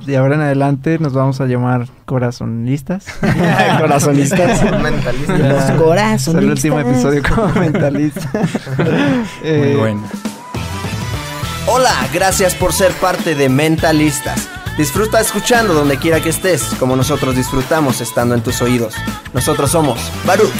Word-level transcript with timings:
De 0.00 0.16
ahora 0.16 0.34
en 0.34 0.40
adelante 0.40 0.98
nos 0.98 1.12
vamos 1.12 1.40
a 1.40 1.46
llamar 1.46 1.86
corazonistas. 2.06 3.04
corazonistas. 3.78 4.62
Mentalistas. 4.82 5.38
Los 5.38 5.80
corazonistas. 5.80 6.28
Es 6.28 6.42
el 6.42 6.50
último 6.50 6.80
episodio 6.80 7.22
como 7.22 7.48
mentalista. 7.60 8.30
Eh, 9.44 9.64
Muy 9.68 9.76
bueno. 9.76 10.02
Hola, 11.66 11.94
gracias 12.12 12.54
por 12.54 12.72
ser 12.72 12.90
parte 12.92 13.34
de 13.36 13.48
Mentalistas. 13.48 14.48
Disfruta 14.76 15.20
escuchando 15.20 15.74
donde 15.74 15.98
quiera 15.98 16.20
que 16.20 16.30
estés, 16.30 16.62
como 16.80 16.96
nosotros 16.96 17.36
disfrutamos 17.36 18.00
estando 18.00 18.34
en 18.34 18.40
tus 18.40 18.60
oídos. 18.62 18.94
Nosotros 19.34 19.70
somos 19.70 20.00
Baruch. 20.26 20.50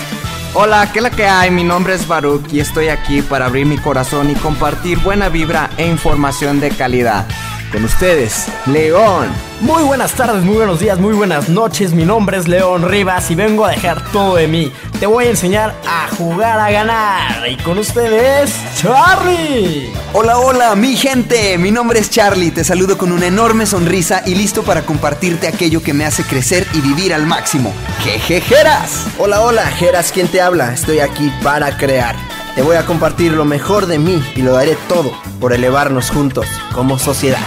Hola, 0.54 0.90
¿qué 0.92 0.98
es 0.98 1.02
la 1.02 1.10
que 1.10 1.26
hay? 1.26 1.50
Mi 1.50 1.64
nombre 1.64 1.94
es 1.94 2.06
Baruch 2.06 2.52
y 2.52 2.60
estoy 2.60 2.88
aquí 2.88 3.22
para 3.22 3.46
abrir 3.46 3.64
mi 3.64 3.78
corazón 3.78 4.30
y 4.30 4.34
compartir 4.34 4.98
buena 4.98 5.30
vibra 5.30 5.70
e 5.78 5.86
información 5.88 6.60
de 6.60 6.68
calidad. 6.70 7.26
Con 7.72 7.84
ustedes, 7.84 8.48
León. 8.66 9.28
Muy 9.62 9.82
buenas 9.82 10.12
tardes, 10.12 10.44
muy 10.44 10.56
buenos 10.56 10.78
días, 10.78 10.98
muy 10.98 11.14
buenas 11.14 11.48
noches. 11.48 11.94
Mi 11.94 12.04
nombre 12.04 12.36
es 12.36 12.46
León 12.46 12.86
Rivas 12.86 13.30
y 13.30 13.34
vengo 13.34 13.64
a 13.64 13.70
dejar 13.70 14.12
todo 14.12 14.34
de 14.34 14.46
mí. 14.46 14.70
Te 15.00 15.06
voy 15.06 15.24
a 15.24 15.30
enseñar 15.30 15.74
a 15.88 16.06
jugar 16.14 16.58
a 16.58 16.70
ganar. 16.70 17.48
Y 17.48 17.56
con 17.56 17.78
ustedes, 17.78 18.54
Charlie. 18.76 19.90
Hola, 20.12 20.38
hola, 20.38 20.74
mi 20.74 20.96
gente. 20.96 21.56
Mi 21.56 21.70
nombre 21.70 22.00
es 22.00 22.10
Charlie. 22.10 22.50
Te 22.50 22.62
saludo 22.62 22.98
con 22.98 23.10
una 23.10 23.26
enorme 23.26 23.64
sonrisa 23.64 24.22
y 24.26 24.34
listo 24.34 24.64
para 24.64 24.82
compartirte 24.82 25.48
aquello 25.48 25.82
que 25.82 25.94
me 25.94 26.04
hace 26.04 26.24
crecer 26.24 26.66
y 26.74 26.82
vivir 26.82 27.14
al 27.14 27.24
máximo. 27.24 27.72
¡Jejejeras! 28.00 29.06
Hola, 29.18 29.40
hola, 29.40 29.64
Geras, 29.68 30.12
¿quién 30.12 30.28
te 30.28 30.42
habla? 30.42 30.74
Estoy 30.74 30.98
aquí 30.98 31.32
para 31.42 31.74
crear. 31.78 32.16
Te 32.54 32.60
voy 32.60 32.76
a 32.76 32.84
compartir 32.84 33.32
lo 33.32 33.46
mejor 33.46 33.86
de 33.86 33.98
mí 33.98 34.22
y 34.36 34.42
lo 34.42 34.52
daré 34.52 34.76
todo 34.86 35.10
por 35.40 35.54
elevarnos 35.54 36.10
juntos 36.10 36.46
como 36.74 36.98
sociedad. 36.98 37.40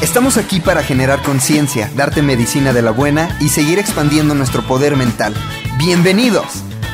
Estamos 0.00 0.38
aquí 0.38 0.60
para 0.60 0.82
generar 0.82 1.22
conciencia, 1.22 1.90
darte 1.94 2.22
medicina 2.22 2.72
de 2.72 2.80
la 2.80 2.90
buena 2.90 3.36
y 3.38 3.50
seguir 3.50 3.78
expandiendo 3.78 4.34
nuestro 4.34 4.62
poder 4.62 4.96
mental. 4.96 5.34
Bienvenidos. 5.76 6.46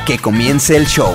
Que 0.07 0.19
comience 0.19 0.77
el 0.77 0.87
show. 0.87 1.15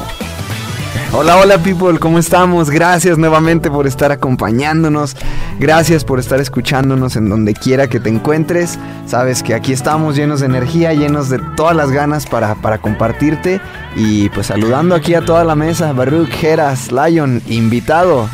Hola, 1.14 1.38
hola 1.38 1.58
people, 1.58 2.00
¿cómo 2.00 2.20
estamos? 2.20 2.70
Gracias 2.70 3.18
nuevamente 3.18 3.70
por 3.70 3.86
estar 3.86 4.12
acompañándonos. 4.12 5.16
Gracias 5.60 6.06
por 6.06 6.20
estar 6.20 6.40
escuchándonos 6.40 7.16
en 7.16 7.30
donde 7.30 7.54
quiera 7.54 7.88
que 7.88 8.00
te 8.00 8.10
encuentres. 8.10 8.80
Sabes 9.06 9.44
que 9.44 9.54
aquí 9.54 9.74
estamos 9.74 10.16
llenos 10.16 10.40
de 10.40 10.46
energía, 10.46 10.94
llenos 10.94 11.30
de 11.30 11.40
todas 11.56 11.76
las 11.76 11.92
ganas 11.92 12.26
para, 12.26 12.56
para 12.56 12.78
compartirte. 12.80 13.62
Y 13.96 14.30
pues 14.30 14.48
saludando 14.48 14.96
aquí 14.96 15.14
a 15.14 15.26
toda 15.26 15.44
la 15.44 15.56
mesa, 15.56 15.92
Baruch, 15.94 16.30
Geras, 16.30 16.92
Lion, 16.92 17.42
invitado. 17.48 18.30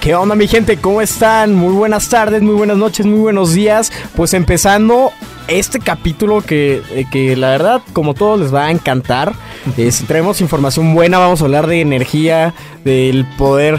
¿Qué 0.00 0.14
onda 0.14 0.34
mi 0.34 0.48
gente? 0.48 0.78
¿Cómo 0.78 1.02
están? 1.02 1.54
Muy 1.54 1.74
buenas 1.74 2.08
tardes, 2.08 2.40
muy 2.42 2.54
buenas 2.54 2.78
noches, 2.78 3.04
muy 3.04 3.18
buenos 3.18 3.52
días. 3.52 3.92
Pues 4.16 4.32
empezando 4.32 5.12
este 5.46 5.78
capítulo 5.78 6.40
que, 6.40 6.80
eh, 6.90 7.04
que 7.10 7.36
la 7.36 7.50
verdad 7.50 7.82
como 7.92 8.14
todos 8.14 8.40
les 8.40 8.54
va 8.54 8.66
a 8.66 8.70
encantar. 8.70 9.34
Es- 9.76 10.02
traemos 10.06 10.40
información 10.40 10.94
buena, 10.94 11.18
vamos 11.18 11.42
a 11.42 11.44
hablar 11.44 11.66
de 11.66 11.82
energía, 11.82 12.54
del 12.82 13.26
poder. 13.36 13.78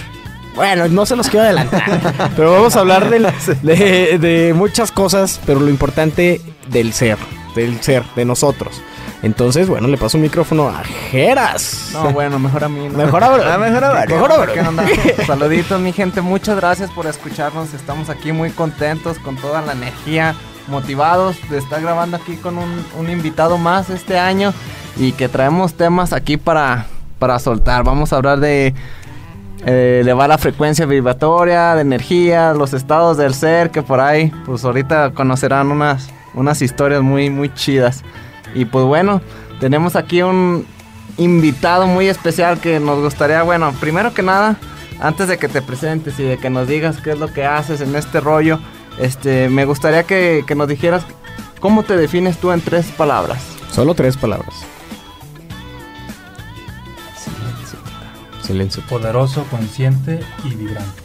Bueno, 0.55 0.87
no 0.89 1.05
se 1.07 1.15
los 1.15 1.27
quiero 1.27 1.45
adelantar, 1.45 2.31
pero 2.35 2.51
vamos 2.51 2.75
a 2.75 2.81
hablar 2.81 3.09
del- 3.09 3.27
de, 3.63 4.17
de 4.21 4.53
muchas 4.53 4.91
cosas, 4.91 5.39
pero 5.47 5.59
lo 5.59 5.69
importante 5.69 6.39
del 6.69 6.93
ser, 6.93 7.17
del 7.55 7.81
ser, 7.81 8.03
de 8.15 8.25
nosotros. 8.25 8.79
Entonces, 9.23 9.67
bueno, 9.67 9.87
le 9.87 9.97
paso 9.97 10.17
un 10.17 10.23
micrófono 10.23 10.67
a 10.67 10.83
Jeras. 10.83 11.91
No, 11.93 12.09
bueno, 12.11 12.39
mejor 12.39 12.63
a 12.63 12.69
mí. 12.69 12.87
¿no? 12.89 12.97
Mejor 12.97 13.23
a- 13.23 13.53
Ah, 13.53 13.57
mejor 13.59 13.83
a 13.83 13.89
Baruch. 13.89 14.09
mejor 14.09 14.31
a 14.31 14.37
Baruch. 14.37 14.53
¿Qué 14.55 14.61
onda? 14.61 14.83
Saluditos, 15.27 15.79
mi 15.79 15.91
gente. 15.93 16.21
Muchas 16.21 16.55
gracias 16.55 16.89
por 16.91 17.05
escucharnos. 17.05 17.73
Estamos 17.75 18.09
aquí 18.09 18.31
muy 18.31 18.49
contentos 18.49 19.19
con 19.19 19.35
toda 19.35 19.61
la 19.61 19.73
energía, 19.73 20.33
motivados 20.67 21.37
de 21.49 21.59
estar 21.59 21.81
grabando 21.81 22.17
aquí 22.17 22.35
con 22.37 22.57
un, 22.57 22.83
un 22.97 23.09
invitado 23.11 23.57
más 23.59 23.89
este 23.91 24.17
año 24.17 24.53
y 24.97 25.11
que 25.11 25.29
traemos 25.29 25.75
temas 25.75 26.13
aquí 26.13 26.37
para, 26.37 26.87
para 27.19 27.37
soltar. 27.37 27.83
Vamos 27.83 28.13
a 28.13 28.15
hablar 28.15 28.39
de 28.39 28.73
eh, 29.67 29.99
elevar 30.01 30.29
la 30.29 30.39
frecuencia 30.39 30.87
vibratoria, 30.87 31.75
de 31.75 31.81
energía, 31.81 32.53
los 32.53 32.73
estados 32.73 33.17
del 33.17 33.35
ser, 33.35 33.69
que 33.69 33.83
por 33.83 33.99
ahí, 33.99 34.31
pues 34.47 34.65
ahorita 34.65 35.11
conocerán 35.11 35.69
unas, 35.69 36.09
unas 36.33 36.59
historias 36.63 37.03
muy, 37.03 37.29
muy 37.29 37.53
chidas. 37.53 38.03
Y 38.53 38.65
pues 38.65 38.85
bueno, 38.85 39.21
tenemos 39.59 39.95
aquí 39.95 40.21
un 40.21 40.65
invitado 41.17 41.87
muy 41.87 42.07
especial 42.07 42.59
que 42.59 42.79
nos 42.79 42.99
gustaría, 42.99 43.43
bueno, 43.43 43.73
primero 43.79 44.13
que 44.13 44.23
nada, 44.23 44.57
antes 44.99 45.27
de 45.27 45.37
que 45.37 45.47
te 45.47 45.61
presentes 45.61 46.19
y 46.19 46.23
de 46.23 46.37
que 46.37 46.49
nos 46.49 46.67
digas 46.67 46.97
qué 47.01 47.11
es 47.11 47.19
lo 47.19 47.31
que 47.31 47.45
haces 47.45 47.81
en 47.81 47.95
este 47.95 48.19
rollo, 48.19 48.59
este, 48.99 49.49
me 49.49 49.65
gustaría 49.65 50.03
que, 50.03 50.43
que 50.45 50.55
nos 50.55 50.67
dijeras 50.67 51.03
cómo 51.59 51.83
te 51.83 51.95
defines 51.95 52.37
tú 52.37 52.51
en 52.51 52.61
tres 52.61 52.87
palabras. 52.87 53.41
Solo 53.71 53.93
tres 53.93 54.17
palabras. 54.17 54.53
Silencio. 58.41 58.83
Poderoso, 58.89 59.45
consciente 59.49 60.19
y 60.43 60.55
vibrante. 60.55 61.01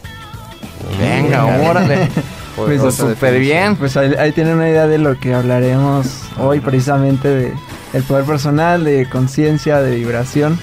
Venga, 0.99 1.45
órale. 1.69 2.09
Pues 2.57 2.81
Pues, 2.81 2.95
súper 2.95 3.39
bien. 3.39 3.77
Pues 3.77 3.97
ahí, 3.97 4.15
ahí 4.19 4.33
tienen 4.33 4.55
una 4.55 4.69
idea 4.69 4.87
de 4.87 4.99
lo 4.99 5.19
que 5.21 5.34
hablaremos 5.34 6.23
hoy 6.38 6.60
precisamente 6.60 7.28
de 7.28 7.52
el 7.92 8.02
poder 8.02 8.24
personal, 8.24 8.84
de 8.84 9.08
conciencia, 9.08 9.80
de 9.80 9.97
vibración. 9.97 10.58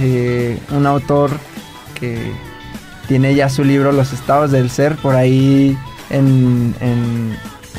Eh, 0.00 0.58
un 0.70 0.86
autor 0.86 1.30
que 1.94 2.32
tiene 3.06 3.34
ya 3.34 3.48
su 3.48 3.64
libro 3.64 3.92
Los 3.92 4.12
estados 4.12 4.50
del 4.50 4.70
ser 4.70 4.96
por 4.96 5.14
ahí 5.14 5.78
en, 6.10 6.74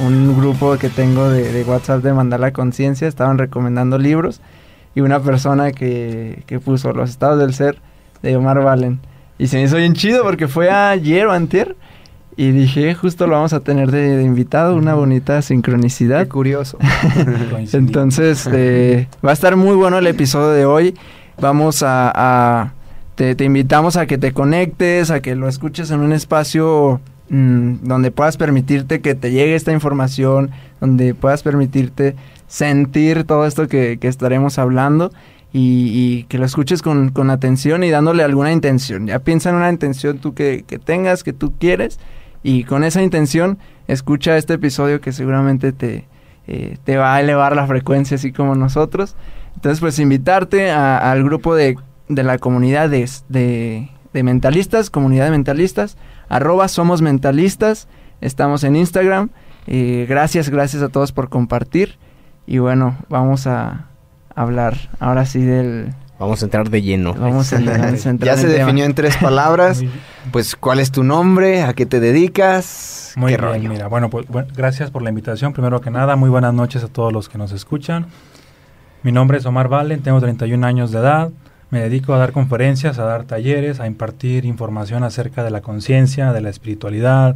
un 0.01 0.37
grupo 0.37 0.77
que 0.77 0.89
tengo 0.89 1.29
de, 1.29 1.51
de 1.51 1.63
WhatsApp 1.63 2.03
de 2.03 2.13
Mandala 2.13 2.51
Conciencia. 2.51 3.07
Estaban 3.07 3.37
recomendando 3.37 3.97
libros 3.97 4.41
y 4.93 5.01
una 5.01 5.19
persona 5.19 5.71
que, 5.71 6.43
que 6.47 6.59
puso 6.59 6.93
Los 6.93 7.09
estados 7.09 7.39
del 7.39 7.53
ser 7.53 7.77
de 8.21 8.35
Omar 8.35 8.61
Valen. 8.63 8.99
Y 9.37 9.47
se 9.47 9.57
me 9.57 9.63
hizo 9.63 9.77
bien 9.77 9.93
chido 9.93 10.23
porque 10.23 10.47
fue 10.47 10.69
ayer 10.71 11.27
o 11.27 11.31
antier. 11.31 11.75
Y 12.37 12.51
dije, 12.51 12.93
justo 12.95 13.27
lo 13.27 13.33
vamos 13.35 13.53
a 13.53 13.61
tener 13.61 13.91
de, 13.91 14.17
de 14.17 14.23
invitado, 14.23 14.75
una 14.75 14.93
bonita 14.93 15.41
sincronicidad. 15.41 16.23
Qué 16.23 16.29
curioso. 16.29 16.77
Entonces, 17.73 18.47
eh, 18.51 19.07
va 19.25 19.29
a 19.29 19.33
estar 19.33 19.55
muy 19.55 19.75
bueno 19.75 19.97
el 19.99 20.07
episodio 20.07 20.49
de 20.49 20.65
hoy. 20.65 20.95
Vamos 21.39 21.83
a... 21.83 22.11
a- 22.13 22.73
te, 23.15 23.33
te 23.33 23.45
invitamos 23.45 23.95
a 23.95 24.07
que 24.07 24.17
te 24.17 24.33
conectes, 24.33 25.09
a 25.09 25.21
que 25.21 25.35
lo 25.35 25.47
escuches 25.47 25.89
en 25.91 26.01
un 26.01 26.11
espacio 26.11 26.99
mm, 27.29 27.75
donde 27.83 28.11
puedas 28.11 28.35
permitirte 28.35 28.99
que 28.99 29.15
te 29.15 29.31
llegue 29.31 29.55
esta 29.55 29.71
información, 29.71 30.51
donde 30.81 31.13
puedas 31.15 31.41
permitirte 31.41 32.17
sentir 32.49 33.23
todo 33.23 33.45
esto 33.45 33.69
que, 33.69 33.99
que 34.01 34.09
estaremos 34.09 34.59
hablando 34.59 35.13
y, 35.53 35.91
y 35.93 36.23
que 36.23 36.37
lo 36.39 36.45
escuches 36.45 36.81
con, 36.81 37.07
con 37.11 37.29
atención 37.29 37.85
y 37.85 37.89
dándole 37.89 38.21
alguna 38.21 38.51
intención. 38.51 39.07
Ya 39.07 39.19
piensa 39.19 39.49
en 39.49 39.55
una 39.55 39.69
intención 39.69 40.17
tú 40.17 40.33
que, 40.33 40.65
que 40.67 40.77
tengas, 40.77 41.23
que 41.23 41.31
tú 41.31 41.53
quieres 41.57 41.99
y 42.45 42.63
con 42.63 42.83
esa 42.83 43.01
intención 43.01 43.57
escucha 43.87 44.37
este 44.37 44.53
episodio 44.53 45.01
que 45.01 45.11
seguramente 45.11 45.71
te, 45.73 46.07
eh, 46.47 46.77
te 46.83 46.95
va 46.97 47.15
a 47.15 47.19
elevar 47.21 47.55
la 47.55 47.65
frecuencia 47.65 48.15
así 48.15 48.31
como 48.31 48.53
nosotros. 48.53 49.15
Entonces, 49.55 49.79
pues 49.79 49.97
invitarte 49.97 50.69
a- 50.69 51.11
al 51.11 51.23
grupo 51.23 51.55
de, 51.55 51.75
de 52.07 52.23
la 52.23 52.37
comunidad 52.37 52.89
de, 52.89 53.09
de, 53.29 54.23
mentalistas, 54.23 54.91
comunidad 54.91 55.25
de 55.25 55.31
mentalistas, 55.31 55.97
arroba 56.29 56.67
somos 56.67 57.01
mentalistas, 57.01 57.87
estamos 58.21 58.63
en 58.63 58.75
Instagram. 58.75 59.29
Eh, 59.65 60.05
gracias, 60.07 60.49
gracias 60.49 60.83
a 60.83 60.89
todos 60.89 61.11
por 61.11 61.29
compartir. 61.29 61.97
Y 62.45 62.59
bueno, 62.59 62.95
vamos 63.09 63.47
a 63.47 63.87
hablar 64.35 64.75
ahora 64.99 65.25
sí 65.25 65.41
del... 65.41 65.93
Vamos 66.17 66.41
a 66.41 66.45
entrar 66.45 66.69
de 66.69 66.81
lleno. 66.81 67.13
Vamos 67.13 67.51
a, 67.51 67.59
vamos 67.59 68.05
a 68.05 68.09
entrar 68.09 68.25
Ya 68.25 68.33
en 68.33 68.39
se 68.39 68.47
tema. 68.47 68.59
definió 68.65 68.85
en 68.85 68.93
tres 68.93 69.17
palabras. 69.17 69.83
Pues, 70.31 70.55
¿cuál 70.55 70.79
es 70.79 70.91
tu 70.91 71.03
nombre? 71.03 71.61
¿A 71.63 71.73
qué 71.73 71.85
te 71.85 71.99
dedicas? 71.99 73.13
muy 73.17 73.31
¿Qué 73.33 73.37
bien, 73.37 73.49
rollo? 73.51 73.69
mira. 73.69 73.87
Bueno, 73.87 74.09
pues 74.09 74.25
bu- 74.27 74.45
gracias 74.55 74.91
por 74.91 75.01
la 75.01 75.09
invitación. 75.09 75.53
Primero 75.53 75.81
que 75.81 75.91
nada, 75.91 76.15
muy 76.15 76.29
buenas 76.29 76.53
noches 76.53 76.83
a 76.83 76.87
todos 76.87 77.11
los 77.13 77.27
que 77.29 77.37
nos 77.37 77.51
escuchan. 77.51 78.07
Mi 79.03 79.11
nombre 79.11 79.37
es 79.37 79.45
Omar 79.45 79.67
Valen, 79.67 80.01
tengo 80.01 80.19
31 80.19 80.65
años 80.65 80.91
de 80.91 80.99
edad. 80.99 81.29
Me 81.69 81.79
dedico 81.81 82.13
a 82.13 82.17
dar 82.17 82.31
conferencias, 82.31 82.97
a 82.99 83.03
dar 83.03 83.23
talleres, 83.25 83.79
a 83.79 83.87
impartir 83.87 84.45
información 84.45 85.03
acerca 85.03 85.43
de 85.43 85.49
la 85.51 85.61
conciencia, 85.61 86.31
de 86.31 86.41
la 86.41 86.49
espiritualidad, 86.49 87.35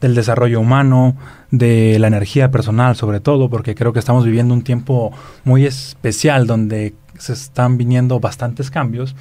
del 0.00 0.14
desarrollo 0.14 0.60
humano, 0.60 1.16
de 1.50 1.98
la 1.98 2.06
energía 2.08 2.50
personal 2.50 2.96
sobre 2.96 3.20
todo, 3.20 3.48
porque 3.50 3.74
creo 3.74 3.92
que 3.92 3.98
estamos 3.98 4.24
viviendo 4.24 4.54
un 4.54 4.62
tiempo 4.62 5.12
muy 5.44 5.66
especial 5.66 6.46
donde 6.46 6.94
se 7.18 7.32
están 7.32 7.76
viniendo 7.78 8.20
bastantes 8.20 8.70
cambios 8.70 9.14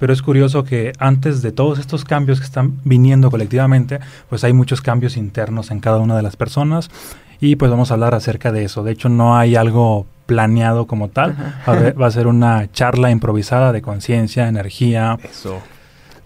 pero 0.00 0.14
es 0.14 0.22
curioso 0.22 0.64
que 0.64 0.92
antes 0.98 1.42
de 1.42 1.52
todos 1.52 1.78
estos 1.78 2.04
cambios 2.04 2.40
que 2.40 2.46
están 2.46 2.80
viniendo 2.84 3.30
colectivamente, 3.30 4.00
pues 4.30 4.42
hay 4.44 4.54
muchos 4.54 4.80
cambios 4.80 5.18
internos 5.18 5.70
en 5.70 5.80
cada 5.80 5.98
una 5.98 6.16
de 6.16 6.22
las 6.22 6.36
personas 6.36 6.90
y 7.38 7.56
pues 7.56 7.70
vamos 7.70 7.90
a 7.90 7.94
hablar 7.94 8.14
acerca 8.14 8.50
de 8.50 8.64
eso. 8.64 8.82
De 8.82 8.92
hecho, 8.92 9.10
no 9.10 9.36
hay 9.36 9.56
algo 9.56 10.06
planeado 10.24 10.86
como 10.86 11.08
tal. 11.08 11.36
Va 12.00 12.06
a, 12.06 12.10
ser 12.10 12.26
una 12.26 12.72
charla 12.72 13.10
improvisada 13.10 13.72
de 13.72 13.82
conciencia, 13.82 14.48
energía. 14.48 15.18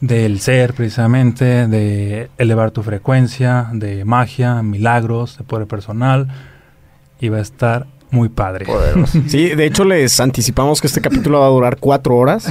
Del 0.01 0.41
ser, 0.41 0.75
precisamente, 0.75 1.67
de 1.67 2.29
elevar 2.37 2.73
tu 2.73 2.83
frecuencia, 2.83 3.69
de 3.73 4.05
magia, 4.05 4.63
milagros, 4.63 5.39
de 5.39 5.45
poder 5.45 5.67
personal. 5.67 6.29
Y 7.21 7.31
va 7.31 7.39
a 7.39 7.41
estar 7.41 7.87
muy 8.15 8.29
padre. 8.29 8.67
Sí, 9.27 9.49
de 9.49 9.67
hecho 9.67 9.85
les 9.85 10.21
anticipamos 10.21 10.81
que 10.81 10.87
este 10.87 11.01
capítulo 11.01 11.41
va 11.41 11.47
a 11.47 11.51
durar 11.51 11.79
cuatro 11.79 12.17
horas. 12.17 12.47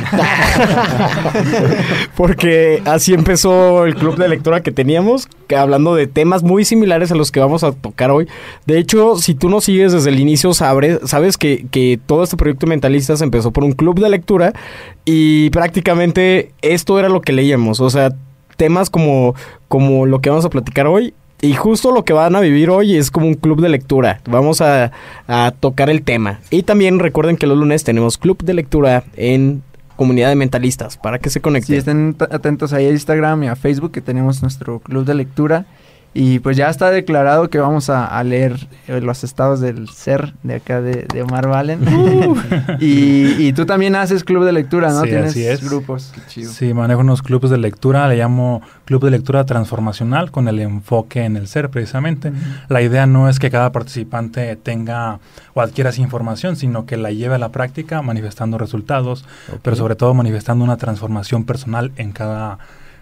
Porque 2.18 2.82
así 2.86 3.14
empezó 3.14 3.86
el 3.86 3.96
club 3.96 4.18
de 4.18 4.28
lectura 4.28 4.62
que 4.62 4.72
teníamos, 4.72 5.28
hablando 5.56 5.96
de 5.96 6.08
temas 6.08 6.44
muy 6.44 6.66
similares 6.66 7.12
a 7.12 7.16
los 7.16 7.32
que 7.32 7.40
vamos 7.40 7.64
a 7.64 7.72
tocar 7.72 8.12
hoy. 8.12 8.28
De 8.66 8.78
hecho, 8.78 9.18
si 9.18 9.36
tú 9.36 9.50
nos 9.50 9.66
sigues 9.66 9.94
desde 9.94 10.10
el 10.10 10.20
inicio, 10.20 10.54
sabes, 10.54 11.00
sabes 11.06 11.38
que, 11.38 11.66
que 11.72 12.00
todo 12.06 12.24
este 12.24 12.38
proyecto 12.38 12.68
Mentalistas 12.68 13.22
empezó 13.22 13.52
por 13.52 13.64
un 13.64 13.74
club 13.74 14.00
de 14.00 14.10
lectura 14.10 14.54
y 15.06 15.50
prácticamente 15.52 16.52
esto 16.62 17.00
era 17.00 17.10
lo 17.10 17.22
que 17.22 17.34
leíamos. 17.34 17.80
O 17.80 17.90
sea, 17.90 18.14
temas 18.58 18.90
como, 18.90 19.36
como 19.68 20.06
lo 20.06 20.20
que 20.20 20.30
vamos 20.30 20.46
a 20.46 20.50
platicar 20.50 20.88
hoy 20.88 21.14
y 21.42 21.54
justo 21.56 21.92
lo 21.92 22.06
que 22.06 22.14
van 22.14 22.36
a 22.36 22.40
vivir 22.40 22.70
hoy 22.70 22.96
es 22.96 23.12
como 23.12 23.28
un 23.28 23.34
club 23.34 23.62
de 23.62 23.68
lectura. 23.68 24.22
Vamos 24.30 24.62
a, 24.62 24.92
tocar 25.60 25.90
el 25.90 26.04
tema. 26.04 26.40
Y 26.50 26.64
también 26.64 27.00
recuerden 27.00 27.36
que 27.38 27.48
los 27.48 27.58
lunes 27.58 27.84
tenemos 27.84 28.18
club 28.18 28.42
de 28.44 28.54
lectura 28.54 29.04
en 29.18 29.62
comunidad 29.98 30.30
de 30.30 30.36
mentalistas 30.36 30.98
para 30.98 31.20
que 31.20 31.30
se 31.30 31.42
conecten. 31.42 31.76
Sí, 31.76 31.78
estén 31.78 32.16
atentos 32.32 32.72
ahí 32.74 32.86
a 32.86 32.92
Instagram 32.92 33.44
y 33.44 33.48
a 33.48 33.56
Facebook 33.56 33.92
que 33.92 34.02
tenemos 34.02 34.42
nuestro 34.42 34.80
club 34.80 35.06
de 35.06 35.16
lectura. 35.16 35.66
Y 36.16 36.40
pues 36.40 36.56
ya 36.56 36.70
está 36.70 36.92
declarado 36.92 37.50
que 37.50 37.58
vamos 37.58 37.90
a, 37.90 38.24
leer 38.24 38.68
eh, 38.88 39.02
los 39.02 39.24
estados 39.24 39.60
del 39.60 39.90
ser 39.90 40.34
de 40.44 40.56
acá 40.56 40.80
de, 40.80 41.08
de 41.12 41.24
Omar 41.24 41.48
Valen. 41.48 41.88
Uh. 41.88 42.36
y, 42.80 43.52
tú 43.54 43.66
también 43.66 43.96
haces 43.96 44.24
club 44.24 44.46
de 44.46 44.52
lectura, 44.52 44.92
¿no? 44.92 45.02
Sí, 45.02 45.10
Tienes 45.10 45.32
así 45.32 45.44
es. 45.44 45.68
grupos. 45.68 46.14
Sí, 46.28 46.74
manejo 46.74 47.02
unos 47.02 47.24
clubes 47.24 47.50
de 47.50 47.58
lectura, 47.58 48.08
le 48.08 48.18
llamo 48.18 48.62
club 48.86 49.04
de 49.04 49.12
lectura 49.12 49.46
transformacional 49.46 50.30
con 50.30 50.48
el 50.48 50.60
enfoque 50.60 51.26
en 51.26 51.36
el 51.36 51.48
ser 51.48 51.70
precisamente. 51.70 52.32
La 52.70 52.84
idea 52.84 53.08
no 53.08 53.28
es 53.28 53.40
que 53.40 53.50
cada 53.50 53.72
participante 53.72 54.56
tenga 54.56 55.20
o 55.56 55.62
adquiera 55.62 55.90
esa 55.90 56.02
información, 56.02 56.56
sino 56.56 56.86
que 56.86 56.96
la 56.96 57.12
lleve 57.12 57.36
a 57.36 57.40
la 57.40 57.50
práctica 57.50 58.04
manifestando 58.04 58.60
resultados, 58.60 59.26
pero 59.64 59.76
sobre 59.76 59.96
todo 59.96 60.14
manifestando 60.14 60.64
una 60.64 60.78
transformación 60.78 61.44
personal 61.44 61.92
en 61.98 62.12
cada 62.12 62.60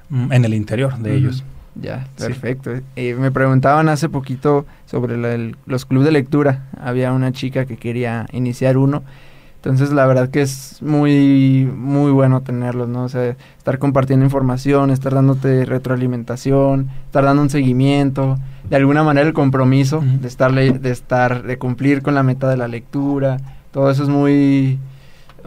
mm, 0.09 0.31
en 0.31 0.45
el 0.45 0.53
interior 0.53 0.97
de 0.97 1.15
ellos. 1.15 1.43
Ya, 1.75 2.07
perfecto. 2.17 2.71
Eh, 2.95 3.15
me 3.15 3.31
preguntaban 3.31 3.89
hace 3.89 4.09
poquito 4.09 4.65
sobre 4.85 5.53
los 5.65 5.85
clubes 5.85 6.05
de 6.05 6.11
lectura. 6.11 6.67
Había 6.79 7.13
una 7.13 7.31
chica 7.31 7.65
que 7.65 7.77
quería 7.77 8.25
iniciar 8.31 8.77
uno. 8.77 9.03
Entonces, 9.55 9.91
la 9.91 10.07
verdad 10.07 10.29
que 10.29 10.41
es 10.41 10.81
muy, 10.81 11.71
muy 11.71 12.11
bueno 12.11 12.41
tenerlos, 12.41 12.89
¿no? 12.89 13.03
O 13.03 13.09
sea, 13.09 13.35
estar 13.59 13.77
compartiendo 13.77 14.25
información, 14.25 14.89
estar 14.89 15.13
dándote 15.13 15.65
retroalimentación, 15.65 16.89
estar 17.05 17.23
dando 17.23 17.43
un 17.43 17.51
seguimiento, 17.51 18.39
de 18.67 18.75
alguna 18.75 19.03
manera 19.03 19.27
el 19.27 19.33
compromiso 19.33 20.01
de 20.03 20.27
estar, 20.27 20.51
de 20.51 20.89
estar, 20.89 21.43
de 21.43 21.57
cumplir 21.59 22.01
con 22.01 22.15
la 22.15 22.23
meta 22.23 22.49
de 22.49 22.57
la 22.57 22.67
lectura. 22.67 23.37
Todo 23.71 23.91
eso 23.91 24.01
es 24.01 24.09
muy, 24.09 24.79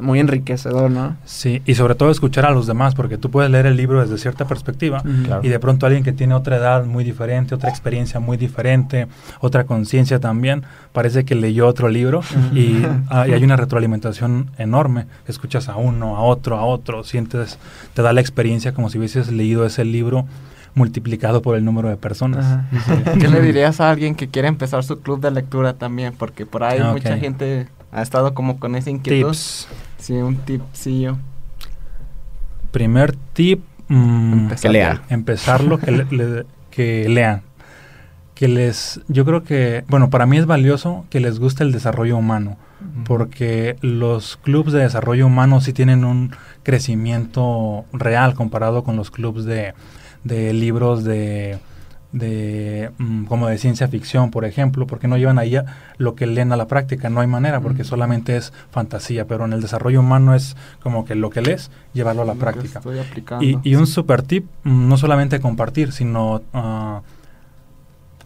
muy 0.00 0.20
enriquecedor, 0.20 0.90
¿no? 0.90 1.16
Sí, 1.24 1.62
y 1.66 1.74
sobre 1.74 1.94
todo 1.94 2.10
escuchar 2.10 2.46
a 2.46 2.50
los 2.50 2.66
demás, 2.66 2.94
porque 2.94 3.18
tú 3.18 3.30
puedes 3.30 3.50
leer 3.50 3.66
el 3.66 3.76
libro 3.76 4.00
desde 4.00 4.18
cierta 4.18 4.46
perspectiva 4.46 5.02
y 5.42 5.48
de 5.48 5.58
pronto 5.58 5.86
alguien 5.86 6.04
que 6.04 6.12
tiene 6.12 6.34
otra 6.34 6.56
edad 6.56 6.84
muy 6.84 7.04
diferente, 7.04 7.54
otra 7.54 7.70
experiencia 7.70 8.20
muy 8.20 8.36
diferente, 8.36 9.06
otra 9.40 9.64
conciencia 9.64 10.20
también, 10.20 10.62
parece 10.92 11.24
que 11.24 11.34
leyó 11.34 11.66
otro 11.66 11.88
libro 11.88 12.22
y, 12.52 12.82
hay 13.10 13.44
una 13.44 13.56
retroalimentación 13.56 14.50
enorme. 14.58 15.06
Escuchas 15.26 15.68
a 15.68 15.76
uno, 15.76 16.16
a 16.16 16.22
otro, 16.22 16.56
a 16.56 16.64
otro, 16.64 17.04
sientes, 17.04 17.58
te 17.94 18.02
da 18.02 18.12
la 18.12 18.20
experiencia 18.20 18.72
como 18.72 18.90
si 18.90 18.98
hubieses 18.98 19.30
leído 19.30 19.66
ese 19.66 19.84
libro 19.84 20.26
multiplicado 20.74 21.40
por 21.40 21.56
el 21.56 21.64
número 21.64 21.88
de 21.88 21.96
personas. 21.96 22.64
¿Qué 23.20 23.28
le 23.28 23.40
dirías 23.40 23.80
a 23.80 23.90
alguien 23.90 24.14
que 24.14 24.28
quiere 24.28 24.48
empezar 24.48 24.84
su 24.84 25.00
club 25.00 25.20
de 25.20 25.30
lectura 25.30 25.74
también? 25.74 26.14
Porque 26.18 26.46
por 26.46 26.64
ahí 26.64 26.80
mucha 26.82 27.16
gente 27.18 27.68
ha 27.94 28.02
estado 28.02 28.34
como 28.34 28.58
con 28.58 28.74
esa 28.74 28.90
inquietud. 28.90 29.28
Tips. 29.28 29.68
Sí, 29.98 30.14
un 30.14 30.36
tip, 30.36 30.62
sí, 30.72 31.02
yo. 31.02 31.16
Primer 32.72 33.16
tip, 33.32 33.62
mm, 33.88 34.48
que 34.60 34.68
lean. 34.68 35.00
Empezarlo, 35.08 35.78
que, 35.78 36.44
que 36.70 37.08
lean. 37.08 37.42
Que 38.34 38.48
les, 38.48 39.00
yo 39.06 39.24
creo 39.24 39.44
que, 39.44 39.84
bueno, 39.88 40.10
para 40.10 40.26
mí 40.26 40.36
es 40.36 40.46
valioso 40.46 41.06
que 41.08 41.20
les 41.20 41.38
guste 41.38 41.62
el 41.62 41.70
desarrollo 41.70 42.16
humano, 42.16 42.56
porque 43.04 43.76
los 43.80 44.38
clubes 44.38 44.72
de 44.72 44.80
desarrollo 44.80 45.28
humano 45.28 45.60
sí 45.60 45.72
tienen 45.72 46.04
un 46.04 46.32
crecimiento 46.64 47.84
real 47.92 48.34
comparado 48.34 48.82
con 48.82 48.96
los 48.96 49.12
clubes 49.12 49.44
de, 49.44 49.72
de 50.24 50.52
libros 50.52 51.04
de 51.04 51.60
de 52.14 52.92
mm, 52.98 53.24
como 53.24 53.48
de 53.48 53.58
ciencia 53.58 53.88
ficción, 53.88 54.30
por 54.30 54.44
ejemplo, 54.44 54.86
porque 54.86 55.08
no 55.08 55.18
llevan 55.18 55.38
ahí 55.38 55.58
lo 55.98 56.14
que 56.14 56.26
leen 56.26 56.52
a 56.52 56.56
la 56.56 56.68
práctica, 56.68 57.10
no 57.10 57.20
hay 57.20 57.26
manera, 57.26 57.60
porque 57.60 57.82
solamente 57.82 58.36
es 58.36 58.52
fantasía, 58.70 59.26
pero 59.26 59.44
en 59.44 59.52
el 59.52 59.60
desarrollo 59.60 59.98
humano 59.98 60.34
es 60.34 60.56
como 60.80 61.04
que 61.04 61.16
lo 61.16 61.30
que 61.30 61.42
lees, 61.42 61.72
llevarlo 61.92 62.22
a 62.22 62.24
la 62.24 62.34
práctica. 62.34 62.80
Y, 63.40 63.58
y, 63.68 63.74
un 63.74 63.88
super 63.88 64.22
tip, 64.22 64.46
mm, 64.62 64.88
no 64.88 64.96
solamente 64.96 65.40
compartir, 65.40 65.90
sino 65.90 66.36
uh, 66.52 67.00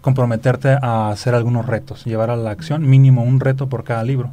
comprometerte 0.02 0.76
a 0.81 1.08
hacer 1.08 1.34
algunos 1.34 1.64
retos, 1.64 2.05
llevar 2.05 2.29
a 2.31 2.37
la 2.37 2.50
acción 2.50 2.88
mínimo 2.88 3.23
un 3.23 3.41
reto 3.41 3.70
por 3.70 3.84
cada 3.84 4.05
libro. 4.05 4.31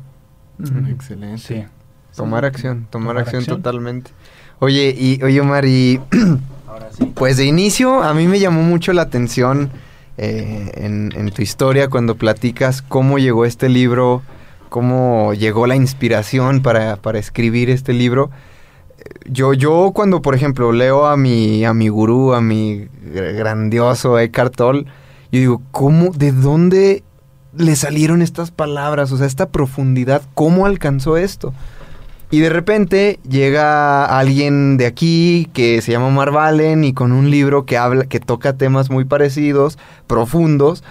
Excelente. 0.89 1.37
Sí. 1.37 1.65
Tomar 2.13 2.43
acción, 2.43 2.87
tomar, 2.89 3.17
acción, 3.17 3.45
totalmente. 3.45 4.11
Oye, 4.59 4.93
y 4.97 5.21
oye 5.23 5.39
Omar, 5.41 5.65
y 5.65 5.99
Pues 7.13 7.37
de 7.37 7.45
inicio 7.45 8.03
a 8.03 8.13
mí 8.13 8.27
me 8.27 8.39
llamó 8.39 8.61
mucho 8.61 8.93
la 8.93 9.03
atención 9.03 9.71
eh, 10.17 10.71
en, 10.75 11.31
tu 11.31 11.41
historia 11.41 11.89
cuando 11.89 12.15
platicas 12.15 12.81
cómo 12.81 13.17
llegó 13.19 13.45
este 13.45 13.69
libro, 13.69 14.21
cómo 14.69 15.33
llegó 15.33 15.67
la 15.67 15.75
inspiración 15.75 16.61
para, 16.61 16.99
escribir 17.13 17.69
este 17.69 17.93
libro. 17.93 18.31
Yo, 19.25 19.53
yo 19.53 19.91
cuando, 19.93 20.21
por 20.21 20.35
ejemplo, 20.35 20.71
leo 20.71 21.05
a 21.05 21.17
mi, 21.17 21.65
a 21.65 21.73
mi 21.73 21.89
gurú, 21.89 22.33
a 22.33 22.41
mi 22.41 22.87
grandioso 23.03 24.17
Eckhart 24.19 24.55
Tolle, 24.55 24.85
yo 25.31 25.39
digo, 25.39 25.61
¿cómo, 25.71 26.11
de 26.11 26.31
dónde 26.31 27.03
le 27.57 27.75
salieron 27.75 28.21
estas 28.21 28.51
palabras? 28.51 29.11
O 29.11 29.17
sea, 29.17 29.27
esta 29.27 29.49
profundidad, 29.49 30.21
¿cómo 30.33 30.65
alcanzó 30.65 31.17
esto? 31.17 31.53
Y 32.35 32.41
de 32.41 32.49
repente 32.49 33.17
llega 33.25 34.03
alguien 34.03 34.75
de 34.75 34.87
aquí 34.87 35.47
que 35.53 35.81
se 35.81 35.93
llama 35.93 36.09
Marvalen 36.09 36.83
y 36.83 36.91
con 36.91 37.13
un 37.13 37.31
libro 37.31 37.65
que 37.65 37.77
habla, 37.77 38.03
que 38.03 38.19
toca 38.19 38.57
temas 38.57 38.89
muy 38.89 39.05
parecidos, 39.05 39.79
profundos. 40.05 40.83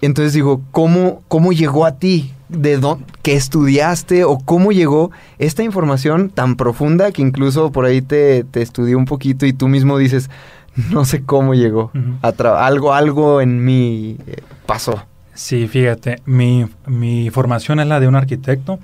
Entonces 0.00 0.32
digo, 0.32 0.62
¿cómo, 0.70 1.22
cómo 1.28 1.52
llegó 1.52 1.84
a 1.84 1.98
ti? 1.98 2.32
¿De 2.48 2.78
dónde, 2.78 3.04
qué 3.20 3.34
estudiaste 3.34 4.24
o 4.24 4.38
cómo 4.38 4.72
llegó 4.72 5.10
esta 5.36 5.62
información 5.62 6.30
tan 6.30 6.56
profunda 6.56 7.12
que 7.12 7.20
incluso 7.20 7.72
por 7.72 7.84
ahí 7.84 8.00
te, 8.00 8.44
te 8.44 8.62
estudié 8.62 8.96
un 8.96 9.04
poquito 9.04 9.44
y 9.44 9.52
tú 9.52 9.68
mismo 9.68 9.98
dices, 9.98 10.30
no 10.90 11.04
sé 11.04 11.24
cómo 11.24 11.52
llegó. 11.52 11.92
algo, 12.22 12.94
algo 12.94 13.42
en 13.42 13.62
mí 13.62 14.16
eh, 14.26 14.36
pasó. 14.64 15.04
Sí, 15.34 15.68
fíjate, 15.68 16.22
mi, 16.24 16.64
mi 16.86 17.28
formación 17.28 17.80
es 17.80 17.86
la 17.86 18.00
de 18.00 18.08
un 18.08 18.16
arquitecto. 18.16 18.78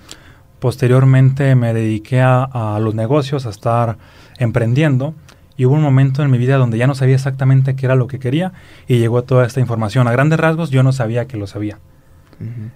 Posteriormente 0.62 1.56
me 1.56 1.74
dediqué 1.74 2.20
a, 2.20 2.78
los 2.80 2.94
negocios, 2.94 3.46
a 3.46 3.50
estar 3.50 3.98
emprendiendo 4.38 5.12
y 5.56 5.66
hubo 5.66 5.74
un 5.74 5.82
momento 5.82 6.22
en 6.22 6.30
mi 6.30 6.38
vida 6.38 6.56
donde 6.56 6.78
ya 6.78 6.86
no 6.86 6.94
sabía 6.94 7.16
exactamente 7.16 7.74
qué 7.74 7.86
era 7.86 7.96
lo 7.96 8.06
que 8.06 8.20
quería 8.20 8.52
y 8.86 8.98
llegó 8.98 9.24
toda 9.24 9.44
esta 9.44 9.58
información. 9.58 10.06
A 10.06 10.12
grandes 10.12 10.38
rasgos 10.38 10.70
yo 10.70 10.84
no 10.84 10.92
sabía 10.92 11.26
que 11.26 11.36
lo 11.36 11.48
sabía. 11.48 11.80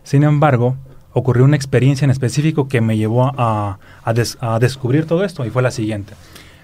Sin 0.03 0.25
embargo, 0.25 0.77
ocurrió 1.13 1.45
una 1.45 1.55
experiencia 1.55 2.05
en 2.05 2.11
específico 2.11 2.67
que 2.67 2.81
me 2.81 2.97
llevó 2.97 3.33
a, 3.39 3.79
a, 4.03 4.59
descubrir 4.59 5.07
todo 5.07 5.23
esto 5.23 5.47
y 5.47 5.51
fue 5.51 5.63
la 5.63 5.71
siguiente. 5.71 6.15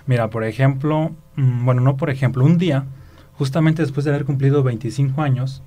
Mira, 0.07 0.29
por 0.29 0.43
ejemplo, 0.43 1.13
mm, 1.37 1.65
bueno, 1.65 1.83
no 1.83 1.97
por 1.97 2.11
ejemplo, 2.11 2.45
un 2.45 2.59
día, 2.59 2.87
justamente 3.35 3.83
después 3.83 4.03
de 4.03 4.11
haber 4.11 4.25
cumplido 4.25 4.65
25 4.65 5.23
años, 5.23 5.63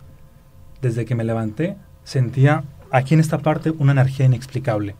desde 0.81 1.05
que 1.05 1.15
me 1.15 1.23
levanté, 1.23 1.77
sentía 2.03 2.65
aquí 2.91 3.13
en 3.13 3.21
esta 3.21 3.37
parte 3.37 3.71
una 3.71 3.93
energía 3.93 4.25
inexplicable 4.25 4.95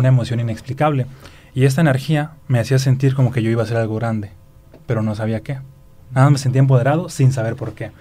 una 0.00 0.08
emoción 0.08 0.40
inexplicable. 0.40 1.06
Y 1.54 1.64
esta 1.64 1.80
energía 1.80 2.32
me 2.48 2.58
hacía 2.58 2.78
sentir 2.78 3.14
como 3.14 3.32
que 3.32 3.42
yo 3.42 3.50
iba 3.50 3.62
a 3.62 3.66
ser 3.66 3.76
algo 3.76 3.96
grande, 3.96 4.32
pero 4.86 5.02
no 5.02 5.14
sabía 5.14 5.40
qué. 5.40 5.54
Nada 6.12 6.26
más 6.26 6.32
me 6.32 6.38
sentía 6.38 6.60
empoderado 6.60 7.08
sin 7.08 7.32
saber 7.32 7.56
por 7.56 7.74
qué. 7.74 7.92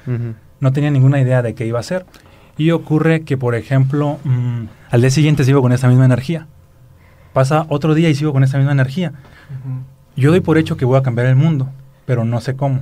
No 0.60 0.74
tenía 0.74 0.92
ninguna 0.92 1.22
idea 1.22 1.42
de 1.42 1.54
qué 1.54 1.66
iba 1.66 1.80
a 1.80 1.84
ser. 1.84 2.06
Y 2.58 2.72
ocurre 2.72 3.22
que, 3.22 3.38
por 3.38 3.56
ejemplo, 3.56 4.20
mm, 4.24 4.66
al 4.90 5.02
día 5.02 5.10
siguiente 5.10 5.44
sigo 5.46 5.62
con 5.62 5.72
esta 5.72 5.88
misma 5.88 6.06
energía. 6.06 6.48
Pasa 7.34 7.66
otro 7.70 7.94
día 7.94 8.10
y 8.10 8.16
sigo 8.16 8.34
con 8.34 8.44
esta 8.44 8.58
misma 8.58 8.74
energía. 8.74 9.14
Yo 10.16 10.32
doy 10.32 10.42
por 10.42 10.58
hecho 10.58 10.76
que 10.76 10.86
voy 10.86 10.98
a 10.98 11.04
cambiar 11.04 11.28
el 11.28 11.36
mundo, 11.36 11.70
pero 12.06 12.26
no 12.26 12.42
sé 12.42 12.56
cómo. 12.56 12.82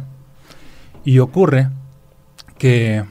Y 1.03 1.19
ocurre 1.19 1.69
que 2.57 3.05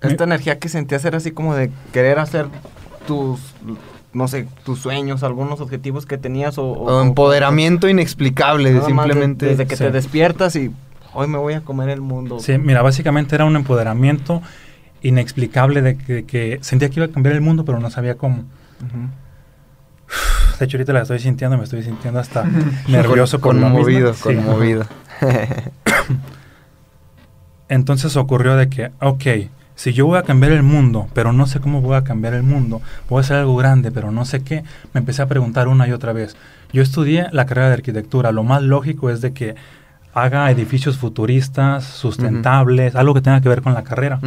Esta 0.00 0.24
energía 0.24 0.58
que 0.58 0.68
sentías 0.68 1.04
era 1.04 1.16
así 1.16 1.32
como 1.32 1.56
de 1.56 1.72
querer 1.92 2.20
hacer 2.20 2.46
tus, 3.06 3.40
no 4.18 4.28
sé, 4.28 4.46
tus 4.64 4.80
sueños, 4.80 5.22
algunos 5.22 5.60
objetivos 5.60 6.04
que 6.04 6.18
tenías 6.18 6.58
o... 6.58 6.64
O 6.64 7.00
empoderamiento 7.02 7.88
inexplicable, 7.88 8.72
de- 8.72 8.82
simplemente. 8.82 9.46
desde 9.46 9.66
que 9.66 9.76
te 9.76 9.90
despiertas 9.90 10.56
y 10.56 10.70
hoy 11.14 11.28
me 11.28 11.38
voy 11.38 11.54
a 11.54 11.62
comer 11.62 11.88
el 11.88 12.00
mundo. 12.02 12.40
Sí, 12.40 12.58
mira, 12.58 12.82
básicamente 12.82 13.34
era 13.34 13.44
un 13.46 13.56
empoderamiento 13.56 14.42
inexplicable 15.00 15.80
de 15.80 15.96
que, 15.96 16.24
que 16.26 16.58
sentía 16.60 16.90
que 16.90 16.96
iba 17.00 17.06
a 17.06 17.10
cambiar 17.10 17.34
el 17.34 17.40
mundo, 17.40 17.64
pero 17.64 17.78
no 17.78 17.88
sabía 17.90 18.16
cómo. 18.16 18.42
De 20.58 20.64
hecho, 20.64 20.76
ahorita 20.76 20.92
la 20.92 21.02
estoy 21.02 21.20
sintiendo, 21.20 21.56
me 21.56 21.64
estoy 21.64 21.82
sintiendo 21.84 22.18
hasta 22.18 22.44
nervioso 22.88 23.40
Con- 23.40 23.60
conmovido, 23.60 24.12
Sí. 24.14 24.22
conmovido. 24.34 24.84
Entonces 27.68 28.16
ocurrió 28.16 28.56
de 28.56 28.68
que, 28.68 28.90
ok, 29.00 29.24
si 29.78 29.92
yo 29.92 30.06
voy 30.06 30.18
a 30.18 30.24
cambiar 30.24 30.50
el 30.50 30.64
mundo, 30.64 31.06
pero 31.14 31.32
no 31.32 31.46
sé 31.46 31.60
cómo 31.60 31.80
voy 31.80 31.94
a 31.94 32.02
cambiar 32.02 32.34
el 32.34 32.42
mundo, 32.42 32.82
voy 33.08 33.18
a 33.18 33.20
hacer 33.20 33.36
algo 33.36 33.54
grande, 33.54 33.92
pero 33.92 34.10
no 34.10 34.24
sé 34.24 34.42
qué, 34.42 34.64
me 34.92 34.98
empecé 34.98 35.22
a 35.22 35.28
preguntar 35.28 35.68
una 35.68 35.86
y 35.86 35.92
otra 35.92 36.12
vez. 36.12 36.36
Yo 36.72 36.82
estudié 36.82 37.28
la 37.30 37.46
carrera 37.46 37.68
de 37.68 37.74
arquitectura, 37.74 38.32
lo 38.32 38.42
más 38.42 38.60
lógico 38.60 39.08
es 39.08 39.20
de 39.20 39.32
que 39.32 39.54
haga 40.14 40.50
edificios 40.50 40.98
futuristas, 40.98 41.84
sustentables, 41.84 42.96
algo 42.96 43.14
que 43.14 43.20
tenga 43.20 43.40
que 43.40 43.48
ver 43.48 43.62
con 43.62 43.72
la 43.72 43.84
carrera. 43.84 44.18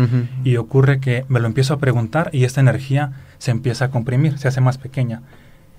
Y 0.45 0.55
ocurre 0.55 1.01
que 1.01 1.25
me 1.27 1.41
lo 1.41 1.47
empiezo 1.47 1.73
a 1.73 1.79
preguntar 1.79 2.29
y 2.31 2.45
esta 2.45 2.61
energía 2.61 3.11
se 3.37 3.51
empieza 3.51 3.85
a 3.85 3.89
comprimir, 3.89 4.37
se 4.37 4.47
hace 4.47 4.61
más 4.61 4.77
pequeña. 4.77 5.21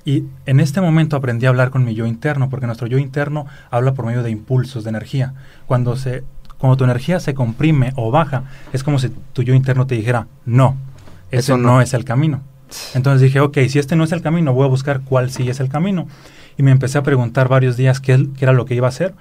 Y 0.05 0.25
en 0.45 0.61
este 0.61 0.83
momento 0.83 1.17
aprendí 1.17 1.47
a 1.47 1.49
hablar 1.49 1.71
con 1.71 1.85
mi 1.85 1.95
yo 1.95 2.05
interno, 2.05 2.51
porque 2.51 2.67
nuestro 2.67 2.89
yo 2.89 2.99
interno 2.99 3.47
habla 3.71 3.95
por 3.95 4.05
medio 4.05 4.23
de 4.23 4.31
impulsos 4.31 4.85
de 4.85 4.91
energía. 4.91 5.33
Cuando, 5.67 5.97
se, 5.97 6.25
cuando 6.63 6.77
tu 6.77 6.85
energía 6.85 7.19
se 7.19 7.35
comprime 7.35 7.93
o 7.97 8.13
baja, 8.13 8.45
es 8.73 8.85
como 8.85 9.01
si 9.01 9.09
tu 9.33 9.43
yo 9.43 9.53
interno 9.53 9.85
te 9.89 9.97
dijera, 9.97 10.29
no, 10.47 10.77
ese 11.33 11.39
Eso 11.39 11.57
no. 11.57 11.73
no. 11.73 11.81
es 11.81 11.93
el 11.93 12.05
camino. 12.05 12.41
Entonces 12.95 13.21
dije, 13.21 13.41
ok, 13.41 13.59
si 13.69 13.81
este 13.81 13.97
no 13.97 14.05
es 14.05 14.13
el 14.13 14.23
camino, 14.23 14.55
voy 14.55 14.67
a 14.67 14.69
buscar 14.69 15.01
cuál 15.01 15.33
sí 15.33 15.51
es 15.51 15.59
el 15.59 15.69
camino. 15.69 16.07
Y 16.57 16.63
me 16.63 16.71
empecé 16.71 16.99
a 16.99 17.03
preguntar 17.03 17.49
varios 17.49 17.77
días 17.77 17.99
qué, 17.99 18.29
qué 18.39 18.45
era 18.45 18.53
lo 18.53 18.65
que 18.65 18.77
iba 18.77 18.87
a 18.87 18.91
hacer. 18.91 19.13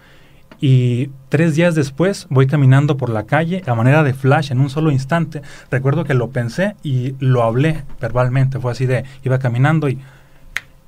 Y 0.59 1.09
tres 1.29 1.55
días 1.55 1.73
después 1.73 2.27
voy 2.29 2.45
caminando 2.45 2.95
por 2.95 3.09
la 3.09 3.23
calle 3.23 3.63
a 3.65 3.73
manera 3.73 4.03
de 4.03 4.13
flash 4.13 4.51
en 4.51 4.59
un 4.59 4.69
solo 4.69 4.91
instante. 4.91 5.41
Recuerdo 5.71 6.03
que 6.03 6.13
lo 6.13 6.29
pensé 6.29 6.75
y 6.83 7.15
lo 7.17 7.41
hablé 7.41 7.85
verbalmente. 7.99 8.59
Fue 8.59 8.71
así 8.71 8.85
de, 8.85 9.03
iba 9.23 9.39
caminando 9.39 9.89
y 9.89 9.97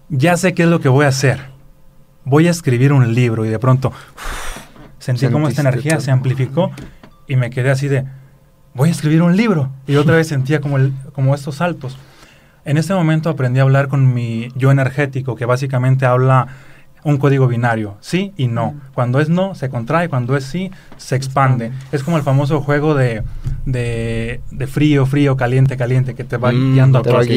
ya 0.10 0.38
sé 0.38 0.53
qué 0.53 0.62
es 0.62 0.69
lo 0.69 0.81
que 0.81 0.89
voy 0.89 1.05
a 1.05 1.10
hacer. 1.10 1.39
Voy 2.25 2.48
a 2.48 2.51
escribir 2.51 2.93
un 2.93 3.15
libro 3.15 3.43
y 3.43 3.50
de 3.50 3.57
pronto 3.57 3.91
sentí 5.03 5.27
como 5.27 5.50
esta 5.50 5.62
energía 5.62 6.00
se 6.00 6.12
amplificó 6.12 6.72
y 7.27 7.36
me 7.36 7.50
quedé 7.50 7.72
así 7.72 7.89
de, 7.89 8.05
voy 8.74 8.88
a 8.89 8.91
escribir 8.91 9.22
un 9.22 9.36
libro. 9.36 9.69
Y 9.86 9.98
otra 9.98 10.15
vez 10.15 10.27
sentía 10.27 10.62
como, 10.62 10.77
el, 10.77 10.93
como 11.12 11.36
estos 11.36 11.55
saltos. 11.55 11.98
En 12.63 12.77
este 12.77 12.93
momento 12.93 13.29
aprendí 13.29 13.60
a 13.60 13.63
hablar 13.63 13.89
con 13.89 14.13
mi 14.13 14.50
yo 14.55 14.72
energético, 14.72 15.36
que 15.36 15.45
básicamente 15.45 16.05
habla 16.05 16.48
un 17.03 17.17
código 17.17 17.50
binario, 17.50 17.98
sí 18.00 18.31
y 18.38 18.48
no. 18.48 18.75
Cuando 18.93 19.19
es 19.19 19.27
no, 19.27 19.55
se 19.55 19.69
contrae, 19.69 20.07
cuando 20.07 20.38
es 20.38 20.45
sí, 20.45 20.72
se 20.95 21.17
expande. 21.17 21.74
Es 21.91 22.01
como 22.01 22.15
el 22.15 22.24
famoso 22.24 22.62
juego 22.62 22.95
de, 22.95 23.24
de, 23.65 24.39
de 24.51 24.67
frío, 24.67 25.05
frío, 25.05 25.36
caliente, 25.36 25.75
caliente, 25.75 26.15
que 26.15 26.24
te 26.24 26.38
va 26.38 26.53
Mm, 26.53 26.74
guiando 26.74 27.00
a 27.00 27.01
todas. 27.01 27.27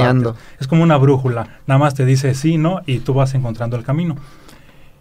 Es 0.61 0.69
como 0.69 0.85
una 0.85 0.97
brújula, 0.99 1.49
nada 1.67 1.79
más 1.79 1.95
te 1.95 2.05
dice 2.05 2.35
sí, 2.35 2.59
no, 2.59 2.83
y 2.87 3.01
tú 3.01 3.13
vas 3.13 3.35
encontrando 3.35 3.77
el 3.77 3.83
camino. 3.83 4.15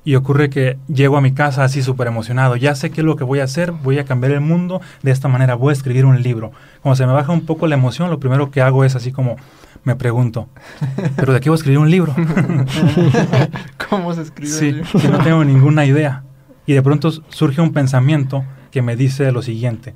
Y 0.06 0.16
ocurre 0.16 0.50
que 0.50 0.78
llego 0.88 1.18
a 1.18 1.22
mi 1.22 1.34
casa 1.34 1.64
así 1.64 1.82
súper 1.82 2.08
emocionado. 2.08 2.56
Ya 2.56 2.76
sé 2.76 2.92
qué 2.92 3.02
es 3.02 3.06
lo 3.06 3.18
que 3.18 3.24
voy 3.24 3.40
a 3.40 3.44
hacer. 3.44 3.72
Voy 3.72 4.00
a 4.00 4.06
cambiar 4.06 4.32
el 4.32 4.42
mundo 4.42 4.80
de 5.02 5.12
esta 5.12 5.28
manera. 5.28 5.56
Voy 5.56 5.72
a 5.72 5.74
escribir 5.74 6.06
un 6.06 6.22
libro. 6.22 6.52
Cuando 6.82 6.96
se 6.96 7.06
me 7.08 7.14
baja 7.14 7.32
un 7.34 7.46
poco 7.46 7.68
la 7.68 7.76
emoción, 7.76 8.10
lo 8.10 8.20
primero 8.20 8.52
que 8.52 8.62
hago 8.62 8.86
es 8.86 8.96
así 8.96 9.12
como 9.12 9.36
me 9.84 9.96
pregunto, 9.96 10.50
¿pero 11.16 11.32
de 11.32 11.40
qué 11.40 11.50
voy 11.50 11.56
a 11.56 11.60
escribir 11.60 11.80
un 11.80 11.92
libro? 11.92 12.16
¿Cómo 13.90 14.14
se 14.14 14.24
escribe? 14.24 14.52
sí, 14.52 15.00
que 15.00 15.08
no 15.08 15.20
tengo 15.20 15.44
ninguna 15.46 15.86
idea. 15.86 16.24
Y 16.66 16.74
de 16.74 16.82
pronto 16.82 17.12
surge 17.12 17.62
un 17.62 17.72
pensamiento 17.72 18.44
que 18.72 18.82
me 18.82 18.96
dice 18.96 19.32
lo 19.32 19.42
siguiente, 19.42 19.94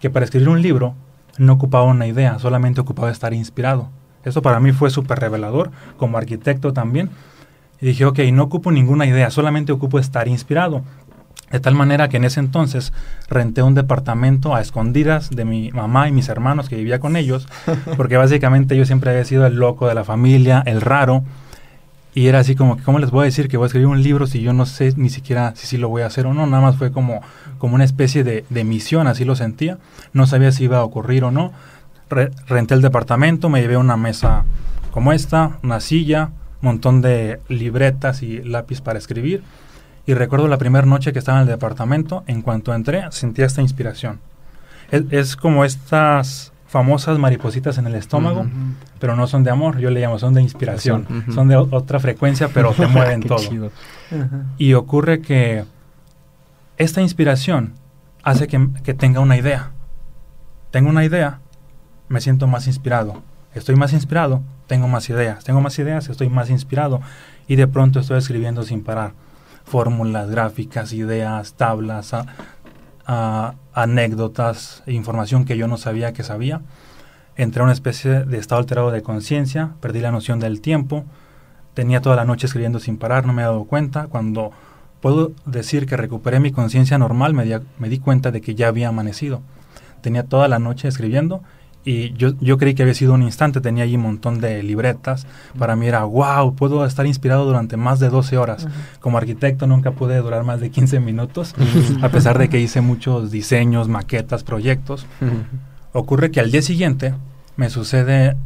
que 0.00 0.10
para 0.10 0.24
escribir 0.24 0.48
un 0.48 0.60
libro 0.60 0.94
no 1.38 1.54
ocupaba 1.54 1.84
una 1.84 2.06
idea, 2.06 2.38
solamente 2.38 2.80
ocupaba 2.80 3.10
estar 3.10 3.32
inspirado. 3.32 3.88
Eso 4.24 4.42
para 4.42 4.60
mí 4.60 4.72
fue 4.72 4.90
súper 4.90 5.20
revelador, 5.20 5.70
como 5.96 6.18
arquitecto 6.18 6.72
también. 6.72 7.10
Y 7.80 7.86
dije, 7.86 8.04
ok, 8.04 8.18
no 8.32 8.44
ocupo 8.44 8.70
ninguna 8.72 9.06
idea, 9.06 9.30
solamente 9.30 9.72
ocupo 9.72 9.98
estar 9.98 10.28
inspirado. 10.28 10.82
De 11.50 11.58
tal 11.58 11.74
manera 11.74 12.08
que 12.08 12.18
en 12.18 12.24
ese 12.24 12.38
entonces 12.38 12.92
renté 13.28 13.62
un 13.62 13.74
departamento 13.74 14.54
a 14.54 14.60
escondidas 14.60 15.30
de 15.30 15.44
mi 15.44 15.70
mamá 15.72 16.08
y 16.08 16.12
mis 16.12 16.28
hermanos 16.28 16.68
que 16.68 16.76
vivía 16.76 17.00
con 17.00 17.16
ellos, 17.16 17.48
porque 17.96 18.16
básicamente 18.16 18.76
yo 18.76 18.84
siempre 18.84 19.10
había 19.10 19.24
sido 19.24 19.46
el 19.46 19.56
loco 19.56 19.88
de 19.88 19.94
la 19.96 20.04
familia, 20.04 20.62
el 20.64 20.80
raro, 20.80 21.24
y 22.14 22.26
era 22.26 22.40
así 22.40 22.54
como 22.56 22.76
que, 22.76 22.82
¿cómo 22.82 22.98
les 22.98 23.10
voy 23.10 23.22
a 23.22 23.24
decir 23.24 23.48
que 23.48 23.56
voy 23.56 23.64
a 23.64 23.68
escribir 23.68 23.86
un 23.88 24.02
libro 24.02 24.26
si 24.26 24.40
yo 24.42 24.52
no 24.52 24.66
sé 24.66 24.92
ni 24.96 25.10
siquiera 25.10 25.52
si 25.54 25.66
sí 25.68 25.76
lo 25.76 25.88
voy 25.88 26.02
a 26.02 26.06
hacer 26.06 26.26
o 26.26 26.34
no? 26.34 26.44
Nada 26.46 26.60
más 26.62 26.76
fue 26.76 26.90
como, 26.92 27.20
como 27.58 27.74
una 27.76 27.84
especie 27.84 28.24
de, 28.24 28.44
de 28.50 28.64
misión, 28.64 29.06
así 29.06 29.24
lo 29.24 29.36
sentía. 29.36 29.78
No 30.12 30.26
sabía 30.26 30.50
si 30.52 30.64
iba 30.64 30.78
a 30.78 30.84
ocurrir 30.84 31.22
o 31.24 31.30
no. 31.30 31.52
Re- 32.10 32.30
renté 32.48 32.74
el 32.74 32.82
departamento, 32.82 33.48
me 33.48 33.60
llevé 33.60 33.76
una 33.76 33.96
mesa 33.96 34.44
como 34.90 35.12
esta, 35.12 35.58
una 35.62 35.78
silla, 35.78 36.30
montón 36.60 37.02
de 37.02 37.40
libretas 37.48 38.22
y 38.22 38.42
lápiz 38.42 38.80
para 38.80 38.98
escribir. 38.98 39.42
Y 40.06 40.14
recuerdo 40.14 40.48
la 40.48 40.58
primera 40.58 40.86
noche 40.86 41.12
que 41.12 41.18
estaba 41.18 41.38
en 41.38 41.42
el 41.42 41.48
departamento, 41.48 42.24
en 42.26 42.42
cuanto 42.42 42.74
entré, 42.74 43.04
sentía 43.10 43.46
esta 43.46 43.62
inspiración. 43.62 44.20
Es, 44.90 45.04
es 45.10 45.36
como 45.36 45.64
estas 45.64 46.52
famosas 46.70 47.18
maripositas 47.18 47.78
en 47.78 47.88
el 47.88 47.96
estómago, 47.96 48.46
pero 49.00 49.16
no 49.16 49.26
son 49.26 49.42
de 49.42 49.50
amor, 49.50 49.78
yo 49.78 49.90
le 49.90 50.00
llamo, 50.00 50.20
son 50.20 50.34
de 50.34 50.40
inspiración. 50.40 51.24
Son 51.34 51.48
de 51.48 51.56
otra 51.56 51.98
frecuencia, 51.98 52.48
pero 52.54 52.72
te 52.72 52.86
mueven 52.88 53.22
todo. 53.22 53.38
chido. 53.38 53.72
Y 54.56 54.74
ocurre 54.74 55.20
que 55.20 55.64
esta 56.76 57.02
inspiración 57.02 57.74
hace 58.22 58.46
que, 58.46 58.68
que 58.84 58.94
tenga 58.94 59.18
una 59.18 59.36
idea. 59.36 59.72
Tengo 60.70 60.90
una 60.90 61.04
idea, 61.04 61.40
me 62.08 62.20
siento 62.20 62.46
más 62.46 62.68
inspirado. 62.68 63.20
Estoy 63.52 63.74
más 63.74 63.92
inspirado, 63.92 64.40
tengo 64.70 64.86
más 64.86 65.10
ideas. 65.10 65.42
Tengo 65.42 65.60
más 65.60 65.76
ideas, 65.80 66.08
estoy 66.08 66.28
más 66.28 66.48
inspirado. 66.48 67.00
Y 67.48 67.56
de 67.56 67.66
pronto 67.66 67.98
estoy 67.98 68.18
escribiendo 68.18 68.62
sin 68.62 68.84
parar. 68.84 69.14
Fórmulas, 69.64 70.30
gráficas, 70.30 70.92
ideas, 70.92 71.54
tablas, 71.54 72.14
anécdotas, 73.74 74.84
información 74.86 75.44
que 75.44 75.56
yo 75.56 75.66
no 75.66 75.76
sabía 75.76 76.12
que 76.12 76.22
sabía. 76.22 76.60
Entré 77.34 77.62
a 77.62 77.64
una 77.64 77.72
especie 77.72 78.24
de 78.24 78.38
estado 78.38 78.60
alterado 78.60 78.92
de 78.92 79.02
conciencia, 79.02 79.70
perdí 79.80 79.98
la 80.00 80.12
noción 80.12 80.38
del 80.38 80.60
tiempo, 80.60 81.04
tenía 81.74 82.00
toda 82.00 82.14
la 82.14 82.24
noche 82.24 82.46
escribiendo 82.46 82.78
sin 82.78 82.96
parar, 82.96 83.26
no 83.26 83.32
me 83.32 83.42
he 83.42 83.44
dado 83.46 83.64
cuenta. 83.64 84.06
Cuando 84.06 84.52
puedo 85.00 85.32
decir 85.46 85.86
que 85.86 85.96
recuperé 85.96 86.38
mi 86.38 86.52
conciencia 86.52 86.96
normal, 86.96 87.34
me, 87.34 87.44
di- 87.44 87.66
me 87.80 87.88
di 87.88 87.98
cuenta 87.98 88.30
de 88.30 88.40
que 88.40 88.54
ya 88.54 88.68
había 88.68 88.88
amanecido. 88.88 89.40
Tenía 90.00 90.22
toda 90.22 90.46
la 90.46 90.60
noche 90.60 90.86
escribiendo 90.86 91.42
y 91.84 92.12
yo, 92.12 92.32
yo 92.40 92.58
creí 92.58 92.74
que 92.74 92.82
había 92.82 92.94
sido 92.94 93.14
un 93.14 93.22
instante, 93.22 93.60
tenía 93.60 93.84
allí 93.84 93.96
un 93.96 94.02
montón 94.02 94.40
de 94.40 94.62
libretas. 94.62 95.26
Para 95.58 95.76
mí 95.76 95.86
era, 95.86 96.04
wow, 96.04 96.54
puedo 96.54 96.84
estar 96.84 97.06
inspirado 97.06 97.46
durante 97.46 97.76
más 97.78 98.00
de 98.00 98.10
12 98.10 98.36
horas. 98.36 98.68
Como 99.00 99.16
arquitecto 99.16 99.66
nunca 99.66 99.92
pude 99.92 100.18
durar 100.18 100.44
más 100.44 100.60
de 100.60 100.70
15 100.70 101.00
minutos, 101.00 101.54
a 102.02 102.08
pesar 102.10 102.38
de 102.38 102.50
que 102.50 102.60
hice 102.60 102.82
muchos 102.82 103.30
diseños, 103.30 103.88
maquetas, 103.88 104.44
proyectos. 104.44 105.06
Ocurre 105.92 106.30
que 106.30 106.40
al 106.40 106.50
día 106.50 106.60
siguiente 106.60 107.14
me 107.56 107.70
sucede, 107.70 108.36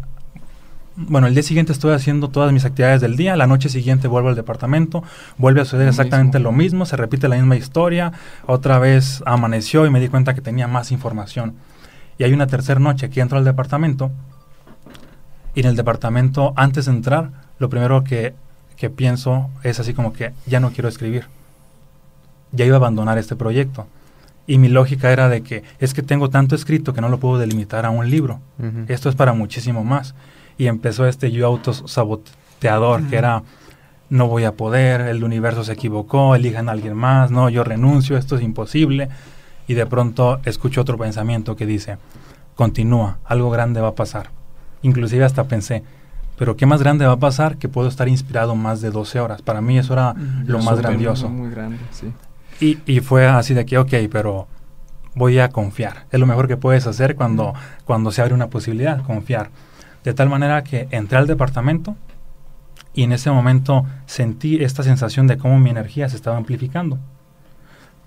bueno, 0.94 1.26
el 1.26 1.34
día 1.34 1.42
siguiente 1.42 1.72
estoy 1.72 1.92
haciendo 1.92 2.28
todas 2.28 2.52
mis 2.52 2.64
actividades 2.64 3.00
del 3.00 3.16
día, 3.16 3.36
la 3.36 3.48
noche 3.48 3.68
siguiente 3.68 4.06
vuelvo 4.06 4.28
al 4.28 4.36
departamento, 4.36 5.02
vuelve 5.38 5.60
a 5.60 5.64
suceder 5.64 5.86
Lo 5.86 5.90
exactamente 5.90 6.38
mismo. 6.38 6.50
lo 6.50 6.56
mismo, 6.56 6.86
se 6.86 6.96
repite 6.96 7.26
la 7.26 7.34
misma 7.34 7.56
historia, 7.56 8.12
otra 8.46 8.78
vez 8.78 9.24
amaneció 9.26 9.86
y 9.86 9.90
me 9.90 9.98
di 9.98 10.06
cuenta 10.06 10.34
que 10.34 10.40
tenía 10.40 10.68
más 10.68 10.92
información. 10.92 11.54
Y 12.18 12.24
hay 12.24 12.32
una 12.32 12.46
tercera 12.46 12.80
noche 12.80 13.10
que 13.10 13.20
entro 13.20 13.38
al 13.38 13.44
departamento 13.44 14.10
y 15.54 15.60
en 15.60 15.66
el 15.66 15.76
departamento, 15.76 16.52
antes 16.56 16.86
de 16.86 16.92
entrar, 16.92 17.30
lo 17.58 17.68
primero 17.68 18.02
que, 18.02 18.34
que 18.76 18.90
pienso 18.90 19.50
es 19.62 19.78
así 19.78 19.94
como 19.94 20.12
que 20.12 20.32
ya 20.46 20.60
no 20.60 20.70
quiero 20.70 20.88
escribir. 20.88 21.26
Ya 22.52 22.64
iba 22.64 22.76
a 22.76 22.78
abandonar 22.78 23.18
este 23.18 23.36
proyecto. 23.36 23.86
Y 24.46 24.58
mi 24.58 24.68
lógica 24.68 25.12
era 25.12 25.28
de 25.28 25.42
que 25.42 25.62
es 25.78 25.94
que 25.94 26.02
tengo 26.02 26.28
tanto 26.28 26.54
escrito 26.54 26.92
que 26.92 27.00
no 27.00 27.08
lo 27.08 27.18
puedo 27.18 27.38
delimitar 27.38 27.86
a 27.86 27.90
un 27.90 28.10
libro. 28.10 28.40
Esto 28.88 29.08
es 29.08 29.14
para 29.14 29.32
muchísimo 29.32 29.84
más. 29.84 30.14
Y 30.58 30.66
empezó 30.66 31.06
este 31.06 31.30
yo 31.30 31.46
autosaboteador, 31.46 33.04
que 33.08 33.16
era, 33.16 33.42
no 34.10 34.28
voy 34.28 34.44
a 34.44 34.52
poder, 34.52 35.02
el 35.02 35.24
universo 35.24 35.64
se 35.64 35.72
equivocó, 35.72 36.34
elijan 36.34 36.68
a 36.68 36.72
alguien 36.72 36.94
más, 36.94 37.30
no, 37.30 37.48
yo 37.48 37.64
renuncio, 37.64 38.16
esto 38.16 38.36
es 38.36 38.42
imposible. 38.42 39.08
Y 39.66 39.74
de 39.74 39.86
pronto 39.86 40.40
escucho 40.44 40.80
otro 40.80 40.98
pensamiento 40.98 41.56
que 41.56 41.66
dice, 41.66 41.98
continúa, 42.54 43.18
algo 43.24 43.50
grande 43.50 43.80
va 43.80 43.88
a 43.88 43.94
pasar. 43.94 44.30
Inclusive 44.82 45.24
hasta 45.24 45.44
pensé, 45.44 45.82
pero 46.36 46.56
¿qué 46.56 46.66
más 46.66 46.80
grande 46.80 47.06
va 47.06 47.12
a 47.12 47.18
pasar 47.18 47.56
que 47.56 47.68
puedo 47.68 47.88
estar 47.88 48.08
inspirado 48.08 48.54
más 48.56 48.80
de 48.80 48.90
12 48.90 49.20
horas? 49.20 49.42
Para 49.42 49.60
mí 49.60 49.78
eso 49.78 49.92
era 49.92 50.14
lo 50.44 50.58
más 50.60 50.78
grandioso. 50.78 51.28
Muy 51.28 51.50
grande, 51.50 51.78
sí. 51.90 52.12
Y, 52.60 52.78
y, 52.86 53.00
fue 53.00 53.26
así 53.26 53.52
de 53.52 53.66
que, 53.66 53.78
ok, 53.78 53.92
pero 54.10 54.46
voy 55.14 55.38
a 55.38 55.48
confiar. 55.48 56.06
Es 56.10 56.20
lo 56.20 56.26
mejor 56.26 56.48
que 56.48 56.56
puedes 56.56 56.86
hacer 56.86 57.16
cuando, 57.16 57.52
cuando 57.84 58.10
se 58.10 58.22
abre 58.22 58.34
una 58.34 58.48
posibilidad, 58.48 59.02
confiar. 59.02 59.50
De 60.04 60.14
tal 60.14 60.28
manera 60.28 60.62
que 60.62 60.86
entré 60.90 61.18
al 61.18 61.26
departamento 61.26 61.96
y 62.92 63.02
en 63.02 63.12
ese 63.12 63.30
momento 63.30 63.84
sentí 64.06 64.62
esta 64.62 64.82
sensación 64.82 65.26
de 65.26 65.38
cómo 65.38 65.58
mi 65.58 65.70
energía 65.70 66.08
se 66.08 66.16
estaba 66.16 66.36
amplificando. 66.36 66.98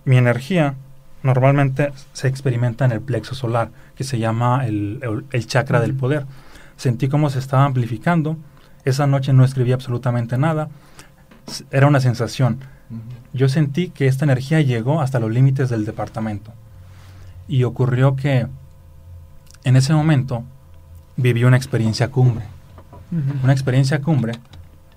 Mi 0.06 0.18
energía 0.18 0.76
normalmente 1.24 1.92
se 2.14 2.28
experimenta 2.28 2.86
en 2.86 2.92
el 2.92 3.02
plexo 3.02 3.36
solar, 3.36 3.72
que 3.96 4.04
se 4.04 4.20
llama 4.20 4.66
el, 4.66 5.24
el, 5.32 5.48
chakra 5.48 5.80
del 5.80 5.94
poder. 5.94 6.26
Sentí 6.76 7.08
cómo 7.08 7.30
se 7.30 7.40
estaba 7.40 7.66
amplificando. 7.66 8.38
Esa 8.86 9.08
noche 9.08 9.34
no 9.34 9.44
escribí 9.44 9.72
absolutamente 9.72 10.38
nada. 10.38 10.70
Era 11.72 11.88
una 11.88 12.00
sensación. 12.00 12.60
Yo 13.34 13.50
sentí 13.50 13.90
que 13.90 14.08
esta 14.08 14.26
energía 14.26 14.62
llegó 14.62 15.02
hasta 15.02 15.20
los 15.20 15.32
límites 15.32 15.70
del 15.70 15.86
departamento. 15.86 16.54
Y 17.48 17.64
ocurrió 17.64 18.16
que 18.16 18.48
en 19.64 19.76
ese 19.76 19.94
momento 19.94 20.44
viví 21.16 21.44
una 21.44 21.58
experiencia 21.58 22.10
cumbre. 22.10 22.46
Una 23.44 23.54
experiencia 23.54 24.02
cumbre 24.02 24.34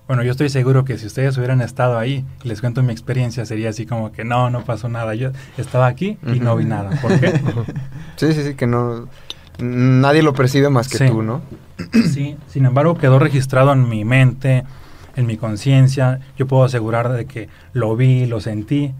bueno, 0.07 0.23
yo 0.23 0.31
estoy 0.31 0.49
seguro 0.49 0.83
que 0.83 0.97
si 0.97 1.07
ustedes 1.07 1.37
hubieran 1.37 1.61
estado 1.61 1.97
ahí 1.97 2.25
les 2.43 2.59
cuento 2.59 2.83
mi 2.83 2.91
experiencia, 2.91 3.45
sería 3.45 3.69
así 3.69 3.85
como 3.85 4.11
que 4.11 4.25
no, 4.25 4.49
no 4.49 4.63
pasó 4.65 4.89
nada. 4.89 5.15
Yo 5.15 5.31
estaba 5.57 5.87
aquí 5.87 6.17
y 6.27 6.39
no 6.39 6.55
vi 6.55 6.65
nada. 6.65 6.89
¿Por 7.01 7.19
qué? 7.19 7.39
sí, 8.17 8.33
sí, 8.33 8.43
sí, 8.43 8.53
que 8.55 8.67
no. 8.67 9.07
Nadie 9.59 10.23
lo 10.23 10.33
percibe 10.33 10.69
más 10.69 10.87
que 10.87 11.07
tú, 11.07 11.21
¿no? 11.21 11.41
sí, 12.11 12.35
sin 12.47 12.65
embargo, 12.65 12.97
quedó 12.97 13.19
registrado 13.19 13.71
en 13.73 13.87
mi 13.87 14.03
mente, 14.03 14.63
en 15.15 15.25
mi 15.27 15.37
conciencia. 15.37 16.19
Yo 16.37 16.47
puedo 16.47 16.63
asegurar 16.63 17.11
de 17.11 17.25
que 17.25 17.47
lo 17.73 17.95
vi, 17.95 18.25
lo 18.25 18.41
sentí. 18.41 18.93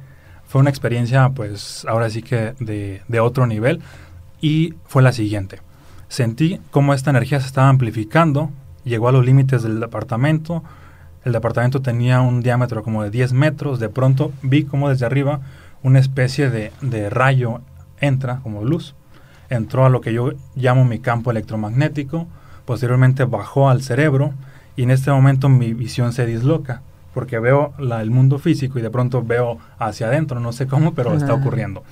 Fue 0.45 0.61
una 0.61 0.69
experiencia, 0.69 1.29
pues, 1.29 1.85
ahora 1.89 2.09
sí 2.09 2.21
que 2.21 2.53
de, 2.59 3.01
de 3.07 3.19
otro 3.19 3.47
nivel. 3.47 3.81
Y 4.39 4.75
fue 4.85 5.01
la 5.01 5.11
siguiente. 5.11 5.59
Sentí 6.07 6.59
cómo 6.71 6.93
esta 6.93 7.09
energía 7.09 7.39
se 7.39 7.47
estaba 7.47 7.69
amplificando, 7.69 8.51
llegó 8.83 9.07
a 9.07 9.11
los 9.13 9.25
límites 9.25 9.63
del 9.63 9.79
departamento, 9.79 10.61
el 11.23 11.31
departamento 11.31 11.81
tenía 11.81 12.21
un 12.21 12.41
diámetro 12.41 12.83
como 12.83 13.03
de 13.03 13.09
10 13.09 13.33
metros. 13.33 13.79
De 13.79 13.89
pronto 13.89 14.31
vi 14.41 14.63
como 14.63 14.89
desde 14.89 15.05
arriba 15.05 15.41
una 15.83 15.99
especie 15.99 16.49
de, 16.49 16.71
de 16.81 17.09
rayo 17.09 17.61
entra 17.99 18.39
como 18.43 18.63
luz. 18.63 18.95
Entró 19.49 19.85
a 19.85 19.89
lo 19.89 20.01
que 20.01 20.13
yo 20.13 20.31
llamo 20.55 20.85
mi 20.85 20.99
campo 20.99 21.31
electromagnético. 21.31 22.27
Posteriormente 22.65 23.25
bajó 23.25 23.69
al 23.69 23.81
cerebro 23.83 24.33
y 24.75 24.83
en 24.83 24.91
este 24.91 25.11
momento 25.11 25.49
mi 25.49 25.73
visión 25.73 26.13
se 26.13 26.25
disloca 26.25 26.81
porque 27.13 27.39
veo 27.39 27.73
la, 27.77 28.01
el 28.01 28.09
mundo 28.09 28.39
físico 28.39 28.79
y 28.79 28.81
de 28.81 28.89
pronto 28.89 29.21
veo 29.21 29.57
hacia 29.79 30.07
adentro, 30.07 30.39
no 30.39 30.53
sé 30.53 30.67
cómo, 30.67 30.93
pero 30.93 31.13
está 31.13 31.33
ocurriendo. 31.33 31.83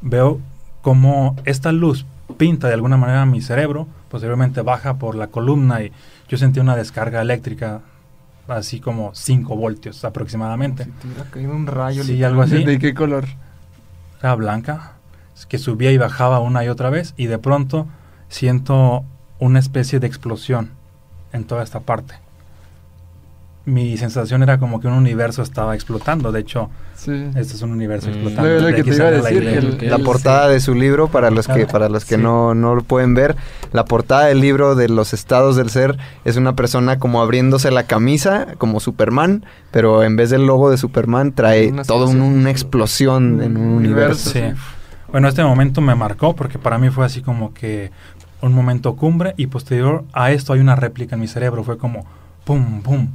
Veo 0.00 0.40
como 0.82 1.36
esta 1.44 1.72
luz 1.72 2.06
pinta 2.36 2.68
de 2.68 2.74
alguna 2.74 2.96
manera 2.96 3.24
mi 3.24 3.40
cerebro, 3.40 3.86
posteriormente 4.10 4.62
baja 4.62 4.94
por 4.94 5.14
la 5.14 5.28
columna 5.28 5.82
y 5.82 5.92
yo 6.28 6.38
sentí 6.38 6.58
una 6.58 6.76
descarga 6.76 7.22
eléctrica 7.22 7.82
así 8.48 8.80
como 8.80 9.14
5 9.14 9.56
voltios 9.56 10.04
aproximadamente. 10.04 10.84
Si 10.84 10.90
te 10.90 11.06
hubiera 11.08 11.24
caído 11.30 11.52
un 11.52 11.66
rayo. 11.66 12.04
Sí, 12.04 12.22
algo 12.22 12.42
así. 12.42 12.64
¿De 12.64 12.78
qué 12.78 12.94
color? 12.94 13.26
Era 14.20 14.34
blanca, 14.34 14.94
que 15.48 15.58
subía 15.58 15.92
y 15.92 15.98
bajaba 15.98 16.40
una 16.40 16.64
y 16.64 16.68
otra 16.68 16.90
vez 16.90 17.14
y 17.16 17.26
de 17.26 17.38
pronto 17.38 17.86
siento 18.28 19.04
una 19.38 19.58
especie 19.58 20.00
de 20.00 20.06
explosión 20.06 20.70
en 21.32 21.44
toda 21.44 21.62
esta 21.62 21.80
parte 21.80 22.25
mi 23.66 23.96
sensación 23.96 24.44
era 24.44 24.58
como 24.58 24.80
que 24.80 24.86
un 24.86 24.94
universo 24.94 25.42
estaba 25.42 25.74
explotando. 25.74 26.30
De 26.30 26.38
hecho, 26.38 26.70
este 26.94 27.40
es 27.40 27.62
un 27.62 27.72
universo 27.72 28.08
explotando. 28.08 28.48
la, 28.60 29.98
portada 29.98 30.48
de 30.48 30.60
su 30.60 30.74
libro, 30.74 31.08
para 31.08 31.30
los 31.30 31.48
que, 31.48 31.66
para 31.66 31.88
los 31.88 32.04
que 32.04 32.16
no, 32.16 32.54
no 32.54 32.76
lo 32.76 32.82
pueden 32.82 33.14
ver, 33.14 33.34
la 33.72 33.84
portada 33.84 34.26
del 34.26 34.40
libro 34.40 34.76
de 34.76 34.88
los 34.88 35.12
estados 35.12 35.56
del 35.56 35.68
ser 35.70 35.98
es 36.24 36.36
una 36.36 36.54
persona 36.54 37.00
como 37.00 37.20
abriéndose 37.20 37.72
la 37.72 37.82
camisa, 37.82 38.46
como 38.56 38.78
Superman, 38.78 39.44
pero 39.72 40.04
en 40.04 40.14
vez 40.14 40.30
del 40.30 40.46
logo 40.46 40.70
de 40.70 40.78
Superman 40.78 41.32
trae 41.32 41.72
toda 41.86 42.06
una 42.06 42.50
explosión 42.50 43.42
en 43.42 43.56
un 43.56 43.68
universo. 43.68 44.30
Sí. 44.30 44.42
Bueno, 45.10 45.26
este 45.26 45.42
momento 45.42 45.80
me 45.80 45.96
marcó 45.96 46.36
porque 46.36 46.60
para 46.60 46.78
mí 46.78 46.90
fue 46.90 47.04
así 47.04 47.20
como 47.20 47.52
que 47.52 47.90
un 48.42 48.52
momento 48.52 48.94
cumbre 48.94 49.34
y 49.36 49.48
posterior 49.48 50.04
a 50.12 50.30
esto 50.30 50.52
hay 50.52 50.60
una 50.60 50.76
réplica 50.76 51.16
en 51.16 51.20
mi 51.20 51.26
cerebro. 51.26 51.64
Fue 51.64 51.78
como 51.78 52.06
pum, 52.44 52.82
pum 52.82 53.08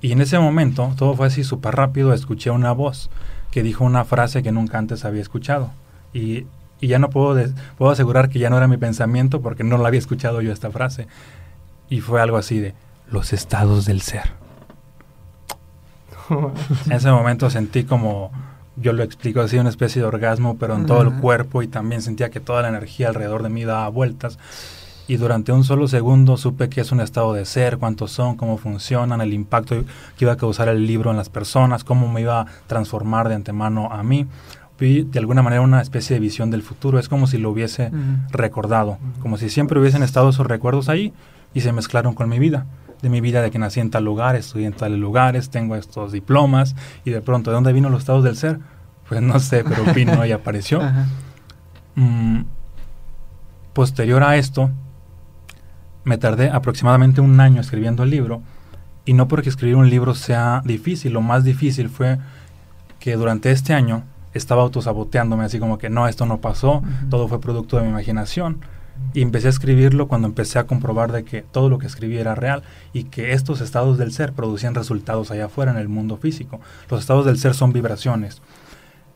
y 0.00 0.12
en 0.12 0.20
ese 0.20 0.38
momento, 0.38 0.92
todo 0.96 1.14
fue 1.14 1.26
así 1.26 1.44
súper 1.44 1.74
rápido, 1.74 2.12
escuché 2.12 2.50
una 2.50 2.72
voz 2.72 3.10
que 3.50 3.62
dijo 3.62 3.84
una 3.84 4.04
frase 4.04 4.42
que 4.42 4.52
nunca 4.52 4.78
antes 4.78 5.04
había 5.04 5.22
escuchado. 5.22 5.70
Y, 6.12 6.46
ya 6.80 7.00
no 7.00 7.10
puedo, 7.10 7.44
puedo 7.76 7.90
asegurar 7.90 8.28
que 8.28 8.38
ya 8.38 8.50
no 8.50 8.56
era 8.56 8.68
mi 8.68 8.76
pensamiento 8.76 9.40
porque 9.40 9.64
no 9.64 9.78
la 9.78 9.88
había 9.88 9.98
escuchado 9.98 10.40
yo 10.40 10.52
esta 10.52 10.70
frase. 10.70 11.08
Y 11.90 12.00
fue 12.00 12.20
algo 12.20 12.36
así 12.36 12.60
de 12.60 12.74
los 13.10 13.32
estados 13.32 13.84
del 13.84 14.00
ser. 14.00 14.30
en 16.86 16.92
ese 16.92 17.10
momento 17.10 17.50
sentí 17.50 17.82
como, 17.82 18.30
yo 18.76 18.92
lo 18.92 19.02
explico 19.02 19.40
así, 19.40 19.58
una 19.58 19.70
especie 19.70 20.02
de 20.02 20.06
orgasmo, 20.06 20.56
pero 20.56 20.76
en 20.76 20.86
todo 20.86 21.02
el 21.02 21.14
cuerpo 21.14 21.62
y 21.62 21.66
también 21.66 22.02
sentía 22.02 22.30
que 22.30 22.38
toda 22.38 22.62
la 22.62 22.68
energía 22.68 23.08
alrededor 23.08 23.42
de 23.42 23.48
mí 23.48 23.64
daba 23.64 23.88
vueltas 23.88 24.38
y 25.08 25.16
durante 25.16 25.52
un 25.52 25.64
solo 25.64 25.88
segundo 25.88 26.36
supe 26.36 26.68
que 26.68 26.82
es 26.82 26.92
un 26.92 27.00
estado 27.00 27.32
de 27.32 27.46
ser, 27.46 27.78
cuántos 27.78 28.12
son, 28.12 28.36
cómo 28.36 28.58
funcionan, 28.58 29.22
el 29.22 29.32
impacto 29.32 29.74
que 30.16 30.24
iba 30.24 30.32
a 30.32 30.36
causar 30.36 30.68
el 30.68 30.86
libro 30.86 31.10
en 31.10 31.16
las 31.16 31.30
personas, 31.30 31.82
cómo 31.82 32.12
me 32.12 32.20
iba 32.20 32.42
a 32.42 32.46
transformar 32.66 33.28
de 33.28 33.34
antemano 33.34 33.88
a 33.90 34.02
mí. 34.02 34.26
Vi 34.78 35.02
de 35.02 35.18
alguna 35.18 35.42
manera 35.42 35.62
una 35.62 35.80
especie 35.80 36.14
de 36.14 36.20
visión 36.20 36.50
del 36.50 36.62
futuro, 36.62 36.98
es 36.98 37.08
como 37.08 37.26
si 37.26 37.38
lo 37.38 37.50
hubiese 37.50 37.90
recordado, 38.30 38.98
como 39.20 39.38
si 39.38 39.48
siempre 39.48 39.80
hubiesen 39.80 40.02
estado 40.02 40.28
esos 40.28 40.46
recuerdos 40.46 40.88
ahí 40.88 41.12
y 41.54 41.62
se 41.62 41.72
mezclaron 41.72 42.14
con 42.14 42.28
mi 42.28 42.38
vida 42.38 42.66
de 43.00 43.08
mi 43.08 43.20
vida, 43.20 43.42
de 43.42 43.50
que 43.50 43.58
nací 43.58 43.80
en 43.80 43.90
tal 43.90 44.04
lugar, 44.04 44.36
estudié 44.36 44.66
en 44.66 44.72
tales 44.72 44.98
lugares, 44.98 45.50
tengo 45.50 45.76
estos 45.76 46.12
diplomas, 46.12 46.74
y 47.04 47.10
de 47.10 47.20
pronto, 47.20 47.50
¿de 47.50 47.54
dónde 47.54 47.72
vino 47.72 47.90
los 47.90 48.00
estados 48.00 48.24
del 48.24 48.36
ser? 48.36 48.58
Pues 49.08 49.22
no 49.22 49.38
sé, 49.38 49.64
pero 49.64 49.84
vino 49.94 50.26
y 50.26 50.32
apareció. 50.32 50.82
Mm, 51.94 52.40
posterior 53.72 54.22
a 54.24 54.36
esto, 54.36 54.70
me 56.08 56.18
tardé 56.18 56.48
aproximadamente 56.48 57.20
un 57.20 57.38
año 57.38 57.60
escribiendo 57.60 58.02
el 58.02 58.10
libro 58.10 58.40
y 59.04 59.12
no 59.12 59.28
porque 59.28 59.50
escribir 59.50 59.76
un 59.76 59.90
libro 59.90 60.14
sea 60.14 60.62
difícil, 60.64 61.12
lo 61.12 61.20
más 61.20 61.44
difícil 61.44 61.90
fue 61.90 62.18
que 62.98 63.14
durante 63.14 63.50
este 63.50 63.74
año 63.74 64.04
estaba 64.32 64.62
autosaboteándome 64.62 65.44
así 65.44 65.58
como 65.58 65.78
que 65.78 65.90
no, 65.90 66.08
esto 66.08 66.26
no 66.26 66.38
pasó, 66.40 66.82
todo 67.10 67.28
fue 67.28 67.40
producto 67.40 67.76
de 67.76 67.82
mi 67.82 67.90
imaginación. 67.90 68.60
Y 69.14 69.22
empecé 69.22 69.46
a 69.46 69.50
escribirlo 69.50 70.08
cuando 70.08 70.26
empecé 70.26 70.58
a 70.58 70.66
comprobar 70.66 71.12
de 71.12 71.24
que 71.24 71.42
todo 71.42 71.68
lo 71.68 71.78
que 71.78 71.86
escribí 71.86 72.18
era 72.18 72.34
real 72.34 72.62
y 72.92 73.04
que 73.04 73.32
estos 73.32 73.60
estados 73.60 73.96
del 73.96 74.10
ser 74.10 74.32
producían 74.32 74.74
resultados 74.74 75.30
allá 75.30 75.44
afuera 75.44 75.70
en 75.70 75.78
el 75.78 75.88
mundo 75.88 76.16
físico. 76.16 76.60
Los 76.90 77.00
estados 77.00 77.24
del 77.24 77.38
ser 77.38 77.54
son 77.54 77.72
vibraciones 77.72 78.42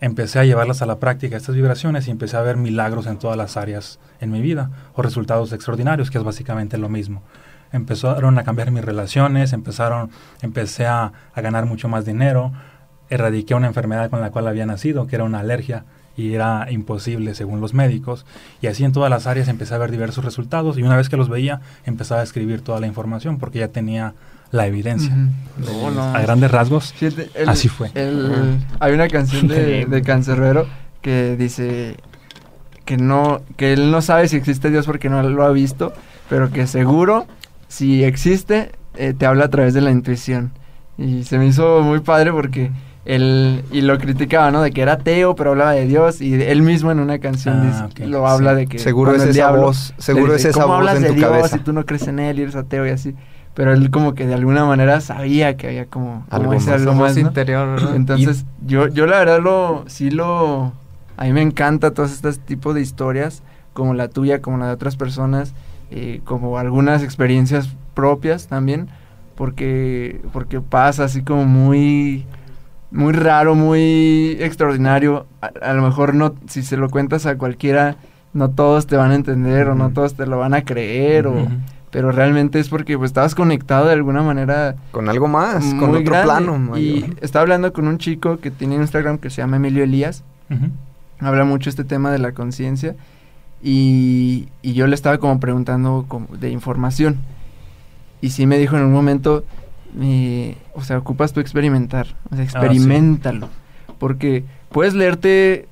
empecé 0.03 0.41
a 0.41 0.45
llevarlas 0.45 0.83
a 0.83 0.87
la 0.87 0.99
práctica, 0.99 1.37
estas 1.37 1.55
vibraciones, 1.55 2.09
y 2.09 2.11
empecé 2.11 2.37
a 2.37 2.43
ver 2.43 2.57
milagros 2.57 3.07
en 3.07 3.19
todas 3.19 3.37
las 3.37 3.57
áreas 3.57 4.01
en 4.21 4.33
mi 4.33 4.43
vida, 4.43 4.71
o 4.95 5.03
resultados 5.03 5.53
extraordinarios, 5.53 6.11
que 6.11 6.19
es 6.19 6.25
básicamente 6.25 6.77
lo 6.77 6.88
mismo. 6.88 7.23
Empezaron 7.71 8.37
a 8.37 8.43
cambiar 8.43 8.73
mis 8.73 8.85
relaciones, 8.85 9.53
empezaron, 9.53 10.11
empecé 10.43 10.87
a, 10.87 11.12
ganar 11.37 11.67
mucho 11.67 11.88
más 11.88 12.05
dinero, 12.05 12.53
erradiqué 13.11 13.55
una 13.55 13.69
enfermedad 13.69 14.11
con 14.11 14.21
la 14.21 14.33
cual 14.33 14.49
había 14.49 14.67
nacido, 14.67 15.07
que 15.07 15.15
era 15.15 15.25
una 15.25 15.38
alergia, 15.38 15.85
y 16.17 16.35
era 16.35 16.67
imposible 16.69 17.37
según 17.37 17.61
los 17.61 17.73
médicos. 17.73 18.27
Y 18.61 18.67
así 18.67 18.85
en 18.85 18.91
todas 18.91 19.09
las 19.09 19.29
áreas 19.29 19.47
empecé 19.47 19.77
a 19.77 19.79
ver 19.79 19.93
diversos 19.93 20.25
resultados 20.25 20.77
y 20.79 20.83
una 20.83 20.97
vez 20.97 21.09
que 21.09 21.17
los 21.17 21.29
veía 21.29 21.61
empezaba 21.87 22.21
a 22.21 22.25
escribir 22.25 22.61
toda 22.61 22.81
la 22.81 22.87
información 22.87 23.38
porque 23.38 23.61
ya 23.61 23.69
tenía 23.69 24.15
la 24.53 24.67
evidencia. 24.67 25.12
A 26.15 26.21
grandes 26.21 26.51
rasgos, 26.51 26.95
así 27.47 27.69
fue. 27.69 27.91
hay 28.79 28.93
una 28.93 29.09
canción 29.09 29.49
de, 29.49 29.87
de 29.87 30.03
Cancerbero 30.03 30.67
que 31.01 31.37
dice 31.37 31.97
que 32.85 32.97
no 32.97 33.41
que 33.57 33.73
él 33.73 33.91
no 33.91 34.03
sabe 34.03 34.29
si 34.29 34.37
existe 34.37 34.71
Dios 34.71 34.87
porque 34.87 35.09
no 35.09 35.23
lo 35.23 35.43
ha 35.45 35.51
visto, 35.51 35.93
pero 36.29 36.51
que 36.51 36.67
seguro 36.67 37.27
si 37.69 38.05
existe 38.05 38.73
eh, 38.95 39.15
te 39.17 39.27
habla 39.27 39.47
a 39.47 39.49
través 39.49 39.75
de 39.75 39.81
la 39.81 39.91
intuición. 39.91 40.53
Y 40.99 41.25
se 41.25 41.38
me 41.38 41.47
hizo 41.47 41.81
muy 41.81 42.01
padre 42.01 42.33
porque 42.33 42.71
él 43.05 43.65
y 43.73 43.81
lo 43.81 43.99
criticaba, 43.99 44.51
¿no? 44.51 44.62
De 44.62 44.71
que 44.71 44.83
era 44.83 44.93
ateo, 44.95 45.35
pero 45.35 45.51
hablaba 45.51 45.73
de 45.73 45.87
Dios 45.87 46.21
y 46.21 46.35
él 46.35 46.62
mismo 46.62 46.93
en 46.93 47.01
una 47.01 47.19
canción 47.19 47.71
ah, 47.73 47.88
lo 48.01 48.29
habla 48.29 48.55
de 48.55 48.67
que 48.67 48.79
seguro 48.79 49.15
es 49.15 49.23
esa 49.23 49.51
voz, 49.51 49.95
seguro 49.99 50.35
es 50.35 50.45
esa 50.45 50.67
voz 50.67 50.79
hablas 50.79 50.97
en 50.97 51.03
de 51.03 51.09
tu 51.09 51.15
Dios 51.15 51.31
cabeza. 51.31 51.57
Si 51.57 51.65
tú 51.65 51.73
no 51.73 51.87
crees 51.87 52.07
en 52.07 52.19
él 52.19 52.38
y 52.38 52.43
eres 52.43 52.55
ateo 52.55 52.87
y 52.87 52.91
así. 52.91 53.15
Pero 53.55 53.73
él 53.73 53.91
como 53.91 54.15
que 54.15 54.27
de 54.27 54.35
alguna 54.35 54.65
manera 54.65 55.01
sabía 55.01 55.57
que 55.57 55.69
había 55.69 55.87
como, 55.87 56.25
como 56.31 56.43
Algo 56.43 56.53
ese 56.55 56.71
más. 56.71 56.81
algo 56.81 56.95
más, 56.95 57.17
¿no? 57.17 57.21
interior, 57.29 57.69
¿verdad? 57.69 57.97
Entonces, 57.97 58.45
yo, 58.67 58.88
yo 58.88 59.07
la 59.07 59.19
verdad 59.19 59.41
lo, 59.41 59.85
sí 59.88 60.11
lo, 60.11 60.73
a 61.17 61.25
mí 61.25 61.33
me 61.33 61.43
encanta 61.43 61.93
todos 61.93 62.12
estos 62.12 62.38
tipos 62.38 62.75
de 62.75 62.81
historias, 62.81 63.43
como 63.73 63.95
la 63.95 64.09
tuya, 64.09 64.41
como 64.41 64.59
la 64.59 64.67
de 64.67 64.73
otras 64.73 64.97
personas, 64.97 65.55
eh, 65.91 66.21
como 66.25 66.59
algunas 66.59 67.03
experiencias 67.03 67.69
propias 67.95 68.47
también, 68.47 68.88
porque, 69.35 70.21
porque 70.33 70.61
pasa 70.61 71.05
así 71.05 71.23
como 71.23 71.45
muy, 71.45 72.27
muy 72.91 73.12
raro, 73.12 73.55
muy 73.55 74.37
extraordinario. 74.41 75.27
A, 75.43 75.47
a 75.71 75.73
lo 75.75 75.83
mejor 75.83 76.15
no, 76.15 76.35
si 76.47 76.62
se 76.62 76.77
lo 76.77 76.88
cuentas 76.91 77.27
a 77.27 77.37
cualquiera, 77.37 77.97
no 78.33 78.51
todos 78.51 78.87
te 78.87 78.97
van 78.97 79.11
a 79.11 79.15
entender 79.15 79.69
o 79.69 79.75
no 79.75 79.91
todos 79.91 80.15
te 80.15 80.27
lo 80.27 80.38
van 80.38 80.55
a 80.55 80.62
creer, 80.65 81.27
o. 81.27 81.35
pero 81.92 82.11
realmente 82.11 82.59
es 82.59 82.70
porque 82.70 82.96
pues, 82.96 83.11
estabas 83.11 83.35
conectado 83.35 83.87
de 83.87 83.92
alguna 83.92 84.22
manera 84.22 84.76
Con 84.92 85.11
algo 85.11 85.28
más, 85.28 85.62
con 85.74 85.90
otro 85.90 86.02
grande. 86.02 86.24
plano. 86.24 86.78
Y 86.78 87.05
estaba 87.20 87.42
hablando 87.42 87.72
con 87.74 87.87
un 87.87 87.98
chico 87.98 88.38
que 88.38 88.50
tiene 88.50 88.76
Instagram 88.76 89.18
que 89.18 89.28
se 89.28 89.42
llama 89.42 89.57
Emilio 89.57 89.85
Elías. 89.85 90.24
Habla 91.20 91.44
mucho 91.44 91.68
este 91.68 91.85
tema 91.85 92.11
de 92.11 92.18
la 92.18 92.33
conciencia. 92.33 92.96
Y, 93.62 94.48
y 94.62 94.72
yo 94.72 94.87
le 94.87 94.94
estaba 94.94 95.18
como 95.18 95.38
preguntando 95.38 96.07
como 96.09 96.28
de 96.35 96.48
información. 96.48 97.18
Y 98.22 98.31
sí 98.31 98.46
me 98.46 98.57
dijo 98.57 98.76
en 98.78 98.85
un 98.85 98.92
momento, 98.92 99.44
eh, 100.00 100.57
o 100.74 100.83
sea, 100.83 100.96
ocupas 100.96 101.35
tú 101.35 101.40
experimentar. 101.40 102.07
O 102.31 102.37
sea, 102.37 102.46
sí. 102.46 102.57
experimentalo. 102.57 103.50
Porque 103.98 104.44
puedes 104.70 104.94
leerte 104.94 105.68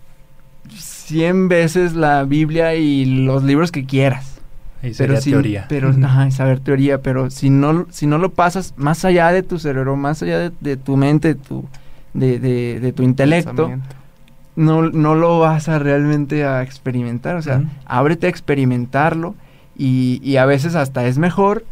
100 0.69 1.49
veces 1.49 1.95
la 1.95 2.25
Biblia 2.25 2.75
y 2.75 3.07
los 3.07 3.43
libros 3.43 3.73
que 3.73 3.87
quieras 3.87 4.40
Y 4.83 4.95
sería 4.95 5.21
si- 5.21 5.31
teoría. 5.31 5.67
Pero, 5.69 5.91
ajá, 6.05 6.31
saber 6.31 6.61
teoría, 6.61 7.03
pero 7.03 7.31
si 7.31 7.51
no, 7.51 7.87
si 7.91 8.07
no 8.07 8.19
lo 8.19 8.31
pasas 8.33 8.75
más 8.77 9.05
allá 9.05 9.31
de 9.33 9.43
tu 9.43 9.59
cerebro, 9.59 9.97
más 9.97 10.23
allá 10.23 10.39
de, 10.39 10.53
de 10.61 10.77
tu 10.77 10.97
mente, 10.97 11.29
de 11.29 11.35
tu, 11.35 11.67
de, 12.15 12.39
de- 12.39 12.81
de 12.81 12.93
tu 12.93 13.03
intelecto, 13.03 13.67
no, 14.57 14.83
no 14.91 15.15
lo 15.15 15.39
vas 15.41 15.69
a 15.69 15.79
realmente 15.79 16.45
a 16.45 16.63
experimentar. 16.63 17.37
O 17.37 17.43
sea, 17.43 17.63
ábrete 17.87 18.27
a 18.27 18.31
experimentarlo 18.31 19.35
y, 19.77 20.21
y 20.23 20.37
a 20.37 20.45
veces 20.47 20.75
hasta 20.75 21.07
es 21.07 21.19
mejor 21.19 21.65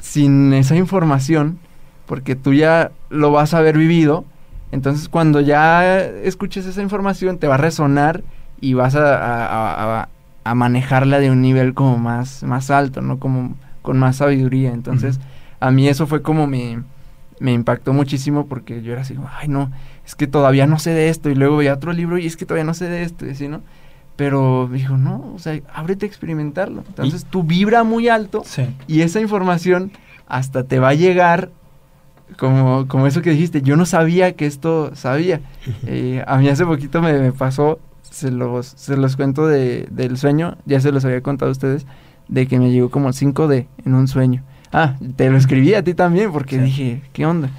sin 0.00 0.52
esa 0.52 0.76
información, 0.76 1.58
porque 2.06 2.36
tú 2.36 2.52
ya 2.54 2.90
lo 3.10 3.30
vas 3.30 3.54
a 3.54 3.58
haber 3.58 3.78
vivido. 3.78 4.24
Entonces, 4.72 5.08
cuando 5.08 5.40
ya 5.40 6.00
escuches 6.04 6.66
esa 6.66 6.82
información, 6.82 7.38
te 7.38 7.46
va 7.46 7.54
a 7.54 7.58
resonar 7.58 8.22
y 8.60 8.74
vas 8.74 8.94
a, 8.96 9.16
a- 9.16 10.02
a- 10.02 10.08
a- 10.44 10.54
manejarla 10.54 11.18
de 11.20 11.30
un 11.30 11.40
nivel 11.42 11.74
como 11.74 11.98
más, 11.98 12.42
más 12.44 12.70
alto, 12.70 13.00
¿no? 13.00 13.18
Como 13.18 13.54
con 13.82 13.98
más 13.98 14.16
sabiduría. 14.16 14.72
Entonces, 14.72 15.18
a 15.60 15.70
mí 15.70 15.88
eso 15.88 16.06
fue 16.06 16.22
como 16.22 16.46
me, 16.46 16.82
me 17.40 17.52
impactó 17.52 17.92
muchísimo 17.92 18.46
porque 18.46 18.82
yo 18.82 18.92
era 18.92 19.02
así, 19.02 19.16
ay, 19.40 19.48
no, 19.48 19.70
es 20.06 20.14
que 20.14 20.26
todavía 20.26 20.66
no 20.66 20.78
sé 20.78 20.90
de 20.90 21.08
esto. 21.08 21.28
Y 21.30 21.34
luego 21.34 21.56
veía 21.58 21.74
otro 21.74 21.92
libro 21.92 22.18
y 22.18 22.26
es 22.26 22.36
que 22.36 22.46
todavía 22.46 22.64
no 22.64 22.74
sé 22.74 22.88
de 22.88 23.02
esto, 23.02 23.26
y 23.26 23.30
así, 23.30 23.48
¿no? 23.48 23.60
Pero 24.16 24.68
dijo, 24.72 24.96
no, 24.96 25.32
o 25.34 25.38
sea, 25.40 25.60
ábrete 25.74 26.06
a 26.06 26.08
experimentarlo. 26.08 26.84
Entonces, 26.88 27.24
tú 27.28 27.42
vibra 27.42 27.82
muy 27.82 28.08
alto 28.08 28.42
Sí. 28.44 28.62
y 28.86 29.00
esa 29.00 29.20
información 29.20 29.90
hasta 30.28 30.62
te 30.64 30.78
va 30.78 30.90
a 30.90 30.94
llegar 30.94 31.50
como, 32.38 32.86
como 32.88 33.06
eso 33.06 33.22
que 33.22 33.30
dijiste. 33.30 33.60
Yo 33.62 33.76
no 33.76 33.86
sabía 33.86 34.32
que 34.34 34.46
esto 34.46 34.94
sabía. 34.94 35.40
Eh, 35.86 36.24
a 36.26 36.38
mí 36.38 36.48
hace 36.48 36.64
poquito 36.64 37.02
me, 37.02 37.12
me 37.18 37.32
pasó, 37.32 37.78
se 38.14 38.30
los, 38.30 38.66
se 38.76 38.96
los 38.96 39.16
cuento 39.16 39.46
de, 39.46 39.88
del 39.90 40.16
sueño, 40.16 40.56
ya 40.66 40.80
se 40.80 40.92
los 40.92 41.04
había 41.04 41.20
contado 41.20 41.50
a 41.50 41.52
ustedes, 41.52 41.86
de 42.28 42.46
que 42.46 42.58
me 42.58 42.70
llegó 42.70 42.90
como 42.90 43.08
5D 43.10 43.66
en 43.84 43.94
un 43.94 44.08
sueño. 44.08 44.42
Ah, 44.72 44.96
te 45.16 45.28
lo 45.30 45.36
escribí 45.36 45.74
a 45.74 45.82
ti 45.84 45.94
también 45.94 46.32
porque 46.32 46.56
Sí. 46.58 46.62
dije, 46.64 47.02
¿qué 47.12 47.26
onda? 47.26 47.50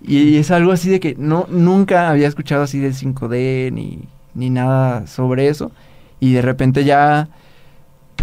Y 0.00 0.36
es 0.36 0.50
algo 0.50 0.72
así 0.72 0.88
de 0.90 1.00
que 1.00 1.14
no, 1.18 1.46
nunca 1.50 2.08
había 2.10 2.28
escuchado 2.28 2.62
así 2.62 2.78
del 2.78 2.94
5D 2.94 3.72
ni, 3.72 4.04
ni 4.34 4.48
nada 4.50 5.06
sobre 5.06 5.48
eso. 5.48 5.72
Y 6.20 6.32
de 6.32 6.42
repente 6.42 6.84
ya 6.84 7.28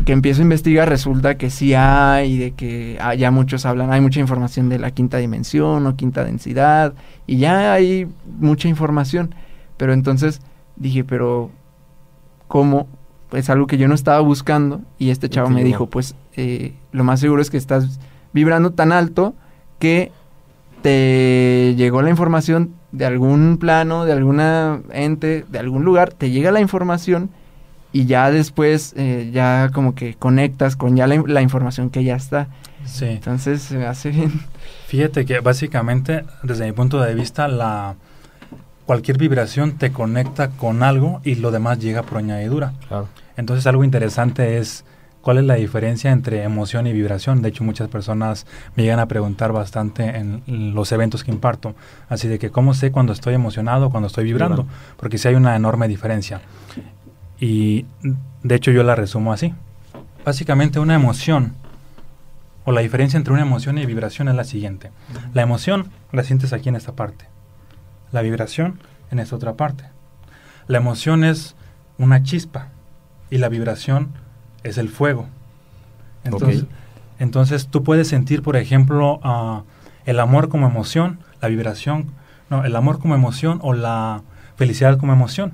que 0.05 0.13
empiezo 0.13 0.41
a 0.41 0.43
investigar 0.43 0.87
resulta 0.89 1.35
que 1.37 1.49
sí 1.49 1.73
hay, 1.73 2.33
y 2.33 2.37
de 2.37 2.51
que 2.51 2.97
ah, 3.01 3.15
ya 3.15 3.31
muchos 3.31 3.65
hablan, 3.65 3.91
hay 3.91 4.01
mucha 4.01 4.19
información 4.19 4.69
de 4.69 4.77
la 4.79 4.91
quinta 4.91 5.17
dimensión 5.17 5.85
o 5.87 5.95
quinta 5.95 6.23
densidad, 6.23 6.93
y 7.27 7.37
ya 7.37 7.73
hay 7.73 8.07
mucha 8.39 8.67
información. 8.67 9.33
Pero 9.77 9.93
entonces 9.93 10.41
dije, 10.75 11.03
pero 11.03 11.51
¿cómo? 12.47 12.87
Es 13.31 13.49
algo 13.49 13.67
que 13.67 13.77
yo 13.77 13.87
no 13.87 13.95
estaba 13.95 14.19
buscando 14.19 14.81
y 14.97 15.09
este 15.09 15.29
chavo 15.29 15.49
me 15.49 15.63
dijo, 15.63 15.87
pues 15.87 16.15
eh, 16.35 16.73
lo 16.91 17.03
más 17.03 17.19
seguro 17.19 17.41
es 17.41 17.49
que 17.49 17.57
estás 17.57 17.99
vibrando 18.33 18.71
tan 18.71 18.91
alto 18.91 19.33
que 19.79 20.11
te 20.81 21.73
llegó 21.75 22.01
la 22.01 22.09
información 22.09 22.75
de 22.91 23.05
algún 23.05 23.57
plano, 23.57 24.05
de 24.05 24.13
alguna 24.13 24.81
ente, 24.91 25.45
de 25.49 25.59
algún 25.59 25.83
lugar, 25.83 26.13
te 26.13 26.29
llega 26.29 26.51
la 26.51 26.61
información 26.61 27.29
y 27.91 28.05
ya 28.05 28.29
después 28.29 28.93
eh, 28.95 29.31
ya 29.33 29.71
como 29.73 29.95
que 29.95 30.13
conectas 30.13 30.75
con 30.75 30.95
ya 30.95 31.07
la, 31.07 31.21
la 31.25 31.41
información 31.41 31.89
que 31.89 32.03
ya 32.03 32.15
está. 32.15 32.47
Sí. 32.85 33.05
Entonces 33.05 33.63
se 33.63 33.77
me 33.77 33.85
hace 33.85 34.11
bien. 34.11 34.31
Fíjate 34.87 35.25
que 35.25 35.39
básicamente, 35.39 36.23
desde 36.43 36.65
mi 36.65 36.71
punto 36.71 37.01
de 37.01 37.15
vista, 37.15 37.47
la 37.47 37.95
cualquier 38.85 39.17
vibración 39.17 39.77
te 39.77 39.91
conecta 39.91 40.49
con 40.51 40.83
algo 40.83 41.21
y 41.23 41.35
lo 41.35 41.51
demás 41.51 41.79
llega 41.79 42.03
por 42.03 42.19
añadidura. 42.19 42.73
Claro. 42.87 43.07
Entonces 43.37 43.67
algo 43.67 43.83
interesante 43.83 44.57
es 44.57 44.85
cuál 45.25 45.39
es 45.39 45.43
la 45.43 45.55
diferencia 45.55 46.11
entre 46.11 46.43
emoción 46.43 46.85
y 46.85 46.93
vibración. 46.93 47.41
De 47.41 47.49
hecho, 47.49 47.63
muchas 47.63 47.89
personas 47.89 48.45
me 48.75 48.83
llegan 48.83 48.99
a 48.99 49.07
preguntar 49.07 49.51
bastante 49.51 50.17
en, 50.17 50.43
los 50.75 50.91
eventos 50.91 51.23
que 51.23 51.31
imparto. 51.31 51.73
Así 52.09 52.27
de 52.27 52.37
que, 52.37 52.51
¿cómo 52.51 52.75
sé 52.75 52.91
cuando 52.91 53.11
estoy 53.11 53.33
emocionado 53.33 53.87
o 53.87 53.89
cuando 53.89 54.05
estoy 54.05 54.23
vibrando? 54.23 54.63
Vibrando. 54.63 54.95
Porque 54.97 55.17
sí 55.17 55.27
hay 55.27 55.33
una 55.35 55.55
enorme 55.55 55.87
diferencia. 55.87 56.41
Y 57.39 57.85
de 58.43 58.55
hecho 58.55 58.69
yo 58.69 58.83
la 58.83 58.93
resumo 58.93 59.33
así. 59.33 59.53
Básicamente 60.23 60.79
una 60.79 60.93
emoción 60.93 61.53
o 62.63 62.71
la 62.71 62.81
diferencia 62.81 63.17
entre 63.17 63.33
una 63.33 63.41
emoción 63.41 63.79
y 63.79 63.85
vibración 63.87 64.27
es 64.27 64.35
la 64.35 64.43
siguiente. 64.43 64.91
La 65.33 65.41
emoción 65.41 65.89
la 66.11 66.23
sientes 66.23 66.53
aquí 66.53 66.69
en 66.69 66.75
esta 66.75 66.93
parte. 66.93 67.25
La 68.11 68.21
vibración 68.21 68.79
en 69.11 69.19
esta 69.19 69.35
otra 69.35 69.53
parte. 69.53 69.85
La 70.67 70.77
emoción 70.77 71.23
es 71.23 71.55
una 71.97 72.23
chispa 72.23 72.69
y 73.29 73.37
la 73.37 73.49
vibración 73.49 74.13
es 74.63 74.77
el 74.77 74.89
fuego. 74.89 75.27
Entonces, 76.23 76.65
entonces 77.19 77.67
tú 77.67 77.83
puedes 77.83 78.07
sentir, 78.07 78.41
por 78.41 78.57
ejemplo, 78.57 79.19
ah, 79.23 79.63
el 80.05 80.19
amor 80.19 80.49
como 80.49 80.67
emoción, 80.67 81.19
la 81.41 81.47
vibración, 81.47 82.11
no, 82.49 82.63
el 82.63 82.75
amor 82.75 82.99
como 82.99 83.15
emoción 83.15 83.59
o 83.61 83.73
la 83.73 84.23
felicidad 84.55 84.97
como 84.97 85.13
emoción. 85.13 85.53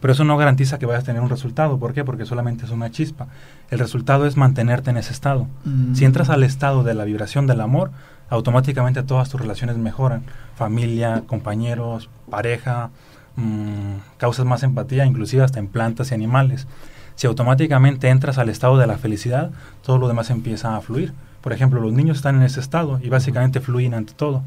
Pero 0.00 0.14
eso 0.14 0.24
no 0.24 0.36
garantiza 0.36 0.78
que 0.78 0.86
vayas 0.86 1.02
a 1.02 1.06
tener 1.06 1.20
un 1.20 1.28
resultado. 1.28 1.78
¿Por 1.78 1.92
qué? 1.92 2.04
Porque 2.04 2.24
solamente 2.24 2.64
es 2.64 2.70
una 2.70 2.90
chispa. 2.90 3.28
El 3.68 3.78
resultado 3.78 4.26
es 4.26 4.36
mantenerte 4.36 4.90
en 4.90 4.96
ese 4.96 5.12
estado. 5.12 5.46
Si 5.92 6.06
entras 6.06 6.30
al 6.30 6.42
estado 6.42 6.82
de 6.82 6.94
la 6.94 7.04
vibración 7.04 7.46
del 7.46 7.60
amor, 7.60 7.90
automáticamente 8.30 9.02
todas 9.02 9.28
tus 9.28 9.40
relaciones 9.40 9.76
mejoran. 9.76 10.22
Familia, 10.56 11.22
compañeros, 11.26 12.08
pareja, 12.30 12.90
mm, 13.36 13.96
causas 14.18 14.46
más 14.46 14.62
empatía, 14.62 15.04
inclusive 15.04 15.42
hasta 15.42 15.58
en 15.58 15.66
plantas 15.66 16.10
y 16.10 16.14
animales. 16.14 16.66
Si 17.16 17.26
automáticamente 17.26 18.08
entras 18.08 18.38
al 18.38 18.48
estado 18.48 18.78
de 18.78 18.86
la 18.86 18.96
felicidad, 18.96 19.50
todo 19.82 19.98
lo 19.98 20.08
demás 20.08 20.30
empieza 20.30 20.76
a 20.76 20.80
fluir. 20.80 21.12
Por 21.42 21.52
ejemplo, 21.52 21.80
los 21.80 21.92
niños 21.92 22.18
están 22.18 22.36
en 22.36 22.42
ese 22.42 22.60
estado 22.60 22.98
y 23.02 23.08
básicamente 23.08 23.60
fluyen 23.60 23.94
ante 23.94 24.14
todo. 24.14 24.42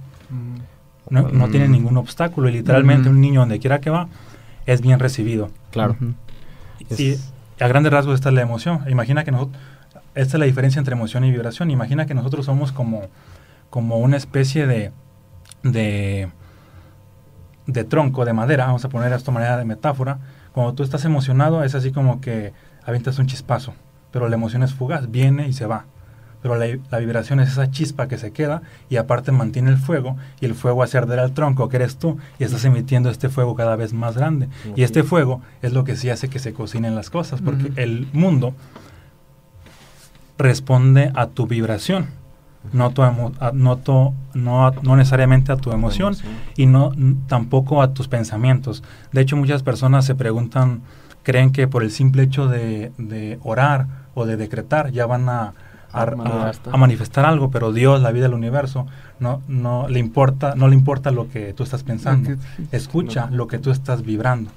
No, 1.10 1.24
no 1.30 1.50
tienen 1.50 1.69
Mm. 1.69 1.74
ningún 1.74 1.98
obstáculo 1.98 2.50
y 2.50 2.54
literalmente 2.54 3.10
un 3.10 3.19
niño 3.22 3.41
donde 3.41 3.60
quiera 3.60 3.80
que 3.82 3.89
va 3.89 4.08
es 4.65 4.82
bien 4.82 5.00
recibido. 5.00 5.50
Claro. 5.72 5.96
Y 6.98 7.15
a 7.60 7.67
grandes 7.67 7.91
rasgos 7.91 8.15
esta 8.15 8.30
es 8.30 8.36
la 8.36 8.41
emoción. 8.41 8.80
Imagina 8.89 9.24
que 9.24 9.32
nosotros, 9.32 9.62
esta 10.15 10.38
es 10.38 10.39
la 10.39 10.46
diferencia 10.46 10.80
entre 10.80 10.96
emoción 10.96 11.24
y 11.26 11.32
vibración. 11.32 11.69
Imagina 11.72 12.06
que 12.06 12.13
nosotros 12.13 12.46
somos 12.46 12.72
como, 12.72 13.04
como 13.73 13.97
una 13.97 14.17
especie 14.17 14.67
de, 14.67 14.91
de, 15.63 16.29
de 17.65 17.83
tronco 17.83 18.23
de 18.23 18.31
madera, 18.31 18.67
vamos 18.67 18.86
a 18.86 18.89
poner 18.89 19.12
esto 19.12 19.31
de 19.31 19.33
manera 19.33 19.57
de 19.57 19.65
metáfora. 19.65 20.19
Cuando 20.51 20.75
tú 20.75 20.83
estás 20.83 21.05
emocionado 21.05 21.63
es 21.63 21.73
así 21.73 21.91
como 21.91 22.21
que 22.21 22.53
avientas 22.86 23.17
un 23.17 23.25
chispazo, 23.25 23.73
pero 24.12 24.29
la 24.29 24.36
emoción 24.36 24.62
es 24.62 24.75
fugaz, 24.75 25.09
viene 25.09 25.47
y 25.47 25.53
se 25.53 25.65
va. 25.65 25.88
Pero 26.43 26.55
la, 26.55 26.67
la 26.91 26.99
vibración 26.99 27.39
es 27.39 27.49
esa 27.49 27.71
chispa 27.71 28.07
que 28.07 28.19
se 28.19 28.31
queda 28.31 28.62
y 28.89 28.97
aparte 28.97 29.31
mantiene 29.31 29.71
el 29.71 29.77
fuego 29.77 30.17
y 30.39 30.45
el 30.45 30.53
fuego 30.53 30.83
hace 30.83 30.99
arder 30.99 31.17
al 31.17 31.33
tronco 31.33 31.67
que 31.67 31.77
eres 31.77 31.97
tú 31.97 32.19
y 32.38 32.43
estás 32.43 32.65
emitiendo 32.65 33.09
este 33.09 33.29
fuego 33.29 33.55
cada 33.55 33.75
vez 33.75 33.91
más 33.91 34.15
grande. 34.15 34.49
Y 34.75 34.83
este 34.83 35.01
fuego 35.01 35.41
es 35.63 35.73
lo 35.73 35.83
que 35.83 35.95
sí 35.95 36.12
hace 36.12 36.27
que 36.27 36.38
se 36.38 36.53
cocinen 36.53 36.93
las 36.93 37.09
cosas 37.09 37.41
porque 37.41 37.71
el 37.81 38.07
mundo 38.13 38.53
responde 40.38 41.12
a 41.15 41.25
tu 41.25 41.47
vibración, 41.47 42.21
no, 42.71 42.91
tu 42.91 43.02
emo- 43.04 43.34
a- 43.39 43.52
no, 43.54 43.78
tu- 43.78 44.13
no, 44.34 44.65
a- 44.67 44.73
no 44.82 44.95
necesariamente 44.95 45.52
a 45.52 45.58
tu 45.58 45.71
emoción 45.71 46.15
y 46.56 46.65
no 46.65 46.91
tampoco 47.28 47.82
a 47.82 47.93
tus 47.93 48.08
pensamientos. 48.08 48.84
De 49.12 49.21
hecho, 49.21 49.36
muchas 49.38 49.63
personas 49.63 50.06
se 50.06 50.15
preguntan, 50.15 50.82
creen 51.23 51.52
que 51.52 51.67
por 51.67 51.84
el 51.84 51.91
simple 51.91 52.23
hecho 52.23 52.47
de, 52.47 52.91
de 52.97 53.39
orar 53.43 53.88
o 54.15 54.26
de 54.26 54.38
decretar 54.38 54.91
ya 54.91 55.06
van 55.06 55.28
a, 55.30 55.54
a, 55.91 56.02
A 56.04 56.15
manifestar. 56.15 56.73
a 56.73 56.78
manifestar 56.78 57.26
algo, 57.26 57.52
pero 57.52 57.71
Dios, 57.73 58.02
la 58.02 58.12
vida 58.12 58.23
del 58.23 58.34
universo, 58.34 58.88
no, 59.19 59.41
no 59.47 59.88
le 59.88 59.99
importa, 59.99 60.54
no 60.56 60.67
le 60.67 60.76
importa 60.76 61.12
lo 61.12 61.30
que 61.30 61.54
tú 61.54 61.63
estás 61.63 61.84
pensando. 61.84 62.32
Escucha 62.71 63.28
lo 63.32 63.47
que 63.47 63.60
tú 63.60 63.71
estás 63.71 64.04
vibrando. 64.04 64.49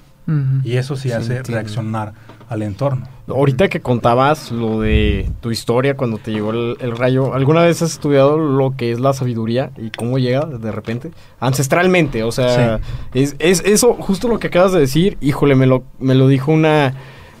Y 0.63 0.75
eso 0.75 0.97
sí, 0.97 1.03
Sí, 1.09 1.13
hace 1.13 1.37
entiendo. 1.37 1.51
reaccionar 1.53 2.13
al 2.49 2.61
entorno. 2.61 3.07
Ahorita 3.27 3.67
que 3.67 3.81
contabas 3.81 4.51
lo 4.51 4.79
de 4.79 5.29
tu 5.41 5.51
historia 5.51 5.97
cuando 5.97 6.17
te 6.17 6.31
llegó 6.31 6.51
el, 6.51 6.77
el 6.79 6.95
rayo, 6.95 7.33
¿alguna 7.33 7.61
vez 7.61 7.81
has 7.81 7.91
estudiado 7.91 8.37
lo 8.37 8.71
que 8.77 8.91
es 8.91 8.99
la 9.01 9.11
sabiduría 9.13 9.71
y 9.77 9.89
cómo 9.91 10.17
llega 10.17 10.45
de 10.45 10.71
repente? 10.71 11.11
Ancestralmente, 11.41 12.23
o 12.23 12.31
sea, 12.31 12.79
es, 13.13 13.35
es 13.39 13.61
eso, 13.65 13.93
justo 13.95 14.27
lo 14.29 14.39
que 14.39 14.47
acabas 14.47 14.71
de 14.71 14.79
decir, 14.79 15.17
híjole, 15.19 15.55
me 15.55 15.65
lo, 15.65 15.83
me 15.99 16.15
lo 16.15 16.27
dijo 16.29 16.51
una, 16.51 16.93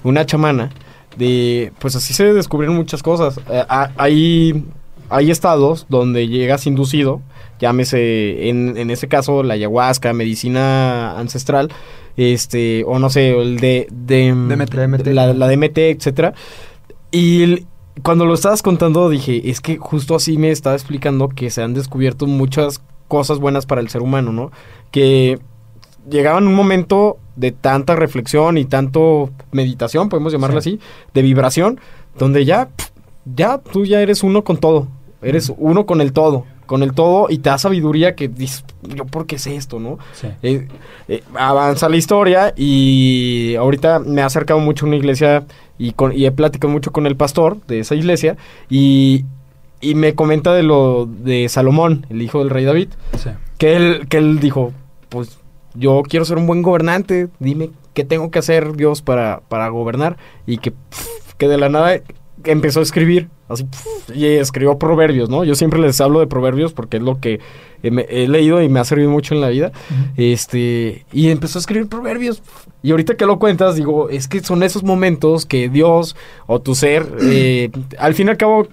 una 0.03 0.25
chamana, 0.25 0.71
de, 1.17 1.71
pues 1.79 1.95
así 1.95 2.13
se 2.13 2.33
descubrieron 2.33 2.75
muchas 2.75 3.01
cosas. 3.01 3.39
Eh, 3.49 3.63
ha- 3.69 3.91
hay, 3.97 4.65
hay 5.09 5.31
estados 5.31 5.85
donde 5.89 6.27
llegas 6.27 6.67
inducido, 6.67 7.21
llámese, 7.59 8.49
en, 8.49 8.77
en 8.77 8.89
ese 8.91 9.07
caso, 9.07 9.43
la 9.43 9.55
ayahuasca, 9.55 10.13
medicina 10.13 11.17
ancestral, 11.19 11.69
este, 12.15 12.83
o 12.85 12.99
no 12.99 13.09
sé, 13.09 13.37
el 13.39 13.59
de, 13.59 13.87
de 13.91 14.31
DMT. 14.33 15.07
La, 15.07 15.33
la 15.33 15.47
DMT, 15.47 15.77
etcétera. 15.77 16.33
Y 17.11 17.43
el- 17.43 17.65
cuando 18.03 18.25
lo 18.25 18.33
estabas 18.35 18.61
contando 18.61 19.09
dije, 19.09 19.49
es 19.49 19.59
que 19.59 19.77
justo 19.77 20.15
así 20.15 20.37
me 20.37 20.51
estaba 20.51 20.75
explicando 20.75 21.29
que 21.29 21.49
se 21.49 21.63
han 21.63 21.73
descubierto 21.73 22.27
muchas 22.27 22.81
cosas 23.07 23.39
buenas 23.39 23.65
para 23.65 23.81
el 23.81 23.89
ser 23.89 24.01
humano, 24.01 24.31
¿no? 24.31 24.51
Que 24.91 25.39
llegaban 26.09 26.45
un 26.47 26.53
momento 26.53 27.17
de 27.35 27.51
tanta 27.51 27.95
reflexión 27.95 28.57
y 28.57 28.65
tanto 28.65 29.31
meditación, 29.51 30.09
podemos 30.09 30.31
llamarlo 30.31 30.61
Sí. 30.61 30.75
así, 30.75 30.79
de 31.13 31.21
vibración, 31.23 31.79
donde 32.19 32.45
ya, 32.45 32.69
ya 33.35 33.57
tú 33.59 33.85
ya 33.85 34.01
eres 34.01 34.23
uno 34.23 34.43
con 34.43 34.57
todo, 34.57 34.87
eres 35.21 35.51
uno 35.57 35.85
con 35.87 35.99
el 36.01 36.13
todo, 36.13 36.45
con 36.67 36.83
el 36.83 36.93
todo 36.93 37.25
y 37.29 37.39
te 37.39 37.49
da 37.49 37.57
sabiduría 37.57 38.13
que 38.15 38.27
dices, 38.27 38.63
yo 38.83 39.05
por 39.05 39.25
qué 39.25 39.39
sé 39.39 39.55
esto, 39.55 39.79
¿no? 39.79 39.97
Sí. 40.13 40.27
Eh, 40.43 40.67
eh, 41.07 41.23
avanza 41.33 41.89
la 41.89 41.97
historia 41.97 42.53
y 42.55 43.55
ahorita 43.57 43.99
me 43.99 44.21
he 44.21 44.23
acercado 44.23 44.59
mucho 44.59 44.85
a 44.85 44.89
una 44.89 44.97
iglesia 44.97 45.45
y, 45.79 45.93
con, 45.93 46.15
y 46.15 46.25
he 46.25 46.31
platicado 46.31 46.71
mucho 46.71 46.91
con 46.91 47.07
el 47.07 47.15
pastor 47.15 47.57
de 47.67 47.79
esa 47.79 47.95
iglesia 47.95 48.37
y, 48.69 49.25
y 49.81 49.95
me 49.95 50.13
comenta 50.13 50.53
de 50.53 50.61
lo 50.63 51.07
de 51.07 51.49
Salomón, 51.49 52.05
el 52.09 52.21
hijo 52.21 52.39
del 52.39 52.49
rey 52.51 52.65
David, 52.65 52.89
Sí. 53.17 53.29
que 53.57 53.75
él, 53.75 54.07
que 54.09 54.17
él 54.17 54.39
dijo, 54.39 54.73
pues 55.09 55.39
yo 55.73 56.01
quiero 56.07 56.25
ser 56.25 56.37
un 56.37 56.47
buen 56.47 56.61
gobernante, 56.61 57.29
dime 57.39 57.69
qué 57.93 58.03
tengo 58.03 58.29
que 58.31 58.39
hacer 58.39 58.75
Dios 58.75 59.01
para, 59.01 59.41
para 59.47 59.69
gobernar 59.69 60.17
y 60.45 60.57
que, 60.57 60.73
que 61.37 61.47
de 61.47 61.57
la 61.57 61.69
nada 61.69 61.99
empezó 62.43 62.79
a 62.79 62.83
escribir, 62.83 63.29
así, 63.49 63.65
y 64.13 64.25
escribió 64.25 64.77
proverbios, 64.77 65.29
¿no? 65.29 65.43
Yo 65.43 65.55
siempre 65.55 65.79
les 65.79 65.99
hablo 66.01 66.19
de 66.19 66.27
proverbios 66.27 66.73
porque 66.73 66.97
es 66.97 67.03
lo 67.03 67.19
que 67.19 67.39
he, 67.83 68.05
he 68.09 68.27
leído 68.27 68.61
y 68.61 68.69
me 68.69 68.79
ha 68.79 68.85
servido 68.85 69.09
mucho 69.09 69.35
en 69.35 69.41
la 69.41 69.49
vida. 69.49 69.71
Este, 70.15 71.05
y 71.11 71.29
empezó 71.29 71.59
a 71.59 71.61
escribir 71.61 71.87
proverbios. 71.87 72.41
Y 72.83 72.91
ahorita 72.91 73.15
que 73.15 73.25
lo 73.25 73.39
cuentas, 73.39 73.75
digo, 73.75 74.09
es 74.09 74.27
que 74.27 74.41
son 74.41 74.63
esos 74.63 74.83
momentos 74.83 75.45
que 75.45 75.69
Dios 75.69 76.15
o 76.45 76.61
tu 76.61 76.75
ser, 76.75 77.05
eh, 77.21 77.69
al 77.97 78.13
fin 78.13 78.27
y 78.27 78.29
al 78.31 78.37
cabo, 78.37 78.67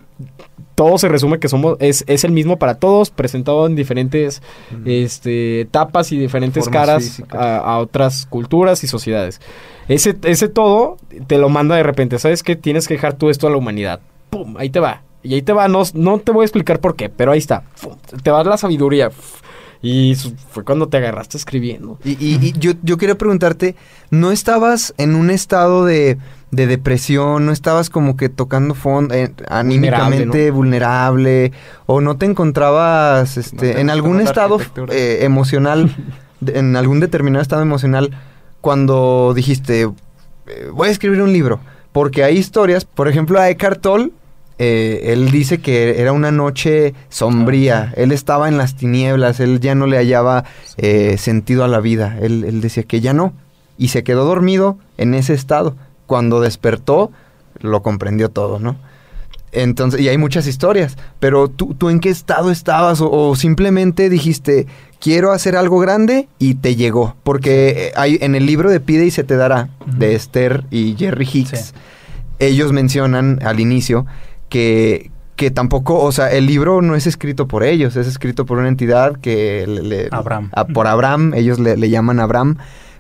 todo 0.75 0.99
se 0.99 1.09
resume 1.09 1.39
que 1.39 1.49
somos, 1.49 1.77
es, 1.81 2.05
es 2.09 2.25
el 2.25 2.33
mismo 2.33 2.59
para 2.59 2.75
todos, 2.77 3.11
presentado 3.11 3.67
en 3.67 3.77
diferentes 3.77 4.43
este, 4.85 5.61
etapas 5.61 6.11
y 6.13 6.19
diferentes 6.19 6.65
Formas 6.65 6.87
caras 6.87 7.23
a, 7.31 7.59
a 7.59 7.79
otras 7.79 8.27
culturas 8.27 8.83
y 8.85 8.87
sociedades. 8.89 9.41
Ese, 9.89 10.17
ese 10.25 10.49
todo 10.49 10.97
te 11.27 11.39
lo 11.39 11.49
manda 11.49 11.77
de 11.77 11.83
repente, 11.83 12.19
¿sabes 12.19 12.43
qué? 12.43 12.57
Tienes 12.57 12.89
que 12.89 12.95
dejar 12.95 13.15
tú 13.15 13.31
esto 13.31 13.47
a 13.47 13.51
la 13.51 13.57
humanidad. 13.57 14.01
¡Pum! 14.31 14.57
Ahí 14.57 14.71
te 14.71 14.81
va. 14.81 15.03
Y 15.23 15.35
ahí 15.35 15.43
te 15.43 15.53
va, 15.53 15.69
no, 15.69 15.83
no 15.95 16.19
te 16.19 16.33
voy 16.33 16.43
a 16.43 16.47
explicar 16.47 16.81
por 16.81 16.97
qué, 16.97 17.09
pero 17.09 17.33
ahí 17.33 17.39
está. 17.39 17.63
¡Pum! 17.81 17.95
Te 18.23 18.31
va 18.31 18.43
la 18.45 18.57
sabiduría. 18.57 19.11
Y 19.81 20.15
fue 20.51 20.65
cuando 20.65 20.89
te 20.89 20.97
agarraste 20.97 21.37
escribiendo. 21.37 21.99
Y, 22.05 22.13
y- 22.13 22.39
y 22.43 22.53
yo, 22.59 22.73
yo 22.83 22.97
quería 22.97 23.19
preguntarte, 23.19 23.77
¿no 24.11 24.33
estabas 24.33 24.95
en 24.97 25.15
un 25.15 25.29
estado 25.31 25.85
de, 25.85 26.17
de 26.55 26.67
depresión? 26.67 27.47
¿No 27.47 27.53
estabas 27.53 27.91
como 27.91 28.17
que 28.17 28.29
tocando 28.29 28.75
fondo, 28.75 29.15
eh, 29.15 29.33
anímicamente 29.49 30.51
vulnerable, 30.51 31.53
¿O 31.87 32.01
no 32.01 32.17
te 32.17 32.27
encontrabas 32.27 33.37
este, 33.37 33.69
No 33.69 33.75
te 33.75 33.81
en 33.81 33.91
algún 33.91 34.21
estado 34.21 34.59
eh, 34.91 35.19
emocional, 35.23 35.95
de- 36.41 36.59
en 36.59 36.77
algún 36.77 37.01
determinado 37.01 37.43
estado 37.43 37.63
emocional, 37.63 38.11
cuando 38.61 39.33
dijiste, 39.35 39.83
eh, 39.83 39.91
voy 40.73 40.89
a 40.89 40.91
escribir 40.93 41.21
un 41.23 41.33
libro? 41.33 41.61
Porque 41.93 42.25
hay 42.25 42.37
historias, 42.39 42.85
por 42.85 43.09
ejemplo, 43.09 43.39
a 43.39 43.49
Eckhart 43.51 43.81
Tolle, 43.81 44.11
eh, 44.59 45.13
él 45.13 45.31
dice 45.31 45.59
que 45.59 46.01
era 46.01 46.13
una 46.13 46.31
noche 46.31 46.95
sombría, 47.09 47.93
él 47.97 48.13
estaba 48.13 48.49
en 48.49 48.57
las 48.57 48.77
tinieblas, 48.77 49.41
él 49.41 49.61
ya 49.61 49.75
no 49.75 49.87
le 49.87 49.97
hallaba 49.97 50.45
eh, 50.77 51.17
sentido 51.19 51.65
a 51.65 51.69
la 51.69 51.81
vida, 51.81 52.17
él, 52.21 52.45
él 52.45 52.61
decía 52.61 52.85
que 52.85 53.01
ya 53.01 53.13
no, 53.13 53.33
y 53.79 53.89
se 53.89 54.05
quedó 54.05 54.25
dormido 54.25 54.79
en 54.97 55.15
ese 55.15 55.35
estado. 55.35 55.75
Cuando 56.07 56.41
despertó, 56.41 57.11
lo 57.61 57.83
comprendió 57.83 58.29
todo, 58.31 58.59
¿no? 58.59 58.77
Entonces, 59.53 60.01
y 60.01 60.09
hay 60.09 60.19
muchas 60.19 60.47
historias, 60.49 60.97
pero 61.21 61.49
¿tú, 61.49 61.75
tú 61.75 61.89
en 61.89 62.01
qué 62.01 62.09
estado 62.11 62.51
estabas? 62.51 63.01
O, 63.01 63.11
o 63.11 63.37
simplemente 63.37 64.09
dijiste, 64.09 64.67
quiero 65.01 65.31
hacer 65.31 65.57
algo 65.57 65.79
grande 65.79 66.29
y 66.41 66.55
te 66.57 66.75
llegó. 66.75 67.15
Porque 67.23 67.69
eh, 67.89 67.93
hay 67.95 68.19
en 68.21 68.35
el 68.35 68.47
libro 68.47 68.69
de 68.69 68.81
Pide 68.81 69.07
y 69.07 69.11
se 69.13 69.23
te 69.23 69.37
dará, 69.37 69.69
de 69.87 70.15
Esther 70.17 70.65
y 70.73 70.97
Jerry 70.99 71.29
Hicks, 71.33 71.51
Sí. 71.69 71.73
ellos 72.41 72.73
mencionan 72.73 73.39
al 73.45 73.61
inicio 73.61 74.07
que, 74.49 75.13
que 75.37 75.53
tampoco, 75.53 76.03
o 76.03 76.11
sea, 76.11 76.33
el 76.33 76.47
libro 76.47 76.83
no 76.83 76.97
es 76.97 77.07
escrito 77.07 77.47
por 77.47 77.63
ellos, 77.63 77.95
es 77.95 78.09
escrito 78.09 78.47
por 78.47 78.59
una 78.59 78.67
entidad 78.69 79.17
que 79.21 79.67
le, 79.69 79.83
le- 79.83 80.09
Abraham. 80.11 80.51
a- 80.53 80.65
por 80.67 80.89
Abraham, 80.89 81.33
ellos 81.35 81.61
le, 81.61 81.77
le 81.77 81.91
llaman 81.91 82.19
Abraham, 82.19 82.57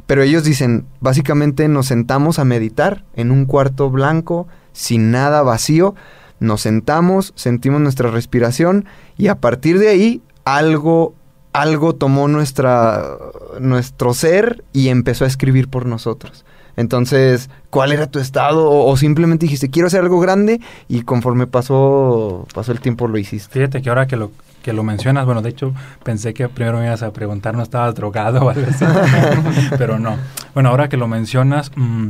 pero 0.06 0.22
ellos 0.22 0.44
dicen, 0.44 0.86
básicamente 1.00 1.68
nos 1.68 1.86
sentamos 1.86 2.38
a 2.38 2.44
meditar 2.44 3.04
en 3.14 3.30
un 3.30 3.46
cuarto 3.46 3.90
blanco, 3.90 4.46
sin 4.72 5.10
nada 5.10 5.42
vacío, 5.42 5.94
nos 6.40 6.62
sentamos, 6.62 7.32
sentimos 7.36 7.80
nuestra 7.80 8.10
respiración 8.10 8.86
y 9.16 9.28
a 9.28 9.36
partir 9.36 9.78
de 9.78 9.88
ahí 9.88 10.22
algo 10.44 11.14
algo 11.54 11.94
tomó 11.94 12.28
nuestra 12.28 13.16
nuestro 13.60 14.12
ser 14.12 14.64
y 14.72 14.88
empezó 14.88 15.24
a 15.24 15.28
escribir 15.28 15.68
por 15.68 15.86
nosotros. 15.86 16.44
Entonces, 16.76 17.48
¿cuál 17.70 17.92
era 17.92 18.08
tu 18.08 18.18
estado? 18.18 18.68
O, 18.68 18.90
o 18.90 18.96
simplemente 18.96 19.46
dijiste, 19.46 19.70
quiero 19.70 19.86
hacer 19.86 20.00
algo 20.00 20.18
grande 20.18 20.60
y 20.88 21.02
conforme 21.02 21.46
pasó, 21.46 22.46
pasó 22.52 22.72
el 22.72 22.80
tiempo 22.80 23.06
lo 23.06 23.16
hiciste. 23.16 23.52
Fíjate 23.52 23.80
que 23.80 23.88
ahora 23.88 24.08
que 24.08 24.16
lo, 24.16 24.32
que 24.64 24.72
lo 24.72 24.82
mencionas, 24.82 25.26
bueno, 25.26 25.42
de 25.42 25.50
hecho 25.50 25.72
pensé 26.02 26.34
que 26.34 26.48
primero 26.48 26.78
me 26.78 26.86
ibas 26.86 27.04
a 27.04 27.12
preguntar, 27.12 27.54
¿no 27.54 27.62
estabas 27.62 27.94
drogado 27.94 28.46
o 28.46 28.50
algo 28.50 28.66
así? 28.68 28.84
Pero 29.78 30.00
no. 30.00 30.16
Bueno, 30.54 30.70
ahora 30.70 30.88
que 30.88 30.96
lo 30.96 31.06
mencionas, 31.06 31.70
mm, 31.76 32.08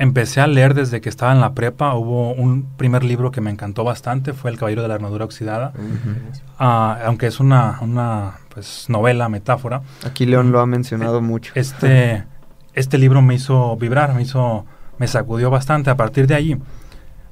empecé 0.00 0.40
a 0.40 0.46
leer 0.48 0.74
desde 0.74 1.00
que 1.00 1.08
estaba 1.08 1.32
en 1.32 1.40
la 1.40 1.52
prepa. 1.52 1.94
Hubo 1.94 2.32
un 2.32 2.64
primer 2.76 3.04
libro 3.04 3.30
que 3.30 3.40
me 3.40 3.50
encantó 3.50 3.84
bastante, 3.84 4.32
fue 4.32 4.50
El 4.50 4.56
Caballero 4.58 4.82
de 4.82 4.88
la 4.88 4.94
Armadura 4.94 5.24
Oxidada. 5.26 5.72
Ah, 6.58 6.98
aunque 7.04 7.26
es 7.28 7.38
una, 7.38 7.78
una 7.82 8.38
pues, 8.52 8.86
novela, 8.88 9.28
metáfora, 9.28 9.82
Aquí 10.04 10.26
León 10.26 10.50
lo 10.50 10.60
ha 10.60 10.66
mencionado 10.66 11.20
mucho. 11.20 11.52
este, 11.54 12.24
este 12.74 12.98
libro 12.98 13.22
me 13.22 13.34
hizo 13.34 13.76
vibrar, 13.76 14.14
me 14.14 14.22
hizo, 14.22 14.64
me 14.98 15.06
sacudió 15.06 15.50
bastante. 15.50 15.90
A 15.90 15.96
partir 15.96 16.26
de 16.26 16.34
ahí, 16.34 16.58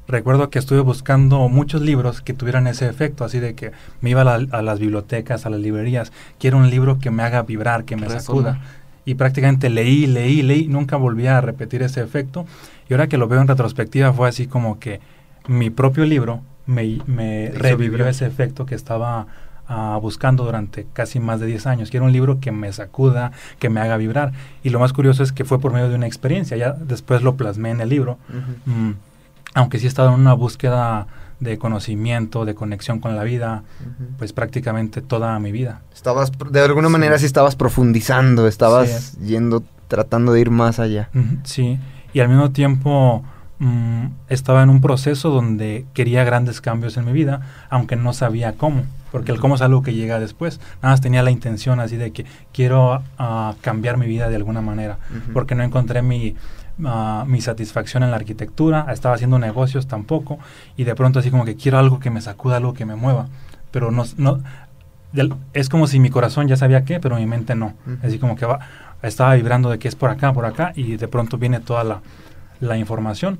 recuerdo 0.06 0.48
que 0.50 0.58
estuve 0.58 0.80
buscando 0.80 1.48
muchos 1.48 1.80
libros 1.82 2.20
que 2.20 2.32
tuvieran 2.34 2.66
ese 2.66 2.86
efecto, 2.88 3.24
así 3.24 3.40
de 3.40 3.54
que 3.54 3.72
me 4.00 4.10
iba 4.10 4.20
a, 4.22 4.24
la- 4.38 4.46
a 4.58 4.62
las 4.62 4.78
bibliotecas, 4.78 5.44
a 5.46 5.50
las 5.50 5.60
librerías, 5.60 6.12
quiero 6.38 6.56
un 6.58 6.70
libro 6.70 6.98
que 6.98 7.10
me 7.10 7.22
haga 7.22 7.42
vibrar, 7.42 7.84
que 7.84 7.96
me 7.96 8.08
sacuda. 8.08 8.60
Y 9.08 9.14
prácticamente 9.14 9.70
leí, 9.70 10.06
leí, 10.06 10.42
leí, 10.42 10.68
nunca 10.68 10.96
volví 10.96 11.26
a 11.28 11.40
repetir 11.40 11.82
ese 11.82 12.02
efecto. 12.02 12.44
Y 12.90 12.92
ahora 12.92 13.06
que 13.06 13.16
lo 13.16 13.26
veo 13.26 13.40
en 13.40 13.48
retrospectiva 13.48 14.12
fue 14.12 14.28
así 14.28 14.46
como 14.46 14.78
que 14.78 15.00
mi 15.46 15.70
propio 15.70 16.04
libro 16.04 16.42
me, 16.66 17.50
revivió 17.54 18.06
ese 18.06 18.26
efecto 18.26 18.66
que 18.66 18.74
estaba 18.74 19.26
ah, 19.66 19.98
buscando 20.02 20.44
durante 20.44 20.86
casi 20.92 21.20
más 21.20 21.40
de 21.40 21.46
10 21.46 21.66
años. 21.68 21.90
Quiero 21.90 22.04
un 22.04 22.12
libro 22.12 22.38
que 22.38 22.52
me 22.52 22.70
sacuda, 22.70 23.32
que 23.58 23.70
me 23.70 23.80
haga 23.80 23.96
vibrar. 23.96 24.32
Y 24.62 24.68
lo 24.68 24.78
más 24.78 24.92
curioso 24.92 25.22
es 25.22 25.32
que 25.32 25.46
fue 25.46 25.58
por 25.58 25.72
medio 25.72 25.88
de 25.88 25.94
una 25.94 26.06
experiencia. 26.06 26.58
Ya 26.58 26.72
después 26.72 27.22
lo 27.22 27.34
plasmé 27.34 27.70
en 27.70 27.80
el 27.80 27.88
libro. 27.88 28.18
Mm, 28.66 28.90
aunque 29.54 29.78
sí 29.78 29.86
he 29.86 29.88
estado 29.88 30.10
en 30.10 30.20
una 30.20 30.34
búsqueda 30.34 31.06
de 31.40 31.58
conocimiento, 31.58 32.44
de 32.44 32.54
conexión 32.54 32.98
con 33.00 33.14
la 33.16 33.22
vida, 33.24 33.62
pues 34.18 34.32
prácticamente 34.32 35.02
toda 35.02 35.38
mi 35.38 35.52
vida. 35.52 35.82
Estabas, 35.94 36.32
de 36.50 36.60
alguna 36.60 36.88
manera 36.88 37.18
sí 37.18 37.26
estabas 37.26 37.54
profundizando, 37.56 38.48
estabas 38.48 38.88
Sí. 39.20 39.26
yendo, 39.26 39.62
tratando 39.88 40.32
de 40.32 40.40
ir 40.40 40.50
más 40.50 40.78
allá. 40.80 41.10
Sí, 41.44 41.78
y 42.12 42.20
al 42.20 42.28
mismo 42.28 42.50
tiempo, 42.50 43.22
mm, 43.60 44.06
estaba 44.28 44.62
en 44.62 44.70
un 44.70 44.80
proceso 44.80 45.30
donde 45.30 45.86
quería 45.94 46.24
grandes 46.24 46.60
cambios 46.60 46.96
en 46.96 47.04
mi 47.04 47.12
vida, 47.12 47.40
aunque 47.70 47.96
no 47.96 48.12
sabía 48.12 48.52
cómo, 48.54 48.82
porque 49.12 49.32
el 49.32 49.40
cómo 49.40 49.54
es 49.54 49.62
algo 49.62 49.82
que 49.82 49.94
llega 49.94 50.18
después. 50.20 50.60
Nada 50.82 50.92
más 50.94 51.00
tenía 51.00 51.22
la 51.22 51.30
intención 51.30 51.80
así 51.80 51.96
de 51.96 52.10
que 52.12 52.26
quiero 52.52 53.02
ah, 53.18 53.54
cambiar 53.60 53.96
mi 53.96 54.06
vida 54.06 54.28
de 54.28 54.36
alguna 54.36 54.60
manera, 54.60 54.98
porque 55.32 55.54
no 55.54 55.62
encontré 55.62 56.02
mi, 56.02 56.34
ah, 56.84 57.24
mi 57.26 57.40
satisfacción 57.40 58.02
en 58.02 58.10
la 58.10 58.16
arquitectura, 58.16 58.86
estaba 58.92 59.14
haciendo 59.14 59.38
negocios 59.38 59.86
tampoco, 59.86 60.38
y 60.76 60.84
de 60.84 60.94
pronto 60.94 61.18
así 61.18 61.30
como 61.30 61.44
que 61.44 61.56
quiero 61.56 61.78
algo 61.78 61.98
que 62.00 62.10
me 62.10 62.20
sacuda, 62.20 62.56
algo 62.56 62.74
que 62.74 62.84
me 62.84 62.96
mueva, 62.96 63.28
pero 63.70 63.90
no, 63.90 64.04
es 65.52 65.68
como 65.68 65.86
si 65.86 66.00
mi 66.00 66.10
corazón 66.10 66.48
ya 66.48 66.56
sabía 66.56 66.84
qué, 66.84 67.00
pero 67.00 67.16
mi 67.16 67.26
mente 67.26 67.54
no. 67.54 67.74
Así 68.02 68.18
como 68.18 68.36
que 68.36 68.46
va, 68.46 68.60
estaba 69.02 69.34
vibrando 69.34 69.70
de 69.70 69.78
que 69.78 69.88
es 69.88 69.94
por 69.94 70.10
acá, 70.10 70.32
por 70.32 70.44
acá, 70.44 70.72
y 70.74 70.96
de 70.96 71.08
pronto 71.08 71.38
viene 71.38 71.60
toda 71.60 71.84
la, 71.84 72.00
la 72.60 72.76
información. 72.76 73.38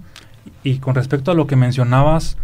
Y 0.63 0.79
con 0.79 0.95
respecto 0.95 1.31
a 1.31 1.35
lo 1.35 1.47
que 1.47 1.57
mencionabas 1.57 2.37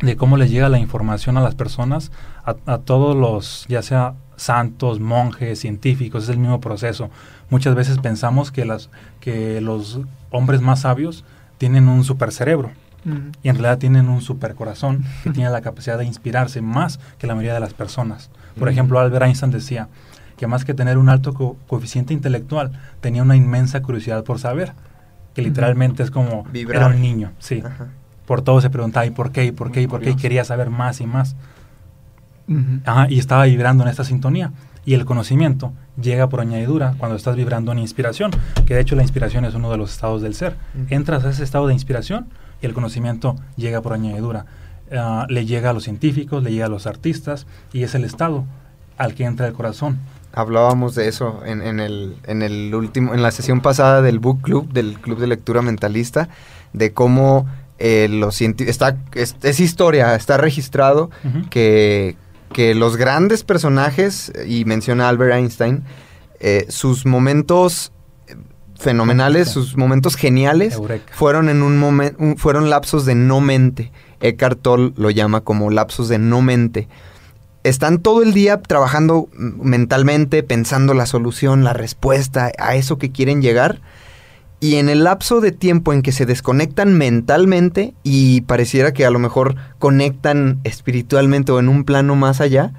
de 0.00 0.16
cómo 0.16 0.36
les 0.36 0.50
llega 0.50 0.68
la 0.68 0.78
información 0.78 1.36
a 1.36 1.40
las 1.40 1.54
personas, 1.54 2.10
a, 2.44 2.56
a 2.66 2.78
todos 2.78 3.16
los, 3.16 3.66
ya 3.68 3.82
sea 3.82 4.14
santos, 4.36 5.00
monjes, 5.00 5.60
científicos, 5.60 6.24
es 6.24 6.30
el 6.30 6.38
mismo 6.38 6.60
proceso. 6.60 7.10
Muchas 7.50 7.74
veces 7.74 7.98
pensamos 7.98 8.50
que, 8.50 8.64
las, 8.64 8.90
que 9.20 9.60
los 9.60 10.00
hombres 10.30 10.60
más 10.60 10.80
sabios 10.80 11.24
tienen 11.58 11.88
un 11.88 12.04
super 12.04 12.32
cerebro 12.32 12.70
y 13.42 13.50
en 13.50 13.56
realidad 13.56 13.76
tienen 13.78 14.08
un 14.08 14.22
super 14.22 14.54
corazón 14.54 15.04
que 15.22 15.30
tiene 15.30 15.50
la 15.50 15.60
capacidad 15.60 15.98
de 15.98 16.06
inspirarse 16.06 16.62
más 16.62 16.98
que 17.18 17.26
la 17.26 17.34
mayoría 17.34 17.52
de 17.54 17.60
las 17.60 17.74
personas. 17.74 18.30
Por 18.58 18.68
ejemplo, 18.70 18.98
Albert 18.98 19.26
Einstein 19.26 19.52
decía 19.52 19.88
que 20.38 20.46
más 20.46 20.64
que 20.64 20.72
tener 20.74 20.96
un 20.96 21.08
alto 21.10 21.34
co- 21.34 21.56
coeficiente 21.66 22.14
intelectual, 22.14 22.72
tenía 23.02 23.22
una 23.22 23.36
inmensa 23.36 23.82
curiosidad 23.82 24.24
por 24.24 24.38
saber, 24.38 24.72
que 25.34 25.42
literalmente 25.42 26.02
es 26.02 26.10
como 26.10 26.44
Vibrar. 26.44 26.76
era 26.82 26.86
un 26.94 27.00
niño, 27.02 27.32
sí. 27.38 27.62
Por 28.26 28.40
todo 28.40 28.60
se 28.62 28.70
preguntaba, 28.70 29.04
¿y 29.04 29.10
por 29.10 29.32
qué? 29.32 29.44
¿Y 29.44 29.52
por 29.52 29.70
qué? 29.70 29.82
¿Y 29.82 29.86
por 29.86 30.00
qué? 30.00 30.10
Y 30.10 30.16
quería 30.16 30.44
saber 30.46 30.70
más 30.70 31.00
y 31.02 31.06
más. 31.06 31.36
Ajá, 32.86 33.06
y 33.10 33.18
estaba 33.18 33.44
vibrando 33.44 33.84
en 33.84 33.90
esta 33.90 34.04
sintonía. 34.04 34.50
Y 34.84 34.94
el 34.94 35.04
conocimiento 35.04 35.72
llega 36.00 36.28
por 36.28 36.40
añadidura 36.40 36.94
cuando 36.98 37.16
estás 37.16 37.36
vibrando 37.36 37.72
en 37.72 37.78
inspiración, 37.78 38.30
que 38.66 38.74
de 38.74 38.80
hecho 38.80 38.96
la 38.96 39.02
inspiración 39.02 39.44
es 39.44 39.54
uno 39.54 39.70
de 39.70 39.78
los 39.78 39.92
estados 39.92 40.22
del 40.22 40.34
ser. 40.34 40.56
Entras 40.90 41.24
a 41.24 41.30
ese 41.30 41.44
estado 41.44 41.66
de 41.66 41.74
inspiración 41.74 42.28
y 42.60 42.66
el 42.66 42.74
conocimiento 42.74 43.36
llega 43.56 43.80
por 43.80 43.92
añadidura. 43.92 44.46
Ah, 44.92 45.26
le 45.28 45.46
llega 45.46 45.70
a 45.70 45.72
los 45.72 45.84
científicos, 45.84 46.42
le 46.42 46.52
llega 46.52 46.66
a 46.66 46.68
los 46.68 46.86
artistas 46.86 47.46
y 47.72 47.82
es 47.82 47.94
el 47.94 48.04
estado 48.04 48.44
al 48.98 49.14
que 49.14 49.24
entra 49.24 49.46
el 49.46 49.54
corazón. 49.54 49.98
Hablábamos 50.32 50.94
de 50.94 51.08
eso 51.08 51.42
en, 51.46 51.62
en 51.62 51.80
el, 51.80 52.16
en 52.24 52.42
el 52.42 52.74
último, 52.74 53.14
en 53.14 53.22
la 53.22 53.30
sesión 53.30 53.60
pasada 53.60 54.02
del 54.02 54.18
book 54.18 54.42
club, 54.42 54.72
del 54.72 54.98
club 55.00 55.18
de 55.18 55.28
lectura 55.28 55.62
mentalista, 55.62 56.28
de 56.72 56.92
cómo 56.92 57.46
eh, 57.78 58.08
los 58.08 58.40
está 58.40 58.96
es, 59.14 59.36
es 59.42 59.60
historia, 59.60 60.14
está 60.14 60.36
registrado 60.36 61.10
que, 61.50 62.16
que 62.52 62.74
los 62.74 62.96
grandes 62.96 63.44
personajes, 63.44 64.32
y 64.46 64.64
menciona 64.64 65.08
Albert 65.08 65.34
Einstein, 65.34 65.84
eh, 66.40 66.66
sus 66.68 67.06
momentos 67.06 67.92
eh, 68.26 68.36
fenomenales, 68.78 69.48
sus 69.48 69.76
momentos 69.76 70.16
geniales, 70.16 70.74
Eureka. 70.74 71.12
fueron 71.14 71.48
en 71.48 71.62
un 71.62 71.78
momento, 71.78 72.18
fueron 72.36 72.70
lapsos 72.70 73.04
de 73.06 73.14
no 73.14 73.40
mente. 73.40 73.92
Eckhart 74.20 74.60
Tolle 74.60 74.92
lo 74.96 75.10
llama 75.10 75.42
como 75.42 75.70
lapsos 75.70 76.08
de 76.08 76.18
no 76.18 76.42
mente. 76.42 76.88
Están 77.62 77.98
todo 78.00 78.22
el 78.22 78.34
día 78.34 78.60
trabajando 78.60 79.28
mentalmente, 79.32 80.42
pensando 80.42 80.92
la 80.92 81.06
solución, 81.06 81.64
la 81.64 81.72
respuesta 81.72 82.52
a 82.58 82.76
eso 82.76 82.98
que 82.98 83.10
quieren 83.10 83.40
llegar. 83.40 83.80
Y 84.64 84.76
en 84.76 84.88
el 84.88 85.04
lapso 85.04 85.42
de 85.42 85.52
tiempo 85.52 85.92
en 85.92 86.00
que 86.00 86.10
se 86.10 86.24
desconectan 86.24 86.96
mentalmente 86.96 87.92
y 88.02 88.40
pareciera 88.40 88.94
que 88.94 89.04
a 89.04 89.10
lo 89.10 89.18
mejor 89.18 89.56
conectan 89.78 90.58
espiritualmente 90.64 91.52
o 91.52 91.58
en 91.58 91.68
un 91.68 91.84
plano 91.84 92.16
más 92.16 92.40
allá, 92.40 92.72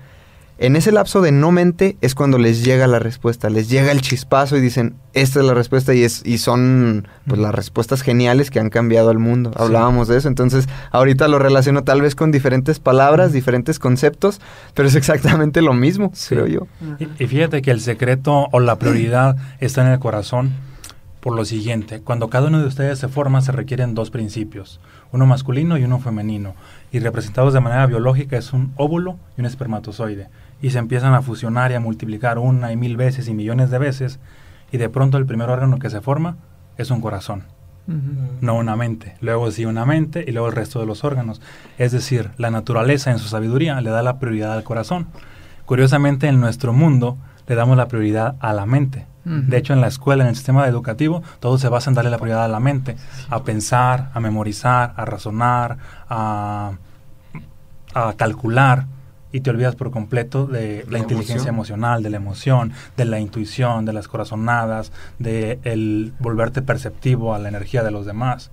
en 0.58 0.76
ese 0.76 0.91
lapso 0.91 1.21
de 1.21 1.32
no 1.32 1.52
mente 1.52 1.95
es 2.02 2.15
cuando 2.15 2.39
les 2.39 2.65
llega 2.65 2.88
la 2.88 2.98
respuesta, 2.98 3.52
les 3.52 3.69
llega 3.69 3.91
el 3.91 4.02
chispazo 4.02 4.58
y 4.58 4.62
dicen, 4.62 4.95
esta 5.13 5.41
es 5.41 5.45
la 5.45 5.54
respuesta 5.54 5.93
y, 5.93 6.02
es, 6.02 6.24
y 6.26 6.39
son 6.39 7.08
pues, 7.28 7.39
las 7.39 7.54
respuestas 7.54 8.02
geniales 8.02 8.50
que 8.50 8.60
han 8.60 8.71
cambiado 8.71 9.12
al 9.12 9.19
mundo. 9.19 9.52
Hablábamos 9.56 10.08
de 10.08 10.17
eso, 10.17 10.28
entonces 10.28 10.67
ahorita 10.89 11.28
lo 11.28 11.38
relaciono 11.38 11.84
tal 11.84 12.02
vez 12.02 12.15
con 12.15 12.32
diferentes 12.32 12.80
palabras, 12.80 13.32
diferentes 13.32 13.78
conceptos, 13.78 14.41
pero 14.74 14.88
es 14.88 14.95
exactamente 14.95 15.62
lo 15.62 15.76
mismo, 15.76 16.12
creo 16.30 16.48
yo. 16.48 16.65
Y, 16.98 17.24
y 17.24 17.28
fíjate 17.28 17.62
que 17.62 17.69
el 17.69 17.80
secreto 17.80 18.48
o 18.52 18.60
la 18.60 18.80
prioridad 18.80 19.36
está 19.60 19.86
en 19.86 19.89
el 19.89 20.00
corazón 20.00 20.52
por 21.25 21.35
lo 21.35 21.43
siguiente. 21.43 22.01
Cuando 22.01 22.29
cada 22.29 22.49
uno 22.49 22.59
de 22.59 22.67
ustedes 22.67 22.99
se 22.99 23.07
forma 23.07 23.41
se 23.41 23.51
requieren 23.51 23.95
dos 23.95 24.11
principios, 24.11 24.79
uno 25.11 25.25
masculino 25.25 25.75
y 25.75 25.83
uno 25.83 25.97
femenino. 25.97 26.53
Y 26.91 26.99
representados 26.99 27.51
de 27.51 27.61
manera 27.61 27.88
biológica 27.88 28.38
es 28.38 28.53
un 28.53 28.73
óvulo 28.75 29.17
y 29.35 29.41
un 29.41 29.47
espermatozoide. 29.47 30.29
Y 30.61 30.69
se 30.69 30.77
empiezan 30.77 31.15
a 31.15 31.23
fusionar 31.23 31.71
y 31.71 31.73
a 31.73 31.79
multiplicar 31.79 32.38
una 32.38 32.71
y 32.71 32.77
mil 32.77 32.95
veces 32.95 33.27
y 33.27 33.33
millones 33.33 33.71
de 33.71 33.79
veces. 33.79 34.19
Y 34.71 34.77
de 34.77 34.88
pronto 34.88 35.17
el 35.17 35.25
primer 35.25 35.49
órgano 35.49 35.79
que 35.79 35.89
se 35.89 35.99
forma 35.99 36.38
es 36.77 36.91
un 36.91 37.01
corazón 37.01 37.45
no 37.88 38.55
una 38.55 38.75
mente. 38.75 39.15
Luego 39.21 39.49
sí 39.49 39.65
una 39.65 39.85
mente 39.85 40.23
y 40.27 40.31
luego 40.31 40.47
el 40.47 40.55
resto 40.55 40.79
de 40.79 40.85
los 40.85 41.03
órganos. 41.03 41.41
Es 41.79 41.91
decir, 41.91 42.31
la 42.38 42.51
naturaleza 42.51 43.09
en 43.09 43.17
su 43.17 43.27
sabiduría 43.27 43.81
le 43.81 43.89
da 43.89 44.03
la 44.03 44.19
prioridad 44.19 44.53
al 44.53 44.63
corazón. 44.63 45.07
Curiosamente, 45.65 46.27
en 46.27 46.39
nuestro 46.39 46.71
mundo 46.71 47.17
le 47.47 47.55
damos 47.55 47.77
la 47.77 47.88
prioridad 47.88 48.35
a 48.39 48.53
la 48.53 48.65
mente. 48.67 49.05
De 49.25 49.57
hecho, 49.57 49.73
en 49.73 49.81
la 49.81 49.88
escuela, 49.88 50.23
en 50.23 50.29
el 50.29 50.35
sistema 50.35 50.67
educativo, 50.67 51.23
todo 51.39 51.57
se 51.57 51.67
basa 51.67 51.89
en 51.89 51.95
darle 51.95 52.11
la 52.11 52.19
prioridad 52.19 52.45
a 52.45 52.47
la 52.47 52.59
mente, 52.59 52.95
a 53.29 53.41
pensar, 53.43 54.11
a 54.13 54.19
memorizar, 54.19 54.93
a 54.95 55.03
razonar, 55.03 55.77
a, 56.07 56.73
a 57.95 58.13
calcular, 58.13 58.85
y 59.31 59.41
te 59.41 59.49
olvidas 59.49 59.75
por 59.75 59.91
completo 59.91 60.45
de 60.45 60.85
la, 60.85 60.93
La 60.93 60.99
inteligencia 60.99 61.49
emoción. 61.49 61.55
emocional, 61.55 62.03
de 62.03 62.09
la 62.11 62.17
emoción, 62.17 62.71
de 62.95 63.05
la 63.05 63.19
intuición, 63.19 63.83
de 63.83 63.93
las 63.93 64.07
corazonadas, 64.07 64.93
de 65.19 65.59
el 65.63 66.13
volverte 66.19 66.61
perceptivo 66.61 67.33
a 67.33 67.39
la 67.39 67.49
energía 67.49 67.83
de 67.83 67.91
los 67.91 68.05
demás. 68.05 68.51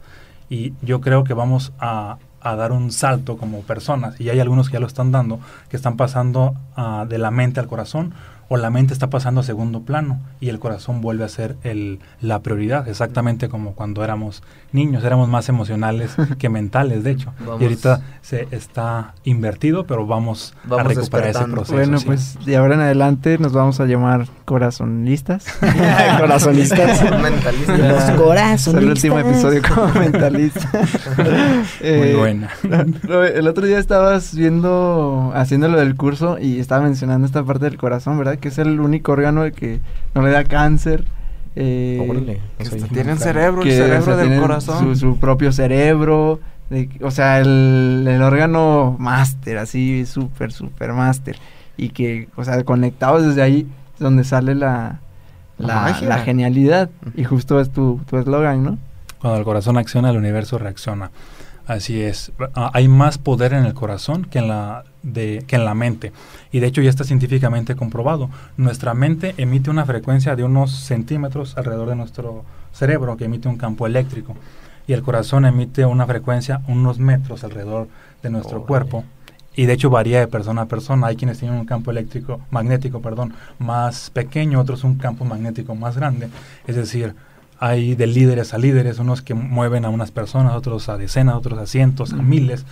Y 0.48 0.72
yo 0.82 1.00
creo 1.00 1.22
que 1.22 1.35
vamos 1.35 1.72
a, 1.78 2.16
a 2.40 2.56
dar 2.56 2.72
un 2.72 2.90
salto 2.90 3.37
como 3.37 3.61
personas, 3.61 4.20
y 4.20 4.30
hay 4.30 4.40
algunos 4.40 4.68
que 4.68 4.74
ya 4.74 4.80
lo 4.80 4.88
están 4.88 5.12
dando, 5.12 5.38
que 5.68 5.76
están 5.76 5.96
pasando 5.96 6.54
ah, 6.76 7.06
de 7.08 7.18
la 7.18 7.30
mente 7.30 7.61
al 7.61 7.68
corazón, 7.68 8.12
o 8.53 8.59
la 8.59 8.69
mente 8.69 8.93
está 8.93 9.09
pasando 9.09 9.41
a 9.41 9.45
segundo 9.45 9.81
plano 9.81 10.21
y 10.38 10.51
el 10.51 10.59
corazón 10.59 11.01
vuelve 11.01 11.25
a 11.25 11.29
ser 11.31 11.57
el, 11.62 12.01
la 12.21 12.41
prioridad, 12.41 12.87
exactamente 12.87 13.49
como 13.49 13.73
cuando 13.73 14.05
éramos 14.05 14.43
niños, 14.73 15.03
éramos 15.05 15.27
más 15.31 15.49
emocionales 15.49 16.15
que 16.38 16.51
mentales, 16.51 17.03
de 17.03 17.12
hecho. 17.12 17.33
Vamos- 17.41 17.62
Y 17.62 17.65
ahorita 17.65 18.03
se 18.21 18.49
está 18.51 19.15
invertido, 19.25 19.87
pero 19.87 20.07
vamos, 20.07 20.55
a 20.71 20.83
recuperar 20.83 21.31
ese 21.31 21.45
proceso. 21.47 21.73
Bueno, 21.77 21.99
sí. 21.99 22.05
pues 22.05 22.37
de 22.45 22.57
ahora 22.59 22.75
en 22.75 22.83
adelante 22.83 23.38
nos 23.38 23.55
vamos 23.55 23.81
a 23.81 23.87
llamar 23.87 24.27
corazonistas. 24.45 25.47
Corazonistas. 26.21 27.03
Mentalista. 27.23 27.77
Ya, 27.79 28.17
corazonistas. 28.17 28.67
Es 28.67 28.83
el 28.83 28.91
último 28.91 29.19
episodio 29.19 29.62
como 29.67 29.95
mentalista. 29.95 30.69
Muy 31.81 32.12
buena. 32.15 32.51
El 33.35 33.49
otro 33.49 33.67
día 33.67 33.79
estabas 33.79 34.35
viendo, 34.35 35.33
haciendo 35.35 35.69
lo 35.69 35.79
del 35.79 35.97
curso 35.97 36.38
y 36.38 36.61
estaba 36.61 36.83
mencionando 36.83 37.27
esta 37.27 37.43
parte 37.45 37.65
del 37.65 37.79
corazón, 37.79 38.19
¿verdad? 38.19 38.38
Que 38.42 38.48
es 38.48 38.59
el 38.59 38.78
único 38.81 39.12
órgano 39.12 39.50
que 39.52 39.81
no 40.14 40.20
le 40.20 40.31
da 40.31 40.44
cáncer. 40.44 41.05
eh, 41.57 42.07
Órale, 42.09 42.40
sabía. 42.62 42.87
Tienen 42.88 43.18
cerebro, 43.18 43.62
el 43.62 43.68
que, 43.68 43.74
o 43.81 43.85
cerebro 43.85 44.05
sea, 44.05 44.16
del 44.16 44.40
corazón. 44.40 44.78
Su, 44.78 44.96
su 44.96 45.18
propio 45.18 45.50
cerebro. 45.52 46.40
de- 46.68 46.88
o 47.02 47.11
sea, 47.11 47.40
el, 47.40 48.05
el 48.09 48.22
órgano 48.22 48.96
máster, 48.98 49.57
así, 49.59 50.05
súper, 50.07 50.52
súper 50.52 50.92
máster. 50.92 51.37
Y 51.76 51.88
que, 51.90 52.28
o 52.37 52.44
sea, 52.44 52.62
conectados 52.64 53.24
desde 53.26 53.40
ahí 53.42 53.66
es 53.94 54.00
donde 54.00 54.24
sale 54.24 54.55
la, 54.55 54.98
La 55.59 55.66
la, 55.68 55.74
magia. 55.83 56.09
la 56.09 56.18
genialidad. 56.18 56.90
Y 57.16 57.24
justo 57.24 57.61
es 57.61 57.70
tu 57.70 58.00
tu 58.09 58.18
eslogan, 58.18 58.62
¿no? 58.64 58.78
Cuando 59.20 59.38
el 59.38 59.44
corazón 59.44 59.76
acciona, 59.78 60.11
el 60.11 60.16
universo 60.16 60.59
reacciona. 60.59 61.11
Así 61.72 62.02
es. 62.02 62.32
Ah, 62.54 62.70
hay 62.74 62.87
más 62.87 63.16
poder 63.16 63.54
en 63.54 63.64
el 63.64 63.72
corazón 63.72 64.26
que 64.26 64.40
en 64.40 64.48
la 64.48 64.85
de, 65.02 65.42
que 65.46 65.56
en 65.56 65.64
la 65.64 65.74
mente. 65.74 66.12
Y 66.50 66.61
de 66.61 66.66
hecho 66.66 66.82
ya 66.82 66.90
está 66.90 67.02
científicamente 67.04 67.74
comprobado. 67.76 68.28
Nuestra 68.58 68.92
mente 68.92 69.35
emite 69.38 69.70
una 69.70 69.87
frecuencia 69.87 70.37
de 70.37 70.44
unos 70.44 70.70
centímetros 70.70 71.56
alrededor 71.56 71.88
de 71.88 71.96
nuestro 71.96 72.44
cerebro 72.72 73.16
que 73.16 73.24
emite 73.24 73.48
un 73.48 73.56
campo 73.56 73.87
eléctrico. 73.87 74.37
Y 74.87 74.92
el 74.92 75.02
corazón 75.02 75.46
emite 75.46 75.87
una 75.87 76.06
frecuencia 76.06 76.61
unos 76.68 76.98
metros 76.98 77.42
alrededor 77.42 77.88
de 78.22 78.28
nuestro 78.28 78.66
cuerpo. 78.66 79.04
Y 79.54 79.64
de 79.64 79.72
hecho 79.72 79.88
varía 79.88 80.20
de 80.20 80.26
persona 80.26 80.62
a 80.62 80.66
persona. 80.66 81.06
Hay 81.06 81.16
quienes 81.16 81.38
tienen 81.38 81.58
un 81.58 81.64
campo 81.64 81.90
eléctrico, 81.90 82.42
magnético, 82.50 83.00
perdón, 83.00 83.32
más 83.58 84.11
pequeño, 84.11 84.61
otros 84.61 84.85
un 84.85 84.96
campo 84.96 85.25
magnético 85.25 85.75
más 85.75 85.96
grande. 85.96 86.29
Es 86.66 86.77
decir, 86.77 87.14
hay 87.65 87.94
de 87.94 88.08
líderes 88.08 88.54
a 88.54 88.58
líderes, 88.58 88.98
unos 88.98 89.23
que 89.23 89.35
mueven 89.35 89.85
a 89.85 89.88
unas 89.88 90.10
personas, 90.10 90.54
otros 90.54 90.88
a 90.88 90.96
decenas, 90.96 91.37
otros 91.37 91.60
a 91.60 91.67
cientos, 91.67 92.13
a 92.13 92.17
miles. 92.17 92.67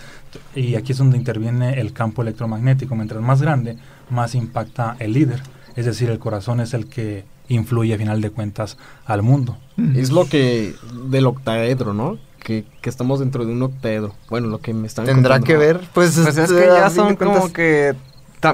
Y 0.57 0.75
aquí 0.75 0.91
es 0.91 0.99
donde 0.99 1.17
interviene 1.17 1.81
el 1.81 1.93
campo 1.93 2.23
electromagnético. 2.23 2.97
Mientras 2.97 3.23
más 3.23 3.41
grande, 3.41 3.79
más 4.11 4.35
impacta 4.35 4.97
el 4.99 5.13
líder. 5.13 5.45
Es 5.77 5.87
decir, 5.87 6.11
el 6.11 6.19
corazón 6.19 6.59
es 6.59 6.75
el 6.75 6.87
que 6.87 7.25
influye 7.47 7.95
a 7.95 7.99
final 7.99 8.21
de 8.21 8.31
cuentas 8.31 8.79
al 9.07 9.23
mundo. 9.23 9.59
Es 9.95 10.11
lo 10.11 10.29
que 10.29 10.75
del 11.09 11.27
octaedro, 11.29 11.95
¿no? 11.95 12.19
que, 12.43 12.65
que 12.81 12.91
estamos 12.91 13.21
dentro 13.21 13.45
de 13.45 13.53
un 13.53 13.63
octaedro. 13.63 14.15
Bueno, 14.29 14.49
lo 14.49 14.59
que 14.59 14.75
me 14.75 14.89
están 14.89 15.05
¿Tendrá 15.05 15.39
contando. 15.39 15.47
que 15.47 15.57
ver? 15.57 15.81
Pues, 15.95 16.19
Pues 16.19 16.37
es 16.37 16.51
que 16.51 16.67
ya 16.67 16.91
son 16.91 17.15
como 17.15 17.53
que... 17.53 17.95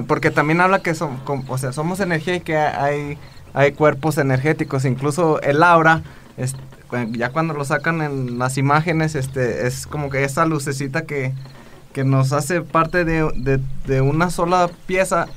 porque 0.05 0.29
también 0.29 0.61
habla 0.61 0.83
que 0.83 0.93
son, 0.93 1.17
o 1.47 1.57
sea, 1.57 1.73
somos 1.73 1.99
energía 1.99 2.35
y 2.35 2.41
que 2.41 2.57
hay, 2.57 3.17
hay 3.55 3.71
cuerpos 3.71 4.19
energéticos. 4.19 4.85
Incluso 4.85 5.41
el 5.41 5.63
aura, 5.63 6.03
es- 6.37 6.55
cu- 6.89 7.11
ya 7.13 7.29
cuando 7.31 7.53
lo 7.53 7.65
sacan 7.65 8.01
en 8.01 8.39
las 8.39 8.57
imágenes, 8.57 9.15
este, 9.15 9.67
es 9.67 9.87
como 9.87 10.09
que 10.09 10.23
esa 10.23 10.45
lucecita 10.45 11.03
que, 11.05 11.33
que 11.93 12.03
nos 12.03 12.31
hace 12.33 12.61
parte 12.61 13.05
de, 13.05 13.29
de- 13.85 14.01
una 14.01 14.29
sola 14.29 14.69
pieza, 14.85 15.27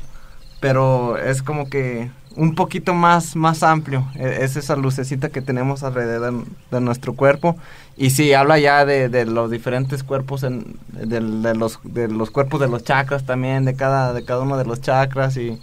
pero 0.61 1.16
es 1.16 1.42
como 1.42 1.68
que 1.70 2.11
un 2.36 2.55
poquito 2.55 2.94
más, 2.94 3.34
más 3.34 3.62
amplio. 3.62 4.07
E- 4.14 4.38
Es 4.44 4.57
esa 4.57 4.76
lucecita 4.76 5.30
que 5.30 5.42
tenemos 5.42 5.82
alrededor 5.82 6.44
de 6.70 6.80
nuestro 6.80 7.14
cuerpo. 7.14 7.57
Y 7.96 8.11
sí, 8.11 8.32
habla 8.34 8.59
ya 8.59 8.84
de, 8.86 9.09
de 9.09 9.24
los 9.26 9.51
diferentes 9.51 10.03
cuerpos, 10.05 10.42
en, 10.44 10.76
de, 10.92 11.20
los, 11.55 11.80
de 11.82 12.09
los 12.09 12.30
cuerpos 12.30 12.61
de 12.61 12.68
los 12.68 12.84
chakras 12.84 13.24
también, 13.26 13.64
de 13.64 13.74
cada, 13.74 14.12
de 14.12 14.24
cada 14.24 14.42
uno 14.42 14.57
de 14.57 14.64
los 14.64 14.80
chakras. 14.80 15.36
Y, 15.36 15.61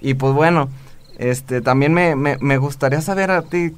y 0.00 0.14
pues 0.14 0.32
bueno, 0.32 0.68
este 1.18 1.60
también 1.60 1.92
me, 1.92 2.16
me, 2.16 2.38
me 2.40 2.56
gustaría 2.56 3.00
saber 3.02 3.30
a 3.30 3.42
ti, 3.42 3.72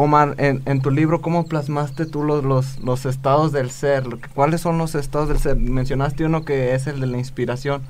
Omar, 0.00 0.36
en, 0.38 0.62
en 0.64 0.80
tu 0.80 0.90
libro, 0.92 1.20
¿cómo 1.20 1.46
plasmaste 1.46 2.06
tú 2.06 2.22
los, 2.22 2.44
los, 2.44 2.78
los 2.78 3.04
estados 3.04 3.50
del 3.50 3.70
ser? 3.70 4.04
¿Cuáles 4.34 4.60
son 4.60 4.78
los 4.78 4.94
estados 4.94 5.28
del 5.28 5.38
ser? 5.40 5.56
Mencionaste 5.56 6.24
uno 6.24 6.44
que 6.44 6.74
es 6.74 6.86
el 6.86 7.00
de 7.00 7.06
la 7.08 7.18
inspiración. 7.18 7.82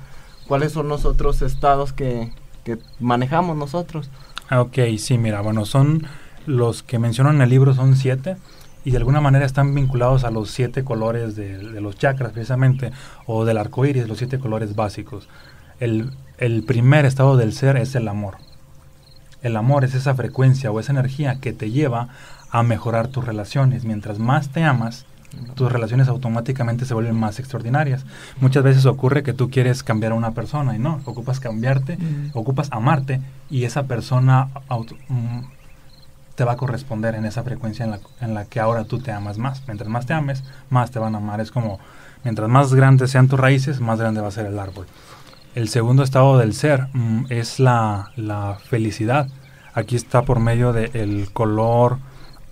¿Cuáles 0.46 0.72
son 0.72 0.88
los 0.88 1.04
otros 1.04 1.42
estados 1.42 1.92
que, 1.92 2.32
que 2.64 2.78
manejamos 2.98 3.56
nosotros? 3.58 4.10
Ah, 4.48 4.62
Ok, 4.62 4.78
sí, 4.98 5.18
mira, 5.18 5.42
bueno, 5.42 5.66
son 5.66 6.06
los 6.46 6.82
que 6.82 6.98
menciono 6.98 7.30
en 7.30 7.42
el 7.42 7.50
libro, 7.50 7.74
son 7.74 7.94
siete, 7.94 8.38
y 8.84 8.90
de 8.92 8.96
alguna 8.96 9.20
manera 9.20 9.44
están 9.44 9.74
vinculados 9.74 10.24
a 10.24 10.30
los 10.30 10.50
siete 10.50 10.84
colores 10.84 11.36
de, 11.36 11.58
de 11.58 11.80
los 11.82 11.96
chakras, 11.98 12.32
precisamente, 12.32 12.90
o 13.26 13.44
del 13.44 13.58
arco 13.58 13.84
iris, 13.84 14.08
los 14.08 14.16
siete 14.18 14.38
colores 14.38 14.74
básicos. 14.74 15.28
El, 15.78 16.12
el 16.38 16.64
primer 16.64 17.04
estado 17.04 17.36
del 17.36 17.52
ser 17.52 17.76
es 17.76 17.94
el 17.94 18.08
amor. 18.08 18.36
El 19.42 19.56
amor 19.56 19.84
es 19.84 19.94
esa 19.94 20.14
frecuencia 20.14 20.70
o 20.70 20.80
esa 20.80 20.92
energía 20.92 21.38
que 21.40 21.52
te 21.52 21.70
lleva 21.70 22.08
a 22.50 22.62
mejorar 22.62 23.08
tus 23.08 23.24
relaciones. 23.24 23.84
Mientras 23.84 24.18
más 24.18 24.48
te 24.48 24.64
amas, 24.64 25.04
tus 25.54 25.70
relaciones 25.70 26.08
automáticamente 26.08 26.86
se 26.86 26.94
vuelven 26.94 27.14
más 27.14 27.38
extraordinarias. 27.38 28.04
Muchas 28.40 28.62
veces 28.64 28.86
ocurre 28.86 29.22
que 29.22 29.34
tú 29.34 29.50
quieres 29.50 29.82
cambiar 29.82 30.12
a 30.12 30.16
una 30.16 30.32
persona 30.32 30.74
y 30.74 30.78
no, 30.78 31.00
ocupas 31.04 31.38
cambiarte, 31.38 31.98
ocupas 32.32 32.68
amarte 32.72 33.20
y 33.50 33.64
esa 33.64 33.84
persona 33.84 34.48
auto- 34.68 34.96
mm, 35.08 35.40
te 36.34 36.44
va 36.44 36.52
a 36.52 36.56
corresponder 36.56 37.14
en 37.14 37.24
esa 37.24 37.42
frecuencia 37.42 37.84
en 37.84 37.90
la, 37.92 38.00
en 38.20 38.32
la 38.34 38.44
que 38.46 38.60
ahora 38.60 38.84
tú 38.84 39.00
te 39.00 39.12
amas 39.12 39.38
más. 39.38 39.62
Mientras 39.66 39.88
más 39.90 40.06
te 40.06 40.14
ames, 40.14 40.42
más 40.70 40.90
te 40.90 40.98
van 40.98 41.14
a 41.14 41.18
amar. 41.18 41.40
Es 41.40 41.50
como, 41.50 41.78
mientras 42.24 42.48
más 42.48 42.72
grandes 42.72 43.10
sean 43.10 43.28
tus 43.28 43.38
raíces, 43.38 43.80
más 43.80 43.98
grande 44.00 44.20
va 44.20 44.28
a 44.28 44.32
ser 44.32 44.46
el 44.46 44.58
árbol. 44.58 44.86
El 45.58 45.68
segundo 45.68 46.04
estado 46.04 46.38
del 46.38 46.54
ser 46.54 46.86
mm, 46.92 47.24
es 47.30 47.58
la, 47.58 48.12
la 48.14 48.58
felicidad. 48.62 49.26
Aquí 49.74 49.96
está 49.96 50.22
por 50.22 50.38
medio 50.38 50.72
del 50.72 51.32
color 51.32 51.98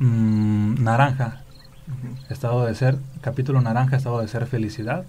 mm, 0.01 0.83
naranja. 0.83 1.43
Estado 2.31 2.67
de 2.67 2.75
ser, 2.75 2.99
capítulo 3.21 3.61
naranja, 3.61 3.97
estado 3.97 4.21
de 4.21 4.27
ser 4.27 4.47
felicidad. 4.47 5.05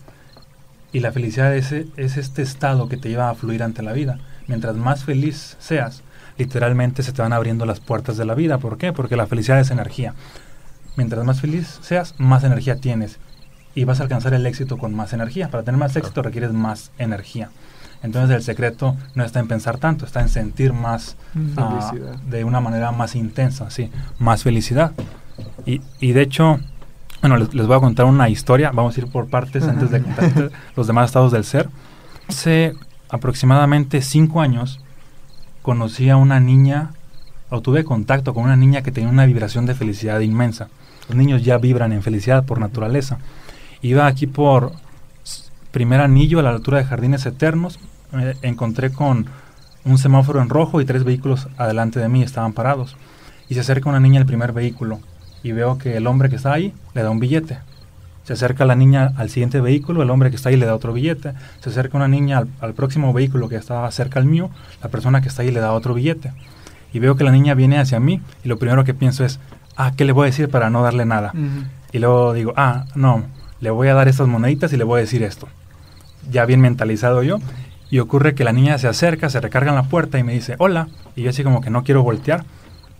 Y 0.91 0.99
la 0.99 1.11
felicidad 1.11 1.55
es, 1.55 1.71
es 1.71 2.17
este 2.17 2.43
estado 2.43 2.87
que 2.87 2.97
te 2.97 3.09
lleva 3.09 3.31
a 3.31 3.33
fluir 3.33 3.63
ante 3.63 3.81
la 3.81 3.93
vida. 3.93 4.19
Mientras 4.45 4.75
más 4.75 5.03
feliz 5.03 5.57
seas, 5.57 6.03
literalmente 6.37 7.01
se 7.01 7.13
te 7.13 7.23
van 7.23 7.33
abriendo 7.33 7.65
las 7.65 7.79
puertas 7.79 8.15
de 8.15 8.25
la 8.25 8.35
vida. 8.35 8.59
¿Por 8.59 8.77
qué? 8.77 8.93
Porque 8.93 9.17
la 9.17 9.25
felicidad 9.25 9.59
es 9.59 9.71
energía. 9.71 10.13
Mientras 10.97 11.25
más 11.25 11.41
feliz 11.41 11.79
seas, 11.81 12.13
más 12.19 12.43
energía 12.43 12.75
tienes. 12.75 13.17
Y 13.73 13.85
vas 13.85 13.99
a 14.01 14.03
alcanzar 14.03 14.35
el 14.35 14.45
éxito 14.45 14.77
con 14.77 14.93
más 14.93 15.13
energía. 15.13 15.49
Para 15.49 15.63
tener 15.63 15.79
más 15.79 15.95
éxito 15.95 16.21
requieres 16.21 16.53
más 16.53 16.91
energía. 16.99 17.49
Entonces 18.03 18.35
el 18.35 18.43
secreto 18.43 18.95
no 19.15 19.23
está 19.23 19.39
en 19.39 19.47
pensar 19.47 19.77
tanto, 19.77 20.05
está 20.05 20.21
en 20.21 20.29
sentir 20.29 20.73
más 20.73 21.15
ah, 21.57 21.89
Felicidad. 21.89 22.15
de 22.19 22.43
una 22.43 22.59
manera 22.59 22.91
más 22.91 23.15
intensa, 23.15 23.69
sí, 23.69 23.89
más 24.19 24.43
felicidad. 24.43 24.91
Y, 25.65 25.81
y 25.99 26.11
de 26.13 26.21
hecho, 26.21 26.59
bueno, 27.21 27.37
les, 27.37 27.53
les 27.53 27.67
voy 27.67 27.75
a 27.75 27.79
contar 27.79 28.05
una 28.05 28.29
historia, 28.29 28.71
vamos 28.71 28.95
a 28.97 29.01
ir 29.01 29.07
por 29.07 29.27
partes 29.27 29.63
antes 29.63 29.89
de 29.91 30.01
contar 30.01 30.51
los 30.75 30.87
demás 30.87 31.07
estados 31.07 31.31
del 31.31 31.43
ser. 31.43 31.69
Hace 32.27 32.73
aproximadamente 33.09 34.01
cinco 34.01 34.41
años 34.41 34.79
conocí 35.61 36.09
a 36.09 36.17
una 36.17 36.39
niña, 36.39 36.91
o 37.49 37.61
tuve 37.61 37.83
contacto 37.83 38.33
con 38.33 38.43
una 38.43 38.55
niña 38.55 38.81
que 38.81 38.91
tenía 38.91 39.09
una 39.09 39.25
vibración 39.25 39.65
de 39.65 39.75
felicidad 39.75 40.19
inmensa. 40.19 40.69
Los 41.07 41.17
niños 41.17 41.43
ya 41.43 41.57
vibran 41.57 41.93
en 41.93 42.03
felicidad 42.03 42.45
por 42.45 42.59
naturaleza. 42.59 43.17
Iba 43.81 44.07
aquí 44.07 44.27
por 44.27 44.73
primer 45.71 46.01
anillo 46.01 46.39
a 46.39 46.43
la 46.43 46.51
altura 46.51 46.79
de 46.79 46.85
Jardines 46.85 47.25
Eternos, 47.25 47.79
me 48.11 48.35
encontré 48.41 48.91
con 48.91 49.27
un 49.85 49.97
semáforo 49.97 50.41
en 50.41 50.49
rojo 50.49 50.81
y 50.81 50.85
tres 50.85 51.03
vehículos 51.03 51.47
adelante 51.57 51.99
de 51.99 52.09
mí 52.09 52.23
estaban 52.23 52.53
parados. 52.53 52.95
Y 53.49 53.53
se 53.53 53.61
acerca 53.61 53.89
una 53.89 53.99
niña 53.99 54.19
al 54.19 54.25
primer 54.25 54.51
vehículo 54.51 54.99
y 55.43 55.51
veo 55.51 55.77
que 55.77 55.95
el 55.95 56.07
hombre 56.07 56.29
que 56.29 56.35
está 56.35 56.53
ahí 56.53 56.73
le 56.93 57.03
da 57.03 57.09
un 57.09 57.19
billete. 57.19 57.59
Se 58.23 58.33
acerca 58.33 58.65
la 58.65 58.75
niña 58.75 59.13
al 59.15 59.29
siguiente 59.29 59.61
vehículo, 59.61 60.03
el 60.03 60.09
hombre 60.09 60.29
que 60.29 60.35
está 60.35 60.49
ahí 60.49 60.57
le 60.57 60.65
da 60.65 60.75
otro 60.75 60.91
billete. 60.91 61.31
Se 61.61 61.69
acerca 61.69 61.95
una 61.95 62.09
niña 62.09 62.39
al, 62.39 62.49
al 62.59 62.73
próximo 62.73 63.13
vehículo 63.13 63.47
que 63.47 63.55
estaba 63.55 63.89
cerca 63.91 64.19
al 64.19 64.25
mío, 64.25 64.49
la 64.83 64.89
persona 64.89 65.21
que 65.21 65.29
está 65.29 65.43
ahí 65.43 65.51
le 65.51 65.61
da 65.61 65.71
otro 65.71 65.93
billete. 65.93 66.33
Y 66.91 66.99
veo 66.99 67.15
que 67.15 67.23
la 67.23 67.31
niña 67.31 67.53
viene 67.53 67.79
hacia 67.79 67.99
mí 68.01 68.21
y 68.43 68.49
lo 68.49 68.57
primero 68.57 68.83
que 68.83 68.93
pienso 68.93 69.23
es, 69.23 69.39
ah, 69.77 69.93
¿qué 69.95 70.03
le 70.03 70.11
voy 70.11 70.23
a 70.23 70.31
decir 70.31 70.49
para 70.49 70.69
no 70.69 70.81
darle 70.81 71.05
nada? 71.05 71.31
Y 71.93 71.99
luego 71.99 72.33
digo, 72.33 72.53
ah, 72.57 72.85
no, 72.95 73.23
le 73.59 73.69
voy 73.69 73.87
a 73.87 73.93
dar 73.93 74.07
estas 74.07 74.27
moneditas 74.27 74.71
y 74.73 74.77
le 74.77 74.83
voy 74.83 74.99
a 74.99 75.01
decir 75.01 75.23
esto. 75.23 75.47
Ya 76.31 76.45
bien 76.45 76.61
mentalizado 76.61 77.23
yo. 77.23 77.39
Y 77.89 77.99
ocurre 77.99 78.35
que 78.35 78.43
la 78.43 78.51
niña 78.51 78.77
se 78.77 78.87
acerca, 78.87 79.29
se 79.29 79.39
recarga 79.39 79.69
en 79.69 79.75
la 79.75 79.83
puerta 79.83 80.19
y 80.19 80.23
me 80.23 80.33
dice, 80.33 80.55
hola. 80.59 80.89
Y 81.15 81.23
yo 81.23 81.29
así 81.29 81.43
como 81.43 81.61
que 81.61 81.69
no 81.69 81.83
quiero 81.83 82.03
voltear. 82.03 82.43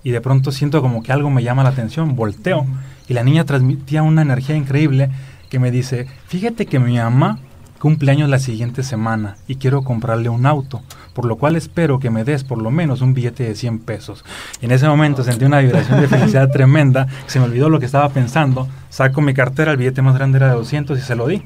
Y 0.04 0.12
de 0.12 0.22
pronto 0.22 0.52
siento 0.52 0.82
como 0.82 1.04
que 1.04 1.12
algo 1.12 1.30
me 1.30 1.44
llama 1.44 1.64
la 1.64 1.70
atención, 1.70 2.16
volteo. 2.16 2.66
Y 3.08 3.14
la 3.14 3.24
niña 3.24 3.44
transmitía 3.44 4.04
una 4.04 4.22
energía 4.22 4.56
increíble 4.56 5.10
que 5.50 5.60
me 5.60 5.72
dice, 5.72 6.08
fíjate 6.28 6.66
que 6.66 6.80
mi 6.80 6.98
mamá 6.98 7.40
cumple 7.80 8.12
años 8.12 8.30
la 8.30 8.40
siguiente 8.40 8.84
semana 8.84 9.38
y 9.48 9.56
quiero 9.56 9.84
comprarle 9.84 10.30
un 10.30 10.46
auto, 10.46 10.82
por 11.14 11.26
lo 11.26 11.38
cual 11.38 11.56
espero 11.56 12.00
que 12.00 12.10
me 12.10 12.24
des 12.24 12.44
por 12.44 12.62
lo 12.62 12.72
menos 12.72 13.02
un 13.02 13.14
billete 13.14 13.44
de 13.44 13.56
100 13.56 13.80
pesos. 13.80 14.26
Y 14.62 14.66
en 14.66 14.72
ese 14.72 14.88
momento 14.88 15.24
sentí 15.24 15.46
una 15.46 15.60
vibración 15.60 16.02
de 16.02 16.08
felicidad 16.08 16.50
tremenda, 16.52 17.08
se 17.28 17.40
me 17.40 17.46
olvidó 17.46 17.70
lo 17.70 17.80
que 17.80 17.86
estaba 17.86 18.10
pensando, 18.10 18.68
saco 18.90 19.22
mi 19.22 19.34
cartera, 19.34 19.72
el 19.72 19.78
billete 19.78 20.02
más 20.02 20.16
grande 20.16 20.38
era 20.38 20.50
de 20.50 20.56
200 20.56 20.98
y 20.98 21.02
se 21.02 21.16
lo 21.16 21.28
di. 21.28 21.44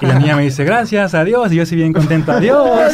Y 0.00 0.06
la 0.06 0.18
niña 0.18 0.36
me 0.36 0.42
dice, 0.42 0.64
gracias, 0.64 1.14
adiós, 1.14 1.52
y 1.52 1.56
yo 1.56 1.62
así 1.62 1.76
bien 1.76 1.92
contento, 1.92 2.32
adiós. 2.32 2.92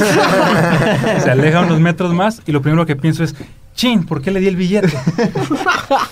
se 1.23 1.31
aleja 1.31 1.61
unos 1.61 1.81
metros 1.81 2.15
más 2.15 2.43
y 2.47 2.53
lo 2.53 2.63
primero 2.63 2.87
que 2.87 2.97
pienso 2.97 3.25
es, 3.25 3.35
chin, 3.75 4.05
¿por 4.05 4.21
qué 4.21 4.31
le 4.31 4.41
di 4.41 4.49
el 4.49 4.57
billete? 4.57 4.93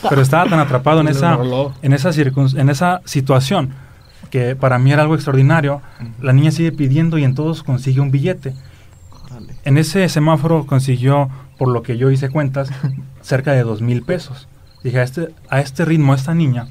Pero 0.08 0.22
estaba 0.22 0.48
tan 0.48 0.60
atrapado 0.60 1.00
en 1.00 1.08
esa, 1.08 1.38
en 1.82 1.92
esa, 1.92 2.10
en 2.10 2.70
esa 2.70 3.00
situación 3.04 3.87
que 4.30 4.56
para 4.56 4.78
mí 4.78 4.92
era 4.92 5.02
algo 5.02 5.14
extraordinario. 5.14 5.80
La 6.20 6.32
niña 6.32 6.50
sigue 6.50 6.72
pidiendo 6.72 7.18
y 7.18 7.24
en 7.24 7.34
todos 7.34 7.62
consigue 7.62 8.00
un 8.00 8.10
billete. 8.10 8.54
En 9.64 9.76
ese 9.78 10.08
semáforo 10.08 10.66
consiguió, 10.66 11.28
por 11.58 11.68
lo 11.68 11.82
que 11.82 11.98
yo 11.98 12.10
hice 12.10 12.30
cuentas, 12.30 12.70
cerca 13.20 13.52
de 13.52 13.62
dos 13.62 13.82
mil 13.82 14.02
pesos. 14.02 14.48
Dije, 14.82 15.00
a 15.00 15.02
este, 15.02 15.34
a 15.50 15.60
este 15.60 15.84
ritmo, 15.84 16.14
esta 16.14 16.34
niña 16.34 16.68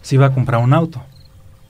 se 0.00 0.14
iba 0.14 0.26
a 0.26 0.32
comprar 0.34 0.60
un 0.62 0.72
auto. 0.72 1.02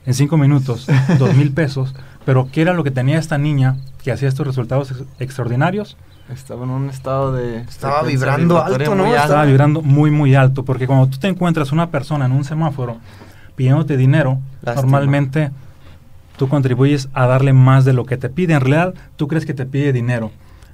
En 0.04 0.14
cinco 0.14 0.36
minutos, 0.36 0.86
dos 1.18 1.34
mil 1.34 1.52
pesos. 1.52 1.94
Pero 2.24 2.48
¿qué 2.52 2.62
era 2.62 2.72
lo 2.72 2.84
que 2.84 2.90
tenía 2.90 3.18
esta 3.18 3.38
niña 3.38 3.76
que 4.02 4.12
hacía 4.12 4.28
estos 4.28 4.46
resultados 4.46 4.90
ex- 4.92 5.04
extraordinarios? 5.18 5.96
Estaba 6.32 6.64
en 6.64 6.70
un 6.70 6.88
estado 6.88 7.32
de... 7.32 7.58
Estaba 7.58 8.02
vibrando 8.02 8.62
alto, 8.62 8.94
¿no? 8.94 9.04
muy 9.06 9.14
Estaba 9.14 9.44
vibrando 9.44 9.82
muy, 9.82 10.10
muy 10.10 10.34
alto. 10.34 10.64
Porque 10.64 10.86
cuando 10.86 11.08
tú 11.08 11.18
te 11.18 11.26
encuentras 11.28 11.72
una 11.72 11.90
persona 11.90 12.26
en 12.26 12.32
un 12.32 12.44
semáforo 12.44 12.98
pidiéndote 13.56 13.96
dinero, 13.96 14.38
Lástima. 14.62 14.82
normalmente 14.82 15.50
tú 16.36 16.48
contribuyes 16.48 17.08
a 17.12 17.26
darle 17.26 17.52
más 17.52 17.84
de 17.84 17.92
lo 17.92 18.04
que 18.04 18.16
te 18.16 18.28
pide. 18.30 18.54
En 18.54 18.60
realidad, 18.60 18.94
tú 19.16 19.28
crees 19.28 19.46
que 19.46 19.54
te 19.54 19.66
pide 19.66 19.92
dinero. 19.92 20.30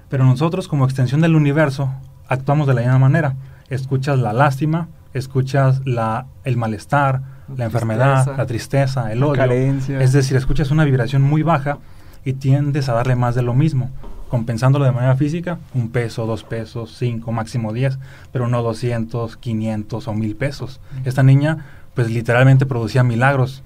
Pero 0.09 0.25
nosotros, 0.25 0.69
como 0.69 0.85
extensión 0.85 1.21
del 1.21 1.35
universo, 1.37 1.91
actuamos 2.29 2.67
de 2.67 2.75
la 2.75 2.81
misma 2.83 2.99
manera. 2.99 3.35
Escuchas 3.69 4.19
la 4.19 4.33
lástima, 4.33 4.89
escuchas 5.13 5.83
la, 5.85 6.27
el 6.45 6.57
malestar, 6.57 7.21
la, 7.49 7.55
La 7.57 7.65
enfermedad, 7.67 8.15
tristeza. 8.25 8.37
la 8.39 8.47
tristeza, 8.47 9.13
el 9.13 9.21
La 9.21 9.27
odio. 9.27 9.37
carencia. 9.43 10.01
Es 10.01 10.13
decir, 10.13 10.37
escuchas 10.37 10.71
una 10.71 10.85
vibración 10.85 11.23
muy 11.23 11.43
baja 11.43 11.79
y 12.25 12.35
tiendes 12.35 12.89
a 12.89 12.95
darle 12.95 13.17
más 13.17 13.35
de 13.35 13.43
lo 13.43 13.53
mismo, 13.55 13.91
compensándolo 14.29 14.85
de 14.85 14.93
manera 14.93 15.17
física, 15.17 15.59
un 15.75 15.89
peso, 15.91 16.27
dos 16.27 16.45
pesos, 16.45 16.95
cinco, 16.99 17.33
máximo 17.33 17.73
diez, 17.73 17.99
pero 18.33 18.49
no 18.49 18.63
200, 18.63 19.37
500 19.37 20.09
o 20.09 20.15
mil 20.15 20.37
pesos. 20.37 20.81
Esta 21.05 21.23
niña, 21.23 21.65
pues 21.99 22.13
literalmente 22.13 22.65
producía 22.65 23.03
milagros. 23.03 23.65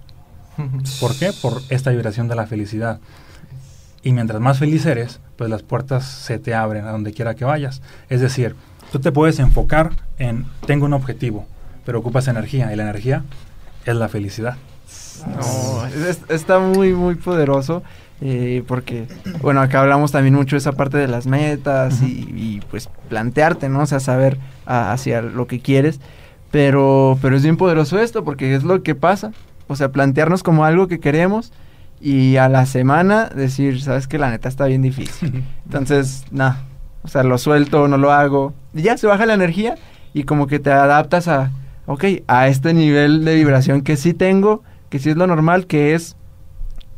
¿Por 1.00 1.14
qué? 1.18 1.32
Por 1.42 1.60
esta 1.68 1.90
vibración 1.90 2.28
de 2.28 2.34
la 2.34 2.46
felicidad. 2.46 2.98
Y 4.02 4.12
mientras 4.14 4.40
más 4.40 4.58
feliz 4.58 4.86
eres, 4.86 5.20
pues 5.36 5.50
las 5.50 5.62
puertas 5.62 6.06
se 6.06 6.38
te 6.38 6.54
abren 6.54 6.86
a 6.86 6.92
donde 6.92 7.12
quiera 7.12 7.34
que 7.34 7.44
vayas. 7.44 7.82
Es 8.08 8.22
decir, 8.22 8.56
tú 8.90 9.00
te 9.00 9.12
puedes 9.12 9.38
enfocar 9.38 9.90
en, 10.18 10.46
tengo 10.66 10.86
un 10.86 10.94
objetivo, 10.94 11.44
pero 11.84 11.98
ocupas 11.98 12.26
energía, 12.26 12.72
y 12.72 12.76
la 12.76 12.84
energía 12.84 13.22
es 13.84 13.96
la 13.96 14.08
felicidad. 14.08 14.56
No, 15.26 15.86
es- 15.86 16.20
está 16.30 16.58
muy, 16.58 16.94
muy 16.94 17.16
poderoso. 17.16 17.82
eh, 18.22 18.62
porque, 18.66 19.08
bueno, 19.42 19.60
acá 19.60 19.80
hablamos 19.80 20.10
también 20.12 20.34
mucho 20.36 20.56
de 20.56 20.60
esa 20.60 20.72
parte 20.72 20.96
de 20.96 21.08
las 21.08 21.26
metas 21.26 22.00
y, 22.02 22.06
y, 22.34 22.62
pues 22.70 22.88
plantearte, 23.10 23.68
¿no? 23.68 23.80
O 23.82 23.86
sea, 23.86 24.00
saber 24.00 24.38
a- 24.64 24.90
hacia 24.92 25.20
lo 25.20 25.46
que 25.48 25.60
quieres. 25.60 26.00
Pero, 26.52 27.18
pero 27.20 27.34
es 27.34 27.42
bien 27.42 27.56
poderoso 27.56 27.98
esto 27.98 28.22
porque 28.22 28.54
es 28.54 28.62
lo 28.62 28.82
que 28.84 28.94
pasa. 28.94 29.32
O 29.66 29.74
sea, 29.74 29.90
plantearnos 29.90 30.44
como 30.44 30.64
algo 30.64 30.86
que 30.86 31.00
queremos 31.00 31.52
y 32.00 32.36
a 32.36 32.48
la 32.48 32.66
semana 32.66 33.28
decir, 33.34 33.80
sabes 33.80 34.06
que 34.06 34.18
la 34.18 34.30
neta 34.30 34.48
está 34.48 34.66
bien 34.66 34.82
difícil. 34.82 35.44
Entonces, 35.64 36.24
nada, 36.30 36.62
o 37.02 37.08
sea, 37.08 37.22
lo 37.22 37.38
suelto, 37.38 37.88
no 37.88 37.96
lo 37.96 38.12
hago. 38.12 38.52
Y 38.74 38.82
ya 38.82 38.96
se 38.96 39.06
baja 39.06 39.26
la 39.26 39.34
energía 39.34 39.76
y 40.12 40.24
como 40.24 40.46
que 40.46 40.58
te 40.58 40.70
adaptas 40.70 41.26
a, 41.26 41.50
ok, 41.86 42.04
a 42.26 42.48
este 42.48 42.74
nivel 42.74 43.24
de 43.24 43.34
vibración 43.34 43.82
que 43.82 43.96
sí 43.96 44.14
tengo, 44.14 44.62
que 44.90 44.98
sí 44.98 45.10
es 45.10 45.16
lo 45.16 45.26
normal, 45.26 45.66
que 45.66 45.94
es 45.94 46.16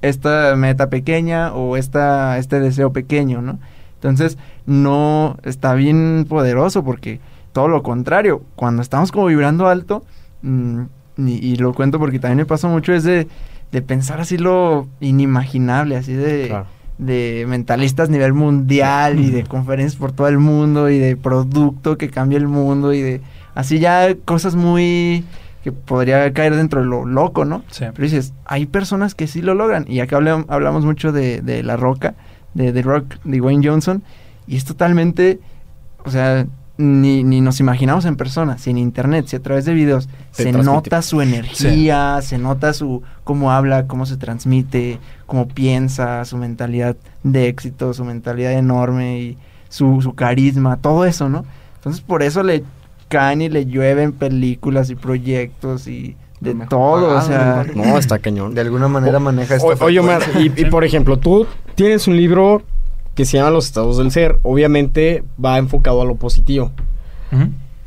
esta 0.03 0.57
meta 0.57 0.91
pequeña 0.91 1.55
o 1.55 1.77
esta, 1.77 2.39
este 2.39 2.61
deseo 2.61 2.93
pequeño, 2.93 3.41
¿no? 3.41 3.59
Entonces, 3.95 4.37
no 4.67 5.39
está 5.45 5.75
bien 5.75 6.27
poderoso 6.29 6.85
porque 6.85 7.21
todo 7.55 7.69
lo 7.69 7.83
contrario, 7.83 8.43
cuando 8.57 8.83
estamos 8.83 9.11
como 9.11 9.25
vibrando 9.27 9.67
alto, 9.69 10.05
mm, 10.43 10.83
y, 11.17 11.33
y 11.53 11.57
lo 11.57 11.73
cuento 11.73 11.99
porque 11.99 12.19
también 12.19 12.37
me 12.39 12.45
pasó 12.47 12.69
mucho, 12.69 12.93
es 12.93 13.05
de, 13.05 13.27
de 13.73 13.81
pensar 13.83 14.21
así 14.21 14.37
lo 14.37 14.87
inimaginable, 15.01 15.97
así 15.97 16.13
de, 16.13 16.49
Claro. 16.49 16.67
de 16.99 17.47
mentalistas 17.49 18.09
a 18.09 18.13
nivel 18.13 18.35
mundial 18.35 19.19
y 19.21 19.31
de 19.31 19.45
conferencias 19.45 19.97
por 19.99 20.13
todo 20.13 20.29
el 20.29 20.39
mundo 20.39 20.91
y 20.91 20.99
de 20.99 21.17
producto 21.17 21.97
que 21.97 22.11
cambia 22.11 22.37
el 22.39 22.49
mundo 22.49 22.93
y 22.93 23.01
de 23.01 23.21
así 23.55 23.79
ya 23.79 24.15
cosas 24.25 24.55
muy 24.57 25.25
que 25.63 25.73
podría 25.73 26.31
caer 26.35 26.55
dentro 26.57 26.81
de 26.81 26.87
lo 26.87 27.07
loco, 27.07 27.47
¿no? 27.47 27.63
Sí. 27.71 27.87
Pero 27.95 28.03
dices, 28.05 28.35
hay 28.45 28.67
personas 28.67 29.15
que 29.15 29.27
sí 29.27 29.41
lo 29.41 29.55
logran. 29.55 29.87
Y 29.89 30.01
acá 30.01 30.19
hablam- 30.19 30.45
hablamos 30.49 30.85
mucho 30.85 31.11
de, 31.11 31.41
de 31.41 31.63
La 31.63 31.77
Roca, 31.79 32.15
de 32.53 32.71
The 32.71 32.83
Rock, 32.83 33.15
de 33.25 33.41
Wayne 33.41 33.67
Johnson. 33.67 34.03
Y 34.47 34.57
es 34.57 34.67
totalmente, 34.67 35.41
o 36.05 36.11
sea, 36.11 36.47
ni, 36.77 37.23
ni 37.23 37.41
nos 37.41 37.61
imaginamos 37.61 38.05
en 38.05 38.17
persona, 38.17 38.59
si 38.59 38.71
en 38.71 38.79
internet, 38.79 39.27
si 39.29 39.37
a 39.37 39.43
través 39.43 39.65
de 39.65 39.75
videos, 39.75 40.09
Te 40.35 40.45
se 40.45 40.53
nota 40.53 41.03
su 41.03 41.21
energía, 41.21 42.21
se 42.23 42.39
nota 42.39 42.73
su 42.73 43.03
cómo 43.23 43.53
habla, 43.53 43.87
cómo 43.87 44.07
se 44.07 44.17
transmite, 44.17 44.99
cómo 45.27 45.47
piensa, 45.47 46.25
su 46.25 46.37
mentalidad 46.37 46.97
de 47.23 47.49
éxito, 47.49 47.95
su 47.95 48.05
mentalidad 48.05 48.53
enorme 48.53 49.21
y 49.21 49.39
su, 49.69 50.01
su 50.03 50.15
carisma, 50.15 50.77
todo 50.79 51.05
eso, 51.05 51.29
¿no? 51.29 51.45
Entonces 51.77 52.01
por 52.03 52.23
eso 52.23 52.43
le 52.43 52.65
caen 53.09 53.43
y 53.43 53.49
le 53.49 53.67
llueven 53.67 54.13
películas 54.13 54.91
y 54.91 54.97
proyectos 54.97 55.87
y 55.87 56.17
de 56.41 56.55
todo, 56.69 57.07
o 57.07 57.15
pagado, 57.15 57.27
sea... 57.27 57.67
¿no? 57.75 57.97
Está 57.97 58.19
cañón. 58.19 58.55
De 58.55 58.61
alguna 58.61 58.89
manera 58.89 59.21
maneja 59.21 59.55
esto. 59.55 59.77
Oye, 59.81 60.01
Omar, 60.01 60.23
y, 60.39 60.47
y 60.61 60.65
por 60.67 60.85
ejemplo, 60.85 61.19
tú 61.19 61.47
tienes 61.75 62.09
un 62.09 62.17
libro 62.17 62.63
que 63.15 63.25
se 63.25 63.39
llama 63.39 63.51
Los 63.51 63.67
estados 63.67 63.99
del 63.99 64.11
ser. 64.11 64.39
Obviamente 64.43 65.25
va 65.43 65.59
enfocado 65.59 66.03
a 66.03 66.05
lo 66.05 66.17
positivo. 66.17 66.71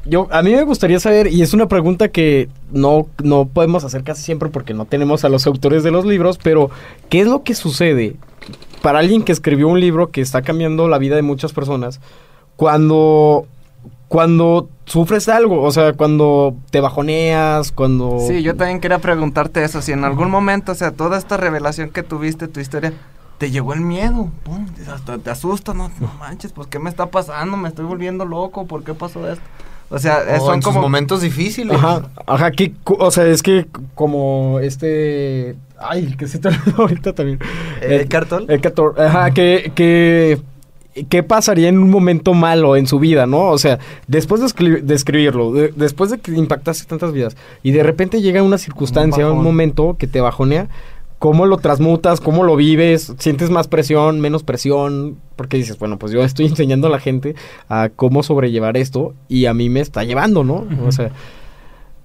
Yo, 0.05 0.27
a 0.31 0.41
mí 0.41 0.51
me 0.51 0.63
gustaría 0.63 0.99
saber, 0.99 1.27
y 1.27 1.41
es 1.41 1.53
una 1.53 1.67
pregunta 1.67 2.07
que 2.07 2.49
no, 2.71 3.07
no 3.23 3.45
podemos 3.45 3.83
hacer 3.83 4.03
casi 4.03 4.23
siempre 4.23 4.49
porque 4.49 4.73
no 4.73 4.85
tenemos 4.85 5.25
a 5.25 5.29
los 5.29 5.45
autores 5.47 5.83
de 5.83 5.91
los 5.91 6.05
libros, 6.05 6.37
pero 6.41 6.69
¿qué 7.09 7.21
es 7.21 7.27
lo 7.27 7.43
que 7.43 7.55
sucede 7.55 8.15
para 8.81 8.99
alguien 8.99 9.23
que 9.23 9.33
escribió 9.33 9.67
un 9.67 9.81
libro 9.81 10.09
que 10.11 10.21
está 10.21 10.41
cambiando 10.41 10.87
la 10.87 10.97
vida 10.97 11.17
de 11.17 11.23
muchas 11.23 11.51
personas 11.51 11.99
cuando, 12.55 13.47
cuando 14.07 14.69
sufres 14.85 15.27
algo? 15.27 15.61
O 15.61 15.71
sea, 15.71 15.91
cuando 15.91 16.55
te 16.71 16.79
bajoneas, 16.79 17.73
cuando... 17.73 18.19
Sí, 18.25 18.43
yo 18.43 18.55
también 18.55 18.79
quería 18.79 18.99
preguntarte 18.99 19.61
eso, 19.63 19.81
si 19.81 19.91
en 19.91 20.05
algún 20.05 20.31
momento, 20.31 20.71
o 20.71 20.75
sea, 20.75 20.91
toda 20.91 21.17
esta 21.17 21.35
revelación 21.35 21.89
que 21.89 22.03
tuviste, 22.03 22.47
tu 22.47 22.61
historia, 22.61 22.93
te 23.37 23.51
llegó 23.51 23.73
el 23.73 23.81
miedo, 23.81 24.29
pum, 24.43 24.65
te- 24.67 24.89
hasta 24.89 25.17
te 25.17 25.29
asusta, 25.29 25.73
no, 25.73 25.89
no 25.99 26.11
manches, 26.19 26.51
pues 26.53 26.67
¿qué 26.67 26.79
me 26.79 26.89
está 26.89 27.07
pasando? 27.11 27.55
Me 27.57 27.69
estoy 27.69 27.85
volviendo 27.85 28.25
loco, 28.25 28.65
¿por 28.65 28.83
qué 28.83 28.93
pasó 28.93 29.29
esto? 29.31 29.43
O 29.89 29.99
sea, 29.99 30.19
eh, 30.35 30.39
son 30.39 30.55
en 30.55 30.61
sus 30.61 30.73
como 30.73 30.81
momentos 30.81 31.21
difíciles. 31.21 31.77
Ajá, 31.77 32.09
ajá, 32.25 32.51
que, 32.51 32.73
o 32.83 33.09
sea, 33.11 33.25
es 33.27 33.41
que 33.41 33.67
como 33.95 34.59
este... 34.61 35.55
Ay, 35.79 36.15
que 36.17 36.27
se 36.27 36.39
te 36.39 36.47
olvidó 36.49 36.81
ahorita 36.81 37.13
también. 37.13 37.39
¿El 37.81 38.01
Eh, 38.01 38.07
cartón? 38.07 38.45
El 38.49 38.59
Cator- 38.59 38.99
ajá, 38.99 39.31
que, 39.31 39.71
que, 39.75 40.41
¿qué 41.07 41.23
pasaría 41.23 41.69
en 41.69 41.77
un 41.77 41.89
momento 41.89 42.33
malo 42.33 42.75
en 42.75 42.85
su 42.87 42.99
vida, 42.99 43.27
no? 43.27 43.43
O 43.51 43.57
sea, 43.57 43.79
después 44.07 44.41
de, 44.41 44.47
escri- 44.47 44.81
de 44.81 44.95
escribirlo, 44.95 45.53
de- 45.53 45.71
después 45.75 46.09
de 46.09 46.17
que 46.17 46.31
impactaste 46.33 46.83
tantas 46.85 47.13
vidas, 47.13 47.37
y 47.63 47.71
de 47.71 47.83
repente 47.83 48.21
llega 48.21 48.41
una 48.43 48.57
circunstancia, 48.57 49.29
un, 49.31 49.41
momento 49.43 49.95
que 49.97 50.07
te 50.07 50.19
bajonea, 50.19 50.67
¿cómo 51.19 51.45
lo 51.45 51.57
transmutas? 51.57 52.19
¿Cómo 52.21 52.43
lo 52.43 52.55
vives? 52.55 53.13
¿Sientes 53.19 53.49
más 53.49 53.67
presión, 53.67 54.19
menos 54.19 54.43
presión? 54.43 55.17
Porque 55.35 55.57
dices, 55.57 55.77
bueno, 55.79 55.97
pues 55.97 56.11
yo 56.11 56.23
estoy 56.23 56.45
enseñando 56.53 56.87
a 56.87 56.91
la 56.91 56.99
gente 56.99 57.35
a 57.69 57.89
cómo 57.95 58.23
sobrellevar 58.23 58.77
esto, 58.77 59.13
y 59.27 59.45
a 59.45 59.53
mí 59.53 59.69
me 59.69 59.79
está 59.81 60.03
llevando, 60.03 60.43
¿no? 60.43 60.65
O 60.85 60.91
sea... 60.91 61.11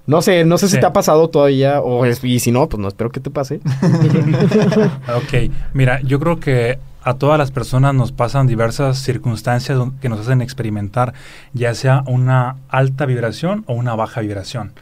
No 0.05 0.21
sé, 0.21 0.45
no 0.45 0.59
sé 0.59 0.67
si 0.67 0.81
te 0.81 0.87
ha 0.87 0.93
pasado 0.93 1.29
todavía, 1.31 1.81
o 1.81 2.05
es- 2.05 2.25
y 2.25 2.41
si 2.41 2.51
no, 2.51 2.69
pues 2.69 2.81
no 2.81 2.89
espero 2.89 3.11
que 3.11 3.21
te 3.21 3.31
pase. 3.31 3.61
Ok, 5.17 5.51
mira, 5.75 6.01
yo 6.03 6.19
creo 6.19 6.41
que 6.41 6.79
a 7.05 7.15
todas 7.15 7.39
las 7.39 7.53
personas 7.53 7.95
nos 7.95 8.11
pasan 8.11 8.49
diversas 8.49 8.99
circunstancias 8.99 9.79
que 10.01 10.09
nos 10.09 10.19
hacen 10.21 10.43
experimentar, 10.43 11.15
ya 11.53 11.75
sea 11.75 12.03
una 12.07 12.57
alta 12.69 13.07
vibración 13.07 13.63
o 13.69 13.75
una 13.75 13.95
baja 13.95 14.21
vibración. 14.23 14.73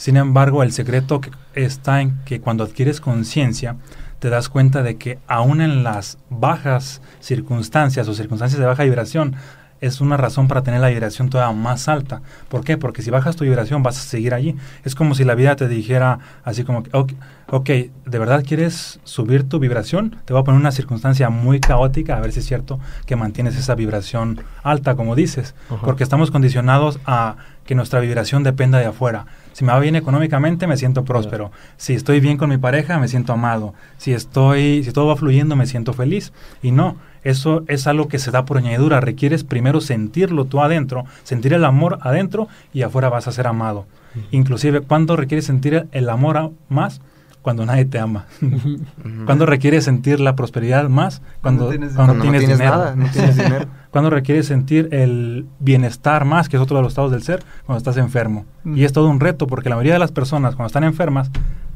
Sin 0.00 0.16
embargo, 0.16 0.62
el 0.62 0.72
secreto 0.72 1.20
que 1.20 1.30
está 1.52 2.00
en 2.00 2.24
que 2.24 2.40
cuando 2.40 2.64
adquieres 2.64 3.02
conciencia, 3.02 3.76
te 4.18 4.30
das 4.30 4.48
cuenta 4.48 4.82
de 4.82 4.96
que 4.96 5.18
aún 5.26 5.60
en 5.60 5.84
las 5.84 6.16
bajas 6.30 7.02
circunstancias 7.20 8.08
o 8.08 8.14
circunstancias 8.14 8.58
de 8.58 8.64
baja 8.64 8.84
vibración, 8.84 9.36
es 9.82 10.00
una 10.00 10.16
razón 10.16 10.48
para 10.48 10.62
tener 10.62 10.80
la 10.80 10.88
vibración 10.88 11.28
todavía 11.28 11.54
más 11.54 11.86
alta. 11.86 12.22
¿Por 12.48 12.64
qué? 12.64 12.78
Porque 12.78 13.02
si 13.02 13.10
bajas 13.10 13.36
tu 13.36 13.44
vibración 13.44 13.82
vas 13.82 13.98
a 13.98 14.00
seguir 14.00 14.32
allí. 14.32 14.56
Es 14.84 14.94
como 14.94 15.14
si 15.14 15.24
la 15.24 15.34
vida 15.34 15.54
te 15.54 15.68
dijera 15.68 16.18
así 16.44 16.64
como, 16.64 16.82
que, 16.82 16.90
ok, 16.94 17.12
ok, 17.48 17.68
¿de 18.06 18.18
verdad 18.18 18.42
quieres 18.42 19.00
subir 19.04 19.50
tu 19.50 19.58
vibración? 19.58 20.16
Te 20.24 20.32
voy 20.32 20.40
a 20.40 20.44
poner 20.44 20.62
una 20.62 20.72
circunstancia 20.72 21.28
muy 21.28 21.60
caótica, 21.60 22.16
a 22.16 22.20
ver 22.20 22.32
si 22.32 22.38
es 22.38 22.46
cierto 22.46 22.80
que 23.04 23.16
mantienes 23.16 23.54
esa 23.54 23.74
vibración 23.74 24.40
alta, 24.62 24.96
como 24.96 25.14
dices. 25.14 25.54
Porque 25.82 26.04
estamos 26.04 26.30
condicionados 26.30 27.00
a 27.04 27.36
que 27.66 27.74
nuestra 27.74 28.00
vibración 28.00 28.44
dependa 28.44 28.78
de 28.78 28.86
afuera. 28.86 29.26
Si 29.52 29.64
me 29.64 29.72
va 29.72 29.80
bien 29.80 29.96
económicamente, 29.96 30.66
me 30.66 30.76
siento 30.76 31.04
próspero. 31.04 31.50
Si 31.76 31.94
estoy 31.94 32.20
bien 32.20 32.36
con 32.38 32.50
mi 32.50 32.58
pareja, 32.58 32.98
me 32.98 33.08
siento 33.08 33.32
amado. 33.32 33.74
Si 33.98 34.12
estoy, 34.12 34.84
si 34.84 34.92
todo 34.92 35.06
va 35.06 35.16
fluyendo, 35.16 35.56
me 35.56 35.66
siento 35.66 35.92
feliz. 35.92 36.32
Y 36.62 36.70
no, 36.70 36.96
eso 37.24 37.64
es 37.66 37.86
algo 37.86 38.08
que 38.08 38.18
se 38.18 38.30
da 38.30 38.44
por 38.44 38.58
añadidura. 38.58 39.00
Requieres 39.00 39.44
primero 39.44 39.80
sentirlo 39.80 40.44
tú 40.46 40.60
adentro, 40.62 41.04
sentir 41.24 41.52
el 41.52 41.64
amor 41.64 41.98
adentro 42.02 42.48
y 42.72 42.82
afuera 42.82 43.08
vas 43.08 43.28
a 43.28 43.32
ser 43.32 43.46
amado. 43.46 43.86
Inclusive, 44.30 44.80
¿cuándo 44.80 45.16
requieres 45.16 45.44
sentir 45.46 45.86
el- 45.92 46.08
amor 46.08 46.52
más? 46.68 47.00
Cuando 47.42 47.64
nadie 47.64 47.86
te 47.86 47.98
ama. 47.98 48.26
¿Cuándo 49.26 49.46
requieres 49.46 49.84
sentir 49.84 50.20
la 50.20 50.36
prosperidad 50.36 50.88
más? 50.88 51.22
Cuando, 51.40 51.66
Cuando 51.66 51.68
tienes- 51.70 51.94
cuando 51.94 52.12
Cuando 52.14 52.22
tienes 52.22 52.42
no 52.42 52.46
tienes 52.48 52.58
dinero. 52.58 52.76
nada, 52.76 52.96
no 52.96 53.06
tienes 53.10 53.36
dinero. 53.44 53.66
¿Cuándo 53.90 54.10
requieres 54.10 54.46
sentir 54.46 54.88
el 54.92 55.46
bienestar 55.58 56.24
más, 56.24 56.48
que 56.48 56.56
es 56.56 56.62
otro 56.62 56.76
de 56.76 56.82
los 56.82 56.92
estados 56.92 57.10
del 57.10 57.22
ser, 57.22 57.42
cuando 57.64 57.78
estás 57.78 57.96
enfermo? 57.96 58.44
Mm. 58.64 58.76
Y 58.76 58.84
es 58.84 58.92
todo 58.92 59.08
un 59.08 59.20
reto, 59.20 59.46
porque 59.46 59.68
la 59.70 59.76
mayoría 59.76 59.94
de 59.94 59.98
las 60.00 60.12
personas 60.12 60.54
cuando 60.54 60.66
están 60.68 60.84
enfermas 60.84 61.30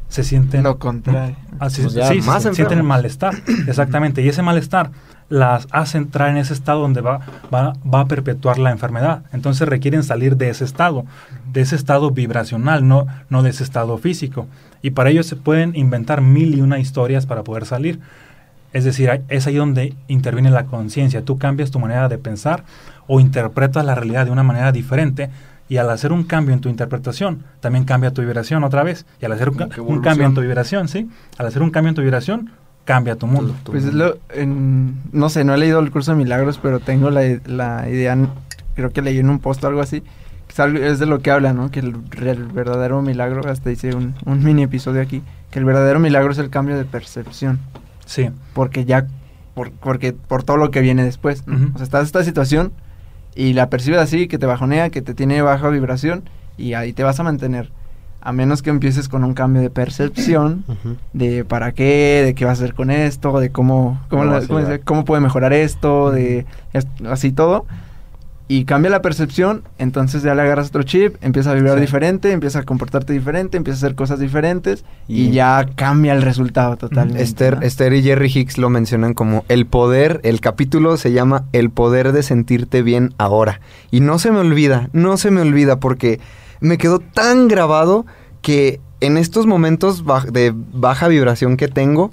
se 0.09 0.23
sienten... 0.23 0.63
Lo 0.63 0.79
contrario. 0.79 1.35
Así, 1.59 1.83
Pues 1.83 1.95
sí, 2.09 2.21
más 2.23 2.43
se- 2.43 2.55
sienten 2.55 2.79
el 2.79 2.85
malestar, 2.85 3.35
exactamente. 3.67 4.23
Y 4.23 4.29
ese 4.29 4.43
malestar 4.43 4.91
las 5.29 5.67
hace 5.71 5.99
entrar 5.99 6.31
en 6.31 6.37
ese 6.37 6.53
estado 6.53 6.81
donde 6.81 7.01
va, 7.01 7.21
va, 7.53 7.75
va 7.83 8.01
a 8.01 8.07
perpetuar 8.07 8.59
la 8.59 8.71
enfermedad. 8.71 9.23
Entonces 9.33 9.69
requieren 9.69 10.03
salir 10.03 10.37
de 10.37 10.51
ese 10.51 10.65
estado, 10.65 11.05
de 11.53 11.63
ese 11.63 11.77
estado 11.77 12.11
vibracional, 12.11 12.87
no, 12.87 13.07
no 13.31 13.43
de 13.43 13.51
ese 13.51 13.65
estado 13.65 13.97
físico. 13.99 14.47
Y 14.83 14.91
para 14.91 15.11
ello 15.11 15.23
se 15.23 15.37
pueden 15.37 15.75
inventar 15.77 16.21
mil 16.21 16.55
y 16.55 16.61
una 16.61 16.79
historias 16.79 17.27
para 17.27 17.43
poder 17.43 17.67
salir. 17.67 18.01
Es 18.73 18.85
decir, 18.85 19.23
es 19.29 19.47
ahí 19.47 19.55
donde 19.55 19.95
interviene 20.09 20.51
la 20.51 20.67
conciencia. 20.67 21.25
Tú 21.25 21.39
cambias 21.39 21.71
tu 21.71 21.79
manera 21.79 22.09
de 22.09 22.19
pensar 22.19 22.65
o 23.07 23.21
interpretas 23.21 23.85
la 23.85 23.95
realidad 23.95 24.27
de 24.27 24.33
una 24.33 24.43
manera 24.43 24.73
diferente 24.73 25.31
y 25.69 25.79
al 25.79 25.89
hacer 25.91 26.13
un 26.13 26.25
cambio 26.25 26.55
en 26.55 26.61
tu 26.61 26.69
interpretación, 26.69 27.45
también 27.61 27.85
cambia 27.85 28.13
tu 28.13 28.21
vibración 28.21 28.65
otra 28.65 28.83
vez. 28.83 29.07
Y 29.21 29.25
al 29.25 29.33
hacer 29.33 29.49
un, 29.49 29.71
un 29.79 30.03
cambio 30.03 30.27
en 30.27 30.35
tu 30.35 30.43
vibración, 30.43 30.89
¿sí? 30.89 31.09
Al 31.39 31.47
hacer 31.47 31.63
un 31.63 31.71
cambio 31.71 31.89
en 31.89 31.95
tu 31.95 32.03
vibración, 32.03 32.51
cambia 32.85 33.17
tu 33.17 33.27
mundo. 33.27 33.53
Tu- 33.53 33.65
tu 33.65 33.73
Pues 33.73 33.85
mundo. 33.85 34.19
lo, 34.31 34.41
en- 34.41 34.95
no 35.13 35.29
sé, 35.29 35.45
no 35.45 35.55
he 35.55 35.59
leído 35.59 35.81
el 35.81 35.91
curso 35.91 36.13
de 36.13 36.19
milagros, 36.19 36.59
pero 36.63 36.81
tengo 36.81 37.11
la, 37.11 37.23
la 37.47 37.89
idea, 37.89 38.17
creo 38.75 38.91
que 38.91 39.03
leí 39.03 39.19
en 39.19 39.31
un 39.31 39.39
post 39.39 39.63
o 39.65 39.69
algo 39.69 39.81
así, 39.81 40.03
que 40.49 40.87
es, 40.87 40.99
de 40.99 41.07
lo 41.07 41.21
que 41.21 41.31
habla, 41.31 41.53
¿no? 41.53 41.71
Que 41.71 41.81
el, 41.81 41.97
el 42.23 42.45
verdadero 42.47 43.03
milagro, 43.03 43.49
hasta 43.51 43.71
hice 43.71 43.95
un, 43.95 44.15
un 44.25 44.45
mini 44.45 44.63
episodio 44.65 45.01
aquí, 45.03 45.23
que 45.51 45.59
el 45.59 45.65
verdadero 45.65 45.99
milagro 46.01 46.33
es 46.33 46.39
el 46.39 46.51
cambio 46.51 46.77
de 46.77 46.85
percepción, 46.85 47.59
Sí, 48.07 48.29
porque 48.53 48.85
ya, 48.85 49.07
por, 49.55 49.71
porque 49.73 50.13
por 50.13 50.43
todo 50.43 50.59
lo 50.59 50.71
que 50.71 50.81
viene 50.81 51.05
después. 51.05 51.43
O 51.47 51.77
sea, 51.79 51.85
estás 51.85 52.01
en 52.03 52.07
esta 52.07 52.25
situación 52.25 52.73
y 53.35 53.55
la 53.55 53.71
percibes 53.71 53.99
así, 54.01 54.29
que 54.29 54.37
te 54.39 54.47
bajonea, 54.47 54.91
que 54.91 55.01
te 55.01 55.15
tiene 55.15 55.41
baja 55.43 55.69
vibración 55.71 56.23
y 56.59 56.75
ahí 56.75 56.93
te 56.93 57.03
vas 57.03 57.19
a 57.19 57.23
mantener. 57.23 57.71
A 58.25 58.33
menos 58.33 58.63
que 58.63 58.71
empieces 58.71 59.09
con 59.09 59.23
un 59.23 59.35
cambio 59.35 59.61
de 59.63 59.69
percepción 59.71 60.65
de 61.13 61.45
para 61.45 61.73
qué, 61.73 62.23
de 62.25 62.35
qué 62.35 62.45
vas 62.47 62.61
a 62.61 62.65
hacer 62.65 62.75
con 62.75 62.91
esto, 62.91 63.39
de 63.39 63.51
cómo, 63.51 64.01
cómo, 64.09 64.23
¿Cómo 64.23 64.61
la- 64.61 65.05
puede 65.05 65.21
mejorar 65.21 65.53
esto, 65.53 66.11
de 66.11 66.47
así 67.09 67.33
todo. 67.33 67.67
Y 68.47 68.67
cambia 68.67 68.91
la 68.91 69.01
percepción, 69.01 69.63
entonces 69.79 70.23
ya 70.23 70.35
le 70.35 70.43
agarras 70.43 70.69
otro 70.69 70.83
chip, 70.83 71.17
empieza 71.23 71.51
a 71.51 71.55
vibrar 71.55 71.77
Sí. 71.77 71.81
diferente, 71.81 72.31
empieza 72.31 72.59
a 72.59 72.63
comportarte 72.65 73.15
diferente, 73.15 73.57
empieza 73.57 73.79
a 73.79 73.81
hacer 73.87 73.95
cosas 73.97 74.19
diferentes 74.21 74.85
y, 75.09 75.29
Y- 75.29 75.31
ya 75.31 75.67
cambia 75.77 76.13
el 76.13 76.21
resultado 76.21 76.77
totalmente. 76.77 77.23
Esther, 77.23 77.57
¿no? 77.57 77.63
Esther 77.63 77.95
y 77.95 78.03
Jerry 78.03 78.31
Hicks 78.35 78.59
lo 78.59 78.69
mencionan 78.69 79.15
como 79.15 79.47
el 79.49 79.65
poder, 79.65 80.21
el 80.25 80.43
capítulo 80.43 80.99
se 80.99 81.13
llama 81.13 81.45
El 81.55 81.71
poder 81.71 82.13
de 82.13 82.23
sentirte 82.23 82.83
bien 82.83 83.15
ahora. 83.17 83.61
Y 83.91 84.01
no 84.01 84.19
se 84.19 84.31
me 84.31 84.41
olvida, 84.41 84.91
no 84.93 85.17
se 85.17 85.31
me 85.31 85.41
olvida 85.41 85.81
porque 85.81 86.21
me 86.65 86.79
quedó 86.79 86.99
tan 86.99 87.47
grabado 87.47 88.07
que 88.41 88.81
en 89.01 89.19
estos 89.19 89.47
momentos 89.47 90.03
de 90.33 90.55
baja 90.55 91.09
vibración 91.09 91.57
que 91.59 91.69
tengo, 91.69 92.11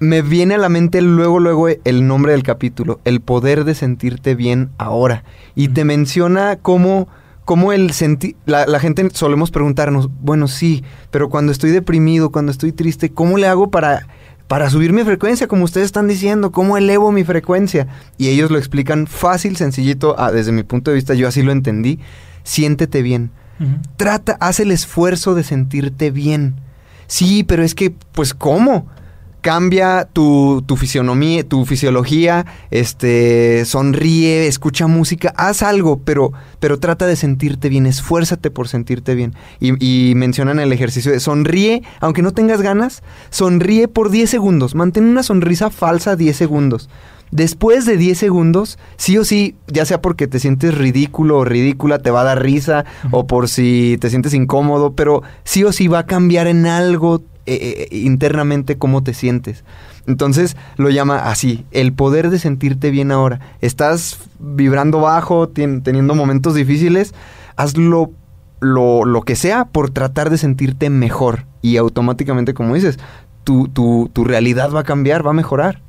me 0.00 0.20
viene 0.20 0.54
a 0.54 0.58
la 0.58 0.68
mente 0.68 1.00
luego, 1.00 1.40
luego 1.40 1.68
el 1.68 2.06
nombre 2.06 2.32
del 2.32 2.42
capítulo, 2.42 3.00
el 3.04 3.20
poder 3.20 3.64
de 3.64 3.74
sentirte 3.74 4.34
bien 4.34 4.70
ahora. 4.76 5.24
Y 5.54 5.68
te 5.68 5.84
menciona 5.84 6.58
cómo, 6.60 7.08
cómo 7.46 7.72
el 7.72 7.92
sentir, 7.92 8.36
la, 8.44 8.66
la 8.66 8.80
gente 8.80 9.08
solemos 9.14 9.50
preguntarnos, 9.50 10.10
bueno, 10.20 10.46
sí, 10.46 10.84
pero 11.10 11.30
cuando 11.30 11.50
estoy 11.50 11.70
deprimido, 11.70 12.30
cuando 12.30 12.52
estoy 12.52 12.72
triste, 12.72 13.12
¿cómo 13.12 13.38
le 13.38 13.46
hago 13.46 13.70
para, 13.70 14.06
para 14.46 14.68
subir 14.68 14.92
mi 14.92 15.04
frecuencia? 15.04 15.48
Como 15.48 15.64
ustedes 15.64 15.86
están 15.86 16.06
diciendo, 16.06 16.52
¿cómo 16.52 16.76
elevo 16.76 17.12
mi 17.12 17.24
frecuencia? 17.24 17.86
Y 18.18 18.28
ellos 18.28 18.50
lo 18.50 18.58
explican 18.58 19.06
fácil, 19.06 19.56
sencillito, 19.56 20.16
ah, 20.18 20.32
desde 20.32 20.52
mi 20.52 20.64
punto 20.64 20.90
de 20.90 20.96
vista, 20.96 21.14
yo 21.14 21.28
así 21.28 21.42
lo 21.42 21.52
entendí. 21.52 21.98
Siéntete 22.42 23.00
bien. 23.00 23.30
Trata, 23.96 24.36
haz 24.40 24.60
el 24.60 24.70
esfuerzo 24.70 25.34
de 25.34 25.44
sentirte 25.44 26.10
bien. 26.10 26.56
Sí, 27.06 27.44
pero 27.44 27.62
es 27.62 27.74
que, 27.74 27.90
pues, 27.90 28.34
¿cómo? 28.34 28.88
Cambia 29.44 30.08
tu, 30.10 30.62
tu 30.64 30.78
fisionomía, 30.78 31.46
tu 31.46 31.66
fisiología, 31.66 32.46
este, 32.70 33.66
sonríe, 33.66 34.46
escucha 34.46 34.86
música, 34.86 35.34
haz 35.36 35.62
algo, 35.62 36.00
pero, 36.02 36.32
pero 36.60 36.78
trata 36.78 37.06
de 37.06 37.14
sentirte 37.14 37.68
bien, 37.68 37.84
esfuérzate 37.84 38.50
por 38.50 38.68
sentirte 38.68 39.14
bien. 39.14 39.34
Y, 39.60 39.74
y 39.84 40.14
mencionan 40.14 40.60
el 40.60 40.72
ejercicio 40.72 41.12
de 41.12 41.20
sonríe, 41.20 41.82
aunque 42.00 42.22
no 42.22 42.32
tengas 42.32 42.62
ganas, 42.62 43.02
sonríe 43.28 43.86
por 43.86 44.08
10 44.08 44.30
segundos, 44.30 44.74
mantén 44.74 45.04
una 45.04 45.22
sonrisa 45.22 45.68
falsa 45.68 46.16
10 46.16 46.34
segundos. 46.34 46.88
Después 47.30 47.84
de 47.84 47.98
10 47.98 48.16
segundos, 48.16 48.78
sí 48.96 49.18
o 49.18 49.24
sí, 49.24 49.56
ya 49.66 49.84
sea 49.84 50.00
porque 50.00 50.26
te 50.26 50.38
sientes 50.38 50.74
ridículo 50.74 51.36
o 51.36 51.44
ridícula, 51.44 51.98
te 51.98 52.10
va 52.10 52.22
a 52.22 52.24
dar 52.24 52.42
risa, 52.42 52.86
o 53.10 53.26
por 53.26 53.50
si 53.50 53.98
te 54.00 54.08
sientes 54.08 54.32
incómodo, 54.32 54.94
pero 54.94 55.22
sí 55.44 55.64
o 55.64 55.72
sí 55.72 55.86
va 55.86 55.98
a 55.98 56.06
cambiar 56.06 56.46
en 56.46 56.64
algo 56.64 57.22
eh, 57.46 57.88
eh, 57.90 57.96
internamente 57.96 58.78
cómo 58.78 59.02
te 59.02 59.14
sientes. 59.14 59.64
Entonces 60.06 60.56
lo 60.76 60.90
llama 60.90 61.30
así, 61.30 61.64
el 61.70 61.92
poder 61.92 62.30
de 62.30 62.38
sentirte 62.38 62.90
bien 62.90 63.12
ahora. 63.12 63.40
Estás 63.60 64.18
vibrando 64.38 65.00
bajo, 65.00 65.48
teniendo 65.48 66.14
momentos 66.14 66.54
difíciles, 66.54 67.14
hazlo 67.56 68.12
lo, 68.60 69.04
lo 69.04 69.22
que 69.22 69.36
sea 69.36 69.66
por 69.66 69.90
tratar 69.90 70.30
de 70.30 70.38
sentirte 70.38 70.90
mejor. 70.90 71.46
Y 71.62 71.76
automáticamente, 71.76 72.54
como 72.54 72.74
dices, 72.74 72.98
tu, 73.44 73.68
tu, 73.68 74.10
tu 74.12 74.24
realidad 74.24 74.70
va 74.72 74.80
a 74.80 74.84
cambiar, 74.84 75.24
va 75.26 75.30
a 75.30 75.34
mejorar. 75.34 75.80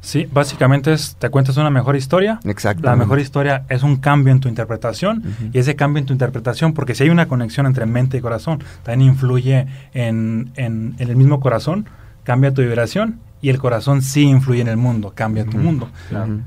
Sí, 0.00 0.26
básicamente 0.32 0.92
es, 0.94 1.16
te 1.18 1.28
cuentas 1.28 1.56
una 1.58 1.68
mejor 1.68 1.96
historia. 1.96 2.40
Exacto. 2.44 2.82
La 2.84 2.96
mejor 2.96 3.18
historia 3.20 3.64
es 3.68 3.82
un 3.82 3.96
cambio 3.96 4.32
en 4.32 4.40
tu 4.40 4.48
interpretación 4.48 5.22
y 5.52 5.58
ese 5.58 5.76
cambio 5.76 6.00
en 6.00 6.06
tu 6.06 6.12
interpretación, 6.14 6.72
porque 6.72 6.94
si 6.94 7.02
hay 7.04 7.10
una 7.10 7.26
conexión 7.28 7.66
entre 7.66 7.84
mente 7.84 8.16
y 8.16 8.20
corazón, 8.22 8.62
también 8.84 9.10
influye 9.10 9.66
en, 9.92 10.50
en- 10.56 10.94
en 10.98 11.08
el 11.10 11.16
mismo 11.16 11.40
corazón, 11.40 11.86
cambia 12.22 12.54
tu 12.54 12.62
vibración 12.62 13.18
y 13.42 13.50
el 13.50 13.58
corazón 13.58 14.00
sí 14.00 14.22
influye 14.22 14.62
en 14.62 14.68
el 14.68 14.78
mundo, 14.78 15.12
cambia 15.14 15.44
tu 15.44 15.58
mundo. 15.58 15.90
Ujú. 16.10 16.40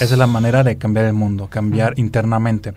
Esa 0.00 0.04
es 0.04 0.18
la 0.18 0.26
manera 0.26 0.64
de 0.64 0.76
cambiar 0.76 1.06
el 1.06 1.14
mundo, 1.14 1.46
cambiar 1.48 1.94
internamente. 1.98 2.74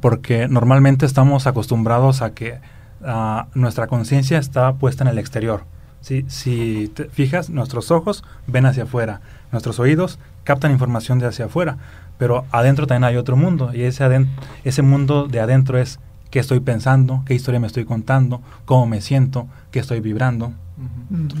Porque 0.00 0.48
normalmente 0.48 1.06
estamos 1.06 1.46
acostumbrados 1.46 2.20
a 2.20 2.34
que 2.34 2.58
ah, 3.02 3.46
nuestra 3.54 3.86
conciencia 3.86 4.38
está 4.38 4.74
puesta 4.74 5.02
en 5.04 5.08
el 5.08 5.18
exterior. 5.18 5.62
Si, 6.06 6.24
si 6.28 6.88
te 6.94 7.06
fijas, 7.06 7.50
nuestros 7.50 7.90
ojos 7.90 8.22
ven 8.46 8.64
hacia 8.64 8.84
afuera, 8.84 9.22
nuestros 9.50 9.80
oídos 9.80 10.20
captan 10.44 10.70
información 10.70 11.18
de 11.18 11.26
hacia 11.26 11.46
afuera, 11.46 11.78
pero 12.16 12.44
adentro 12.52 12.86
también 12.86 13.02
hay 13.02 13.16
otro 13.16 13.36
mundo 13.36 13.72
y 13.74 13.82
ese, 13.82 14.04
ese 14.62 14.82
mundo 14.82 15.26
de 15.26 15.40
adentro 15.40 15.78
es 15.78 15.98
qué 16.30 16.38
estoy 16.38 16.60
pensando, 16.60 17.24
qué 17.26 17.34
historia 17.34 17.58
me 17.58 17.66
estoy 17.66 17.84
contando, 17.84 18.40
cómo 18.66 18.86
me 18.86 19.00
siento, 19.00 19.48
qué 19.72 19.80
estoy 19.80 19.98
vibrando, 19.98 20.52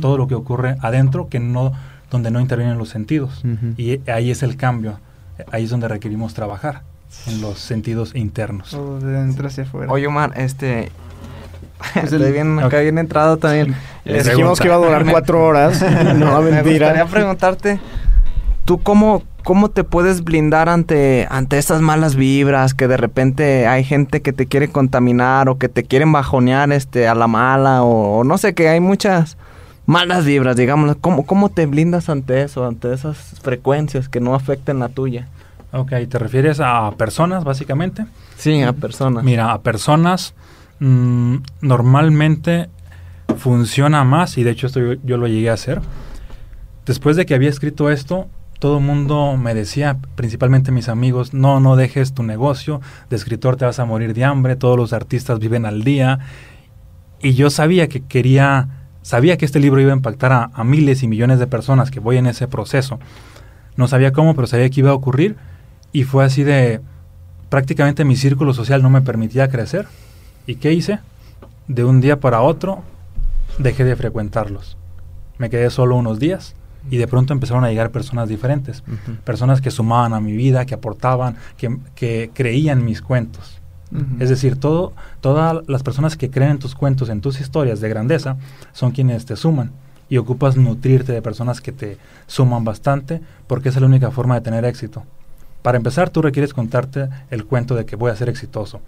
todo 0.00 0.18
lo 0.18 0.26
que 0.26 0.34
ocurre 0.34 0.74
adentro 0.80 1.28
que 1.28 1.38
no 1.38 1.72
donde 2.10 2.32
no 2.32 2.40
intervienen 2.40 2.76
los 2.76 2.88
sentidos. 2.88 3.44
Y 3.76 4.00
ahí 4.10 4.32
es 4.32 4.42
el 4.42 4.56
cambio 4.56 4.98
ahí 5.52 5.62
es 5.62 5.70
donde 5.70 5.86
requerimos 5.86 6.34
trabajar 6.34 6.82
en 7.28 7.40
los 7.40 7.60
sentidos 7.60 8.16
internos. 8.16 8.70
Todo 8.70 8.98
de 8.98 9.12
dentro 9.12 9.46
hacia 9.46 9.62
afuera. 9.62 9.92
Oye, 9.92 10.08
Omar, 10.08 10.32
este... 10.36 10.90
Pues 11.92 12.04
estoy 12.12 12.26
el- 12.26 12.32
bien, 12.32 12.58
ok. 12.58 12.64
acá 12.64 12.80
bien 12.80 12.98
entrado 12.98 13.36
también. 13.36 13.74
Les 14.04 14.24
dijimos 14.26 14.58
que 14.60 14.66
iba 14.68 14.76
a 14.76 14.78
durar 14.78 15.04
me- 15.04 15.12
cuatro 15.12 15.44
horas. 15.44 15.80
no, 16.16 16.40
me 16.42 16.50
mentira. 16.50 16.86
gustaría 16.88 17.06
preguntarte, 17.06 17.80
¿tú 18.64 18.78
cómo, 18.82 19.22
cómo 19.44 19.70
te 19.70 19.84
puedes 19.84 20.24
blindar 20.24 20.68
ante, 20.68 21.26
ante 21.30 21.58
estas 21.58 21.80
malas 21.82 22.14
vibras? 22.16 22.74
Que 22.74 22.88
de 22.88 22.96
repente 22.96 23.66
hay 23.66 23.84
gente 23.84 24.22
que 24.22 24.32
te 24.32 24.46
quiere 24.46 24.68
contaminar 24.68 25.48
o 25.48 25.58
que 25.58 25.68
te 25.68 25.84
quieren 25.84 26.12
bajonear 26.12 26.72
este, 26.72 27.08
a 27.08 27.14
la 27.14 27.26
mala 27.26 27.82
o, 27.82 28.18
o 28.20 28.24
no 28.24 28.38
sé, 28.38 28.54
que 28.54 28.68
hay 28.68 28.80
muchas 28.80 29.36
malas 29.86 30.24
vibras, 30.24 30.56
digamos. 30.56 30.96
¿Cómo, 31.00 31.26
¿Cómo 31.26 31.48
te 31.50 31.66
blindas 31.66 32.08
ante 32.08 32.42
eso, 32.42 32.66
ante 32.66 32.92
esas 32.92 33.16
frecuencias 33.42 34.08
que 34.08 34.20
no 34.20 34.34
afecten 34.34 34.78
la 34.80 34.88
tuya? 34.88 35.28
ok 35.72 35.92
te 36.08 36.18
refieres 36.18 36.60
a 36.60 36.92
personas 36.92 37.42
básicamente 37.44 38.06
Sí, 38.38 38.62
a 38.62 38.72
personas. 38.72 39.24
mira 39.24 39.52
a 39.52 39.60
personas 39.60 40.32
mm, 40.80 41.36
normalmente 41.60 42.68
funciona 43.36 44.04
más 44.04 44.38
y 44.38 44.44
de 44.44 44.50
hecho 44.50 44.66
esto 44.66 44.80
yo, 45.04 45.16
lo 45.16 45.26
llegué 45.26 45.50
a 45.50 45.54
hacer 45.54 45.80
después 46.84 47.16
de 47.16 47.26
que 47.26 47.34
había 47.34 47.50
escrito 47.50 47.90
esto 47.90 48.28
todo 48.58 48.78
el 48.78 48.84
mundo 48.84 49.36
me 49.36 49.54
decía, 49.54 49.98
principalmente 50.14 50.72
mis 50.72 50.88
amigos, 50.88 51.34
no, 51.34 51.60
no 51.60 51.76
dejes 51.76 52.14
tu 52.14 52.22
negocio, 52.22 52.80
de 53.10 53.16
escritor 53.16 53.56
te 53.56 53.66
vas 53.66 53.78
a 53.78 53.84
morir 53.84 54.14
de 54.14 54.24
hambre, 54.24 54.56
todos 54.56 54.78
los 54.78 54.94
artistas 54.94 55.38
viven 55.38 55.66
al 55.66 55.84
día. 55.84 56.20
Y 57.20 57.34
yo 57.34 57.50
sabía 57.50 57.88
que 57.88 58.00
quería, 58.00 58.86
sabía 59.02 59.36
que 59.36 59.44
este 59.44 59.60
libro 59.60 59.80
iba 59.80 59.92
a 59.92 59.96
impactar 59.96 60.32
a, 60.32 60.50
a 60.54 60.64
miles 60.64 61.02
y 61.02 61.06
millones 61.06 61.38
de 61.38 61.46
personas 61.46 61.90
que 61.90 62.00
voy 62.00 62.16
en 62.16 62.26
ese 62.26 62.48
proceso. 62.48 62.98
No 63.76 63.88
sabía 63.88 64.12
cómo, 64.12 64.34
pero 64.34 64.46
sabía 64.46 64.70
que 64.70 64.80
iba 64.80 64.90
a 64.90 64.94
ocurrir. 64.94 65.36
Y 65.92 66.04
fue 66.04 66.24
así 66.24 66.42
de, 66.42 66.80
prácticamente 67.48 68.04
mi 68.04 68.16
círculo 68.16 68.54
social 68.54 68.82
no 68.82 68.90
me 68.90 69.02
permitía 69.02 69.48
crecer. 69.48 69.86
¿Y 70.46 70.56
qué 70.56 70.72
hice? 70.72 71.00
De 71.68 71.84
un 71.84 72.00
día 72.00 72.20
para 72.20 72.40
otro 72.42 72.82
dejé 73.58 73.84
de 73.84 73.96
frecuentarlos. 73.96 74.76
Me 75.38 75.50
quedé 75.50 75.70
solo 75.70 75.96
unos 75.96 76.18
días 76.18 76.54
y 76.88 76.98
de 76.98 77.08
pronto 77.08 77.32
empezaron 77.32 77.64
a 77.64 77.68
llegar 77.68 77.90
personas 77.90 78.28
diferentes. 78.28 78.82
Personas 79.24 79.60
que 79.60 79.70
sumaban 79.70 80.14
a 80.14 80.20
mi 80.20 80.32
vida, 80.32 80.64
que 80.64 80.74
aportaban, 80.74 81.36
que, 81.56 81.76
que 81.94 82.30
creían 82.32 82.84
mis 82.84 83.02
cuentos. 83.02 83.60
Es 84.18 84.28
decir, 84.28 84.56
todo, 84.56 84.92
todas 85.20 85.66
las 85.68 85.82
personas 85.82 86.16
que 86.16 86.30
creen 86.30 86.52
en 86.52 86.58
tus 86.58 86.74
cuentos, 86.74 87.08
en 87.08 87.20
tus 87.20 87.40
historias 87.40 87.80
de 87.80 87.88
grandeza, 87.88 88.36
son 88.72 88.90
quienes 88.90 89.26
te 89.26 89.36
suman. 89.36 89.72
Y 90.08 90.18
ocupas 90.18 90.56
nutrirte 90.56 91.12
de 91.12 91.22
personas 91.22 91.60
que 91.60 91.72
te 91.72 91.98
suman 92.26 92.64
bastante, 92.64 93.20
porque 93.46 93.70
esa 93.70 93.78
es 93.78 93.82
la 93.82 93.88
única 93.88 94.10
forma 94.10 94.34
de 94.34 94.40
tener 94.40 94.64
éxito. 94.64 95.04
Para 95.66 95.78
empezar, 95.78 96.10
tú 96.10 96.22
requieres 96.22 96.54
contarte 96.54 97.08
el 97.28 97.44
cuento 97.44 97.74
de 97.74 97.84
que 97.86 97.96
voy 97.96 98.12
a 98.12 98.14
ser 98.14 98.28
exitoso. 98.28 98.80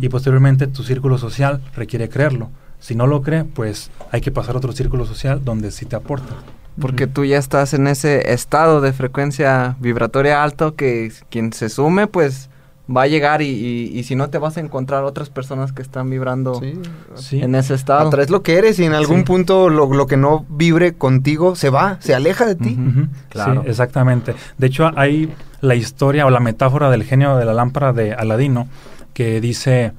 Y 0.00 0.08
posteriormente 0.08 0.66
tu 0.66 0.82
círculo 0.82 1.18
social 1.18 1.60
requiere 1.76 2.08
creerlo. 2.08 2.50
Si 2.80 2.96
no 2.96 3.06
lo 3.06 3.22
cree, 3.22 3.44
pues 3.44 3.92
hay 4.10 4.22
que 4.22 4.32
pasar 4.32 4.56
a 4.56 4.58
otro 4.58 4.72
círculo 4.72 5.06
social 5.06 5.44
donde 5.44 5.70
sí 5.70 5.86
te 5.86 5.94
aporta. 5.94 6.34
Porque 6.80 7.06
tú 7.06 7.24
ya 7.24 7.38
estás 7.38 7.74
en 7.74 7.86
ese 7.86 8.32
estado 8.32 8.80
de 8.80 8.92
frecuencia 8.92 9.76
vibratoria 9.78 10.42
alto 10.42 10.74
que 10.74 11.12
quien 11.30 11.52
se 11.52 11.68
sume, 11.68 12.08
pues 12.08 12.50
va 12.94 13.02
a 13.02 13.06
llegar 13.08 13.42
y, 13.42 13.46
y- 13.48 13.98
y 13.98 14.02
si 14.04 14.14
no 14.14 14.30
te 14.30 14.38
vas 14.38 14.56
a 14.56 14.60
encontrar 14.60 15.02
otras 15.04 15.28
personas 15.28 15.72
que 15.72 15.82
están 15.82 16.08
vibrando 16.08 16.54
Sí. 16.60 16.74
Sí. 17.16 17.40
en 17.42 17.54
ese 17.56 17.74
estado. 17.74 18.06
Atraes 18.08 18.30
lo 18.30 18.42
que 18.42 18.58
eres 18.58 18.78
y 18.78 18.84
en 18.84 18.92
algún 18.94 19.18
Sí. 19.18 19.24
punto 19.24 19.68
lo, 19.70 19.92
lo 19.92 20.06
que 20.06 20.16
no 20.16 20.46
vibre 20.48 20.94
contigo 20.94 21.56
se 21.56 21.68
va, 21.70 21.96
se 22.00 22.14
aleja 22.14 22.46
de 22.46 22.54
ti. 22.54 22.78
Ujú, 22.78 23.08
Claro. 23.28 23.62
Sí, 23.64 23.70
exactamente. 23.70 24.34
De 24.58 24.66
hecho, 24.68 24.90
hay 24.96 25.32
la 25.60 25.74
historia 25.74 26.26
o 26.26 26.30
la 26.30 26.38
metáfora 26.40 26.88
del 26.90 27.02
genio 27.02 27.36
de 27.36 27.44
la 27.44 27.54
lámpara 27.54 27.92
de 27.92 28.12
Aladino 28.14 28.68
que 29.14 29.40
dice, 29.40 29.92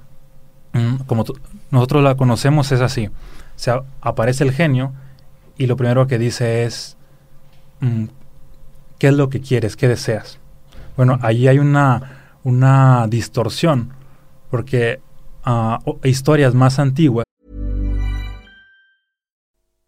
mm, 0.74 0.98
como 1.08 1.26
nosotros 1.72 2.04
la 2.04 2.16
conocemos, 2.16 2.72
es 2.72 2.80
así. 2.80 3.08
O 3.08 3.12
sea, 3.60 3.82
aparece 4.02 4.44
el 4.46 4.54
genio 4.54 4.94
y 5.58 5.66
lo 5.66 5.76
primero 5.76 6.08
que 6.08 6.18
dice 6.20 6.64
es, 6.64 6.96
mm, 7.82 8.06
¿qué 8.98 9.08
es 9.08 9.14
lo 9.14 9.30
que 9.30 9.42
quieres? 9.42 9.76
¿Qué 9.76 9.88
deseas? 9.90 10.40
Bueno, 10.96 11.20
ahí 11.22 11.48
hay 11.48 11.60
una, 11.60 12.17
una 12.48 13.08
distorsión 13.10 13.92
porque 14.50 15.02
o- 15.46 16.00
historias 16.04 16.54
más 16.56 16.80
antiguas 16.80 17.26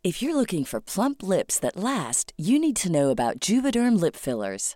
If 0.04 0.22
you're 0.22 0.34
looking 0.36 0.64
for 0.66 0.80
plump 0.82 1.22
lips 1.22 1.60
that 1.60 1.76
last, 1.76 2.32
you 2.38 2.58
need 2.60 2.76
to 2.78 2.90
know 2.90 3.10
about 3.10 3.40
Juvederm 3.42 4.00
lip 4.00 4.16
fillers. 4.16 4.76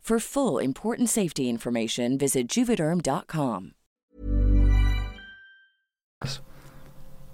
For 0.01 0.19
full 0.19 0.59
important 0.61 1.09
safety 1.09 1.47
information, 1.47 2.17
visit 2.17 2.49
juvederm.com. 2.49 3.73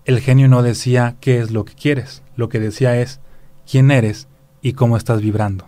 el 0.07 0.21
genio 0.21 0.47
no 0.47 0.63
decía 0.63 1.17
qué 1.19 1.39
es 1.39 1.51
lo 1.51 1.65
que 1.65 1.73
quieres, 1.73 2.23
lo 2.37 2.47
que 2.47 2.61
decía 2.61 2.97
es 2.97 3.19
quién 3.69 3.91
eres 3.91 4.29
y 4.61 4.71
cómo 4.71 4.95
estás 4.95 5.21
vibrando. 5.21 5.67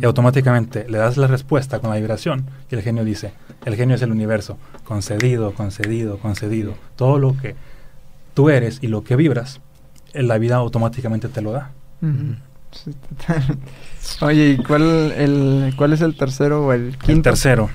Y 0.00 0.04
automáticamente 0.04 0.88
le 0.88 0.98
das 0.98 1.16
la 1.16 1.28
respuesta 1.28 1.78
con 1.78 1.90
la 1.90 1.96
vibración 1.96 2.46
y 2.70 2.74
el 2.74 2.82
genio 2.82 3.04
dice, 3.04 3.32
el 3.64 3.76
genio 3.76 3.94
es 3.94 4.02
el 4.02 4.10
universo, 4.10 4.58
concedido, 4.84 5.54
concedido, 5.54 6.18
concedido. 6.18 6.74
Todo 6.96 7.20
lo 7.20 7.36
que 7.36 7.54
tú 8.34 8.48
eres 8.48 8.80
y 8.82 8.88
lo 8.88 9.04
que 9.04 9.14
vibras, 9.14 9.60
en 10.12 10.26
la 10.26 10.38
vida 10.38 10.56
automáticamente 10.56 11.28
te 11.28 11.40
lo 11.40 11.52
da. 11.52 11.70
Oye, 14.20 14.50
¿y 14.50 14.56
cuál, 14.58 15.12
el, 15.16 15.74
cuál 15.76 15.92
es 15.92 16.00
el 16.00 16.16
tercero 16.16 16.66
o 16.66 16.72
el 16.72 16.96
quinto? 16.98 17.12
El 17.12 17.22
tercero. 17.22 17.70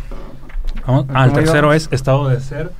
Vamos- 0.85 1.05
¿A 1.09 1.23
Ah, 1.23 1.25
el 1.25 1.33
tercero 1.33 1.67
íbamos? 1.67 1.75
es 1.75 1.89
estado 1.91 2.29
de 2.29 2.39
ser, 2.39 2.71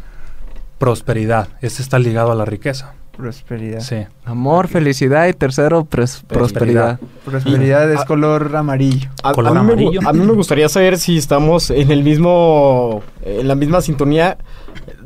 prosperidad. 0.77 1.47
Este 1.61 1.81
está 1.81 1.99
ligado 1.99 2.31
a 2.31 2.35
la 2.35 2.45
riqueza. 2.45 2.93
Prosperidad. 3.17 3.81
Sí. 3.81 3.97
Amor, 4.23 4.69
felicidad 4.69 5.27
y 5.27 5.33
tercero, 5.33 5.83
pres- 5.83 6.23
prosperidad. 6.25 6.99
Prosperidad 7.25 7.91
es 7.91 8.05
color 8.05 8.55
amarillo. 8.55 9.09
A, 9.23 9.33
Color 9.33 9.57
a 9.57 9.61
mí 9.61 9.67
me, 9.67 9.73
amarillo. 9.73 10.07
a 10.07 10.13
mí 10.13 10.19
me 10.25 10.31
gustaría 10.33 10.69
saber 10.69 10.97
si 10.97 11.17
estamos 11.17 11.69
en 11.69 11.91
el 11.91 12.01
mismo, 12.03 13.03
en 13.23 13.45
la 13.49 13.55
misma 13.55 13.81
sintonía 13.81 14.37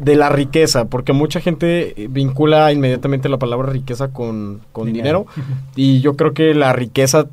de 0.03 0.15
la 0.15 0.29
riqueza, 0.29 0.85
porque 0.85 1.13
mucha 1.13 1.39
gente 1.39 1.93
vincula 2.09 2.71
inmediatamente 2.71 3.29
la 3.29 3.37
palabra 3.37 3.71
riqueza 3.71 4.09
con, 4.09 4.61
con 4.71 4.91
dinero. 4.91 5.25
y 5.75 6.01
yo 6.01 6.15
creo 6.15 6.33
que 6.33 6.53
la 6.53 6.73
riqueza 6.73 7.27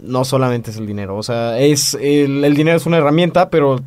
no 0.00 0.24
solamente 0.24 0.70
es 0.70 0.76
el 0.76 0.86
dinero, 0.86 1.16
o 1.16 1.22
sea, 1.22 1.58
es 1.58 1.94
el, 2.00 2.44
el 2.44 2.54
dinero 2.54 2.76
es 2.76 2.86
una 2.86 2.96
herramienta, 2.98 3.50
pero 3.50 3.80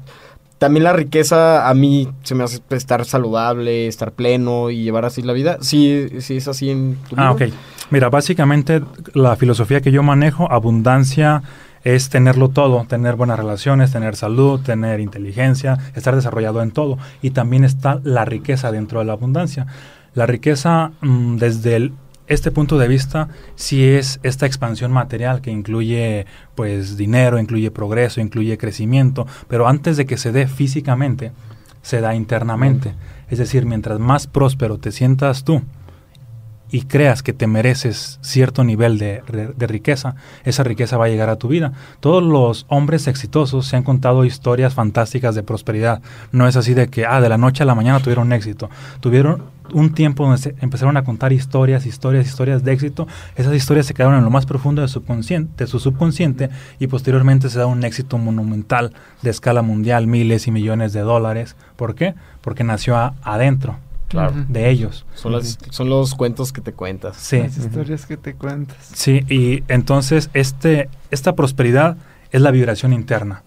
también 0.57 0.83
la 0.85 0.93
riqueza 0.93 1.67
a 1.69 1.73
mí 1.73 2.07
se 2.23 2.33
me 2.35 2.43
hace 2.45 2.61
estar 2.69 3.03
saludable, 3.05 3.87
estar 3.87 4.13
pleno 4.13 4.69
y 4.69 4.83
llevar 4.83 5.03
así 5.03 5.21
la 5.21 5.33
vida. 5.33 5.57
Sí, 5.59 6.07
sí 6.19 6.37
es 6.37 6.47
así 6.47 6.69
en 6.69 6.95
tu 7.09 7.15
Ah, 7.17 7.31
ok. 7.33 7.41
libro. 7.41 7.55
Mira, 7.91 8.09
básicamente 8.09 8.81
la 9.13 9.35
filosofía 9.35 9.81
que 9.81 9.91
yo 9.91 10.01
manejo, 10.01 10.49
abundancia, 10.51 11.43
es 11.85 12.09
tenerlo 12.09 12.49
todo, 12.49 12.83
tener 12.89 13.15
buenas 13.15 13.37
relaciones, 13.39 13.91
tener 13.91 14.17
salud, 14.17 14.59
tener 14.59 14.99
inteligencia, 14.99 15.77
estar 15.95 16.15
desarrollado 16.15 16.61
en 16.61 16.71
todo. 16.71 16.97
Y 17.21 17.29
también 17.29 17.63
está 17.63 18.01
la 18.03 18.25
riqueza 18.25 18.71
dentro 18.71 18.99
de 18.99 19.05
la 19.05 19.13
abundancia. 19.13 19.67
La 20.15 20.25
riqueza, 20.25 20.91
mm, 21.01 21.37
desde 21.37 21.75
el- 21.75 21.93
este 22.27 22.49
punto 22.49 22.79
de 22.79 22.87
vista, 22.87 23.29
sí 23.55 23.83
es 23.85 24.19
esta 24.23 24.47
expansión 24.47 24.91
material 24.91 25.41
que 25.41 25.51
incluye 25.51 26.25
pues 26.55 26.97
dinero, 26.97 27.39
incluye 27.39 27.69
progreso, 27.69 28.19
incluye 28.19 28.57
crecimiento, 28.57 29.27
pero 29.47 29.67
antes 29.67 29.95
de 29.95 30.07
que 30.07 30.17
se 30.17 30.31
dé 30.31 30.47
físicamente, 30.47 31.33
se 31.83 32.01
da 32.01 32.15
internamente. 32.15 32.95
Es 33.29 33.37
decir, 33.37 33.67
mientras 33.67 33.99
más 33.99 34.25
próspero 34.25 34.79
te 34.79 34.91
sientas 34.91 35.43
tú, 35.43 35.61
y 36.71 36.83
creas 36.83 37.23
que 37.23 37.33
te 37.33 37.47
mereces 37.47 38.19
cierto 38.21 38.63
nivel 38.63 38.97
de, 38.97 39.21
riqueza, 39.59 40.15
esa 40.43 40.63
riqueza 40.63 40.97
va 40.97 41.05
a 41.05 41.09
llegar 41.09 41.29
a 41.29 41.37
tu 41.37 41.47
vida. 41.47 41.73
Todos 41.99 42.23
los 42.23 42.65
hombres 42.69 43.07
exitosos 43.07 43.67
se 43.67 43.75
han 43.75 43.83
contado 43.83 44.25
historias 44.25 44.73
fantásticas 44.73 45.35
de 45.35 45.43
prosperidad. 45.43 46.01
No 46.31 46.47
es 46.47 46.55
así 46.55 46.73
de 46.73 46.87
que, 46.87 47.05
ah, 47.05 47.21
de 47.21 47.29
la 47.29 47.37
noche 47.37 47.63
a 47.63 47.65
la 47.65 47.75
mañana 47.75 47.99
tuvieron 47.99 48.33
éxito. 48.33 48.69
Tuvieron 48.99 49.43
un 49.73 49.93
tiempo 49.93 50.23
donde 50.23 50.37
se 50.37 50.55
empezaron 50.61 50.97
a 50.97 51.03
contar 51.03 51.33
historias, 51.33 51.85
historias, 51.85 52.27
historias 52.27 52.63
de 52.63 52.73
éxito. 52.73 53.07
Esas 53.35 53.53
historias 53.53 53.85
se 53.85 53.93
quedaron 53.93 54.17
en 54.17 54.23
lo 54.23 54.29
más 54.29 54.45
profundo 54.45 54.81
de, 54.81 55.47
de 55.57 55.67
su 55.67 55.79
subconsciente 55.79 56.49
y 56.79 56.87
posteriormente 56.87 57.49
se 57.49 57.59
da 57.59 57.65
un 57.65 57.83
éxito 57.83 58.17
monumental 58.17 58.93
de 59.21 59.29
escala 59.29 59.61
mundial, 59.61 60.07
miles 60.07 60.47
y 60.47 60.51
millones 60.51 60.93
de 60.93 61.01
dólares. 61.01 61.55
¿Por 61.75 61.95
qué? 61.95 62.15
Porque 62.41 62.63
nació 62.63 62.95
adentro 63.23 63.77
Claro. 64.15 64.45
de 64.49 64.69
ellos. 64.69 65.05
Son, 65.15 65.31
las- 65.31 65.57
son 65.69 65.89
los 65.89 66.15
cuentos 66.15 66.51
que 66.51 66.61
te 66.61 66.73
cuentas. 66.73 67.17
Sí. 67.17 67.37
Las 67.39 67.57
historias 67.57 68.05
que 68.05 68.17
te 68.17 68.33
cuentas. 68.35 68.77
Sí, 68.93 69.23
y 69.29 69.63
entonces 69.67 70.29
este, 70.33 70.89
esta 71.11 71.35
prosperidad 71.35 71.97
es 72.31 72.41
la 72.41 72.51
vibración 72.51 72.91
interna, 72.93 73.43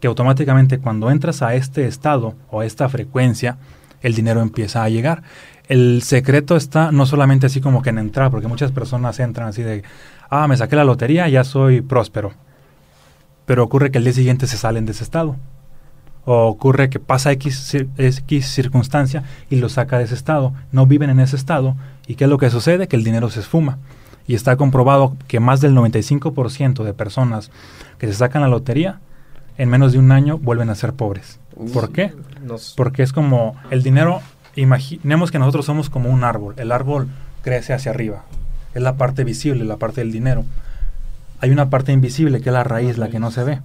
que 0.00 0.08
automáticamente 0.08 0.78
cuando 0.78 1.10
entras 1.10 1.42
a 1.42 1.54
este 1.54 1.86
estado 1.86 2.34
o 2.50 2.60
a 2.60 2.66
esta 2.66 2.88
frecuencia, 2.88 3.58
el 4.02 4.14
dinero 4.14 4.40
empieza 4.42 4.82
a 4.82 4.88
llegar. 4.88 5.22
El 5.68 6.02
secreto 6.02 6.56
está 6.56 6.90
no 6.90 7.06
solamente 7.06 7.46
así 7.46 7.60
como 7.60 7.80
que 7.82 7.90
en 7.90 7.98
entrar, 7.98 8.30
porque 8.30 8.48
muchas 8.48 8.72
personas 8.72 9.20
entran 9.20 9.48
así 9.48 9.62
de, 9.62 9.82
ah, 10.28 10.48
me 10.48 10.56
saqué 10.56 10.74
la 10.74 10.84
lotería, 10.84 11.28
ya 11.28 11.44
soy 11.44 11.80
próspero. 11.80 12.32
Pero 13.46 13.62
ocurre 13.64 13.90
que 13.90 13.98
el 13.98 14.04
día 14.04 14.12
siguiente 14.12 14.46
se 14.46 14.56
salen 14.56 14.84
de 14.86 14.92
ese 14.92 15.04
estado. 15.04 15.36
O 16.24 16.46
ocurre 16.46 16.90
que 16.90 17.00
pasa 17.00 17.32
X, 17.32 17.76
X 17.96 18.46
circunstancia 18.46 19.24
y 19.48 19.56
lo 19.56 19.68
saca 19.68 19.98
de 19.98 20.04
ese 20.04 20.14
estado. 20.14 20.52
No 20.72 20.86
viven 20.86 21.10
en 21.10 21.20
ese 21.20 21.36
estado. 21.36 21.76
¿Y 22.06 22.14
qué 22.14 22.24
es 22.24 22.30
lo 22.30 22.38
que 22.38 22.50
sucede? 22.50 22.88
Que 22.88 22.96
el 22.96 23.04
dinero 23.04 23.30
se 23.30 23.40
esfuma. 23.40 23.78
Y 24.26 24.34
está 24.34 24.56
comprobado 24.56 25.16
que 25.28 25.40
más 25.40 25.60
del 25.60 25.74
95% 25.74 26.84
de 26.84 26.94
personas 26.94 27.50
que 27.98 28.06
se 28.06 28.14
sacan 28.14 28.42
la 28.42 28.48
lotería, 28.48 29.00
en 29.58 29.68
menos 29.68 29.92
de 29.92 29.98
un 29.98 30.12
año 30.12 30.38
vuelven 30.38 30.70
a 30.70 30.74
ser 30.74 30.92
pobres. 30.94 31.40
¿Por 31.72 31.92
qué? 31.92 32.14
Porque 32.76 33.02
es 33.02 33.12
como 33.12 33.56
el 33.70 33.82
dinero, 33.82 34.20
imaginemos 34.56 35.30
que 35.30 35.38
nosotros 35.38 35.66
somos 35.66 35.90
como 35.90 36.10
un 36.10 36.24
árbol. 36.24 36.54
El 36.56 36.72
árbol 36.72 37.08
crece 37.42 37.72
hacia 37.72 37.90
arriba. 37.90 38.24
Es 38.74 38.82
la 38.82 38.96
parte 38.96 39.24
visible, 39.24 39.64
la 39.64 39.76
parte 39.76 40.00
del 40.00 40.12
dinero. 40.12 40.44
Hay 41.40 41.50
una 41.50 41.70
parte 41.70 41.92
invisible 41.92 42.40
que 42.40 42.50
es 42.50 42.52
la 42.52 42.64
raíz, 42.64 42.98
la 42.98 43.08
que 43.08 43.18
no 43.18 43.30
se 43.30 43.44
ve. 43.44 43.60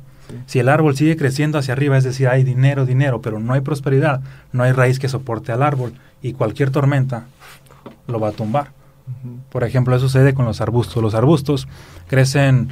Si 0.45 0.59
el 0.59 0.69
árbol 0.69 0.95
sigue 0.95 1.17
creciendo 1.17 1.57
hacia 1.57 1.73
arriba, 1.73 1.97
es 1.97 2.03
decir, 2.03 2.28
hay 2.28 2.43
dinero, 2.43 2.86
dinero, 2.86 3.21
pero 3.21 3.39
no 3.39 3.53
hay 3.53 3.61
prosperidad, 3.61 4.21
no 4.51 4.63
hay 4.63 4.71
raíz 4.71 4.99
que 4.99 5.09
soporte 5.09 5.51
al 5.51 5.63
árbol 5.63 5.93
y 6.21 6.34
cualquier 6.34 6.71
tormenta 6.71 7.26
lo 8.07 8.19
va 8.19 8.30
a 8.30 8.32
tumbar. 8.32 8.71
Por 9.49 9.63
ejemplo, 9.63 9.95
eso 9.95 10.07
sucede 10.07 10.34
con 10.34 10.45
los 10.45 10.61
arbustos. 10.61 11.01
Los 11.01 11.13
arbustos 11.13 11.67
crecen 12.07 12.69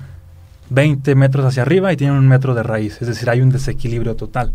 20 0.70 1.16
metros 1.16 1.46
hacia 1.46 1.62
arriba 1.62 1.94
y 1.94 1.98
tienen 1.98 2.18
un 2.18 2.28
metro 2.28 2.56
de 2.56 2.64
raíz, 2.64 3.02
es 3.02 3.08
decir, 3.08 3.30
hay 3.30 3.42
un 3.42 3.50
desequilibrio 3.50 4.16
total. 4.16 4.54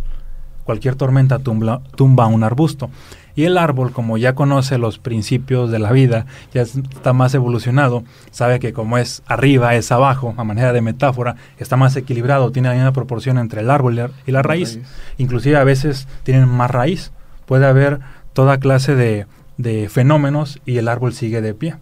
Cualquier 0.65 0.97
tormenta 0.97 1.39
tumba, 1.39 1.83
tumba 1.97 2.27
un 2.27 2.45
arbusto. 2.45 2.91
Y 3.39 3.45
el 3.45 3.57
árbol, 3.57 3.93
como 3.93 4.19
ya 4.19 4.35
conoce 4.35 4.79
los 4.79 4.99
principios 4.99 5.71
de 5.71 5.79
la 5.79 5.93
vida, 5.93 6.27
ya 6.53 6.63
es- 6.63 6.75
está 6.77 7.13
más 7.13 7.35
evolucionado, 7.35 8.03
sabe 8.33 8.59
que 8.59 8.73
como 8.73 8.99
es 8.99 9.23
arriba, 9.29 9.77
es 9.77 9.93
abajo, 9.93 10.35
a 10.37 10.43
manera 10.43 10.73
de 10.73 10.81
metáfora, 10.81 11.37
está 11.57 11.77
más 11.77 11.95
equilibrado, 11.95 12.51
tiene 12.51 12.69
la 12.71 12.75
misma 12.75 12.91
proporción 12.93 13.39
entre 13.39 13.61
el 13.61 13.71
árbol 13.71 13.93
y 13.93 13.97
la- 13.99 14.11
y 14.27 14.33
la 14.33 14.43
raíz. 14.43 14.81
Inclusive 15.19 15.57
a 15.57 15.63
veces 15.63 16.09
tienen 16.25 16.49
más 16.49 16.69
raíz. 16.73 17.13
Puede 17.47 17.65
haber 17.67 18.01
toda 18.33 18.59
clase 18.59 18.97
de, 18.97 19.27
de 19.57 19.89
fenómenos 19.89 20.59
y 20.67 20.79
el 20.79 20.89
árbol 20.89 21.13
sigue 21.13 21.41
de 21.41 21.55
pie. 21.55 21.77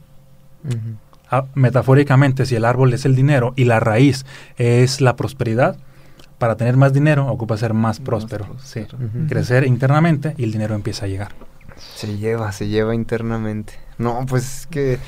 Ah, 1.30 1.44
metafóricamente, 1.54 2.44
si 2.44 2.54
el 2.54 2.66
árbol 2.66 2.92
es 2.92 3.06
el 3.06 3.16
dinero 3.16 3.54
y 3.56 3.64
la 3.64 3.80
raíz 3.80 4.26
es 4.58 5.00
la 5.00 5.16
prosperidad, 5.16 5.76
para 6.38 6.56
tener 6.56 6.76
más 6.76 6.92
dinero 6.92 7.26
ocupa 7.26 7.56
ser 7.56 7.74
más 7.74 8.00
próspero. 8.00 8.56
sí. 8.62 8.86
Crecer 9.28 9.66
internamente 9.66 10.34
y 10.36 10.44
el 10.44 10.52
dinero 10.52 10.74
empieza 10.74 11.06
a 11.06 11.08
llegar. 11.08 11.32
Se 11.94 12.16
lleva, 12.16 12.52
se 12.52 12.68
lleva 12.68 12.94
internamente. 12.94 13.74
No, 13.98 14.24
pues 14.26 14.60
es 14.60 14.66
que 14.66 14.98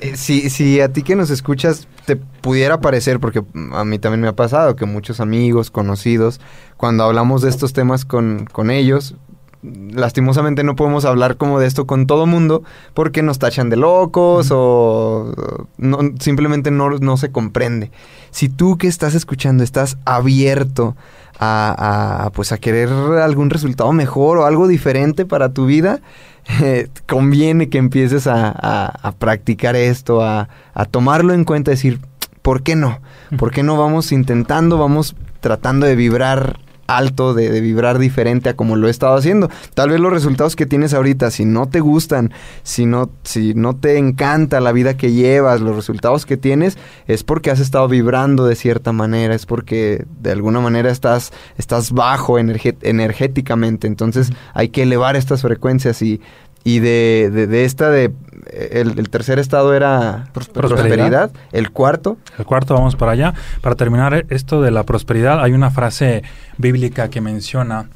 eh, 0.00 0.16
si, 0.16 0.50
si 0.50 0.80
a 0.80 0.92
ti 0.92 1.02
que 1.02 1.16
nos 1.16 1.30
escuchas 1.30 1.88
te 2.06 2.16
pudiera 2.16 2.80
parecer, 2.80 3.20
porque 3.20 3.42
a 3.72 3.84
mí 3.84 3.98
también 3.98 4.20
me 4.20 4.28
ha 4.28 4.36
pasado 4.36 4.76
que 4.76 4.86
muchos 4.86 5.20
amigos, 5.20 5.70
conocidos, 5.70 6.40
cuando 6.76 7.04
hablamos 7.04 7.42
de 7.42 7.50
estos 7.50 7.72
temas 7.72 8.04
con, 8.04 8.46
con 8.50 8.70
ellos, 8.70 9.14
lastimosamente 9.62 10.64
no 10.64 10.76
podemos 10.76 11.04
hablar 11.04 11.36
como 11.36 11.60
de 11.60 11.66
esto 11.66 11.86
con 11.86 12.06
todo 12.06 12.26
mundo 12.26 12.62
porque 12.94 13.22
nos 13.22 13.38
tachan 13.38 13.68
de 13.68 13.76
locos 13.76 14.48
o 14.50 15.34
no, 15.76 15.98
simplemente 16.18 16.70
no, 16.70 16.90
no, 16.98 17.16
se 17.16 17.30
comprende. 17.30 17.90
Si 18.30 18.48
tú 18.48 18.78
que 18.78 18.86
estás 18.86 19.14
escuchando 19.14 19.62
estás 19.62 19.98
abierto 20.04 20.96
a, 21.38 22.24
a, 22.24 22.30
pues 22.30 22.52
a 22.52 22.58
querer 22.58 22.88
algún 22.88 23.50
resultado 23.50 23.92
mejor 23.92 24.38
o 24.38 24.46
algo 24.46 24.68
diferente 24.68 25.26
para 25.26 25.52
tu 25.52 25.66
vida, 25.66 26.00
eh, 26.62 26.88
conviene 27.06 27.68
que 27.68 27.78
empieces 27.78 28.26
a, 28.26 28.48
a, 28.48 28.86
a 28.86 29.12
practicar 29.12 29.76
esto, 29.76 30.22
a, 30.22 30.48
tomarlo 30.90 31.34
en 31.34 31.44
cuenta, 31.44 31.70
decir, 31.70 32.00
¿por 32.42 32.62
qué 32.62 32.76
no? 32.76 33.00
¿Por 33.36 33.50
qué 33.50 33.62
no 33.62 33.76
vamos 33.76 34.12
intentando, 34.12 34.78
vamos 34.78 35.14
tratando 35.40 35.86
de 35.86 35.94
vibrar 35.94 36.58
alto, 36.96 37.34
de, 37.34 37.60
vibrar 37.60 37.98
diferente 37.98 38.50
a 38.50 38.56
como 38.56 38.76
lo 38.76 38.88
he 38.88 38.90
estado 38.90 39.16
haciendo. 39.16 39.50
Tal 39.74 39.90
vez 39.90 40.00
los 40.00 40.12
resultados 40.12 40.56
que 40.56 40.66
tienes 40.66 40.94
ahorita, 40.94 41.30
si 41.30 41.44
no 41.44 41.68
te 41.68 41.80
gustan, 41.80 42.32
si 42.62 42.86
no, 42.86 43.10
si 43.22 43.54
no 43.54 43.76
te 43.76 43.98
encanta 43.98 44.60
la 44.60 44.72
vida 44.72 44.96
que 44.96 45.12
llevas, 45.12 45.60
los 45.60 45.76
resultados 45.76 46.26
que 46.26 46.36
tienes, 46.36 46.78
es 47.06 47.24
porque 47.24 47.50
has 47.50 47.60
estado 47.60 47.88
vibrando 47.88 48.46
de 48.46 48.56
cierta 48.56 48.92
manera, 48.92 49.34
es 49.34 49.46
porque 49.46 50.04
de 50.20 50.32
alguna 50.32 50.60
manera 50.60 50.90
estás, 50.90 51.32
estás 51.58 51.92
bajo 51.92 52.38
energéticamente. 52.38 53.86
Entonces 53.86 54.32
hay 54.54 54.68
que 54.70 54.82
elevar 54.82 55.16
estas 55.16 55.42
frecuencias 55.42 56.02
y 56.02 56.20
y 56.64 56.80
de, 56.80 57.30
de, 57.48 57.64
esta 57.64 57.90
de 57.90 58.12
el, 58.52 59.08
tercer 59.08 59.38
estado 59.38 59.74
era 59.74 60.28
prosperidad. 60.32 61.30
el 61.52 61.70
cuarto. 61.70 62.18
El 62.38 62.44
cuarto 62.44 62.74
vamos 62.74 62.96
para 62.96 63.12
allá. 63.12 63.34
Para 63.60 63.76
terminar 63.76 64.26
esto 64.28 64.60
de 64.60 64.70
la 64.70 64.84
prosperidad 64.84 65.42
hay 65.42 65.52
una 65.52 65.70
frase 65.70 66.22
bíblica 66.58 67.08
que 67.08 67.20
menciona 67.20 67.88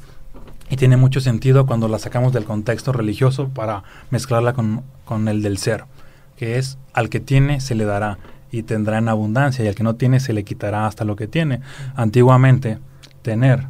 y 0.69 0.77
tiene 0.77 0.97
mucho 0.97 1.19
sentido 1.21 1.65
cuando 1.65 1.87
la 1.87 1.99
sacamos 1.99 2.33
del 2.33 2.45
contexto 2.45 2.91
religioso 2.91 3.49
para 3.49 3.83
mezclarla 4.09 4.53
con, 4.53 4.83
con 5.05 5.27
el 5.27 5.41
del 5.41 5.57
ser 5.57 5.85
que 6.35 6.57
es 6.57 6.77
al 6.93 7.09
que 7.09 7.19
tiene 7.19 7.61
se 7.61 7.75
le 7.75 7.85
dará 7.85 8.17
y 8.51 8.63
tendrá 8.63 8.97
en 8.97 9.09
abundancia 9.09 9.63
y 9.63 9.67
al 9.67 9.75
que 9.75 9.83
no 9.83 9.95
tiene 9.95 10.19
se 10.19 10.33
le 10.33 10.43
quitará 10.43 10.87
hasta 10.87 11.05
lo 11.05 11.15
que 11.15 11.27
tiene 11.27 11.61
antiguamente 11.95 12.79
tener 13.21 13.67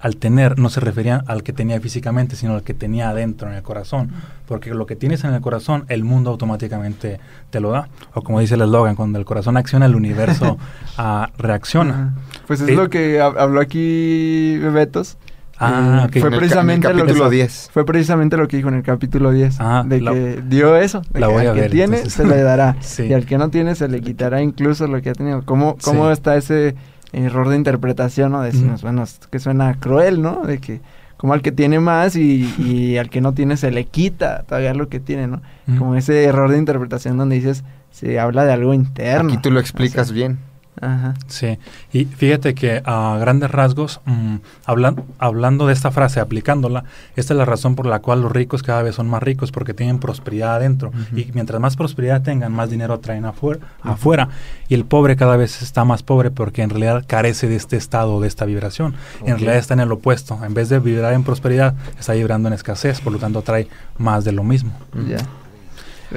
al 0.00 0.16
tener 0.16 0.58
no 0.58 0.70
se 0.70 0.80
refería 0.80 1.22
al 1.26 1.42
que 1.42 1.52
tenía 1.52 1.80
físicamente, 1.80 2.34
sino 2.34 2.54
al 2.54 2.62
que 2.62 2.74
tenía 2.74 3.10
adentro 3.10 3.48
en 3.48 3.54
el 3.54 3.62
corazón. 3.62 4.10
Porque 4.46 4.74
lo 4.74 4.86
que 4.86 4.96
tienes 4.96 5.24
en 5.24 5.34
el 5.34 5.40
corazón, 5.40 5.84
el 5.88 6.04
mundo 6.04 6.30
automáticamente 6.30 7.20
te 7.50 7.60
lo 7.60 7.70
da. 7.70 7.88
O 8.14 8.22
como 8.22 8.40
dice 8.40 8.54
el 8.54 8.62
eslogan, 8.62 8.96
cuando 8.96 9.18
el 9.18 9.24
corazón 9.24 9.56
acciona, 9.56 9.86
el 9.86 9.94
universo 9.94 10.58
uh, 10.98 11.26
reacciona. 11.38 12.14
Pues 12.46 12.60
es 12.62 12.70
lo 12.70 12.88
que 12.88 13.20
habló 13.20 13.60
aquí 13.60 14.56
Bebetos. 14.58 15.18
Ah, 15.62 16.08
eh, 16.10 16.20
fue 16.20 16.30
precisamente 16.30 16.92
lo 16.94 17.04
que 17.04 17.36
10. 17.36 17.70
Fue 17.70 17.84
precisamente 17.84 18.38
lo 18.38 18.48
que 18.48 18.56
dijo 18.56 18.70
en 18.70 18.76
el 18.76 18.82
capítulo 18.82 19.30
10. 19.30 19.56
Ah, 19.60 19.84
de 19.86 20.00
que 20.00 20.42
dio 20.48 20.74
eso. 20.74 21.02
De 21.12 21.20
que 21.20 21.24
al 21.26 21.54
que 21.54 21.68
tiene 21.68 22.08
se 22.08 22.24
le 22.24 22.42
dará. 22.42 22.76
Y 22.98 23.12
al 23.12 23.26
que 23.26 23.36
no 23.36 23.50
tiene 23.50 23.74
se 23.74 23.86
le 23.86 24.00
quitará 24.00 24.40
incluso 24.40 24.86
lo 24.86 25.02
que 25.02 25.10
ha 25.10 25.12
tenido. 25.12 25.42
¿Cómo, 25.44 25.76
cómo 25.82 26.10
está 26.10 26.36
ese 26.36 26.76
error 27.12 27.48
de 27.48 27.56
interpretación, 27.56 28.32
¿no? 28.32 28.42
Decimos, 28.42 28.82
bueno, 28.82 29.04
que 29.30 29.38
suena 29.38 29.74
cruel, 29.78 30.22
¿no? 30.22 30.42
De 30.42 30.58
que 30.58 30.80
como 31.16 31.34
al 31.34 31.42
que 31.42 31.52
tiene 31.52 31.80
más 31.80 32.16
y, 32.16 32.52
y, 32.58 32.96
al 32.96 33.10
que 33.10 33.20
no 33.20 33.34
tiene 33.34 33.58
se 33.58 33.70
le 33.70 33.84
quita 33.84 34.44
todavía 34.44 34.72
lo 34.72 34.88
que 34.88 35.00
tiene, 35.00 35.26
¿no? 35.26 35.42
Como 35.78 35.94
ese 35.94 36.24
error 36.24 36.50
de 36.50 36.58
interpretación 36.58 37.18
donde 37.18 37.36
dices, 37.36 37.62
se 37.90 38.18
habla 38.18 38.44
de 38.44 38.52
algo 38.52 38.74
interno. 38.74 39.30
Aquí 39.32 39.42
tú 39.42 39.50
lo 39.50 39.60
explicas 39.60 40.12
bien. 40.12 40.38
Ajá. 40.80 41.14
Sí, 41.26 41.58
y 41.92 42.06
fíjate 42.06 42.54
que 42.54 42.82
a 42.84 43.18
grandes 43.20 43.50
rasgos, 43.50 44.00
mm, 44.06 44.36
hablando 44.66 45.66
de 45.66 45.72
esta 45.72 45.90
frase, 45.90 46.20
aplicándola, 46.20 46.84
esta 47.16 47.34
es 47.34 47.38
la 47.38 47.44
razón 47.44 47.76
por 47.76 47.86
la 47.86 48.00
cual 48.00 48.22
los 48.22 48.32
ricos 48.32 48.62
cada 48.62 48.82
vez 48.82 48.94
son 48.94 49.08
más 49.08 49.22
ricos, 49.22 49.52
porque 49.52 49.74
tienen 49.74 49.98
prosperidad 49.98 50.56
adentro. 50.56 50.92
Y 51.14 51.30
mientras 51.34 51.60
más 51.60 51.76
prosperidad 51.76 52.22
tengan, 52.22 52.52
más 52.52 52.70
dinero 52.70 52.98
traen 52.98 53.26
afuera, 53.26 53.60
afuera. 53.82 54.28
Y 54.68 54.74
el 54.74 54.84
pobre 54.84 55.16
cada 55.16 55.36
vez 55.36 55.62
está 55.62 55.84
más 55.84 56.02
pobre 56.02 56.30
porque 56.30 56.62
en 56.62 56.70
realidad 56.70 57.04
carece 57.06 57.48
de 57.48 57.56
este 57.56 57.76
estado, 57.76 58.20
de 58.20 58.28
esta 58.28 58.44
vibración. 58.44 58.94
En 59.20 59.34
realidad 59.36 59.56
está 59.56 59.74
en 59.74 59.80
el 59.80 59.92
opuesto. 59.92 60.38
En 60.44 60.54
vez 60.54 60.68
de 60.68 60.78
vibrar 60.78 61.12
en 61.12 61.24
prosperidad, 61.24 61.74
está 61.98 62.14
vibrando 62.14 62.48
en 62.48 62.54
escasez, 62.54 63.00
por 63.00 63.12
lo 63.12 63.18
tanto 63.18 63.42
trae 63.42 63.68
más 63.98 64.24
de 64.24 64.32
lo 64.32 64.44
mismo. 64.44 64.72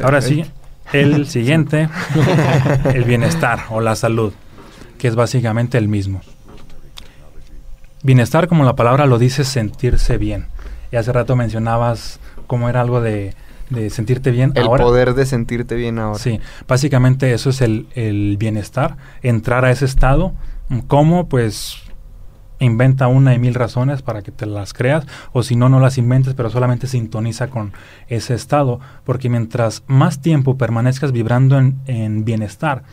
Ahora 0.01 0.21
sí, 0.21 0.45
el 0.93 1.27
siguiente, 1.27 1.89
el 2.93 3.03
bienestar 3.03 3.59
o 3.69 3.81
la 3.81 3.95
salud 3.95 4.33
que 5.03 5.09
es 5.09 5.15
básicamente 5.15 5.77
el 5.77 5.89
mismo. 5.89 6.21
Bienestar, 8.03 8.47
como 8.47 8.63
la 8.63 8.77
palabra 8.77 9.05
lo 9.05 9.19
dice, 9.19 9.43
sentirse 9.43 10.17
bien. 10.17 10.45
Y 10.93 10.95
hace 10.95 11.11
rato 11.11 11.35
mencionabas 11.35 12.21
cómo 12.47 12.69
era 12.69 12.79
algo 12.79 13.01
de, 13.01 13.35
sentirte 13.89 14.31
bien. 14.31 14.53
El 14.55 14.67
poder 14.67 15.13
de 15.13 15.25
sentirte 15.25 15.75
bien 15.75 15.99
ahora. 15.99 16.19
Sí, 16.19 16.39
básicamente 16.69 17.33
eso 17.33 17.49
es 17.49 17.59
el, 17.59 17.87
el 17.95 18.37
bienestar, 18.37 18.95
entrar 19.23 19.65
a 19.65 19.71
ese 19.71 19.83
estado. 19.83 20.31
¿Cómo? 20.87 21.27
Pues 21.27 21.81
inventa 22.59 23.07
una 23.07 23.33
y 23.33 23.39
mil 23.39 23.55
razones 23.55 24.01
para 24.03 24.21
que 24.21 24.31
te 24.31 24.45
las 24.45 24.71
creas, 24.71 25.05
o 25.33 25.43
si 25.43 25.57
no, 25.57 25.67
no 25.67 25.81
las 25.81 25.97
inventes, 25.97 26.33
pero 26.33 26.49
solamente 26.49 26.87
sintoniza 26.87 27.49
con 27.49 27.73
ese 28.07 28.35
estado, 28.35 28.79
porque 29.03 29.29
mientras 29.29 29.83
más 29.85 30.21
tiempo 30.21 30.57
permanezcas 30.57 31.11
vibrando 31.11 31.59
en, 31.59 31.81
en 31.87 32.23
bienestar, 32.23 32.83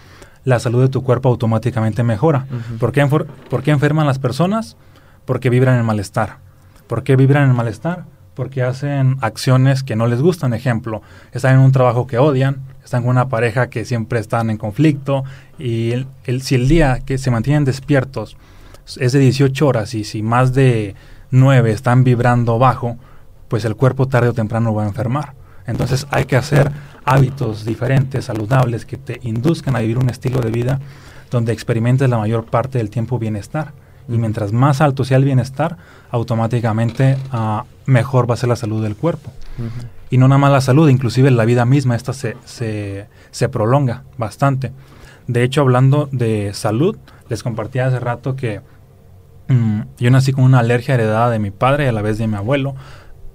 la 0.45 0.59
salud 0.59 0.83
de 0.83 0.89
tu 0.89 1.03
cuerpo 1.03 1.29
automáticamente 1.29 2.03
mejora. 2.03 2.47
¿Por, 2.79 2.93
qué 2.93 3.07
¿Por 3.07 3.63
qué 3.63 3.71
enferman 3.71 4.07
las 4.07 4.19
personas? 4.19 4.77
Porque 5.25 5.51
vibran 5.51 5.79
en 5.79 5.85
malestar. 5.85 6.39
¿Por 6.87 7.03
qué 7.03 7.17
vibran 7.17 7.51
en 7.51 7.57
malestar? 7.57 8.05
Porque 8.35 8.63
hacen 8.63 9.17
acciones 9.21 9.83
que 9.83 9.97
no 9.97 10.07
les 10.07 10.23
gustan. 10.23 10.55
Ejemplo, 10.55 11.03
están 11.33 11.57
en 11.57 11.61
un 11.61 11.73
trabajo 11.73 12.07
que 12.07 12.19
odian, 12.19 12.63
están 12.83 13.03
con 13.03 13.11
una 13.11 13.29
pareja 13.29 13.69
que 13.69 13.85
siempre 13.85 14.19
están 14.19 14.51
en 14.51 14.57
conflicto 14.57 15.25
y 15.59 15.93
el, 16.25 16.43
si 16.43 16.55
el 16.55 16.69
día 16.69 17.01
que 17.05 17.19
se 17.19 17.31
mantienen 17.31 17.65
despiertos 17.65 18.37
es 18.99 19.13
de 19.13 19.19
18 19.19 19.67
horas 19.67 19.95
y 19.95 20.05
si 20.05 20.23
más 20.23 20.55
de 20.55 20.95
9 21.31 21.71
están 21.71 22.03
vibrando 22.03 22.59
bajo, 22.59 22.97
pues 23.49 23.65
el 23.65 23.77
cuerpo 23.77 24.09
tarde 24.09 24.29
o 24.29 24.33
temprano 24.33 24.75
va 24.75 24.85
a 24.85 24.89
enfermar. 24.89 25.35
Entonces 25.71 26.07
hay 26.11 26.25
que 26.25 26.37
hacer 26.37 26.71
hábitos 27.05 27.65
diferentes, 27.65 28.25
saludables, 28.25 28.85
que 28.85 28.97
te 28.97 29.21
induzcan 29.23 29.77
a 29.77 29.81
vivir 29.81 29.99
un 29.99 30.11
estilo 30.11 30.41
de 30.41 30.51
vida 30.51 30.81
donde 31.31 31.53
experimentes 31.53 32.11
la 32.11 32.19
mayor 32.19 32.45
parte 32.45 32.79
del 32.79 32.91
tiempo 32.91 33.19
bienestar. 33.19 33.73
Y 34.09 34.19
mientras 34.19 34.53
más 34.53 34.81
alto 34.81 35.05
sea 35.05 35.17
el 35.17 35.25
bienestar, 35.25 35.77
automáticamente 36.11 37.17
uh, 37.33 37.61
mejor 37.87 38.29
va 38.29 38.35
a 38.35 38.37
ser 38.37 38.49
la 38.49 38.57
salud 38.57 38.83
del 38.83 38.97
cuerpo. 38.97 39.31
Y 40.11 40.19
no 40.19 40.27
nada 40.27 40.39
más 40.39 40.51
la 40.51 40.61
salud, 40.61 40.89
inclusive 40.89 41.31
la 41.31 41.45
vida 41.45 41.65
misma, 41.65 41.95
esta 41.95 42.13
se, 42.13 42.37
se, 42.45 43.07
se 43.31 43.49
prolonga 43.49 44.03
bastante. 44.19 44.73
De 45.29 45.45
hecho, 45.45 45.61
hablando 45.61 46.09
de 46.11 46.53
salud, 46.53 46.97
les 47.29 47.45
compartí 47.45 47.79
hace 47.79 48.01
rato 48.01 48.35
que 48.35 48.63
mm, 49.47 49.83
yo 49.99 50.11
nací 50.11 50.33
con 50.33 50.43
una 50.43 50.59
alergia 50.59 50.95
heredada 50.95 51.31
de 51.31 51.39
mi 51.39 51.53
padre 51.53 51.85
y 51.85 51.89
a 51.89 51.93
la 51.93 52.03
vez 52.03 52.19
de 52.19 52.27
mi 52.27 52.35
abuelo. 52.35 52.75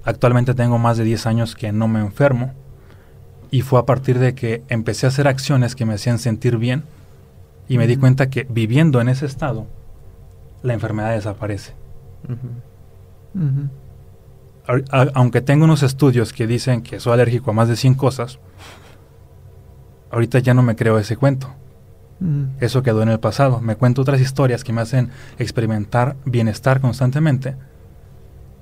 Actualmente 0.06 0.53
tengo 0.53 0.78
más 0.78 0.97
de 0.97 1.03
10 1.03 1.26
años 1.26 1.56
que 1.56 1.72
no 1.72 1.88
me 1.88 1.99
enfermo 1.99 2.53
y 3.49 3.62
fue 3.62 3.80
a 3.80 3.86
partir 3.86 4.20
de 4.20 4.36
que 4.36 4.64
empecé 4.70 5.08
a 5.08 5.10
hacer 5.10 5.28
acciones 5.28 5.76
que 5.76 5.86
me 5.86 5.95
hacían 5.95 6.20
sentir 6.20 6.58
bien 6.58 6.84
y 7.68 7.80
me 7.80 7.88
di 7.88 7.97
cuenta 7.97 8.30
que 8.30 8.45
viviendo 8.47 9.01
en 9.01 9.10
ese 9.10 9.26
estado, 9.26 9.66
la 10.62 10.74
enfermedad 10.74 11.12
desaparece. 11.12 11.74
aunque 15.14 15.41
tengo 15.41 15.66
unos 15.66 15.82
estudios 15.82 16.34
que 16.34 16.45
dicen 16.45 16.84
que 16.84 16.99
soy 16.99 17.14
alérgico 17.14 17.49
a 17.51 17.53
más 17.56 17.68
de 17.68 17.76
100 17.76 17.95
cosas, 17.95 18.39
ahorita 20.12 20.38
ya 20.39 20.53
no 20.53 20.62
me 20.62 20.76
creo 20.76 20.99
ese 20.99 21.18
cuento. 21.18 21.49
Eso 22.60 22.84
quedó 22.84 23.01
en 23.01 23.10
el 23.10 23.20
pasado. 23.20 23.60
Me 23.60 23.76
cuento 23.76 24.01
otras 24.01 24.22
historias 24.22 24.64
que 24.64 24.72
me 24.72 24.82
hacen 24.82 25.10
experimentar 25.39 26.16
bienestar 26.26 26.80
constantemente 26.80 27.56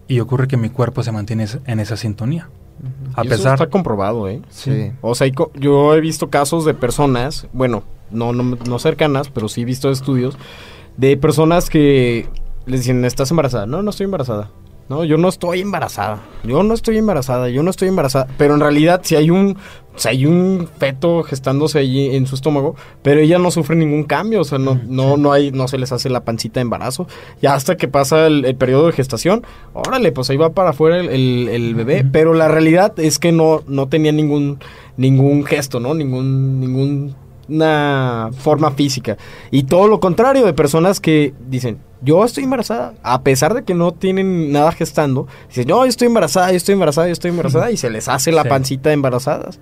y 0.07 0.19
ocurre 0.19 0.47
que 0.47 0.57
mi 0.57 0.69
cuerpo 0.69 1.03
se 1.03 1.11
mantiene 1.11 1.47
en 1.65 1.79
esa 1.79 1.97
sintonía. 1.97 2.49
A 3.13 3.23
pesar 3.23 3.39
eso 3.39 3.53
está 3.53 3.69
comprobado, 3.69 4.27
¿eh? 4.27 4.41
Sí. 4.49 4.91
O 5.01 5.15
sea, 5.15 5.27
yo 5.55 5.95
he 5.95 6.01
visto 6.01 6.29
casos 6.29 6.65
de 6.65 6.73
personas, 6.73 7.47
bueno, 7.53 7.83
no, 8.11 8.33
no, 8.33 8.43
no 8.43 8.79
cercanas, 8.79 9.29
pero 9.29 9.47
sí 9.47 9.61
he 9.61 9.65
visto 9.65 9.89
estudios 9.89 10.37
de 10.97 11.17
personas 11.17 11.69
que 11.69 12.27
les 12.65 12.81
dicen, 12.81 13.03
¿estás 13.05 13.31
embarazada? 13.31 13.65
No, 13.65 13.81
no 13.81 13.89
estoy 13.89 14.05
embarazada. 14.05 14.49
No, 14.89 15.03
yo 15.05 15.17
no 15.17 15.29
estoy 15.29 15.61
embarazada. 15.61 16.19
Yo 16.43 16.61
no 16.61 16.73
estoy 16.73 16.97
embarazada, 16.97 17.49
yo 17.49 17.63
no 17.63 17.69
estoy 17.69 17.87
embarazada. 17.87 18.27
Pero 18.37 18.53
en 18.53 18.59
realidad, 18.59 19.01
si 19.03 19.15
hay 19.15 19.29
un, 19.31 19.57
si 19.95 20.07
hay 20.09 20.25
un 20.25 20.67
feto 20.77 21.23
gestándose 21.23 21.79
allí 21.79 22.15
en 22.15 22.27
su 22.27 22.35
estómago, 22.35 22.75
pero 23.01 23.21
ella 23.21 23.39
no 23.39 23.49
sufre 23.49 23.75
ningún 23.77 24.03
cambio, 24.03 24.41
o 24.41 24.43
sea, 24.43 24.59
no, 24.59 24.79
no, 24.87 25.15
no 25.15 25.31
hay, 25.31 25.51
no 25.51 25.67
se 25.69 25.77
les 25.77 25.91
hace 25.93 26.09
la 26.09 26.25
pancita 26.25 26.59
de 26.59 26.63
embarazo. 26.63 27.07
Ya 27.41 27.53
hasta 27.55 27.77
que 27.77 27.87
pasa 27.87 28.27
el, 28.27 28.43
el 28.45 28.55
periodo 28.55 28.87
de 28.87 28.91
gestación, 28.91 29.43
órale, 29.73 30.11
pues 30.11 30.29
ahí 30.29 30.37
va 30.37 30.49
para 30.51 30.71
afuera 30.71 30.99
el, 30.99 31.09
el- 31.09 31.47
el 31.49 31.75
bebé. 31.75 32.05
Pero 32.11 32.33
la 32.33 32.49
realidad 32.49 32.93
es 32.99 33.19
que 33.19 33.31
no, 33.31 33.63
no 33.67 33.87
tenía 33.87 34.11
ningún, 34.11 34.59
ningún 34.97 35.45
gesto, 35.45 35.79
¿no? 35.79 35.93
Ningún, 35.93 36.59
ningún 36.59 37.15
una 37.49 38.29
forma 38.37 38.71
física. 38.71 39.17
Y 39.51 39.63
todo 39.63 39.87
lo 39.87 39.99
contrario 39.99 40.45
de 40.45 40.53
personas 40.53 40.99
que 40.99 41.33
dicen, 41.49 41.77
yo 42.03 42.23
estoy 42.25 42.43
embarazada, 42.43 42.93
a 43.03 43.21
pesar 43.21 43.53
de 43.53 43.63
que 43.63 43.73
no 43.73 43.91
tienen 43.93 44.51
nada 44.51 44.71
gestando, 44.71 45.27
dicen, 45.47 45.67
no, 45.67 45.77
yo 45.83 45.89
estoy 45.89 46.07
embarazada, 46.07 46.51
yo 46.51 46.57
estoy 46.57 46.73
embarazada, 46.73 47.07
yo 47.07 47.13
estoy 47.13 47.29
embarazada, 47.31 47.71
y 47.71 47.77
se 47.77 47.89
les 47.89 48.07
hace 48.07 48.31
la 48.31 48.43
Sí. 48.43 48.49
pancita 48.49 48.89
de 48.89 48.93
embarazadas. 48.95 49.59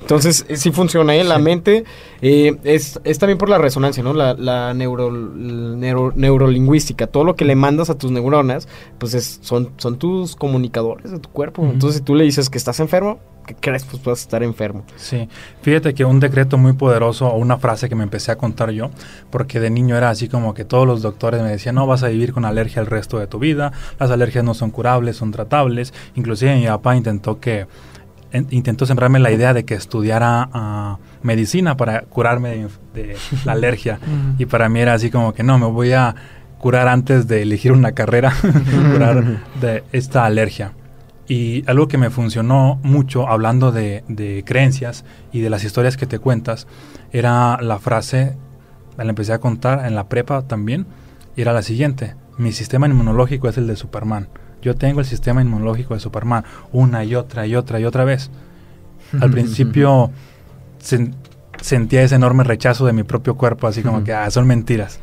Entonces, 0.00 0.44
eh, 0.48 0.56
sí 0.56 0.70
funciona, 0.72 1.14
¿eh? 1.14 1.24
La 1.24 1.38
mente 1.38 1.84
eh, 2.20 2.56
es, 2.64 3.00
es 3.04 3.18
también 3.18 3.38
por 3.38 3.48
la 3.48 3.58
resonancia, 3.58 4.02
¿no? 4.02 4.14
La, 4.14 4.34
la 4.34 4.74
neuro, 4.74 5.10
neuro- 5.12 6.12
neurolingüística. 6.14 7.06
Todo 7.06 7.24
lo 7.24 7.36
que 7.36 7.44
le 7.44 7.54
mandas 7.56 7.90
a 7.90 7.98
tus 7.98 8.10
neuronas, 8.10 8.68
pues 8.98 9.14
es, 9.14 9.38
son, 9.42 9.70
son 9.76 9.98
tus 9.98 10.36
comunicadores 10.36 11.10
de 11.10 11.18
tu 11.18 11.28
cuerpo. 11.30 11.62
Entonces, 11.64 11.98
si 11.98 12.04
tú 12.04 12.14
le 12.14 12.24
dices 12.24 12.48
que 12.50 12.58
estás 12.58 12.80
enfermo, 12.80 13.18
¿qué 13.46 13.56
crees? 13.58 13.84
Pues 13.84 14.02
vas 14.04 14.20
a 14.20 14.22
estar 14.22 14.42
enfermo. 14.44 14.84
Sí, 14.96 15.28
fíjate 15.62 15.94
que 15.94 16.04
un 16.04 16.20
decreto 16.20 16.58
muy 16.58 16.74
poderoso 16.74 17.26
o 17.26 17.36
una 17.36 17.58
frase 17.58 17.88
que 17.88 17.94
me 17.96 18.04
empecé 18.04 18.30
a 18.30 18.36
contar 18.36 18.70
yo, 18.70 18.90
porque 19.30 19.58
de 19.58 19.68
niño 19.70 19.96
era 19.96 20.10
así 20.10 20.28
como 20.28 20.54
que 20.54 20.64
todos 20.64 20.86
los 20.86 21.02
doctores 21.02 21.42
me 21.42 21.48
decían, 21.50 21.74
no 21.74 21.81
vas 21.86 22.02
a 22.02 22.08
vivir 22.08 22.32
con 22.32 22.44
alergia 22.44 22.80
el 22.80 22.86
resto 22.86 23.18
de 23.18 23.26
tu 23.26 23.38
vida, 23.38 23.72
las 23.98 24.10
alergias 24.10 24.44
no 24.44 24.54
son 24.54 24.70
curables, 24.70 25.16
son 25.16 25.30
tratables, 25.30 25.92
inclusive 26.14 26.56
mi 26.56 26.66
papá 26.66 26.96
intentó 26.96 27.40
que 27.40 27.66
en- 28.32 28.46
intentó 28.50 28.86
sembrarme 28.86 29.18
la 29.18 29.30
idea 29.30 29.52
de 29.54 29.64
que 29.64 29.74
estudiara 29.74 30.48
ah, 30.52 30.98
medicina 31.22 31.76
para 31.76 32.02
curarme 32.02 32.66
de, 32.94 33.16
la 33.44 33.52
alergia. 33.52 33.98
Y 34.38 34.46
para 34.46 34.68
mí 34.68 34.80
era 34.80 34.94
así 34.94 35.10
como 35.10 35.32
que 35.34 35.42
no, 35.42 35.58
me 35.58 35.66
voy 35.66 35.92
a 35.92 36.14
curar 36.58 36.88
antes 36.88 37.26
de 37.28 37.42
elegir 37.42 37.72
una 37.72 37.92
carrera, 37.92 38.32
curar 38.92 39.40
de 39.60 39.84
esta 39.92 40.24
alergia. 40.24 40.72
Y 41.28 41.62
algo 41.68 41.88
que 41.88 41.98
me 41.98 42.10
funcionó 42.10 42.78
mucho 42.82 43.28
hablando 43.28 43.70
de, 43.72 44.02
de 44.08 44.42
creencias 44.46 45.04
y 45.32 45.40
de 45.40 45.50
las 45.50 45.64
historias 45.64 45.96
que 45.96 46.06
te 46.06 46.18
cuentas 46.18 46.66
era 47.12 47.58
la 47.60 47.78
frase, 47.78 48.36
la 48.96 49.04
empecé 49.04 49.32
a 49.32 49.38
contar 49.38 49.86
en 49.86 49.94
la 49.94 50.08
prepa 50.08 50.42
también, 50.42 50.86
y 51.36 51.42
era 51.42 51.52
la 51.52 51.62
siguiente, 51.62 52.14
mi 52.38 52.52
sistema 52.52 52.86
inmunológico 52.86 53.48
es 53.48 53.56
el 53.58 53.66
de 53.66 53.76
Superman. 53.76 54.28
Yo 54.62 54.74
tengo 54.76 55.00
el 55.00 55.06
sistema 55.06 55.42
inmunológico 55.42 55.94
de 55.94 56.00
Superman 56.00 56.44
una 56.72 57.04
y 57.04 57.14
otra 57.14 57.46
y 57.46 57.56
otra 57.56 57.80
y 57.80 57.84
otra 57.84 58.04
vez. 58.04 58.30
Al 59.20 59.30
principio 59.32 60.10
sen- 60.82 61.14
sentía 61.60 62.02
ese 62.02 62.14
enorme 62.14 62.44
rechazo 62.44 62.86
de 62.86 62.92
mi 62.92 63.02
propio 63.02 63.36
cuerpo, 63.36 63.66
así 63.66 63.82
como 63.82 64.04
que 64.04 64.12
ah, 64.14 64.30
son 64.30 64.46
mentiras. 64.46 65.00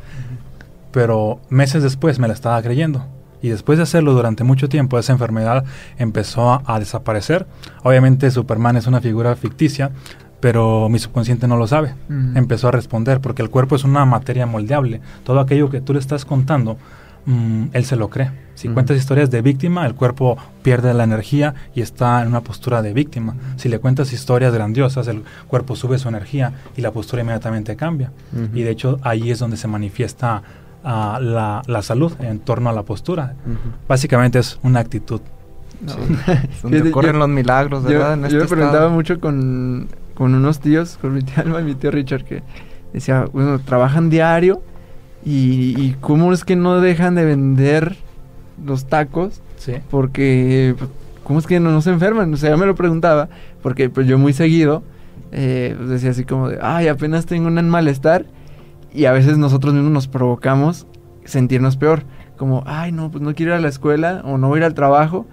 Pero 0.92 1.40
meses 1.50 1.82
después 1.82 2.18
me 2.18 2.26
la 2.28 2.34
estaba 2.34 2.60
creyendo. 2.62 3.06
Y 3.42 3.48
después 3.48 3.78
de 3.78 3.84
hacerlo 3.84 4.12
durante 4.12 4.44
mucho 4.44 4.68
tiempo, 4.68 4.98
esa 4.98 5.12
enfermedad 5.12 5.64
empezó 5.98 6.50
a, 6.52 6.62
a 6.66 6.78
desaparecer. 6.78 7.46
Obviamente 7.82 8.30
Superman 8.30 8.76
es 8.76 8.86
una 8.86 9.00
figura 9.00 9.34
ficticia, 9.36 9.92
pero 10.40 10.88
mi 10.88 10.98
subconsciente 10.98 11.46
no 11.48 11.56
lo 11.56 11.66
sabe. 11.66 11.94
Empezó 12.34 12.68
a 12.68 12.70
responder, 12.72 13.20
porque 13.20 13.42
el 13.42 13.50
cuerpo 13.50 13.76
es 13.76 13.84
una 13.84 14.04
materia 14.04 14.46
moldeable. 14.46 15.00
Todo 15.24 15.40
aquello 15.40 15.70
que 15.70 15.80
tú 15.80 15.92
le 15.92 15.98
estás 15.98 16.24
contando, 16.24 16.76
mm, 17.26 17.64
él 17.72 17.84
se 17.84 17.96
lo 17.96 18.08
cree. 18.08 18.30
Si 18.54 18.68
cuentas 18.68 18.98
historias 18.98 19.30
de 19.30 19.40
víctima, 19.40 19.86
el 19.86 19.94
cuerpo 19.94 20.36
pierde 20.62 20.92
la 20.92 21.04
energía 21.04 21.54
y 21.74 21.80
está 21.80 22.20
en 22.20 22.28
una 22.28 22.42
postura 22.42 22.82
de 22.82 22.92
víctima. 22.92 23.34
Si 23.56 23.70
le 23.70 23.78
cuentas 23.78 24.12
historias 24.12 24.52
grandiosas, 24.52 25.08
el 25.08 25.22
cuerpo 25.48 25.76
sube 25.76 25.98
su 25.98 26.08
energía 26.10 26.52
y 26.76 26.82
la 26.82 26.90
postura 26.90 27.22
inmediatamente 27.22 27.74
cambia. 27.76 28.12
Y 28.54 28.62
de 28.62 28.70
hecho 28.70 28.98
ahí 29.02 29.30
es 29.30 29.38
donde 29.38 29.56
se 29.56 29.66
manifiesta 29.66 30.42
ah, 30.84 31.18
la, 31.22 31.62
la 31.66 31.80
salud 31.82 32.12
en 32.20 32.38
torno 32.40 32.68
a 32.68 32.74
la 32.74 32.82
postura. 32.82 33.34
Básicamente 33.88 34.38
es 34.38 34.58
una 34.62 34.80
actitud. 34.80 35.20
No. 35.80 35.94
Donde 36.62 36.90
ocurren 36.90 37.14
yo- 37.14 37.18
los 37.20 37.28
milagros, 37.30 37.82
¿verdad? 37.84 38.08
Yo, 38.18 38.24
En 38.26 38.30
yo 38.30 38.36
me 38.38 38.42
este 38.44 38.54
preguntaba 38.54 38.84
estado. 38.84 38.90
mucho 38.90 39.18
con, 39.18 39.88
con 40.20 40.34
unos 40.34 40.60
tíos, 40.60 40.98
con 41.00 41.14
mi 41.14 41.22
tía 41.22 41.36
Alma 41.38 41.62
y 41.62 41.64
mi 41.64 41.74
tío 41.74 41.90
Richard, 41.90 42.24
que 42.24 42.42
decía, 42.92 43.24
bueno, 43.32 43.58
trabajan 43.58 44.10
diario 44.10 44.60
y, 45.24 45.74
y 45.82 45.96
cómo 45.98 46.30
es 46.34 46.44
que 46.44 46.56
no 46.56 46.78
dejan 46.82 47.14
de 47.14 47.24
vender 47.24 47.96
los 48.62 48.84
tacos 48.84 49.40
Sí. 49.56 49.72
porque 49.90 50.74
cómo 51.24 51.38
es 51.38 51.46
que 51.46 51.58
no, 51.58 51.70
no 51.70 51.80
se 51.80 51.88
enferman. 51.88 52.34
O 52.34 52.36
sea, 52.36 52.50
yo 52.50 52.58
me 52.58 52.66
lo 52.66 52.74
preguntaba 52.74 53.30
porque 53.62 53.88
pues 53.88 54.06
yo 54.06 54.18
muy 54.18 54.34
seguido 54.34 54.82
eh, 55.32 55.74
pues, 55.78 55.88
decía 55.88 56.10
así 56.10 56.24
como 56.24 56.50
de, 56.50 56.58
ay, 56.60 56.88
apenas 56.88 57.24
tengo 57.24 57.46
un 57.48 57.68
malestar 57.70 58.26
y 58.92 59.06
a 59.06 59.12
veces 59.12 59.38
nosotros 59.38 59.72
mismos 59.72 59.90
nos 59.92 60.06
provocamos 60.06 60.86
sentirnos 61.24 61.78
peor. 61.78 62.02
Como, 62.36 62.62
ay, 62.66 62.92
no, 62.92 63.10
pues 63.10 63.22
no 63.22 63.34
quiero 63.34 63.52
ir 63.52 63.56
a 63.58 63.60
la 63.62 63.68
escuela 63.68 64.20
o 64.26 64.36
no 64.36 64.48
voy 64.48 64.58
a 64.58 64.60
ir 64.60 64.64
al 64.64 64.74
trabajo. 64.74 65.26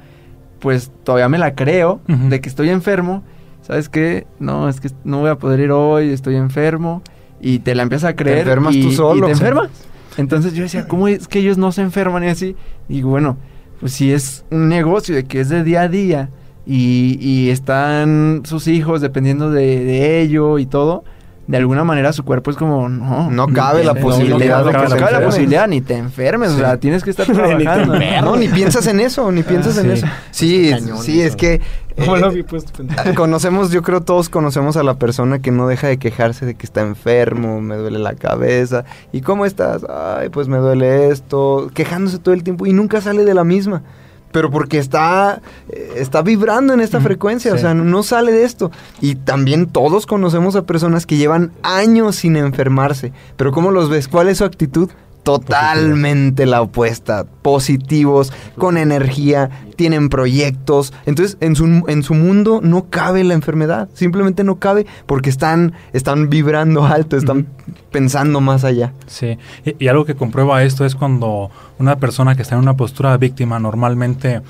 Pues 0.59 0.93
todavía 1.03 1.27
me 1.27 1.39
la 1.39 1.55
creo 1.55 1.99
de 2.07 2.39
que 2.39 2.47
estoy 2.47 2.69
enfermo. 2.69 3.23
¿Sabes 3.67 3.89
qué? 3.89 4.25
No, 4.39 4.69
es 4.69 4.79
que 4.79 4.89
no 5.03 5.19
voy 5.19 5.29
a 5.29 5.35
poder 5.35 5.59
ir 5.59 5.71
hoy, 5.71 6.11
estoy 6.11 6.37
enfermo. 6.37 7.01
Y 7.41 7.59
te 7.59 7.75
la 7.75 7.83
empiezas 7.83 8.11
a 8.11 8.15
creer. 8.15 8.39
enfermas 8.39 8.73
y, 8.73 8.81
tú 8.81 8.91
solo. 8.93 9.19
Y 9.19 9.21
te 9.25 9.31
enfermas. 9.33 9.69
Entonces 10.15 10.53
yo 10.53 10.63
decía, 10.63 10.87
¿cómo 10.87 11.09
es 11.09 11.27
que 11.27 11.39
ellos 11.39 11.57
no 11.57 11.73
se 11.73 11.81
enferman 11.81 12.23
y 12.23 12.27
así? 12.27 12.55
Y 12.87 13.01
bueno, 13.01 13.37
pues 13.81 13.91
si 13.91 14.13
es 14.13 14.45
un 14.51 14.69
negocio 14.69 15.13
de 15.13 15.25
que 15.25 15.41
es 15.41 15.49
de 15.49 15.65
día 15.65 15.81
a 15.81 15.89
día 15.89 16.29
y, 16.65 17.17
y 17.19 17.49
están 17.49 18.43
sus 18.45 18.69
hijos 18.69 19.01
dependiendo 19.01 19.51
de, 19.51 19.83
de 19.83 20.21
ello 20.21 20.59
y 20.59 20.65
todo, 20.65 21.03
de 21.47 21.57
alguna 21.57 21.83
manera 21.85 22.11
su 22.11 22.23
cuerpo 22.25 22.51
es 22.51 22.57
como, 22.57 22.89
no. 22.89 23.31
No 23.31 23.47
ni 23.47 23.53
cabe 23.53 23.83
la 23.83 23.93
no, 23.93 24.01
posibilidad 24.01 24.59
No, 24.59 24.65
de 24.65 24.71
que 24.71 24.99
cabe 24.99 25.11
la 25.13 25.23
posibilidad, 25.23 25.67
ni 25.67 25.81
te 25.81 25.95
enfermes, 25.95 26.51
o 26.51 26.57
sea, 26.57 26.77
tienes 26.77 27.03
que 27.03 27.09
estar 27.09 27.25
Ni 27.29 27.35
te 27.35 27.41
trabajando. 27.41 27.95
enfermes. 27.95 28.21
No, 28.23 28.35
ni 28.35 28.49
piensas 28.49 28.85
en 28.87 28.99
eso, 28.99 29.31
ni 29.31 29.43
piensas 29.43 29.77
en 29.77 29.85
sí. 29.85 29.91
eso. 29.91 30.07
Sí, 30.31 30.69
cañón 30.71 30.97
sí, 31.03 31.21
eso. 31.21 31.29
es 31.29 31.35
que 31.37 31.61
eh, 31.95 32.43
pensar. 32.77 33.15
conocemos, 33.15 33.71
yo 33.71 33.81
creo 33.81 34.01
todos 34.01 34.29
conocemos 34.29 34.77
a 34.77 34.83
la 34.83 34.95
persona 34.95 35.39
que 35.39 35.51
no 35.51 35.67
deja 35.67 35.87
de 35.87 35.97
quejarse 35.97 36.45
de 36.45 36.55
que 36.55 36.65
está 36.65 36.81
enfermo, 36.81 37.61
me 37.61 37.75
duele 37.75 37.99
la 37.99 38.13
cabeza. 38.13 38.83
¿Y 39.11 39.21
cómo 39.21 39.45
estás? 39.45 39.85
Ay, 39.89 40.29
pues 40.29 40.47
me 40.47 40.57
duele 40.57 41.09
esto, 41.09 41.71
quejándose 41.73 42.19
todo 42.19 42.33
el 42.33 42.43
tiempo 42.43 42.65
y 42.65 42.73
nunca 42.73 43.01
sale 43.01 43.25
de 43.25 43.33
la 43.33 43.43
misma. 43.43 43.83
Pero 44.31 44.51
porque 44.51 44.77
está, 44.77 45.41
eh, 45.69 45.93
está 45.95 46.21
vibrando 46.21 46.73
en 46.73 46.81
esta 46.81 46.99
frecuencia, 46.99 47.53
o 47.53 47.57
sea, 47.57 47.73
no 47.73 48.03
sale 48.03 48.31
de 48.31 48.43
esto. 48.43 48.71
Y 49.01 49.15
también 49.15 49.67
todos 49.67 50.05
conocemos 50.05 50.55
a 50.55 50.63
personas 50.63 51.05
que 51.05 51.17
llevan 51.17 51.51
años 51.63 52.17
sin 52.17 52.35
enfermarse. 52.35 53.13
Pero 53.35 53.51
¿cómo 53.51 53.71
los 53.71 53.89
ves? 53.89 54.07
¿Cuál 54.07 54.27
es 54.27 54.39
su 54.39 54.45
actitud? 54.45 54.89
Totalmente 55.27 56.45
la 56.45 56.61
opuesta. 56.61 57.25
Positivos, 57.41 58.31
con 58.57 58.77
energía, 58.77 59.49
tienen 59.75 60.07
proyectos. 60.07 60.93
Entonces, 61.05 61.37
en 61.41 61.57
su, 61.57 61.65
en 61.65 62.03
su 62.03 62.13
mundo 62.13 62.61
no 62.63 62.89
cabe 62.89 63.25
la 63.25 63.33
enfermedad. 63.33 63.89
Simplemente 63.93 64.45
no 64.45 64.55
cabe 64.55 64.85
porque 65.05 65.29
están, 65.29 65.73
están 65.91 66.29
vibrando 66.29 66.85
alto, 66.85 67.17
están 67.17 67.47
pensando 67.91 68.39
más 68.39 68.63
allá. 68.63 68.93
Sí, 69.05 69.37
y, 69.65 69.83
y 69.83 69.87
algo 69.89 70.05
que 70.05 70.15
comprueba 70.15 70.63
esto 70.63 70.85
es 70.85 70.95
cuando 70.95 71.51
una 71.77 71.97
persona 71.97 72.35
que 72.35 72.43
está 72.43 72.55
en 72.55 72.61
una 72.61 72.77
postura 72.77 73.11
de 73.11 73.17
víctima 73.17 73.59
normalmente 73.59 74.41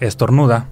estornuda, 0.00 0.66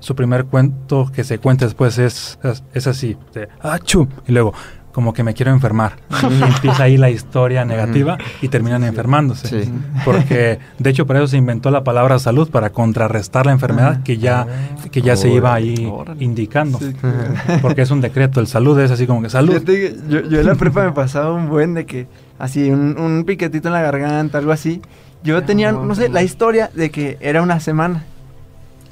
su 0.00 0.14
primer 0.14 0.44
cuento 0.44 1.10
que 1.12 1.24
se 1.24 1.38
cuenta 1.38 1.64
después 1.64 1.98
es, 1.98 2.38
es, 2.42 2.62
es 2.72 2.86
así, 2.86 3.16
de 3.34 3.48
¡achú! 3.60 4.08
Y 4.26 4.32
luego, 4.32 4.54
como 4.96 5.12
que 5.12 5.22
me 5.22 5.34
quiero 5.34 5.52
enfermar. 5.52 5.96
Y 6.22 6.42
empieza 6.42 6.84
ahí 6.84 6.96
la 6.96 7.10
historia 7.10 7.66
negativa 7.66 8.16
y 8.40 8.48
terminan 8.48 8.82
enfermándose. 8.82 9.46
Sí. 9.64 9.70
Porque, 10.06 10.58
de 10.78 10.88
hecho, 10.88 11.06
para 11.06 11.18
eso 11.18 11.28
se 11.28 11.36
inventó 11.36 11.70
la 11.70 11.84
palabra 11.84 12.18
salud, 12.18 12.48
para 12.48 12.70
contrarrestar 12.70 13.44
la 13.44 13.52
enfermedad 13.52 14.02
que 14.02 14.16
ya, 14.16 14.46
que 14.90 15.02
ya 15.02 15.14
se 15.14 15.28
iba 15.28 15.52
ahí 15.52 15.86
indicando. 16.18 16.80
Porque 17.60 17.82
es 17.82 17.90
un 17.90 18.00
decreto, 18.00 18.40
el 18.40 18.46
salud 18.46 18.80
es 18.80 18.90
así 18.90 19.06
como 19.06 19.20
que 19.20 19.28
salud. 19.28 19.52
Fíjate 19.52 19.72
que 19.74 19.96
yo, 20.08 20.20
yo 20.30 20.40
en 20.40 20.46
la 20.46 20.54
prepa 20.54 20.82
me 20.86 20.92
pasaba 20.92 21.30
un 21.34 21.50
buen 21.50 21.74
de 21.74 21.84
que 21.84 22.06
así 22.38 22.70
un, 22.70 22.98
un 22.98 23.24
piquetito 23.24 23.68
en 23.68 23.74
la 23.74 23.82
garganta, 23.82 24.38
algo 24.38 24.52
así. 24.52 24.80
Yo 25.22 25.42
tenía, 25.42 25.72
no 25.72 25.94
sé, 25.94 26.08
la 26.08 26.22
historia 26.22 26.70
de 26.74 26.90
que 26.90 27.18
era 27.20 27.42
una 27.42 27.60
semana. 27.60 28.04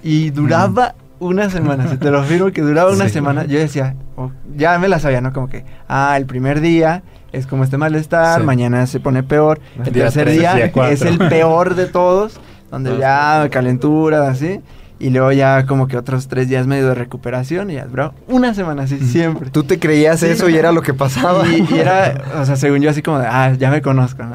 Y 0.02 0.28
duraba 0.28 0.96
una 1.18 1.48
semana, 1.48 1.88
si 1.88 1.96
te 1.96 2.10
lo 2.10 2.18
afirmo 2.18 2.50
que 2.52 2.60
duraba 2.60 2.92
una 2.92 3.06
Sí. 3.06 3.12
semana. 3.14 3.46
Yo 3.46 3.58
decía, 3.58 3.94
oh, 4.16 4.30
ya 4.56 4.78
me 4.78 4.88
la 4.88 4.98
sabía, 4.98 5.20
¿no? 5.20 5.32
Como 5.32 5.48
que, 5.48 5.64
ah, 5.88 6.14
el 6.16 6.26
primer 6.26 6.60
día 6.60 7.02
es 7.32 7.46
como 7.46 7.64
este 7.64 7.76
malestar, 7.78 8.40
Sí. 8.40 8.46
mañana 8.46 8.86
se 8.86 9.00
pone 9.00 9.22
peor. 9.22 9.60
El 9.84 9.92
Día 9.92 10.04
tercer 10.04 10.24
tres, 10.24 10.38
día 10.38 10.54
día 10.54 10.72
es 10.90 11.02
el 11.02 11.18
peor 11.18 11.74
de 11.74 11.86
todos, 11.86 12.40
donde 12.70 12.96
ya 12.98 13.48
calentura, 13.50 14.28
así. 14.28 14.60
Y 15.00 15.10
luego 15.10 15.32
ya 15.32 15.66
como 15.66 15.88
que 15.88 15.96
otros 15.96 16.28
tres 16.28 16.48
días 16.48 16.68
medio 16.68 16.86
de 16.88 16.94
recuperación 16.94 17.68
y 17.70 17.74
ya 17.74 17.84
duraba 17.86 18.14
una 18.28 18.54
semana 18.54 18.84
así, 18.84 18.98
siempre. 19.00 19.50
Tú 19.50 19.64
te 19.64 19.78
creías 19.80 20.20
Sí. 20.20 20.26
eso 20.26 20.48
y 20.48 20.56
era 20.56 20.70
lo 20.70 20.82
que 20.82 20.94
pasaba. 20.94 21.46
Y, 21.48 21.66
y 21.68 21.78
era, 21.78 22.14
o 22.40 22.44
sea, 22.46 22.54
según 22.56 22.80
yo, 22.80 22.90
así 22.90 23.02
como 23.02 23.18
de, 23.18 23.26
ah, 23.26 23.52
ya 23.58 23.70
me 23.70 23.82
conozco, 23.82 24.22
¿no? 24.22 24.34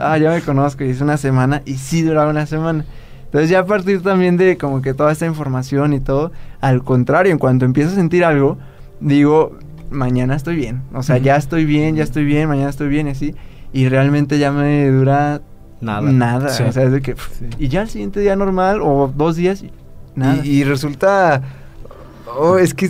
ah, 0.00 0.16
ya 0.18 0.30
me 0.30 0.40
conozco. 0.40 0.84
Y 0.84 0.90
es 0.90 1.00
una 1.00 1.16
semana, 1.16 1.62
y 1.66 1.74
sí 1.78 2.02
duraba 2.02 2.30
una 2.30 2.46
semana. 2.46 2.84
Entonces 3.24 3.50
ya 3.50 3.60
a 3.60 3.66
partir 3.66 4.02
también 4.02 4.36
de 4.36 4.56
como 4.56 4.82
que 4.82 4.94
toda 4.94 5.10
esta 5.10 5.26
información 5.26 5.92
y 5.94 6.00
todo, 6.00 6.30
al 6.60 6.84
contrario, 6.84 7.32
en 7.32 7.38
cuanto 7.38 7.64
empiezo 7.64 7.90
a 7.90 7.94
sentir 7.94 8.24
algo, 8.24 8.58
digo, 9.02 9.58
mañana 9.90 10.34
estoy 10.34 10.56
bien. 10.56 10.82
O 10.94 11.02
sea, 11.02 11.18
ya 11.18 11.36
estoy 11.36 11.64
bien, 11.64 11.96
ya 11.96 12.04
estoy 12.04 12.24
bien, 12.24 12.48
mañana 12.48 12.70
estoy 12.70 12.88
bien, 12.88 13.08
y 13.08 13.10
así. 13.10 13.34
Y 13.72 13.88
realmente 13.88 14.38
ya 14.38 14.52
me 14.52 14.88
dura 14.88 15.42
Nada. 15.82 16.12
Nada. 16.12 16.48
Sí. 16.48 16.62
O 16.62 16.72
sea, 16.72 16.84
es 16.84 16.92
de 16.92 17.02
que. 17.02 17.16
Y 17.58 17.68
ya 17.68 17.82
el 17.82 17.88
siguiente 17.88 18.20
día 18.20 18.36
normal, 18.36 18.80
o 18.80 19.12
dos 19.14 19.36
días, 19.36 19.64
nada. 20.14 20.40
Y, 20.44 20.60
y 20.60 20.64
resulta. 20.64 21.42
Oh, 22.38 22.56
es 22.56 22.72
que 22.72 22.88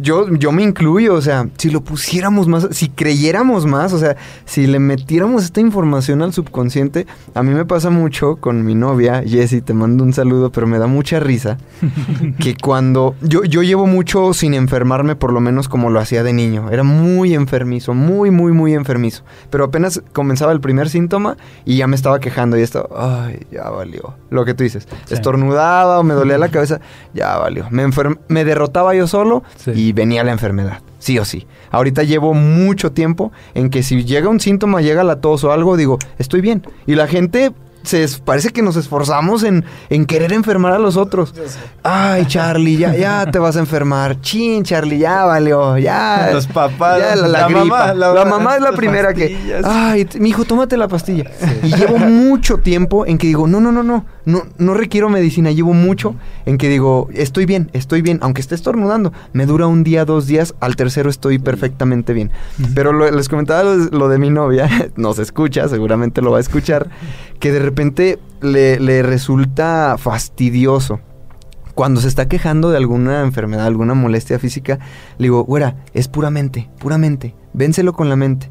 yo, 0.00 0.28
yo 0.34 0.52
me 0.52 0.62
incluyo, 0.62 1.14
o 1.14 1.20
sea, 1.20 1.48
si 1.58 1.70
lo 1.70 1.82
pusiéramos 1.82 2.48
más, 2.48 2.68
si 2.70 2.88
creyéramos 2.88 3.66
más, 3.66 3.92
o 3.92 3.98
sea, 3.98 4.16
si 4.44 4.66
le 4.66 4.78
metiéramos 4.78 5.44
esta 5.44 5.60
información 5.60 6.22
al 6.22 6.32
subconsciente, 6.32 7.06
a 7.34 7.42
mí 7.42 7.52
me 7.54 7.64
pasa 7.64 7.90
mucho 7.90 8.36
con 8.36 8.64
mi 8.64 8.74
novia, 8.74 9.22
Jessie, 9.26 9.60
te 9.60 9.74
mando 9.74 10.04
un 10.04 10.12
saludo, 10.12 10.50
pero 10.50 10.66
me 10.66 10.78
da 10.78 10.86
mucha 10.86 11.20
risa, 11.20 11.58
que 12.38 12.56
cuando 12.56 13.14
yo, 13.22 13.44
yo 13.44 13.62
llevo 13.62 13.86
mucho 13.86 14.32
sin 14.34 14.54
enfermarme, 14.54 15.16
por 15.16 15.32
lo 15.32 15.40
menos 15.40 15.68
como 15.68 15.90
lo 15.90 16.00
hacía 16.00 16.22
de 16.22 16.32
niño, 16.32 16.70
era 16.70 16.82
muy 16.82 17.34
enfermizo, 17.34 17.94
muy, 17.94 18.30
muy, 18.30 18.52
muy 18.52 18.74
enfermizo, 18.74 19.22
pero 19.50 19.64
apenas 19.64 20.02
comenzaba 20.12 20.52
el 20.52 20.60
primer 20.60 20.88
síntoma 20.88 21.36
y 21.64 21.76
ya 21.76 21.86
me 21.86 21.96
estaba 21.96 22.20
quejando 22.20 22.56
y 22.58 22.62
estaba, 22.62 22.88
ay, 23.26 23.40
ya 23.50 23.68
valió, 23.70 24.14
lo 24.30 24.44
que 24.44 24.54
tú 24.54 24.64
dices, 24.64 24.88
Sí. 25.06 25.14
estornudaba 25.14 25.98
o 25.98 26.02
me 26.02 26.14
dolía 26.14 26.38
la 26.38 26.48
cabeza, 26.48 26.80
ya 27.12 27.36
valió, 27.38 27.66
me, 27.70 27.84
me 28.28 28.44
derrotaba 28.44 28.94
yo 28.94 29.06
solo 29.06 29.42
Sí. 29.56 29.72
Y 29.74 29.92
venía 29.92 30.24
la 30.24 30.32
enfermedad, 30.32 30.80
sí 30.98 31.18
o 31.18 31.24
sí. 31.24 31.46
Ahorita 31.70 32.02
llevo 32.02 32.34
mucho 32.34 32.92
tiempo 32.92 33.32
en 33.54 33.70
que 33.70 33.82
si 33.82 34.04
llega 34.04 34.28
un 34.28 34.40
síntoma, 34.40 34.80
llega 34.80 35.04
la 35.04 35.20
tos 35.20 35.44
o 35.44 35.52
algo, 35.52 35.76
digo, 35.76 35.98
estoy 36.18 36.40
bien. 36.40 36.62
Y 36.86 36.94
la 36.94 37.08
gente 37.08 37.52
se 37.84 38.06
parece 38.24 38.50
que 38.50 38.62
nos 38.62 38.76
esforzamos 38.76 39.42
en, 39.44 39.64
en 39.90 40.04
querer 40.06 40.32
enfermar 40.32 40.72
a 40.72 40.78
los 40.78 40.96
otros. 40.96 41.34
Ay, 41.82 42.26
Charlie, 42.26 42.76
ya, 42.76 42.94
ya 42.96 43.26
te 43.30 43.38
vas 43.38 43.56
a 43.56 43.60
enfermar. 43.60 44.20
Chin, 44.20 44.64
Charlie, 44.64 44.98
ya 44.98 45.24
valió, 45.24 45.78
ya. 45.78 46.30
Los 46.32 46.46
papás, 46.46 46.98
ya 46.98 47.14
la, 47.16 47.28
la 47.28 47.40
la 47.40 47.44
gripa. 47.46 47.64
mamá, 47.64 47.94
la, 47.94 48.12
la- 48.14 48.24
mamá 48.24 48.56
es 48.56 48.62
la 48.62 48.72
primera 48.72 49.12
que. 49.14 49.36
Ay, 49.64 50.08
mi 50.18 50.30
hijo, 50.30 50.44
tómate 50.44 50.76
la 50.76 50.88
pastilla. 50.88 51.30
Y 51.62 51.74
llevo 51.74 51.98
mucho 51.98 52.58
tiempo 52.58 53.06
en 53.06 53.18
que 53.18 53.26
digo, 53.26 53.46
no, 53.46 53.60
no, 53.60 53.70
no, 53.70 53.82
no, 53.82 54.04
no, 54.24 54.42
no 54.56 54.74
requiero 54.74 55.08
medicina. 55.10 55.50
Llevo 55.52 55.74
mucho 55.74 56.14
en 56.46 56.56
que 56.58 56.68
digo, 56.68 57.08
estoy 57.12 57.44
bien, 57.44 57.68
estoy 57.74 58.00
bien, 58.00 58.18
aunque 58.22 58.40
esté 58.40 58.54
estornudando. 58.54 59.12
Me 59.34 59.44
dura 59.46 59.66
un 59.66 59.84
día, 59.84 60.04
dos 60.06 60.26
días, 60.26 60.54
al 60.60 60.76
tercero 60.76 61.10
estoy 61.10 61.38
perfectamente 61.38 62.12
bien. 62.14 62.30
Pero 62.74 62.92
lo- 62.92 63.10
les 63.10 63.28
comentaba 63.28 63.62
lo, 63.62 63.74
lo 63.76 64.08
de 64.08 64.18
mi 64.18 64.30
novia, 64.30 64.68
nos 64.96 65.18
escucha, 65.18 65.68
seguramente 65.68 66.22
lo 66.22 66.30
va 66.30 66.38
a 66.38 66.40
escuchar, 66.40 66.88
que 67.40 67.52
de 67.52 67.58
repente 67.58 67.73
le, 68.40 68.78
le 68.78 69.02
resulta 69.02 69.96
fastidioso. 69.98 71.00
Cuando 71.74 72.00
se 72.00 72.08
está 72.08 72.28
quejando 72.28 72.70
de 72.70 72.76
alguna 72.76 73.22
enfermedad, 73.22 73.66
alguna 73.66 73.94
molestia 73.94 74.38
física, 74.38 74.78
le 75.18 75.24
digo, 75.24 75.44
güera, 75.44 75.76
es 75.92 76.06
puramente, 76.06 76.70
puramente, 76.78 77.34
vénselo 77.52 77.92
con 77.92 78.08
la 78.08 78.16
mente. 78.16 78.48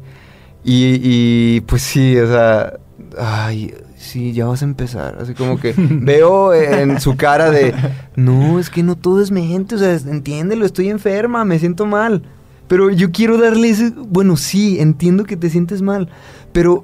Y, 0.62 1.00
y, 1.02 1.60
pues 1.62 1.82
sí, 1.82 2.16
o 2.18 2.26
sea, 2.26 2.74
ay, 3.18 3.74
sí, 3.96 4.32
ya 4.32 4.46
vas 4.46 4.62
a 4.62 4.66
empezar. 4.66 5.18
Así 5.20 5.34
como 5.34 5.58
que 5.58 5.74
veo 5.76 6.52
en 6.52 7.00
su 7.00 7.16
cara 7.16 7.50
de, 7.50 7.74
no, 8.16 8.58
es 8.58 8.70
que 8.70 8.82
no 8.82 8.96
todo 8.96 9.22
es 9.22 9.30
mente, 9.30 9.74
o 9.74 9.78
sea, 9.78 9.94
entiéndelo, 9.94 10.66
estoy 10.66 10.88
enferma, 10.88 11.44
me 11.44 11.58
siento 11.58 11.86
mal. 11.86 12.22
Pero 12.68 12.90
yo 12.90 13.10
quiero 13.10 13.36
darle 13.38 13.70
ese, 13.70 13.90
bueno, 13.90 14.36
sí, 14.36 14.78
entiendo 14.80 15.24
que 15.24 15.36
te 15.36 15.50
sientes 15.50 15.82
mal, 15.82 16.08
pero 16.52 16.82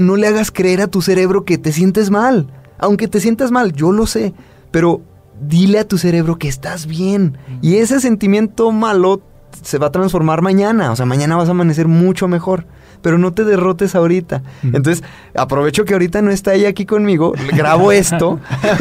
no 0.00 0.16
le 0.16 0.26
hagas 0.26 0.50
creer 0.50 0.80
a 0.80 0.88
tu 0.88 1.02
cerebro 1.02 1.44
que 1.44 1.58
te 1.58 1.72
sientes 1.72 2.10
mal. 2.10 2.52
Aunque 2.78 3.06
te 3.06 3.20
sientas 3.20 3.50
mal, 3.50 3.72
yo 3.72 3.92
lo 3.92 4.06
sé, 4.06 4.32
pero 4.70 5.02
dile 5.40 5.78
a 5.78 5.86
tu 5.86 5.98
cerebro 5.98 6.38
que 6.38 6.48
estás 6.48 6.86
bien. 6.86 7.36
Y 7.60 7.76
ese 7.76 8.00
sentimiento 8.00 8.72
malo 8.72 9.20
se 9.62 9.78
va 9.78 9.88
a 9.88 9.92
transformar 9.92 10.40
mañana, 10.42 10.90
o 10.90 10.96
sea, 10.96 11.04
mañana 11.06 11.36
vas 11.36 11.48
a 11.48 11.50
amanecer 11.50 11.86
mucho 11.88 12.28
mejor. 12.28 12.66
Pero 13.02 13.16
no 13.18 13.32
te 13.32 13.44
derrotes 13.44 13.94
ahorita. 13.94 14.42
Entonces, 14.62 15.02
aprovecho 15.34 15.84
que 15.84 15.94
ahorita 15.94 16.20
no 16.22 16.30
está 16.30 16.54
ella 16.54 16.68
aquí 16.68 16.84
conmigo, 16.86 17.32
grabo 17.56 17.92
esto, 17.92 18.38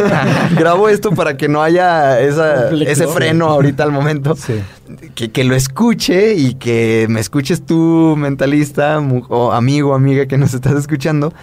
grabo 0.57 0.89
esto 0.89 1.11
para 1.11 1.37
que 1.37 1.47
no 1.47 1.61
haya 1.61 2.19
esa- 2.19 2.69
ese 2.71 3.07
freno 3.07 3.45
ahorita 3.47 3.83
al 3.83 3.91
momento 3.91 4.35
Sí. 4.35 4.55
que, 5.15 5.31
que 5.31 5.43
lo 5.43 5.55
escuche 5.55 6.33
y 6.35 6.55
que 6.55 7.07
me 7.09 7.19
escuches 7.19 7.65
tú, 7.65 8.15
mentalista, 8.17 8.99
o 9.29 9.51
amigo, 9.51 9.93
amiga 9.95 10.25
que 10.25 10.37
nos 10.37 10.53
estás 10.53 10.73
escuchando. 10.75 11.33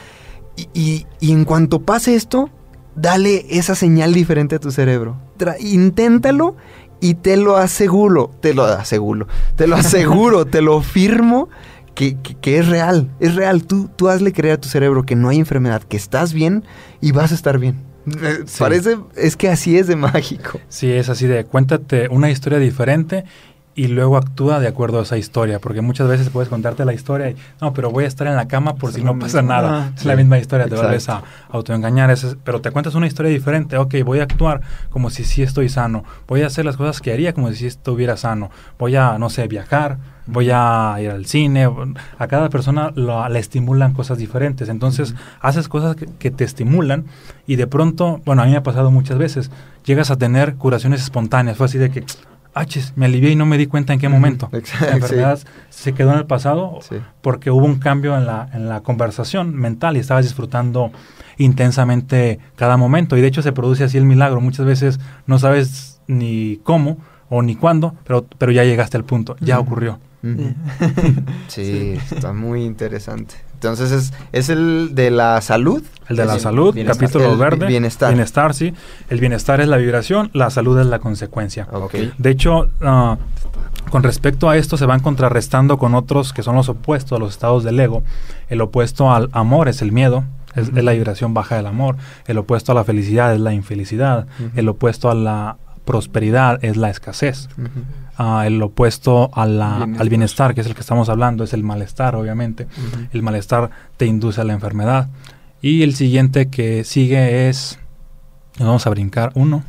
Y, 0.56 0.68
y- 0.74 1.06
y 1.20 1.32
en 1.32 1.44
cuanto 1.44 1.80
pase 1.82 2.14
esto, 2.14 2.50
dale 2.94 3.46
esa 3.50 3.74
señal 3.74 4.12
diferente 4.14 4.56
a 4.56 4.58
tu 4.58 4.70
cerebro. 4.70 5.16
Tra- 5.38 5.56
inténtalo 5.60 6.56
y 7.00 7.14
te 7.14 7.36
lo 7.36 7.56
aseguro, 7.58 8.30
te 8.40 8.54
lo 8.54 8.64
aseguro, 8.64 9.26
te 9.54 9.66
lo 9.66 9.76
aseguro, 9.76 10.46
te 10.46 10.62
lo 10.62 10.80
firmo. 10.80 11.48
Que, 11.96 12.16
que- 12.22 12.34
que 12.36 12.58
es 12.58 12.68
real, 12.68 13.10
es 13.18 13.34
real. 13.34 13.66
Tú, 13.66 13.88
tú 13.96 14.08
hazle 14.08 14.32
creer 14.32 14.54
a 14.54 14.60
tu 14.60 14.68
cerebro 14.68 15.02
que 15.04 15.16
no 15.16 15.28
hay 15.30 15.38
enfermedad, 15.38 15.82
que 15.82 15.96
estás 15.96 16.32
bien 16.32 16.62
y 17.00 17.10
vas 17.10 17.32
a 17.32 17.34
estar 17.34 17.58
bien. 17.58 17.82
Eh, 18.22 18.44
Sí. 18.46 18.58
Parece, 18.60 18.98
es 19.16 19.36
que 19.36 19.48
así 19.48 19.76
es 19.76 19.88
de 19.88 19.96
mágico. 19.96 20.60
Sí, 20.68 20.92
es 20.92 21.08
así 21.08 21.26
de 21.26 21.44
cuéntate 21.44 22.08
una 22.08 22.30
historia 22.30 22.58
diferente 22.60 23.24
y 23.74 23.88
luego 23.88 24.16
actúa 24.16 24.60
de 24.60 24.68
acuerdo 24.68 25.00
a 25.00 25.02
esa 25.02 25.18
historia, 25.18 25.58
porque 25.58 25.80
muchas 25.80 26.08
veces 26.08 26.30
puedes 26.30 26.48
contarte 26.48 26.84
la 26.84 26.94
historia 26.94 27.30
y 27.30 27.36
no, 27.60 27.72
pero 27.74 27.90
voy 27.90 28.04
a 28.04 28.08
estar 28.08 28.26
en 28.26 28.36
la 28.36 28.46
cama 28.48 28.74
por 28.76 28.92
si 28.92 29.02
no 29.02 29.18
pasa 29.18 29.42
nada. 29.42 29.86
Ah, 29.88 29.92
es 29.96 30.04
la 30.04 30.16
misma 30.16 30.38
historia, 30.38 30.66
te 30.68 30.76
vuelves 30.76 31.08
a 31.08 31.22
autoengañar, 31.50 32.10
es- 32.10 32.36
pero 32.44 32.60
te 32.60 32.70
cuentas 32.70 32.94
una 32.94 33.06
historia 33.06 33.30
diferente. 33.32 33.76
Ok, 33.78 33.94
voy 34.04 34.20
a 34.20 34.22
actuar 34.22 34.60
como 34.90 35.10
si 35.10 35.24
sí 35.24 35.42
estoy 35.42 35.68
sano, 35.68 36.04
voy 36.28 36.42
a 36.42 36.46
hacer 36.46 36.64
las 36.64 36.76
cosas 36.76 37.00
que 37.00 37.12
haría 37.12 37.32
como 37.34 37.50
si 37.50 37.56
sí 37.56 37.66
estuviera 37.66 38.16
sano, 38.16 38.50
voy 38.78 38.96
a, 38.96 39.18
no 39.18 39.28
sé, 39.30 39.46
viajar, 39.48 39.98
voy 40.26 40.50
a 40.52 40.96
ir 41.00 41.10
al 41.10 41.26
cine. 41.26 41.68
A 42.18 42.26
cada 42.26 42.48
persona 42.48 42.92
lo- 42.94 43.28
le 43.28 43.38
estimulan 43.38 43.92
cosas 43.92 44.18
diferentes, 44.18 44.68
entonces 44.68 45.14
haces 45.40 45.68
cosas 45.68 45.96
que, 45.96 46.06
que 46.06 46.30
te 46.30 46.44
estimulan 46.44 47.04
y 47.46 47.56
de 47.56 47.66
pronto, 47.66 48.20
bueno, 48.24 48.42
a 48.42 48.44
mí 48.46 48.50
me 48.52 48.56
ha 48.58 48.62
pasado 48.62 48.90
muchas 48.90 49.18
veces, 49.18 49.50
llegas 49.84 50.10
a 50.10 50.16
tener 50.16 50.56
curaciones 50.56 51.00
espontáneas, 51.02 51.56
fue 51.56 51.66
así 51.66 51.78
de 51.78 51.90
que, 51.90 52.04
ah, 52.54 52.64
chis, 52.64 52.92
me 52.96 53.06
alivié 53.06 53.30
y 53.30 53.36
no 53.36 53.46
me 53.46 53.56
di 53.58 53.66
cuenta 53.66 53.92
en 53.92 53.98
qué 54.00 54.08
momento. 54.08 54.48
Exacto, 54.52 54.86
La 54.86 54.92
enfermedad 54.96 55.38
se 55.70 55.92
quedó 55.92 56.12
en 56.12 56.18
el 56.18 56.26
pasado 56.26 56.78
Sí. 56.80 56.96
porque 57.20 57.50
hubo 57.50 57.64
un 57.66 57.78
cambio 57.78 58.16
en 58.16 58.26
la, 58.26 58.48
en 58.52 58.68
la 58.68 58.80
conversación 58.80 59.54
mental 59.54 59.96
y 59.96 60.00
estabas 60.00 60.24
disfrutando 60.24 60.90
intensamente 61.50 62.38
cada 62.56 62.76
momento. 62.76 63.16
Y 63.16 63.20
de 63.20 63.28
hecho 63.28 63.42
se 63.42 63.52
produce 63.52 63.84
así 63.84 63.98
el 63.98 64.04
milagro. 64.04 64.40
Muchas 64.40 64.66
veces 64.66 64.98
no 65.26 65.38
sabes 65.38 66.00
ni 66.06 66.58
cómo 66.64 66.98
o 67.28 67.42
ni 67.42 67.56
cuándo, 67.56 67.94
pero, 68.04 68.24
pero 68.38 68.52
ya 68.52 68.64
llegaste 68.64 68.96
al 68.96 69.04
punto, 69.04 69.36
ya 69.40 69.58
ocurrió. 69.58 69.98
Sí, 71.48 71.98
está 72.10 72.32
muy 72.32 72.64
interesante. 72.64 73.36
Entonces 73.54 73.92
es, 73.92 74.12
es 74.32 74.48
el 74.48 74.90
de 74.94 75.10
la 75.10 75.40
salud. 75.40 75.82
El 76.08 76.16
de 76.16 76.24
la 76.24 76.38
salud, 76.38 76.74
bienestar. 76.74 77.06
capítulo 77.06 77.32
El 77.32 77.38
verde. 77.38 77.66
Bienestar. 77.66 78.10
Bienestar, 78.10 78.54
sí. 78.54 78.74
El 79.08 79.20
bienestar 79.20 79.60
es 79.60 79.68
la 79.68 79.76
vibración, 79.76 80.30
la 80.34 80.50
salud 80.50 80.78
es 80.78 80.86
la 80.86 80.98
consecuencia. 80.98 81.66
Ok. 81.72 81.94
De 82.18 82.30
hecho, 82.30 82.70
ah, 82.82 83.16
con 83.90 84.02
respecto 84.02 84.50
a 84.50 84.56
esto 84.56 84.76
se 84.76 84.86
van 84.86 85.00
contrarrestando 85.00 85.78
con 85.78 85.94
otros 85.94 86.32
que 86.32 86.42
son 86.42 86.56
los 86.56 86.68
opuestos 86.68 87.16
a 87.16 87.20
los 87.20 87.30
estados 87.30 87.64
del 87.64 87.80
ego. 87.80 88.02
El 88.48 88.60
opuesto 88.60 89.12
al 89.12 89.30
amor 89.32 89.68
es 89.68 89.80
el 89.80 89.90
miedo, 89.90 90.24
es, 90.54 90.68
es 90.68 90.84
la 90.84 90.92
vibración 90.92 91.34
baja 91.34 91.56
del 91.56 91.66
amor. 91.66 91.96
El 92.26 92.38
opuesto 92.38 92.72
a 92.72 92.74
la 92.74 92.84
felicidad 92.84 93.34
es 93.34 93.40
la 93.40 93.52
infelicidad. 93.54 94.26
El 94.54 94.68
opuesto 94.68 95.10
a 95.10 95.14
la 95.14 95.56
prosperidad 95.86 96.62
es 96.62 96.76
la 96.76 96.90
escasez. 96.90 97.48
Ah, 98.18 98.44
el 98.46 98.60
opuesto 98.62 99.30
a 99.32 99.46
la- 99.46 99.76
Bienestar. 99.78 100.00
al 100.02 100.08
bienestar, 100.10 100.54
que 100.54 100.60
es 100.60 100.66
el 100.66 100.74
que 100.74 100.80
estamos 100.82 101.08
hablando, 101.08 101.44
es 101.44 101.54
el 101.54 101.62
malestar, 101.62 102.14
obviamente. 102.16 102.66
El 103.12 103.22
malestar 103.22 103.70
te 103.96 104.04
induce 104.04 104.40
a 104.42 104.44
la 104.44 104.52
enfermedad. 104.52 105.08
Y 105.62 105.82
el 105.82 105.94
siguiente 105.94 106.48
que 106.50 106.84
sigue 106.84 107.48
es... 107.48 107.78
nos 108.58 108.66
Vamos 108.68 108.86
a 108.86 108.90
brincar 108.90 109.32
uno 109.34 109.64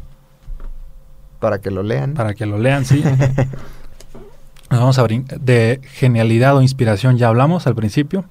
Para 1.40 1.60
que 1.60 1.72
lo 1.72 1.84
lean. 1.84 2.14
para 2.14 2.34
que 2.34 2.46
lo 2.46 2.58
lean, 2.58 2.84
sí. 2.86 3.02
Nos 4.70 4.80
vamos 4.82 5.00
a 5.00 5.04
brincar. 5.04 5.40
De 5.40 5.80
genialidad 5.94 6.56
o 6.58 6.62
inspiración 6.62 7.18
ya 7.18 7.30
hablamos 7.30 7.68
al 7.68 7.76
principio. 7.76 8.26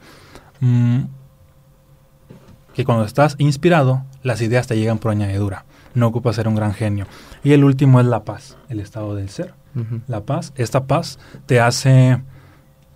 Mm, 0.61 1.05
que 2.75 2.85
cuando 2.85 3.05
estás 3.07 3.37
inspirado, 3.39 4.03
las 4.23 4.43
ideas 4.43 4.67
te 4.67 4.77
llegan 4.77 4.99
por 4.99 5.13
añadidura. 5.13 5.65
No 5.97 6.07
ocupa 6.07 6.33
ser 6.35 6.47
un 6.47 6.55
gran 6.55 6.75
genio. 6.75 7.07
Y 7.43 7.55
el 7.55 7.65
último 7.65 8.01
es 8.01 8.07
la 8.07 8.23
paz, 8.23 8.59
el 8.69 8.81
estado 8.81 9.17
del 9.17 9.31
ser. 9.31 9.55
La 10.07 10.21
paz, 10.21 10.53
esta 10.57 10.85
paz 10.85 11.19
te 11.47 11.59
hace, 11.59 12.23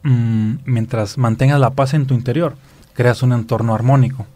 mm, 0.02 0.54
mientras 0.64 1.18
mantengas 1.18 1.58
la 1.60 1.70
paz 1.70 1.94
en 1.94 2.06
tu 2.06 2.14
interior, 2.14 2.56
creas 2.94 3.22
un 3.22 3.32
entorno 3.32 3.74
armónico. 3.74 4.26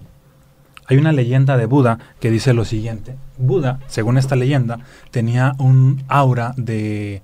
Hay 0.86 0.96
una 0.96 1.12
leyenda 1.12 1.56
de 1.56 1.66
Buda 1.66 1.98
que 2.20 2.30
dice 2.30 2.54
lo 2.54 2.64
siguiente. 2.64 3.16
Buda, 3.38 3.80
según 3.86 4.18
esta 4.18 4.34
leyenda, 4.34 4.80
tenía 5.10 5.54
un 5.58 6.02
aura 6.08 6.54
de, 6.56 7.22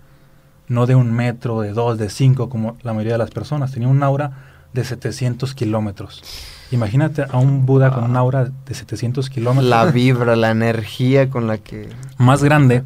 no 0.68 0.86
de 0.86 0.94
un 0.94 1.12
metro, 1.12 1.62
de 1.62 1.72
dos, 1.72 1.98
de 1.98 2.10
cinco, 2.10 2.50
como 2.50 2.76
la 2.82 2.92
mayoría 2.92 3.14
de 3.14 3.18
las 3.18 3.30
personas. 3.30 3.72
Tenía 3.72 3.88
un 3.88 4.02
aura 4.02 4.49
de 4.72 4.84
700 4.84 5.54
kilómetros. 5.54 6.22
Imagínate 6.70 7.24
a 7.28 7.38
un 7.38 7.66
Buda 7.66 7.90
con 7.92 8.04
un 8.04 8.16
aura 8.16 8.50
de 8.66 8.74
700 8.74 9.28
kilómetros. 9.30 9.68
La 9.68 9.84
vibra, 9.92 10.36
la 10.36 10.50
energía 10.50 11.28
con 11.28 11.46
la 11.46 11.58
que... 11.58 11.88
Más 12.18 12.42
grande 12.44 12.82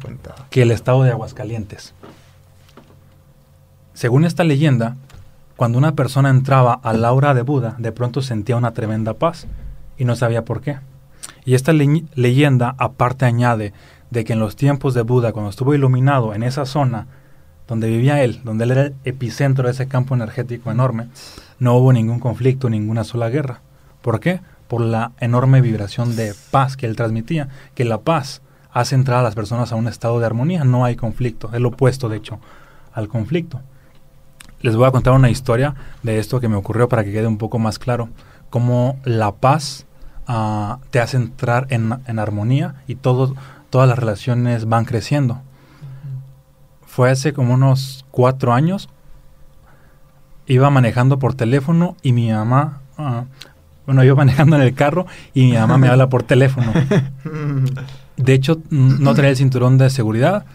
que 0.49 0.63
el 0.63 0.71
estado 0.71 1.03
de 1.03 1.11
Aguascalientes. 1.11 1.93
Según 3.93 4.25
esta 4.25 4.43
leyenda, 4.43 4.95
cuando 5.55 5.77
una 5.77 5.93
persona 5.93 6.29
entraba 6.29 6.73
al 6.83 7.05
aura 7.05 7.33
de 7.33 7.43
Buda, 7.43 7.75
de 7.77 7.91
pronto 7.91 8.21
sentía 8.21 8.57
una 8.57 8.71
tremenda 8.73 9.13
paz 9.13 9.47
y 9.97 10.05
no 10.05 10.15
sabía 10.15 10.43
por 10.43 10.61
qué. 10.61 10.79
Y 11.45 11.53
esta 11.55 11.71
le- 11.73 12.03
leyenda 12.15 12.75
aparte 12.77 13.25
añade 13.25 13.73
de 14.09 14.23
que 14.25 14.33
en 14.33 14.39
los 14.39 14.55
tiempos 14.55 14.93
de 14.93 15.03
Buda, 15.03 15.31
cuando 15.31 15.49
estuvo 15.49 15.73
iluminado 15.73 16.33
en 16.33 16.43
esa 16.43 16.65
zona 16.65 17.07
donde 17.67 17.87
vivía 17.87 18.23
él, 18.23 18.41
donde 18.43 18.65
él 18.65 18.71
era 18.71 18.81
el 18.83 18.95
epicentro 19.05 19.65
de 19.65 19.71
ese 19.71 19.87
campo 19.87 20.15
energético 20.15 20.71
enorme, 20.71 21.07
no 21.59 21.75
hubo 21.75 21.93
ningún 21.93 22.19
conflicto, 22.19 22.69
ninguna 22.69 23.03
sola 23.03 23.29
guerra. 23.29 23.61
¿Por 24.01 24.19
qué? 24.19 24.41
Por 24.67 24.81
la 24.81 25.11
enorme 25.19 25.61
vibración 25.61 26.15
de 26.15 26.33
paz 26.51 26.77
que 26.77 26.85
él 26.85 26.95
transmitía, 26.95 27.49
que 27.73 27.85
la 27.85 27.99
paz 27.99 28.41
hace 28.71 28.95
entrar 28.95 29.19
a 29.19 29.23
las 29.23 29.35
personas 29.35 29.71
a 29.71 29.75
un 29.75 29.87
estado 29.87 30.19
de 30.19 30.25
armonía, 30.25 30.63
no 30.63 30.85
hay 30.85 30.95
conflicto, 30.95 31.49
es 31.53 31.61
lo 31.61 31.69
opuesto, 31.69 32.09
de 32.09 32.17
hecho, 32.17 32.39
al 32.93 33.07
conflicto. 33.07 33.61
Les 34.61 34.75
voy 34.75 34.87
a 34.87 34.91
contar 34.91 35.13
una 35.13 35.29
historia 35.29 35.75
de 36.03 36.19
esto 36.19 36.39
que 36.39 36.49
me 36.49 36.55
ocurrió 36.55 36.89
para 36.89 37.03
que 37.03 37.11
quede 37.11 37.27
un 37.27 37.37
poco 37.37 37.57
más 37.57 37.79
claro, 37.79 38.09
cómo 38.49 38.99
la 39.03 39.31
paz 39.31 39.85
ah, 40.27 40.79
te 40.91 40.99
hace 40.99 41.17
entrar 41.17 41.67
en, 41.69 41.93
en 42.05 42.19
armonía 42.19 42.75
y 42.87 42.95
todo, 42.95 43.35
todas 43.69 43.87
las 43.87 43.97
relaciones 43.97 44.65
van 44.65 44.85
creciendo. 44.85 45.41
Fue 46.95 47.11
hace 47.11 47.33
como 47.33 47.53
unos 47.53 48.05
cuatro 48.11 48.53
años, 48.53 48.87
iba 50.47 50.69
manejando 50.69 51.19
por 51.19 51.33
teléfono 51.33 51.95
y 52.01 52.13
mi 52.13 52.31
mamá, 52.31 52.79
ah, 52.97 53.25
bueno, 53.85 54.03
iba 54.03 54.15
manejando 54.23 54.55
en 54.55 54.61
el 54.61 54.73
carro 54.73 55.05
y 55.33 55.45
mi 55.47 55.53
mamá 55.57 55.77
me 55.77 55.87
habla 55.89 56.07
por 56.07 56.23
teléfono. 56.23 56.71
De 58.15 58.33
hecho, 58.33 58.59
no 58.69 59.13
traía 59.13 59.31
el 59.31 59.37
cinturón 59.37 59.77
de 59.77 59.89
seguridad. 59.89 60.45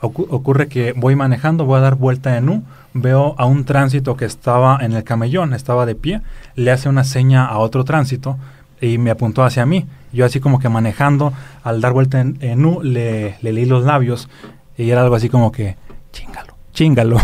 Ocu- 0.00 0.26
ocurre 0.30 0.66
que 0.68 0.92
voy 0.94 1.14
manejando, 1.14 1.64
voy 1.64 1.78
a 1.78 1.82
dar 1.82 1.94
vuelta 1.96 2.36
en 2.38 2.48
U, 2.48 2.64
veo 2.94 3.34
a 3.38 3.44
un 3.44 3.64
tránsito 3.64 4.16
que 4.16 4.24
estaba 4.24 4.78
en 4.80 4.92
el 4.94 5.04
camellón, 5.04 5.52
estaba 5.54 5.84
de 5.86 5.94
pie, 5.94 6.22
le 6.56 6.70
hace 6.72 6.88
una 6.88 7.04
seña 7.04 7.44
a 7.44 7.58
otro 7.58 7.84
tránsito 7.84 8.36
y 8.80 8.98
me 8.98 9.10
apuntó 9.10 9.44
hacia 9.44 9.64
mí. 9.66 9.86
Yo 10.12 10.24
así 10.24 10.40
como 10.40 10.58
que 10.58 10.68
manejando, 10.68 11.32
al 11.62 11.80
dar 11.80 11.92
vuelta 11.92 12.20
en, 12.20 12.36
en 12.40 12.64
U, 12.64 12.80
le, 12.82 13.36
le 13.42 13.52
leí 13.52 13.64
los 13.66 13.84
labios 13.84 14.28
y 14.76 14.90
era 14.90 15.02
algo 15.02 15.14
así 15.14 15.28
como 15.28 15.52
que, 15.52 15.76
chingalo, 16.12 16.54
chingalo. 16.72 17.18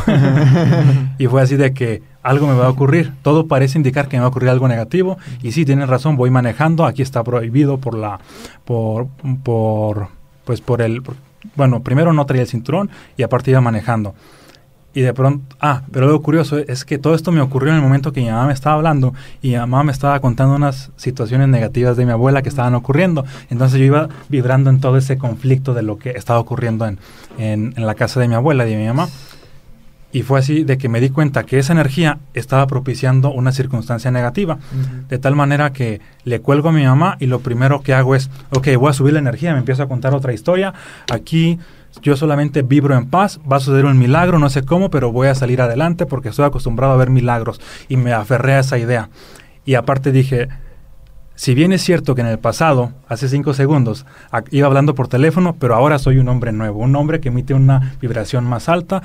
y 1.18 1.26
fue 1.26 1.42
así 1.42 1.56
de 1.56 1.72
que 1.72 2.02
algo 2.22 2.46
me 2.46 2.54
va 2.54 2.66
a 2.66 2.70
ocurrir. 2.70 3.12
Todo 3.22 3.46
parece 3.46 3.78
indicar 3.78 4.08
que 4.08 4.16
me 4.16 4.20
va 4.20 4.26
a 4.26 4.30
ocurrir 4.30 4.50
algo 4.50 4.68
negativo. 4.68 5.18
Y 5.42 5.52
sí, 5.52 5.64
tienes 5.64 5.88
razón, 5.88 6.16
voy 6.16 6.30
manejando. 6.30 6.84
Aquí 6.84 7.02
está 7.02 7.22
prohibido 7.24 7.78
por 7.78 7.96
la, 7.96 8.20
por, 8.64 9.06
por, 9.42 10.08
pues 10.44 10.60
por 10.60 10.82
el, 10.82 11.02
por- 11.02 11.16
bueno, 11.54 11.82
primero 11.82 12.12
no 12.12 12.26
traía 12.26 12.42
el 12.42 12.48
cinturón 12.48 12.90
y 13.16 13.22
aparte 13.22 13.50
iba 13.50 13.60
manejando. 13.60 14.14
Y 14.94 15.02
de 15.02 15.12
pronto, 15.12 15.54
ah, 15.60 15.82
pero 15.92 16.08
lo 16.08 16.20
curioso 16.22 16.58
es 16.58 16.84
que 16.84 16.98
todo 16.98 17.14
esto 17.14 17.30
me 17.30 17.40
ocurrió 17.40 17.70
en 17.70 17.76
el 17.76 17.82
momento 17.82 18.12
que 18.12 18.20
mi 18.20 18.30
mamá 18.30 18.46
me 18.46 18.52
estaba 18.52 18.74
hablando 18.74 19.14
y 19.42 19.50
mi 19.50 19.56
mamá 19.56 19.84
me 19.84 19.92
estaba 19.92 20.18
contando 20.20 20.56
unas 20.56 20.90
situaciones 20.96 21.48
negativas 21.48 21.96
de 21.96 22.06
mi 22.06 22.12
abuela 22.12 22.42
que 22.42 22.48
estaban 22.48 22.74
ocurriendo. 22.74 23.24
Entonces 23.50 23.78
yo 23.78 23.84
iba 23.84 24.08
vibrando 24.28 24.70
en 24.70 24.80
todo 24.80 24.96
ese 24.96 25.18
conflicto 25.18 25.74
de 25.74 25.82
lo 25.82 25.98
que 25.98 26.10
estaba 26.10 26.40
ocurriendo 26.40 26.86
en, 26.86 26.98
en, 27.36 27.74
en 27.76 27.86
la 27.86 27.94
casa 27.94 28.18
de 28.18 28.28
mi 28.28 28.34
abuela 28.34 28.66
y 28.66 28.70
de 28.70 28.76
mi 28.76 28.86
mamá. 28.86 29.08
Y 30.10 30.22
fue 30.22 30.38
así 30.38 30.64
de 30.64 30.78
que 30.78 30.88
me 30.88 31.00
di 31.00 31.10
cuenta 31.10 31.44
que 31.44 31.58
esa 31.58 31.74
energía 31.74 32.18
estaba 32.32 32.66
propiciando 32.66 33.30
una 33.30 33.52
circunstancia 33.52 34.10
negativa. 34.10 34.58
De 35.08 35.18
tal 35.18 35.36
manera 35.36 35.74
que 35.74 36.00
le 36.24 36.40
cuelgo 36.40 36.70
a 36.70 36.72
mi 36.72 36.84
mamá 36.84 37.18
y 37.20 37.26
lo 37.26 37.40
primero 37.40 37.82
que 37.82 37.92
hago 37.92 38.14
es, 38.14 38.30
ok, 38.50 38.68
voy 38.78 38.88
a 38.88 38.94
subir 38.94 39.12
la 39.12 39.18
energía, 39.18 39.52
me 39.52 39.58
empiezo 39.58 39.82
a 39.82 39.88
contar 39.88 40.14
otra 40.14 40.32
historia. 40.32 40.72
Aquí 41.12 41.58
yo 42.02 42.16
solamente 42.16 42.62
vibro 42.62 42.96
en 42.96 43.06
paz, 43.06 43.40
va 43.50 43.56
a 43.56 43.60
suceder 43.60 43.84
un 43.86 43.98
milagro, 43.98 44.38
no 44.38 44.50
sé 44.50 44.62
cómo, 44.62 44.90
pero 44.90 45.10
voy 45.12 45.28
a 45.28 45.34
salir 45.34 45.60
adelante 45.60 46.06
porque 46.06 46.28
estoy 46.28 46.44
acostumbrado 46.44 46.92
a 46.92 46.96
ver 46.96 47.10
milagros. 47.10 47.60
Y 47.88 47.96
me 47.96 48.12
aferré 48.12 48.54
a 48.54 48.60
esa 48.60 48.78
idea. 48.78 49.08
Y 49.64 49.74
aparte 49.74 50.12
dije, 50.12 50.48
si 51.34 51.54
bien 51.54 51.72
es 51.72 51.82
cierto 51.82 52.14
que 52.14 52.20
en 52.20 52.26
el 52.28 52.38
pasado, 52.38 52.92
hace 53.08 53.28
cinco 53.28 53.54
segundos, 53.54 54.06
iba 54.50 54.66
hablando 54.66 54.94
por 54.94 55.08
teléfono, 55.08 55.56
pero 55.58 55.74
ahora 55.74 55.98
soy 55.98 56.18
un 56.18 56.28
hombre 56.28 56.52
nuevo, 56.52 56.80
un 56.80 56.94
hombre 56.96 57.20
que 57.20 57.28
emite 57.28 57.54
una 57.54 57.94
vibración 58.00 58.44
más 58.44 58.68
alta, 58.68 59.02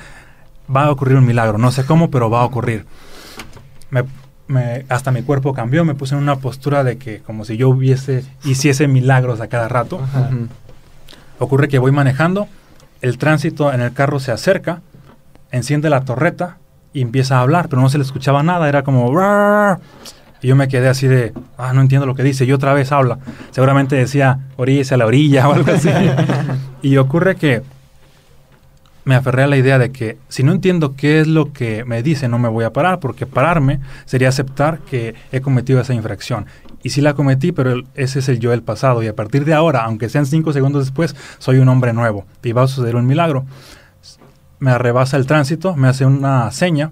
va 0.73 0.85
a 0.85 0.91
ocurrir 0.91 1.17
un 1.17 1.25
milagro, 1.25 1.57
no 1.57 1.71
sé 1.71 1.85
cómo, 1.85 2.09
pero 2.09 2.29
va 2.29 2.41
a 2.41 2.45
ocurrir. 2.45 2.85
Me- 3.89 4.03
me- 4.47 4.85
hasta 4.89 5.11
mi 5.11 5.21
cuerpo 5.23 5.53
cambió, 5.53 5.83
me 5.85 5.95
puse 5.95 6.15
en 6.15 6.21
una 6.21 6.37
postura 6.37 6.83
de 6.83 6.97
que 6.97 7.19
como 7.21 7.43
si 7.45 7.57
yo 7.57 7.69
hubiese, 7.69 8.23
hiciese 8.45 8.87
milagros 8.87 9.41
a 9.41 9.47
cada 9.47 9.67
rato. 9.67 9.99
Ocurre 11.39 11.67
que 11.67 11.79
voy 11.79 11.91
manejando, 11.91 12.47
el 13.03 13.17
tránsito 13.17 13.71
en 13.73 13.81
el 13.81 13.91
carro 13.91 14.19
se 14.19 14.31
acerca, 14.31 14.81
enciende 15.51 15.89
la 15.89 16.05
torreta 16.05 16.57
y 16.93 17.01
empieza 17.01 17.37
a 17.37 17.41
hablar, 17.41 17.67
pero 17.67 17.81
no 17.81 17.89
se 17.89 17.97
le 17.97 18.03
escuchaba 18.05 18.43
nada, 18.43 18.69
era 18.69 18.83
como... 18.83 19.11
Y 20.41 20.47
yo 20.47 20.55
me 20.55 20.69
quedé 20.69 20.87
así 20.87 21.07
de, 21.07 21.33
ah, 21.57 21.73
no 21.73 21.81
entiendo 21.81 22.05
lo 22.05 22.15
que 22.15 22.23
dice, 22.23 22.45
y 22.45 22.53
otra 22.53 22.73
vez 22.73 22.93
habla. 22.93 23.19
Seguramente 23.51 23.97
decía, 23.97 24.39
oríllese 24.55 24.93
a 24.93 24.97
la 24.97 25.05
orilla 25.05 25.47
o 25.49 25.53
algo 25.53 25.71
así. 25.73 25.89
y 26.81 26.95
ocurre 26.95 27.35
que 27.35 27.61
me 29.05 29.15
aferré 29.15 29.43
a 29.43 29.47
la 29.47 29.57
idea 29.57 29.77
de 29.77 29.91
que 29.91 30.17
si 30.29 30.43
no 30.43 30.51
entiendo 30.51 30.95
qué 30.95 31.19
es 31.19 31.27
lo 31.27 31.51
que 31.51 31.83
me 31.85 32.01
dice, 32.03 32.27
no 32.27 32.39
me 32.39 32.47
voy 32.47 32.63
a 32.63 32.73
parar, 32.73 32.99
porque 32.99 33.25
pararme 33.25 33.79
sería 34.05 34.29
aceptar 34.29 34.79
que 34.79 35.15
he 35.31 35.41
cometido 35.41 35.81
esa 35.81 35.93
infracción. 35.93 36.45
Y 36.83 36.89
sí 36.89 37.01
la 37.01 37.13
cometí, 37.13 37.51
pero 37.51 37.81
ese 37.95 38.19
es 38.19 38.29
el 38.29 38.39
yo 38.39 38.51
del 38.51 38.61
pasado. 38.61 39.03
Y 39.03 39.07
a 39.07 39.15
partir 39.15 39.45
de 39.45 39.53
ahora, 39.53 39.83
aunque 39.83 40.09
sean 40.09 40.25
cinco 40.25 40.51
segundos 40.51 40.85
después, 40.85 41.15
soy 41.37 41.57
un 41.57 41.69
hombre 41.69 41.93
nuevo. 41.93 42.25
Y 42.43 42.51
va 42.51 42.63
a 42.63 42.67
suceder 42.67 42.95
un 42.95 43.05
milagro. 43.05 43.45
Me 44.59 44.71
arrebasa 44.71 45.17
el 45.17 45.25
tránsito, 45.25 45.75
me 45.75 45.87
hace 45.87 46.05
una 46.05 46.51
seña, 46.51 46.91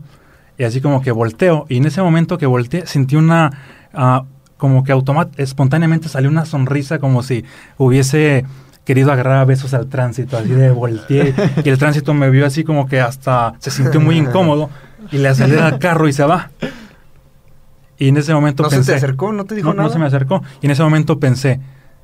y 0.58 0.64
así 0.64 0.82
como 0.82 1.02
que 1.02 1.12
volteo. 1.12 1.66
Y 1.70 1.78
en 1.78 1.86
ese 1.86 2.02
momento 2.02 2.38
que 2.38 2.46
volteé, 2.46 2.86
sentí 2.88 3.16
una... 3.16 3.52
ah, 3.94 4.24
como 4.62 4.84
que 4.84 4.94
espontáneamente 5.38 6.08
salió 6.08 6.30
una 6.30 6.46
sonrisa 6.46 7.00
como 7.00 7.24
si 7.24 7.44
hubiese 7.80 8.46
querido 8.86 9.12
agarrar 9.12 9.38
a 9.38 9.46
besos 9.46 9.74
al 9.74 9.88
tránsito, 9.88 10.38
así 10.38 10.50
de 10.50 10.72
volteé. 10.72 11.34
y 11.64 11.70
el 11.70 11.78
tránsito 11.78 12.14
me 12.14 12.30
vio 12.30 12.46
así 12.46 12.64
como 12.64 12.88
que 12.88 13.00
hasta 13.00 13.54
se 13.60 13.72
sintió 13.72 14.00
muy 14.00 14.18
incómodo. 14.18 14.70
Y 15.12 15.18
le 15.18 15.30
acelera 15.30 15.68
el 15.68 15.80
carro 15.80 16.08
y 16.08 16.14
se 16.14 16.24
va. 16.24 16.52
Y 17.98 18.08
en 18.08 18.18
ese 18.18 18.34
momento 18.34 18.64
¿No 18.64 18.70
se 18.70 18.78
pensé... 18.78 18.92
te 18.94 18.98
acercó? 18.98 19.32
¿No 19.34 19.46
te 19.46 19.56
dijo 19.56 19.70
no, 19.70 19.76
no 19.76 19.82
nada? 19.84 19.94
se 19.94 20.00
me 20.00 20.06
acercó. 20.06 20.42
Y 20.62 20.66
en 20.66 20.72
ese 20.72 20.84
momento 20.84 21.20
pensé, 21.20 21.60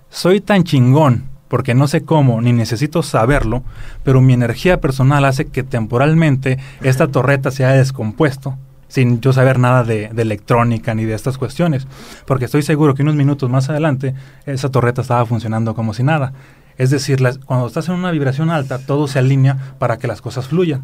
soy 0.09 0.41
tan 0.41 0.63
chingón 0.63 1.29
porque 1.47 1.73
no 1.73 1.87
sé 1.87 2.03
cómo 2.03 2.41
ni 2.41 2.53
necesito 2.53 3.03
saberlo, 3.03 3.63
pero 4.03 4.21
mi 4.21 4.33
energía 4.33 4.81
personal 4.81 5.25
hace 5.25 5.45
que 5.45 5.63
temporalmente 5.63 6.57
esta 6.81 7.07
torreta 7.07 7.51
se 7.51 7.65
haya 7.65 7.77
descompuesto 7.77 8.57
sin 8.87 9.19
yo 9.19 9.33
saber 9.33 9.59
nada 9.59 9.83
de, 9.83 10.09
de 10.13 10.21
electrónica 10.21 10.95
ni 10.95 11.03
de 11.03 11.13
estas 11.13 11.37
cuestiones, 11.37 11.87
porque 12.25 12.45
estoy 12.45 12.63
seguro 12.63 12.95
que 12.95 13.03
unos 13.03 13.15
minutos 13.15 13.49
más 13.49 13.69
adelante 13.69 14.13
esa 14.45 14.69
torreta 14.69 15.01
estaba 15.01 15.25
funcionando 15.25 15.75
como 15.75 15.93
si 15.93 16.03
nada. 16.03 16.33
Es 16.77 16.89
decir, 16.89 17.21
las- 17.21 17.37
cuando 17.39 17.67
estás 17.67 17.87
en 17.89 17.95
una 17.95 18.11
vibración 18.11 18.49
alta, 18.49 18.77
todo 18.79 19.07
se 19.07 19.19
alinea 19.19 19.57
para 19.79 19.97
que 19.97 20.07
las 20.07 20.21
cosas 20.21 20.47
fluyan. 20.47 20.81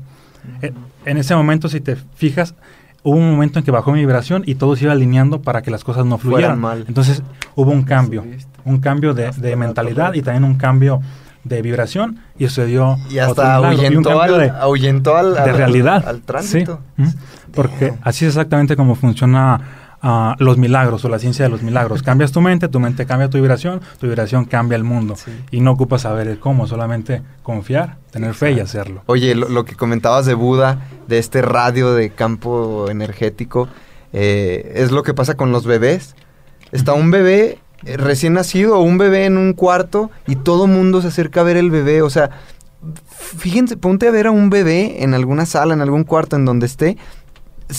Eh, 0.62 0.74
En 1.06 1.18
ese 1.18 1.36
momento, 1.36 1.70
si 1.70 1.80
te 1.82 1.96
fijas, 2.16 2.56
hubo 3.04 3.18
un 3.18 3.32
momento 3.32 3.60
en 3.60 3.66
que 3.66 3.72
bajó 3.72 3.92
mi 3.92 4.00
vibración 4.00 4.44
y 4.46 4.56
todo 4.56 4.76
se 4.76 4.86
iba 4.86 4.94
alineando 4.94 5.42
para 5.42 5.62
que 5.62 5.70
las 5.72 5.84
cosas 5.84 6.06
no 6.06 6.18
fluyeran. 6.18 6.60
mal. 6.60 6.86
Entonces 6.88 7.22
hubo 7.56 7.72
un 7.72 7.84
cambio, 7.84 8.26
un 8.66 8.80
cambio 8.80 9.14
de, 9.14 9.32
de 9.32 9.56
mentalidad 9.56 10.14
y 10.14 10.22
también 10.22 10.44
un 10.46 10.56
cambio 10.56 11.02
de 11.44 11.62
vibración 11.62 12.20
y 12.40 12.46
sucedió 12.48 12.96
Y 13.10 13.20
otro 13.20 13.44
hasta 13.44 13.58
y 13.58 13.60
un 13.60 13.66
ahuyentó 13.66 14.10
cambio 14.18 14.36
al, 14.36 14.42
de, 14.42 14.50
ahuyentó 14.52 15.18
al, 15.18 15.34
de 15.34 15.40
al- 15.42 15.58
realidad. 15.58 16.08
al 16.08 16.22
tránsito. 16.22 16.80
Sí. 16.98 17.04
Porque 17.54 17.94
así 18.02 18.26
es 18.26 18.30
exactamente 18.30 18.76
como 18.78 18.96
funciona 18.96 19.60
ah, 20.04 20.36
los 20.38 20.58
milagros 20.60 21.04
o 21.06 21.10
la 21.10 21.18
ciencia 21.18 21.46
de 21.46 21.50
los 21.50 21.64
milagros. 21.64 22.04
Cambias 22.04 22.32
tu 22.32 22.42
mente, 22.42 22.68
tu 22.68 22.80
mente 22.80 23.08
cambia 23.08 23.30
tu 23.30 23.38
vibración, 23.38 23.82
tu 24.00 24.06
vibración 24.06 24.46
cambia 24.46 24.76
el 24.76 24.84
mundo. 24.84 25.16
Y 25.50 25.62
no 25.62 25.72
ocupas 25.72 26.02
saber 26.04 26.28
el 26.28 26.40
cómo, 26.40 26.68
solamente 26.68 27.24
confiar, 27.42 27.98
tener 28.12 28.36
fe 28.36 28.52
y 28.52 28.60
hacerlo. 28.60 29.02
Oye, 29.08 29.34
lo, 29.34 29.50
lo 29.50 29.66
que 29.66 29.76
comentabas 29.76 30.28
de 30.28 30.36
Buda, 30.36 30.82
de 31.08 31.18
este 31.18 31.42
radio 31.42 31.96
de 31.96 32.12
campo 32.12 32.90
energético, 32.92 33.68
eh, 34.14 34.74
es 34.76 34.92
lo 34.92 35.04
que 35.04 35.16
pasa 35.16 35.36
con 35.36 35.52
los 35.52 35.66
bebés. 35.66 36.16
Está 36.72 36.94
un 36.94 37.12
bebé 37.12 37.60
eh, 37.86 37.98
recién 37.98 38.34
nacido 38.34 38.78
o 38.78 38.82
un 38.82 38.98
bebé 38.98 39.26
en 39.26 39.38
un 39.38 39.54
cuarto 39.54 40.12
y 40.28 40.36
todo 40.36 40.68
mundo 40.68 41.02
se 41.02 41.08
acerca 41.08 41.42
a 41.42 41.44
ver 41.44 41.58
el 41.58 41.72
bebé. 41.72 42.04
O 42.04 42.10
sea, 42.10 42.30
fíjense, 43.08 43.76
ponte 43.76 44.08
a 44.08 44.12
ver 44.12 44.28
a 44.28 44.32
un 44.32 44.50
bebé 44.50 45.04
en 45.04 45.14
alguna 45.14 45.46
sala, 45.46 45.74
en 45.74 45.82
algún 45.82 46.04
cuarto 46.04 46.36
en 46.36 46.46
donde 46.46 46.68
esté. 46.68 46.98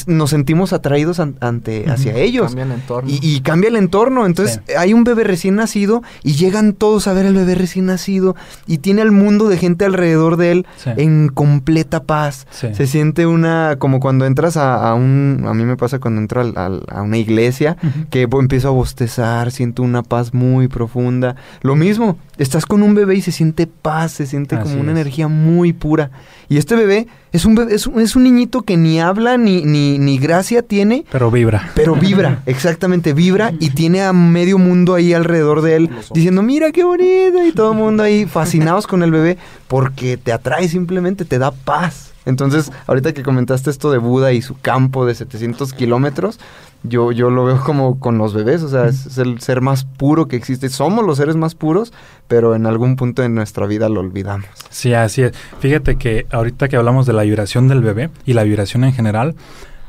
Nos 0.06 0.30
sentimos 0.30 0.72
atraídos 0.72 1.20
an- 1.20 1.36
ante, 1.40 1.88
hacia 1.90 2.16
ellos. 2.16 2.46
Cambia 2.46 2.64
el 2.64 2.72
entorno. 2.72 3.10
Y, 3.10 3.18
y 3.22 3.40
cambia 3.40 3.68
el 3.68 3.76
entorno. 3.76 4.26
Entonces, 4.26 4.60
hay 4.78 4.92
un 4.94 5.04
bebé 5.04 5.24
recién 5.24 5.54
nacido 5.56 6.02
y 6.22 6.32
llegan 6.34 6.72
todos 6.72 7.06
a 7.06 7.12
ver 7.12 7.26
al 7.26 7.34
bebé 7.34 7.54
recién 7.54 7.86
nacido 7.86 8.34
y 8.66 8.78
tiene 8.78 9.02
al 9.02 9.12
mundo 9.12 9.48
de 9.48 9.56
gente 9.58 9.84
alrededor 9.84 10.36
de 10.36 10.52
él 10.52 10.66
Sí. 10.76 10.90
en 10.96 11.28
completa 11.28 12.02
paz. 12.02 12.46
Sí. 12.50 12.68
Se 12.74 12.86
siente 12.86 13.26
una, 13.26 13.76
como 13.78 14.00
cuando 14.00 14.26
entras 14.26 14.56
a, 14.56 14.88
a 14.88 14.94
un, 14.94 15.44
a 15.46 15.54
mí 15.54 15.64
me 15.64 15.76
pasa 15.76 15.98
cuando 15.98 16.20
entro 16.20 16.40
al- 16.40 16.56
al- 16.56 16.82
a 16.88 17.02
una 17.02 17.18
iglesia, 17.18 17.76
que 18.10 18.26
bo- 18.26 18.40
empiezo 18.40 18.68
a 18.68 18.72
bostezar, 18.72 19.50
siento 19.52 19.82
una 19.82 20.02
paz 20.02 20.34
muy 20.34 20.68
profunda. 20.68 21.36
Lo 21.62 21.76
mismo, 21.76 22.18
estás 22.38 22.66
con 22.66 22.82
un 22.82 22.94
bebé 22.94 23.16
y 23.16 23.22
se 23.22 23.32
siente 23.32 23.66
paz, 23.66 24.12
se 24.12 24.26
siente 24.26 24.56
Así 24.56 24.64
como 24.64 24.80
una 24.80 24.92
es. 24.92 24.98
energía 24.98 25.28
muy 25.28 25.72
pura. 25.72 26.10
Y 26.48 26.56
este 26.58 26.74
bebé 26.76 27.06
es 27.32 27.44
un 27.44 27.54
bebé, 27.54 27.74
es 27.74 27.86
un, 27.86 28.00
es 28.00 28.16
un 28.16 28.24
niñito 28.24 28.62
que 28.62 28.76
ni 28.76 29.00
habla 29.00 29.36
ni, 29.36 29.64
ni, 29.64 29.98
ni 29.98 30.18
gracia 30.18 30.62
tiene, 30.62 31.04
Pero 31.10 31.30
vibra. 31.30 31.70
pero 31.74 31.94
vibra, 31.94 32.42
exactamente, 32.46 33.12
vibra 33.12 33.52
y 33.60 33.70
tiene 33.70 34.02
a 34.02 34.12
medio 34.12 34.58
mundo 34.58 34.94
ahí 34.94 35.12
alrededor 35.12 35.62
de 35.62 35.76
él 35.76 35.90
diciendo, 36.12 36.42
mira 36.42 36.70
qué 36.72 36.84
bonito, 36.84 37.44
y 37.46 37.52
todo 37.52 37.72
el 37.72 37.78
mundo 37.78 38.02
ahí 38.02 38.26
fascinados 38.26 38.86
con 38.86 39.02
el 39.02 39.10
bebé 39.10 39.38
porque 39.68 40.16
te 40.16 40.32
atrae 40.32 40.68
simplemente, 40.68 41.24
te 41.24 41.38
da 41.38 41.50
paz. 41.50 42.12
Entonces, 42.26 42.72
ahorita 42.86 43.12
que 43.12 43.22
comentaste 43.22 43.68
esto 43.68 43.90
de 43.90 43.98
Buda 43.98 44.32
y 44.32 44.40
su 44.40 44.56
campo 44.58 45.04
de 45.04 45.14
700 45.14 45.74
kilómetros, 45.74 46.40
yo, 46.84 47.12
yo 47.12 47.30
lo 47.30 47.44
veo 47.44 47.60
como 47.60 47.98
con 47.98 48.18
los 48.18 48.34
bebés, 48.34 48.62
o 48.62 48.68
sea, 48.68 48.86
es, 48.86 49.06
es 49.06 49.18
el 49.18 49.40
ser 49.40 49.62
más 49.62 49.84
puro 49.84 50.28
que 50.28 50.36
existe. 50.36 50.68
Somos 50.68 51.04
los 51.04 51.16
seres 51.16 51.34
más 51.34 51.54
puros, 51.54 51.92
pero 52.28 52.54
en 52.54 52.66
algún 52.66 52.96
punto 52.96 53.22
de 53.22 53.30
nuestra 53.30 53.66
vida 53.66 53.88
lo 53.88 54.00
olvidamos. 54.00 54.46
Sí, 54.68 54.92
así 54.92 55.22
es. 55.22 55.32
Fíjate 55.60 55.96
que 55.96 56.26
ahorita 56.30 56.68
que 56.68 56.76
hablamos 56.76 57.06
de 57.06 57.14
la 57.14 57.22
vibración 57.22 57.68
del 57.68 57.82
bebé 57.82 58.10
y 58.26 58.34
la 58.34 58.44
vibración 58.44 58.84
en 58.84 58.92
general, 58.92 59.34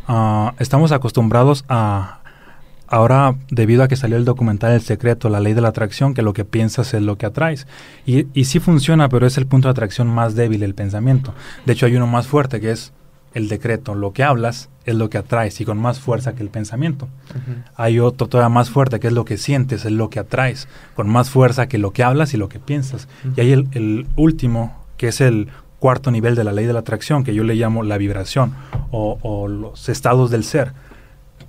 ah, 0.07 0.53
estamos 0.59 0.91
acostumbrados 0.91 1.65
a... 1.69 2.22
Ahora, 2.88 3.35
debido 3.49 3.81
a 3.84 3.88
que 3.88 3.95
salió 3.95 4.15
el 4.15 4.26
documental 4.26 4.72
El 4.72 4.81
Secreto, 4.81 5.27
la 5.27 5.39
ley 5.39 5.53
de 5.53 5.61
la 5.61 5.69
atracción, 5.69 6.13
que 6.13 6.22
lo 6.22 6.34
que 6.34 6.45
piensas 6.45 6.93
es 6.93 7.01
lo 7.01 7.17
que 7.17 7.26
atraes. 7.26 7.65
Y, 8.05 8.27
y 8.39 8.45
sí 8.45 8.59
funciona, 8.59 9.09
pero 9.09 9.26
es 9.26 9.39
el 9.39 9.47
punto 9.47 9.67
de 9.67 9.72
atracción 9.72 10.07
más 10.07 10.35
débil, 10.35 10.61
el 10.61 10.76
pensamiento. 10.76 11.34
De 11.65 11.73
hecho, 11.73 11.88
hay 11.88 11.95
uno 11.95 12.05
más 12.05 12.27
fuerte, 12.27 12.61
que 12.61 12.69
es 12.69 12.93
el 13.36 13.48
decreto. 13.48 13.94
Lo 13.94 14.12
que 14.14 14.24
hablas 14.24 14.70
es 14.86 14.95
lo 14.95 15.10
que 15.12 15.18
atraes 15.20 15.62
y 15.62 15.66
con 15.66 15.78
más 15.78 15.99
fuerza 15.99 16.34
que 16.34 16.41
el 16.41 16.49
pensamiento. 16.49 17.07
Hay 17.76 17.99
otro 17.99 18.28
todavía 18.28 18.49
más 18.49 18.70
fuerte, 18.72 18.99
que 18.99 19.07
es 19.07 19.14
lo 19.14 19.26
que 19.26 19.38
sientes, 19.38 19.86
es 19.86 19.91
lo 19.91 20.10
que 20.10 20.20
atraes, 20.20 20.68
con 20.95 21.07
más 21.10 21.30
fuerza 21.30 21.68
que 21.68 21.78
lo 21.78 21.91
que 21.91 22.03
hablas 22.03 22.34
y 22.34 22.38
lo 22.38 22.49
que 22.49 22.60
piensas. 22.60 23.07
Y 23.36 23.41
hay 23.41 23.52
el, 23.52 23.68
el 23.74 24.07
último, 24.16 24.76
que 24.98 25.10
es 25.10 25.22
el 25.22 25.49
cuarto 25.80 26.10
nivel 26.10 26.34
de 26.36 26.44
la 26.44 26.52
ley 26.52 26.66
de 26.66 26.74
la 26.74 26.80
atracción, 26.80 27.24
que 27.24 27.36
yo 27.36 27.44
le 27.44 27.53
llamo 27.56 27.84
la 27.84 27.98
vibración 27.99 28.56
o, 28.91 29.20
o 29.22 29.48
los 29.48 29.88
estados 29.90 30.32
del 30.32 30.44
ser. 30.44 30.72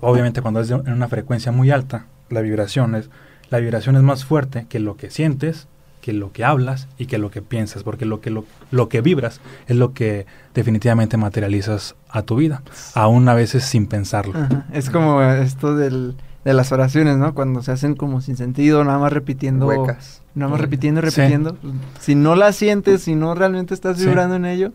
Obviamente 0.00 0.42
cuando 0.42 0.60
es 0.60 0.68
de- 0.68 0.74
en 0.74 0.92
una 0.92 1.08
frecuencia 1.08 1.52
muy 1.52 1.70
alta, 1.70 2.06
la 2.28 2.40
vibración 2.40 2.94
es, 2.94 3.08
la 3.50 3.58
vibración 3.58 3.96
es 3.96 4.02
más 4.02 4.24
fuerte 4.24 4.66
que 4.68 4.80
lo 4.80 4.96
que 4.96 5.10
sientes, 5.10 5.68
que 6.06 6.12
lo 6.12 6.30
que 6.30 6.44
hablas 6.44 6.86
y 6.98 7.06
que 7.06 7.18
lo 7.18 7.32
que 7.32 7.42
piensas, 7.42 7.82
porque 7.82 8.04
lo 8.04 8.20
que, 8.20 8.30
lo, 8.30 8.44
lo 8.70 8.88
que 8.88 9.00
vibras 9.00 9.40
es 9.66 9.74
lo 9.74 9.92
que 9.92 10.24
definitivamente 10.54 11.16
materializas 11.16 11.96
a 12.08 12.22
tu 12.22 12.36
vida, 12.36 12.62
aún 12.94 13.28
a 13.28 13.34
veces 13.34 13.64
sin 13.64 13.88
pensarlo. 13.88 14.38
Ajá, 14.38 14.66
Es 14.72 14.88
como 14.88 15.20
esto 15.20 15.74
del, 15.74 16.14
de 16.44 16.54
las 16.54 16.70
oraciones, 16.70 17.16
¿no? 17.16 17.34
Cuando 17.34 17.60
se 17.60 17.72
hacen 17.72 17.96
como 17.96 18.20
sin 18.20 18.36
sentido, 18.36 18.84
nada 18.84 19.00
más 19.00 19.12
repitiendo. 19.12 19.66
Huecas. 19.66 20.22
Nada 20.36 20.52
más 20.52 20.60
repitiendo, 20.60 21.00
Sí. 21.00 21.06
repitiendo. 21.06 21.56
Si 21.98 22.14
no 22.14 22.36
la 22.36 22.52
sientes, 22.52 23.02
si 23.02 23.16
no 23.16 23.34
realmente 23.34 23.74
estás 23.74 23.98
Sí. 23.98 24.06
vibrando 24.06 24.36
en 24.36 24.44
ello, 24.44 24.70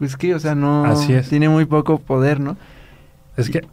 pues 0.00 0.16
que, 0.16 0.34
o 0.34 0.40
sea, 0.40 0.56
no. 0.56 0.84
Así 0.84 1.12
es. 1.12 1.28
Tiene 1.28 1.48
muy 1.48 1.66
poco 1.66 2.00
poder, 2.00 2.40
¿no? 2.40 2.56
Es 3.36 3.50
que 3.50 3.64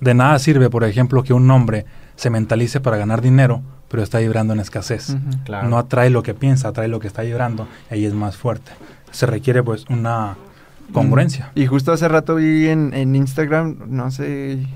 de 0.00 0.12
nada 0.12 0.38
sirve, 0.38 0.68
por 0.68 0.84
ejemplo, 0.84 1.22
que 1.22 1.32
un 1.32 1.50
hombre 1.50 1.86
se 2.16 2.28
mentalice 2.28 2.80
para 2.80 2.98
ganar 2.98 3.22
dinero, 3.22 3.62
pero 3.94 4.02
está 4.02 4.18
vibrando 4.18 4.52
en 4.54 4.58
escasez. 4.58 5.16
Claro. 5.44 5.68
No 5.68 5.78
atrae 5.78 6.10
lo 6.10 6.24
que 6.24 6.34
piensa, 6.34 6.66
atrae 6.66 6.88
lo 6.88 6.98
que 6.98 7.06
está 7.06 7.22
vibrando, 7.22 7.68
ahí 7.92 8.04
es 8.04 8.12
más 8.12 8.36
fuerte. 8.36 8.72
Se 9.12 9.24
requiere 9.24 9.62
pues 9.62 9.84
una 9.88 10.34
congruencia. 10.92 11.52
Y 11.54 11.66
justo 11.66 11.92
hace 11.92 12.08
rato 12.08 12.34
vi 12.34 12.66
en, 12.68 12.92
en 12.92 13.14
Instagram, 13.14 13.76
no 13.86 14.10
sé 14.10 14.66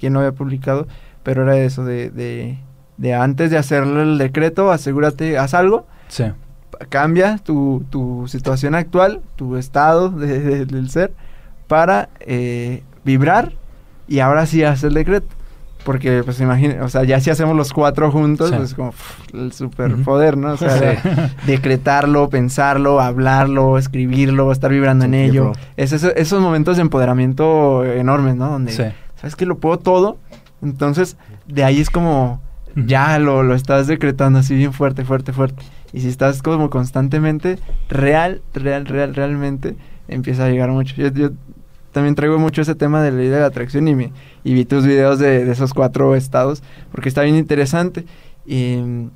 quién 0.00 0.14
lo 0.14 0.20
había 0.20 0.32
publicado, 0.32 0.86
pero 1.22 1.42
era 1.42 1.58
eso 1.58 1.84
de, 1.84 2.08
de, 2.08 2.58
de 2.96 3.12
antes 3.12 3.50
de 3.50 3.58
hacerle 3.58 4.04
el 4.04 4.16
decreto, 4.16 4.72
asegúrate, 4.72 5.36
haz 5.36 5.52
algo, 5.52 5.86
Sí, 6.08 6.24
cambia 6.88 7.36
tu, 7.36 7.84
tu 7.90 8.26
situación 8.26 8.74
actual, 8.74 9.20
tu 9.36 9.56
estado 9.58 10.08
de- 10.08 10.40
de- 10.40 10.64
del 10.64 10.88
ser, 10.88 11.12
para 11.68 12.08
eh, 12.20 12.82
vibrar 13.04 13.52
y 14.08 14.20
ahora 14.20 14.46
sí 14.46 14.64
haz 14.64 14.82
el 14.84 14.94
decreto. 14.94 15.26
Porque, 15.84 16.22
pues, 16.24 16.40
imagina, 16.40 16.84
o 16.84 16.88
sea, 16.88 17.02
ya 17.04 17.18
si 17.20 17.30
hacemos 17.30 17.56
los 17.56 17.72
cuatro 17.72 18.10
juntos, 18.12 18.50
Sí. 18.50 18.56
pues, 18.56 18.74
como 18.74 18.90
pff, 18.92 19.34
el 19.34 19.52
superpoder, 19.52 20.36
¿no? 20.36 20.52
O 20.52 20.56
sea, 20.56 20.70
Sí. 20.78 21.08
decretarlo, 21.46 22.28
pensarlo, 22.28 23.00
hablarlo, 23.00 23.78
escribirlo, 23.78 24.52
estar 24.52 24.70
vibrando 24.70 25.04
en 25.04 25.14
ello. 25.14 25.52
Es 25.76 25.92
eso- 25.92 26.14
esos 26.14 26.40
momentos 26.40 26.76
de 26.76 26.82
empoderamiento 26.82 27.84
enormes, 27.84 28.36
¿no? 28.36 28.48
Donde, 28.50 28.72
sí. 28.72 28.84
¿sabes 29.16 29.36
que 29.36 29.46
Lo 29.46 29.56
puedo 29.58 29.78
todo. 29.78 30.18
Entonces, 30.62 31.16
de 31.48 31.64
ahí 31.64 31.80
es 31.80 31.90
como, 31.90 32.40
ya 32.76 33.18
lo, 33.18 33.42
lo 33.42 33.54
estás 33.54 33.86
decretando 33.88 34.38
así 34.38 34.54
bien 34.54 34.72
fuerte, 34.72 35.04
fuerte, 35.04 35.32
fuerte. 35.32 35.62
Y 35.92 36.00
si 36.00 36.08
estás 36.08 36.42
como 36.42 36.70
constantemente, 36.70 37.58
real, 37.88 38.40
real, 38.54 38.86
real, 38.86 39.14
realmente, 39.14 39.74
empieza 40.08 40.44
a 40.46 40.48
llegar 40.48 40.70
mucho. 40.70 40.94
Yo, 40.96 41.08
yo 41.08 41.30
también 41.92 42.14
traigo 42.14 42.38
mucho 42.38 42.62
ese 42.62 42.74
tema 42.74 43.02
de 43.02 43.10
la 43.10 43.18
ley 43.18 43.28
de 43.28 43.38
la 43.40 43.46
atracción 43.46 43.86
y, 43.88 43.94
me, 43.94 44.12
y 44.44 44.54
vi 44.54 44.64
tus 44.64 44.86
videos 44.86 45.18
de, 45.18 45.44
de 45.44 45.52
esos 45.52 45.72
cuatro 45.74 46.14
estados, 46.16 46.62
porque 46.90 47.08
está 47.08 47.22
bien 47.22 47.36
interesante. 47.36 48.04
Y 48.46 48.76
mm, 48.76 49.10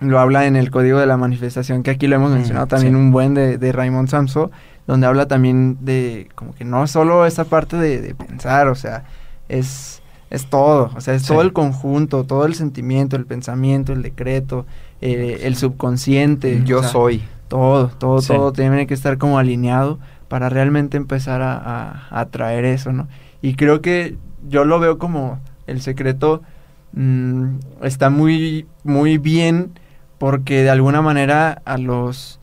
lo 0.00 0.18
habla 0.18 0.46
en 0.46 0.56
el 0.56 0.70
código 0.70 0.98
de 0.98 1.06
la 1.06 1.16
manifestación, 1.16 1.82
que 1.82 1.90
aquí 1.90 2.06
lo 2.08 2.16
hemos 2.16 2.30
Mm, 2.30 2.34
mencionado 2.34 2.66
también 2.66 2.94
sí. 2.94 2.98
un 3.00 3.10
buen 3.12 3.34
de, 3.34 3.58
de 3.58 3.72
Raymond 3.72 4.08
Samso, 4.08 4.50
donde 4.86 5.06
habla 5.06 5.26
también 5.28 5.78
de 5.80 6.28
como 6.34 6.54
que 6.54 6.64
no 6.64 6.86
solo 6.86 7.24
esa 7.26 7.44
parte 7.44 7.76
de, 7.76 8.00
de 8.02 8.14
pensar, 8.14 8.68
o 8.68 8.74
sea, 8.74 9.04
es, 9.48 10.02
es 10.30 10.46
todo, 10.50 10.90
o 10.94 11.00
sea, 11.00 11.14
es 11.14 11.22
Sí. 11.22 11.28
todo 11.28 11.40
el 11.42 11.52
conjunto, 11.54 12.24
todo 12.24 12.44
el 12.44 12.54
sentimiento, 12.54 13.16
el 13.16 13.24
pensamiento, 13.24 13.92
el 13.92 14.02
decreto, 14.02 14.66
eh, 15.00 15.40
el 15.44 15.56
subconsciente. 15.56 16.62
Yo 16.64 16.78
o 16.78 16.82
sea, 16.82 16.90
soy. 16.90 17.22
Todo, 17.48 17.88
todo, 17.88 18.20
Sí. 18.20 18.28
todo 18.28 18.52
tiene 18.52 18.86
que 18.86 18.94
estar 18.94 19.16
como 19.16 19.38
alineado 19.38 19.98
para 20.28 20.48
realmente 20.48 20.96
empezar 20.96 21.42
a, 21.42 21.56
a, 21.56 22.08
a 22.10 22.20
atraer 22.20 22.64
eso, 22.64 22.92
¿no? 22.92 23.08
Y 23.42 23.54
creo 23.54 23.80
que 23.80 24.16
yo 24.48 24.64
lo 24.64 24.78
veo 24.80 24.98
como 24.98 25.40
el 25.66 25.80
secreto 25.80 26.42
mm, 26.92 27.56
está 27.82 28.10
muy, 28.10 28.66
muy 28.82 29.18
bien 29.18 29.78
porque 30.18 30.62
de 30.62 30.70
alguna 30.70 31.02
manera 31.02 31.62
a 31.64 31.78
los 31.78 32.40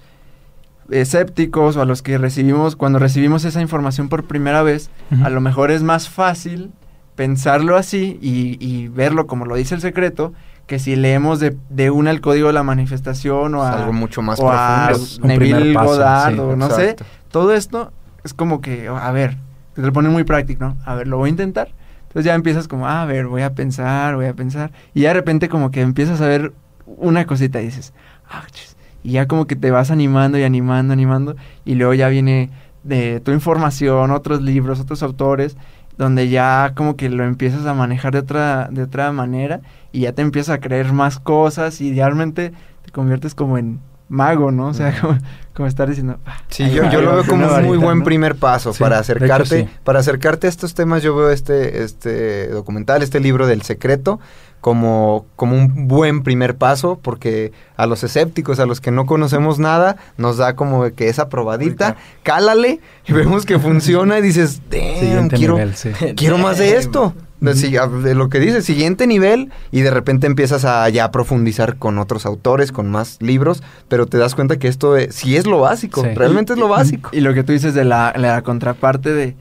escépticos 0.90 1.78
o 1.78 1.82
a 1.82 1.86
los 1.86 2.02
que 2.02 2.18
recibimos, 2.18 2.76
cuando 2.76 3.00
recibimos 3.00 3.46
esa 3.46 3.62
información 3.62 4.10
por 4.10 4.26
primera 4.26 4.62
vez, 4.62 4.90
a 5.24 5.30
lo 5.30 5.42
mejor 5.42 5.72
es 5.72 5.84
más 5.84 6.10
fácil 6.10 6.72
pensarlo 7.16 7.78
así 7.78 8.20
y, 8.22 8.58
y 8.60 8.88
verlo 8.90 9.26
como 9.26 9.46
lo 9.46 9.56
dice 9.56 9.76
el 9.76 9.82
secreto, 9.82 10.34
que 10.68 10.80
si 10.80 10.96
leemos 10.96 11.40
de, 11.40 11.58
de 11.70 11.92
una 11.92 12.12
el 12.12 12.22
código 12.22 12.48
de 12.48 12.54
la 12.54 12.64
manifestación 12.64 13.56
o 13.56 13.64
Es 13.64 13.70
a, 13.70 13.80
algo 13.80 13.94
mucho 13.94 14.22
más 14.22 14.40
o 14.40 14.52
a 14.52 14.88
profundo. 14.90 15.22
Un 15.22 15.28
Neville 15.28 15.74
paso, 15.74 15.86
Goddard 15.88 16.34
sí, 16.34 16.40
o 16.40 16.56
no 16.56 16.70
sé, 16.70 16.90
Exacto. 16.92 17.06
Todo 17.32 17.54
esto 17.54 17.92
es 18.24 18.34
como 18.34 18.62
que, 18.62 18.88
a 18.88 19.12
ver, 19.12 19.38
te 19.74 19.82
lo 19.82 19.94
ponen 19.94 20.12
muy 20.12 20.24
práctico, 20.24 20.66
¿no? 20.66 20.78
A 20.86 20.96
ver, 20.96 21.08
lo 21.08 21.18
voy 21.18 21.28
a 21.28 21.32
intentar. 21.32 21.70
Entonces 22.04 22.26
ya 22.26 22.36
empiezas 22.36 22.68
como, 22.68 22.88
a 22.88 23.06
ver, 23.06 23.28
voy 23.28 23.42
a 23.42 23.54
pensar, 23.54 24.16
voy 24.16 24.26
a 24.26 24.34
pensar. 24.34 24.72
Y 24.94 25.02
ya 25.02 25.10
de 25.10 25.14
repente 25.16 25.50
como 25.50 25.72
que 25.72 25.82
empiezas 25.82 26.20
a 26.22 26.28
ver 26.28 26.54
una 26.86 27.26
cosita 27.26 27.62
y 27.62 27.66
dices, 27.66 27.94
ah, 28.30 28.44
chis. 28.52 28.76
y 29.04 29.14
ya 29.14 29.28
como 29.28 29.48
que 29.48 29.56
te 29.56 29.72
vas 29.72 29.92
animando 29.92 30.38
y 30.38 30.44
animando, 30.44 30.94
animando. 30.94 31.36
Y 31.64 31.76
luego 31.76 31.94
ya 31.94 32.10
viene 32.10 32.50
de 32.84 33.22
tu 33.22 33.32
información, 33.32 34.12
otros 34.12 34.42
libros, 34.42 34.80
otros 34.80 35.04
autores, 35.04 35.56
donde 35.98 36.30
ya 36.30 36.74
como 36.76 36.96
que 36.96 37.10
lo 37.10 37.24
empiezas 37.24 37.66
a 37.66 37.74
manejar 37.74 38.14
de 38.14 38.20
otra, 38.20 38.68
de 38.72 38.84
otra 38.84 39.12
manera 39.12 39.62
y 39.92 40.02
ya 40.02 40.14
te 40.14 40.22
empiezas 40.22 40.56
a 40.56 40.60
creer 40.60 40.94
más 40.94 41.20
cosas 41.20 41.80
y 41.82 41.94
realmente 41.94 42.52
te 42.84 42.92
conviertes 42.92 43.36
como 43.36 43.58
en 43.58 43.80
mago, 44.10 44.52
¿no? 44.52 44.68
O 44.68 44.74
sea, 44.74 45.00
como, 45.00 45.18
como 45.54 45.68
estar 45.68 45.88
diciendo... 45.90 46.18
"Ah, 46.26 46.42
Sí, 46.50 46.70
yo, 46.72 46.84
va, 46.84 46.90
yo 46.90 47.02
lo 47.02 47.14
veo 47.14 47.26
como 47.26 47.46
un 47.46 47.52
muy 47.52 47.62
varita", 47.70 47.86
buen 47.86 48.00
¿no? 48.00 48.04
primer 48.06 48.36
paso 48.36 48.74
Sí, 48.74 48.80
para 48.80 48.96
hecho, 48.96 49.02
acercarte, 49.02 49.64
sí. 49.64 49.70
para 49.84 50.00
acercarte 50.00 50.48
a 50.48 50.50
estos 50.50 50.74
temas. 50.74 51.04
Yo 51.04 51.16
veo 51.16 51.30
este, 51.32 51.84
este 51.84 52.48
documental, 52.48 53.02
este 53.04 53.20
libro 53.20 53.48
del 53.48 53.62
secreto, 53.64 54.20
como, 54.62 55.26
como 55.36 55.56
un 55.56 55.88
buen 55.88 56.22
primer 56.24 56.56
paso, 56.56 57.00
porque 57.02 57.52
a 57.78 57.88
los 57.88 58.04
escépticos, 58.04 58.60
a 58.60 58.66
los 58.68 58.80
que 58.80 58.92
no 58.92 59.06
conocemos 59.08 59.58
nada, 59.58 59.98
nos 60.18 60.38
da 60.38 60.56
como 60.56 60.84
que 60.94 61.10
esa 61.10 61.30
probadita, 61.30 61.96
cálale, 62.24 62.80
y 63.08 63.14
vemos 63.14 63.46
que 63.46 63.58
funciona 63.58 64.20
y 64.20 64.22
dices, 64.22 64.62
quiero, 64.70 65.56
nivel, 65.56 65.76
sí. 65.76 65.90
quiero 66.16 66.38
más 66.38 66.60
de 66.60 66.78
esto. 66.78 67.14
De, 67.42 67.56
si- 67.56 67.76
a- 67.76 67.88
de 67.88 68.16
lo 68.16 68.30
que 68.30 68.40
dice, 68.40 68.62
siguiente 68.62 69.08
nivel, 69.08 69.52
y 69.72 69.82
de 69.82 69.92
repente 69.92 70.28
empiezas 70.28 70.64
a 70.64 70.88
ya 70.90 71.12
profundizar 71.12 71.76
con 71.78 71.98
otros 71.98 72.26
autores, 72.26 72.72
con 72.72 72.90
más 72.90 73.18
libros, 73.20 73.62
pero 73.90 74.06
te 74.06 74.18
das 74.18 74.36
cuenta 74.36 74.58
que 74.60 74.68
esto 74.70 74.96
es- 74.96 75.14
sí 75.16 75.36
es 75.36 75.46
lo 75.48 75.60
básico, 75.60 76.04
Sí. 76.04 76.10
realmente 76.16 76.54
es 76.54 76.60
lo 76.60 76.68
básico. 76.70 77.10
Y 77.12 77.22
lo 77.22 77.34
que 77.34 77.44
tú 77.44 77.52
dices 77.52 77.74
de 77.74 77.84
la, 77.84 78.14
la 78.16 78.42
contraparte 78.44 79.12
de 79.12 79.36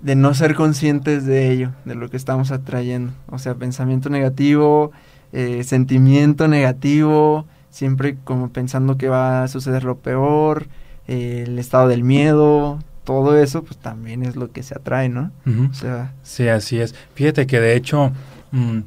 de 0.00 0.16
no 0.16 0.34
ser 0.34 0.56
conscientes 0.56 1.26
de 1.26 1.52
ello, 1.52 1.70
de 1.84 1.94
lo 1.94 2.10
que 2.10 2.16
estamos 2.16 2.50
atrayendo. 2.50 3.12
O 3.28 3.38
sea, 3.38 3.54
pensamiento 3.54 4.10
negativo, 4.10 4.90
eh, 5.32 5.62
sentimiento 5.62 6.48
negativo, 6.48 7.46
siempre 7.70 8.16
como 8.24 8.50
pensando 8.50 8.98
que 8.98 9.08
va 9.08 9.44
a 9.44 9.48
suceder 9.48 9.84
lo 9.84 9.98
peor, 9.98 10.66
eh, 11.06 11.44
el 11.46 11.56
estado 11.56 11.86
del 11.86 12.02
miedo, 12.02 12.80
todo 13.04 13.36
eso, 13.36 13.62
pues 13.64 13.76
también 13.78 14.22
es 14.22 14.36
lo 14.36 14.50
que 14.52 14.62
se 14.62 14.74
atrae, 14.74 15.08
¿no? 15.08 15.30
O 15.70 15.74
sea, 15.74 16.12
Sí, 16.22 16.48
así 16.48 16.80
es. 16.80 16.94
Fíjate 17.14 17.46
que 17.46 17.60
de 17.60 17.74
hecho, 17.76 18.12
mm, 18.52 18.78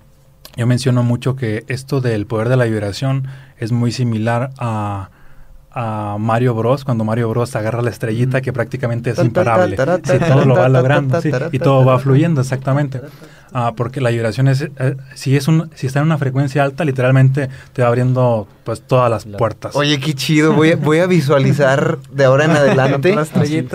yo 0.58 0.68
menciono 0.68 1.04
mucho 1.04 1.36
que 1.36 1.66
esto 1.68 2.02
del 2.02 2.26
poder 2.26 2.50
de 2.50 2.58
la 2.58 2.66
vibración 2.66 3.28
es 3.58 3.72
muy 3.72 3.92
similar 3.92 4.52
a, 4.58 5.10
a 5.72 6.16
Mario 6.18 6.56
Bros. 6.56 6.86
Cuando 6.86 7.04
Mario 7.04 7.30
Bros. 7.30 7.56
agarra 7.56 7.82
la 7.82 7.90
estrellita 7.90 8.42
que 8.42 8.54
prácticamente 8.54 9.10
es 9.10 9.20
imparable. 9.20 9.76
Sí, 10.04 10.14
todo 10.26 10.46
lo 10.46 10.56
va 10.56 10.70
logrando 10.70 11.22
sí, 11.22 11.30
y 11.52 11.60
todo 11.60 11.86
va 11.86 12.00
fluyendo 12.00 12.42
exactamente. 12.42 13.02
Ah, 13.58 13.72
porque 13.74 14.02
la 14.02 14.10
vibración 14.10 14.50
es, 14.50 14.64
eh, 14.64 14.98
si 15.14 15.38
es 15.38 15.48
un, 15.48 15.70
si 15.76 15.88
está 15.88 16.00
en 16.00 16.06
una 16.08 16.18
frecuencia 16.18 16.62
alta, 16.62 16.84
literalmente 16.84 17.48
te 17.72 17.84
va 17.84 17.88
abriendo 17.88 18.50
pues 18.66 18.82
todas 18.82 19.10
las 19.10 19.24
puertas. 19.24 19.78
Oye, 19.78 19.98
qué 20.02 20.14
chido. 20.14 20.52
Voy 20.52 20.74
a, 20.74 20.76
voy 20.76 21.00
a 21.00 21.08
visualizar 21.08 22.00
de 22.12 22.26
ahora 22.26 22.44
en 22.44 22.52
adelante. 22.58 23.16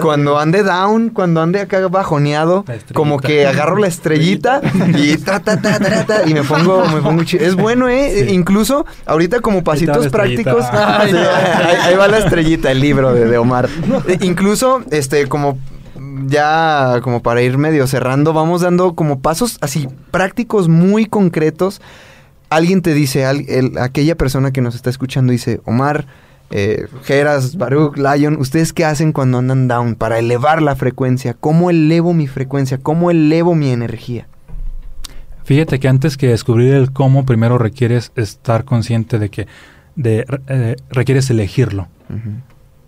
Cuando 0.03 0.39
ande 0.39 0.65
down, 0.65 1.09
cuando 1.09 1.41
ande 1.41 1.61
acá 1.61 1.89
bajoneado, 1.89 2.67
como 2.93 3.21
que 3.21 3.47
agarro 3.47 3.79
la 3.79 3.87
estrellita 3.87 4.61
y 4.99 5.17
ta, 5.25 5.41
ta, 5.41 5.59
ta, 5.63 5.79
ta, 5.79 6.05
ta, 6.05 6.29
y 6.29 6.35
me 6.35 6.43
pongo, 6.43 6.85
me 6.85 7.01
pongo 7.01 7.25
chido. 7.25 7.47
Es 7.47 7.57
bueno, 7.57 7.89
¿eh? 7.89 8.27
Sí. 8.27 8.35
Incluso 8.35 8.85
ahorita 9.07 9.41
como 9.41 9.65
pasitos 9.65 10.09
prácticos. 10.09 10.63
Ay, 10.73 11.15
ahí, 11.15 11.77
ahí 11.85 11.97
va 11.97 12.07
la 12.07 12.19
estrellita, 12.19 12.71
el 12.71 12.81
libro 12.81 13.15
de, 13.15 13.25
de 13.25 13.39
Omar. 13.39 13.67
Eh, 14.07 14.19
Incluso, 14.21 14.83
este, 14.91 15.27
como 15.27 15.57
ya 16.27 17.01
como 17.03 17.23
para 17.23 17.43
ir 17.43 17.59
medio 17.59 17.87
cerrando, 17.87 18.33
vamos 18.33 18.61
dando 18.63 18.95
como 18.95 19.21
pasos 19.21 19.59
así 19.61 19.89
prácticos 20.11 20.69
muy 20.69 21.07
concretos. 21.07 21.81
Alguien 22.49 22.83
te 22.83 22.95
dice, 22.95 23.25
al- 23.25 23.45
el- 23.49 23.79
aquella 23.79 24.17
persona 24.17 24.51
que 24.53 24.61
nos 24.61 24.75
está 24.75 24.91
escuchando 24.91 25.33
dice, 25.33 25.61
Omar, 25.65 26.07
eh, 26.51 26.87
Geras, 27.05 27.57
Baruch, 27.57 27.97
Lion, 27.97 28.37
¿ustedes 28.41 28.73
qué 28.73 28.85
hacen 28.85 29.13
cuando 29.13 29.39
andan 29.39 29.69
down 29.69 29.95
para 29.95 30.19
elevar 30.19 30.61
la 30.63 30.75
frecuencia? 30.75 31.35
¿Cómo 31.39 31.71
elevo 31.71 32.13
mi 32.13 32.27
frecuencia? 32.27 32.79
¿Cómo 32.79 33.11
elevo 33.11 33.55
mi 33.55 33.71
energía? 33.71 34.27
Fíjate 35.45 35.79
que 35.81 35.89
antes 35.89 36.17
que 36.17 36.29
descubrir 36.29 36.75
el 36.75 36.93
cómo, 36.93 37.25
primero 37.25 37.57
requieres 37.59 38.13
estar 38.17 38.65
consciente 38.65 39.19
de 39.19 39.29
que 39.31 39.47
de, 39.97 40.25
eh, 40.49 40.77
requieres 40.91 41.29
elegirlo. 41.31 41.89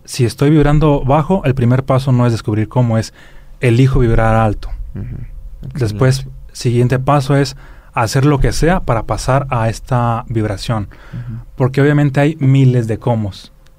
Si 0.04 0.24
estoy 0.24 0.50
vibrando 0.50 1.02
bajo, 1.04 1.42
el 1.44 1.54
primer 1.54 1.84
paso 1.84 2.12
no 2.12 2.26
es 2.26 2.32
descubrir 2.32 2.68
cómo, 2.68 2.98
es 2.98 3.12
elijo 3.60 4.00
vibrar 4.00 4.34
alto. 4.34 4.68
Después, 5.74 6.26
siguiente 6.52 6.98
paso 6.98 7.36
es 7.36 7.56
hacer 7.94 8.24
lo 8.24 8.38
que 8.38 8.52
sea 8.52 8.80
para 8.80 9.04
pasar 9.04 9.46
a 9.50 9.68
esta 9.68 10.24
vibración. 10.28 10.88
Porque 11.56 11.80
obviamente 11.80 12.20
hay 12.20 12.36
miles 12.36 12.88
de 12.88 12.98
cómo. 12.98 13.32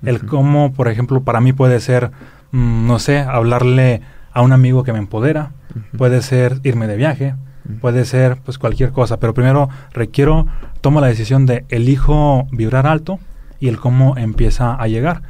El 0.04 0.26
cómo, 0.26 0.74
por 0.74 0.88
ejemplo, 0.88 1.22
para 1.22 1.42
mí 1.42 1.54
puede 1.54 1.80
ser, 1.80 2.12
mm, 2.52 2.88
no 2.88 3.00
sé, 3.00 3.20
hablarle 3.20 4.02
a 4.34 4.42
un 4.42 4.52
amigo 4.52 4.84
que 4.84 4.94
me 4.94 5.00
empodera, 5.00 5.52
puede 5.98 6.22
ser 6.22 6.60
irme 6.64 6.88
de 6.88 6.98
viaje, 6.98 7.36
puede 7.82 8.06
ser 8.06 8.38
pues 8.44 8.58
cualquier 8.58 8.92
cosa, 8.92 9.18
pero 9.20 9.34
primero 9.34 9.70
requiero, 9.92 10.48
tomo 10.82 11.00
la 11.00 11.08
decisión 11.08 11.46
de 11.46 11.66
elijo 11.70 12.48
vibrar 12.52 12.88
alto 12.88 13.20
y 13.60 13.70
el 13.70 13.80
cómo 13.80 14.18
empieza 14.18 14.74
a 14.74 14.88
llegar. 14.88 15.22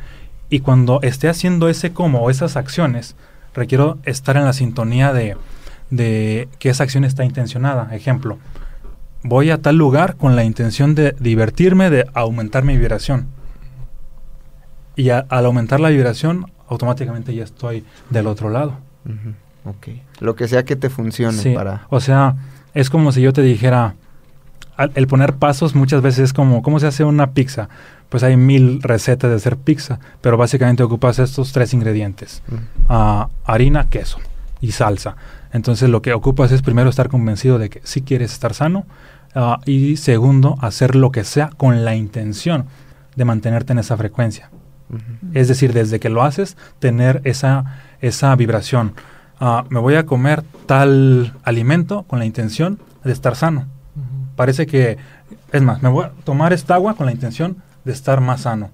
Y 0.53 0.59
cuando 0.59 1.01
esté 1.01 1.29
haciendo 1.29 1.67
ese 1.67 1.93
cómo 1.93 2.19
o 2.21 2.29
esas 2.29 2.57
acciones, 2.57 3.15
requiero 3.55 3.97
estar 4.05 4.37
en 4.37 4.45
la 4.45 4.53
sintonía 4.53 5.11
de, 5.11 5.35
de 5.89 6.47
que 6.59 6.69
esa 6.69 6.83
acción 6.83 7.03
está 7.05 7.23
intencionada. 7.25 7.89
Ejemplo, 7.95 8.37
voy 9.23 9.49
a 9.49 9.57
tal 9.63 9.77
lugar 9.77 10.15
con 10.15 10.35
la 10.35 10.43
intención 10.43 10.93
de 10.93 11.15
divertirme, 11.19 11.89
de 11.89 12.05
aumentar 12.13 12.63
mi 12.63 12.77
vibración. 12.77 13.25
Y 14.95 15.09
a- 15.09 15.25
al 15.29 15.47
aumentar 15.47 15.79
la 15.79 15.89
vibración, 15.89 16.45
automáticamente 16.67 17.33
ya 17.33 17.43
estoy 17.43 17.83
del 18.11 18.27
otro 18.27 18.51
lado. 18.51 18.77
Ok. 19.65 19.87
Lo 20.19 20.35
que 20.35 20.47
sea 20.47 20.63
que 20.65 20.75
te 20.75 20.91
funcione 20.91 21.37
Sí, 21.39 21.53
para... 21.55 21.87
O 21.89 21.99
sea, 21.99 22.35
es 22.75 22.91
como 22.91 23.11
si 23.11 23.21
yo 23.21 23.33
te 23.33 23.41
dijera, 23.41 23.95
al- 24.77 24.91
el 24.93 25.07
poner 25.07 25.33
pasos 25.33 25.73
muchas 25.73 26.03
veces 26.03 26.25
es 26.25 26.33
como, 26.33 26.61
¿cómo 26.61 26.79
se 26.79 26.85
hace 26.85 27.03
una 27.03 27.31
pizza? 27.31 27.69
Pues 28.13 28.21
hay 28.21 28.37
mil 28.37 28.79
recetas 28.83 29.31
de 29.31 29.37
hacer 29.37 29.57
pizza, 29.57 29.99
pero 30.21 30.37
básicamente 30.37 30.83
ocupas 30.83 31.17
estos 31.17 31.51
tres 31.51 31.73
ingredientes. 31.73 32.43
Ah, 32.87 33.29
harina, 33.43 33.89
queso 33.89 34.19
y 34.61 34.73
salsa. 34.73 35.15
Entonces 35.51 35.89
lo 35.89 36.03
que 36.03 36.13
ocupas 36.13 36.51
es 36.51 36.61
primero 36.61 36.91
estar 36.91 37.09
convencido 37.09 37.57
de 37.57 37.71
que 37.71 37.81
sí 37.83 38.03
quieres 38.03 38.31
estar 38.31 38.53
sano 38.53 38.85
ah, 39.33 39.61
y 39.65 39.97
segundo, 39.97 40.57
hacer 40.61 40.93
lo 40.93 41.11
que 41.11 41.23
sea 41.23 41.49
con 41.57 41.85
la 41.85 41.95
intención 41.95 42.67
de 43.15 43.25
mantenerte 43.25 43.73
en 43.73 43.79
esa 43.79 43.97
frecuencia. 43.97 44.51
Es 45.33 45.47
decir, 45.47 45.73
desde 45.73 45.99
que 45.99 46.09
lo 46.09 46.21
haces, 46.21 46.55
tener 46.77 47.19
esa, 47.23 47.79
esa 47.99 48.35
vibración. 48.35 48.93
Ah, 49.39 49.65
me 49.69 49.79
voy 49.79 49.95
a 49.95 50.05
comer 50.05 50.43
tal 50.67 51.33
alimento 51.43 52.03
con 52.03 52.19
la 52.19 52.25
intención 52.25 52.77
de 53.03 53.11
estar 53.11 53.35
sano. 53.35 53.65
Parece 54.35 54.67
que, 54.67 54.99
es 55.51 55.61
más, 55.63 55.81
me 55.81 55.89
voy 55.89 56.05
a 56.05 56.11
tomar 56.23 56.53
esta 56.53 56.75
agua 56.75 56.93
con 56.93 57.07
la 57.07 57.11
intención 57.11 57.57
de 57.85 57.91
estar 57.91 58.21
más 58.21 58.41
sano. 58.41 58.71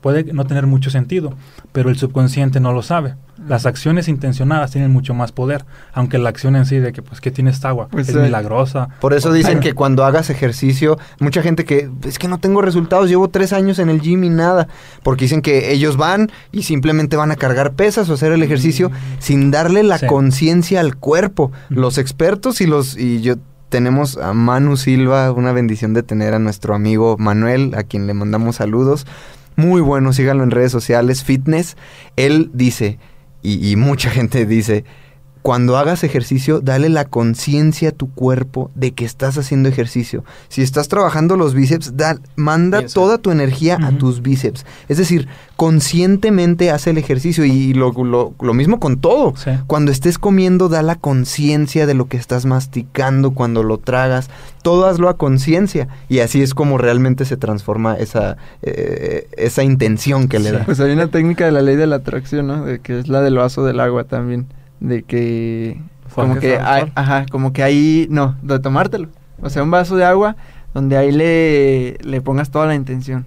Puede 0.00 0.24
no 0.32 0.44
tener 0.46 0.66
mucho 0.66 0.90
sentido, 0.90 1.34
pero 1.70 1.88
el 1.88 1.96
subconsciente 1.96 2.58
no 2.58 2.72
lo 2.72 2.82
sabe. 2.82 3.14
Las 3.46 3.66
acciones 3.66 4.08
intencionadas 4.08 4.72
tienen 4.72 4.90
mucho 4.90 5.14
más 5.14 5.30
poder, 5.30 5.64
aunque 5.92 6.18
la 6.18 6.28
acción 6.28 6.56
en 6.56 6.66
sí 6.66 6.78
de 6.80 6.92
que, 6.92 7.02
pues, 7.02 7.20
¿qué 7.20 7.30
tiene 7.30 7.50
esta 7.52 7.68
agua? 7.68 7.86
Pues, 7.88 8.08
es 8.08 8.16
eh, 8.16 8.18
milagrosa. 8.18 8.88
Por 9.00 9.14
eso 9.14 9.32
dicen 9.32 9.60
que 9.60 9.74
cuando 9.74 10.04
hagas 10.04 10.28
ejercicio, 10.28 10.98
mucha 11.20 11.40
gente 11.40 11.64
que 11.64 11.88
es 12.04 12.18
que 12.18 12.26
no 12.26 12.38
tengo 12.38 12.62
resultados, 12.62 13.08
llevo 13.08 13.28
tres 13.30 13.52
años 13.52 13.78
en 13.78 13.90
el 13.90 14.00
gym 14.00 14.24
y 14.24 14.28
nada, 14.28 14.66
porque 15.04 15.26
dicen 15.26 15.40
que 15.40 15.70
ellos 15.70 15.96
van 15.96 16.32
y 16.50 16.64
simplemente 16.64 17.14
van 17.16 17.30
a 17.30 17.36
cargar 17.36 17.74
pesas 17.74 18.08
o 18.10 18.14
hacer 18.14 18.32
el 18.32 18.42
ejercicio 18.42 18.90
sin 19.20 19.52
darle 19.52 19.84
la 19.84 19.98
Sí. 19.98 20.06
conciencia 20.06 20.80
al 20.80 20.96
cuerpo. 20.96 21.52
Los 21.68 21.96
expertos 21.96 22.60
y 22.60 22.66
los 22.66 22.96
y 22.98 23.20
yo 23.22 23.36
tenemos 23.72 24.18
a 24.18 24.34
Manu 24.34 24.76
Silva, 24.76 25.32
una 25.32 25.50
bendición 25.52 25.94
de 25.94 26.02
tener 26.02 26.34
a 26.34 26.38
nuestro 26.38 26.74
amigo 26.74 27.16
Manuel, 27.18 27.74
a 27.74 27.84
quien 27.84 28.06
le 28.06 28.12
mandamos 28.12 28.56
saludos. 28.56 29.06
Muy 29.56 29.80
bueno, 29.80 30.12
síganlo 30.12 30.44
en 30.44 30.50
redes 30.50 30.70
sociales, 30.70 31.24
fitness. 31.24 31.78
Él 32.16 32.50
dice, 32.52 32.98
y, 33.40 33.66
y 33.66 33.76
mucha 33.76 34.10
gente 34.18 34.44
dice, 34.44 34.84
cuando 35.42 35.76
hagas 35.76 36.04
ejercicio, 36.04 36.60
dale 36.60 36.88
la 36.88 37.04
conciencia 37.04 37.88
a 37.88 37.92
tu 37.92 38.08
cuerpo 38.10 38.70
de 38.76 38.92
que 38.92 39.04
estás 39.04 39.36
haciendo 39.38 39.68
ejercicio. 39.68 40.24
Si 40.48 40.62
estás 40.62 40.86
trabajando 40.88 41.36
los 41.36 41.52
bíceps, 41.54 41.96
da- 41.96 42.18
manda 42.36 42.78
Piensa. 42.78 42.94
toda 42.94 43.18
tu 43.18 43.32
energía 43.32 43.76
a 43.82 43.90
tus 43.90 44.22
bíceps. 44.22 44.64
Es 44.88 44.98
decir, 44.98 45.26
conscientemente 45.56 46.70
haz 46.70 46.86
el 46.86 46.96
ejercicio 46.96 47.44
y 47.44 47.74
lo, 47.74 47.90
lo- 47.92 48.34
lo 48.40 48.54
mismo 48.54 48.78
con 48.78 49.00
todo. 49.00 49.34
Sí. 49.36 49.50
Cuando 49.66 49.90
estés 49.90 50.16
comiendo, 50.16 50.68
da 50.68 50.80
la 50.82 50.94
conciencia 50.94 51.86
de 51.86 51.94
lo 51.94 52.06
que 52.06 52.16
estás 52.16 52.46
masticando 52.46 53.32
cuando 53.32 53.62
lo 53.64 53.78
tragas. 53.78 54.30
Todo 54.62 54.86
hazlo 54.86 55.08
a 55.08 55.16
conciencia. 55.16 55.88
Y 56.08 56.20
así 56.20 56.40
es 56.40 56.54
como 56.54 56.78
realmente 56.78 57.24
se 57.24 57.36
transforma 57.36 57.96
esa, 57.96 58.36
eh, 58.62 59.26
esa 59.36 59.64
intención 59.64 60.28
que 60.28 60.38
le 60.38 60.50
Sí. 60.50 60.56
da. 60.56 60.64
Pues 60.66 60.78
hay 60.78 60.92
una 60.92 61.08
técnica 61.08 61.44
de 61.46 61.52
la 61.52 61.62
ley 61.62 61.74
de 61.74 61.88
la 61.88 61.96
atracción, 61.96 62.46
¿no? 62.46 62.64
De 62.64 62.78
que 62.78 63.00
es 63.00 63.08
la 63.08 63.20
del 63.22 63.36
vaso 63.36 63.64
del 63.64 63.80
agua 63.80 64.04
también. 64.04 64.46
De 64.82 65.02
que... 65.04 65.80
Como 66.14 66.38
que, 66.38 66.58
hay- 66.58 66.92
ajá, 66.94 67.24
como 67.30 67.52
que 67.52 67.62
ahí... 67.62 68.06
No, 68.10 68.36
de 68.42 68.58
tomártelo. 68.58 69.08
O 69.40 69.48
sea, 69.48 69.62
un 69.62 69.70
vaso 69.70 69.96
de 69.96 70.04
agua 70.04 70.36
donde 70.74 70.96
ahí 70.96 71.12
le, 71.12 71.98
le 72.02 72.20
pongas 72.20 72.50
toda 72.50 72.66
la 72.66 72.74
intención. 72.74 73.26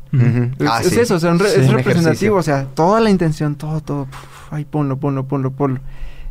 Es, 0.59 0.67
Ah, 0.67 0.79
es 0.81 0.89
sí. 0.89 0.99
eso, 0.99 1.15
o 1.15 1.19
sea, 1.19 1.31
un 1.31 1.39
re- 1.39 1.49
Sí, 1.49 1.61
es 1.61 1.69
representativo, 1.71 2.37
o 2.37 2.43
sea, 2.43 2.65
toda 2.73 2.99
la 3.01 3.09
intención, 3.09 3.55
todo, 3.55 3.81
todo, 3.81 4.05
puf, 4.05 4.51
ahí 4.53 4.65
ponlo, 4.65 4.97
ponlo, 4.97 5.25
ponlo, 5.27 5.51
ponlo. 5.51 5.79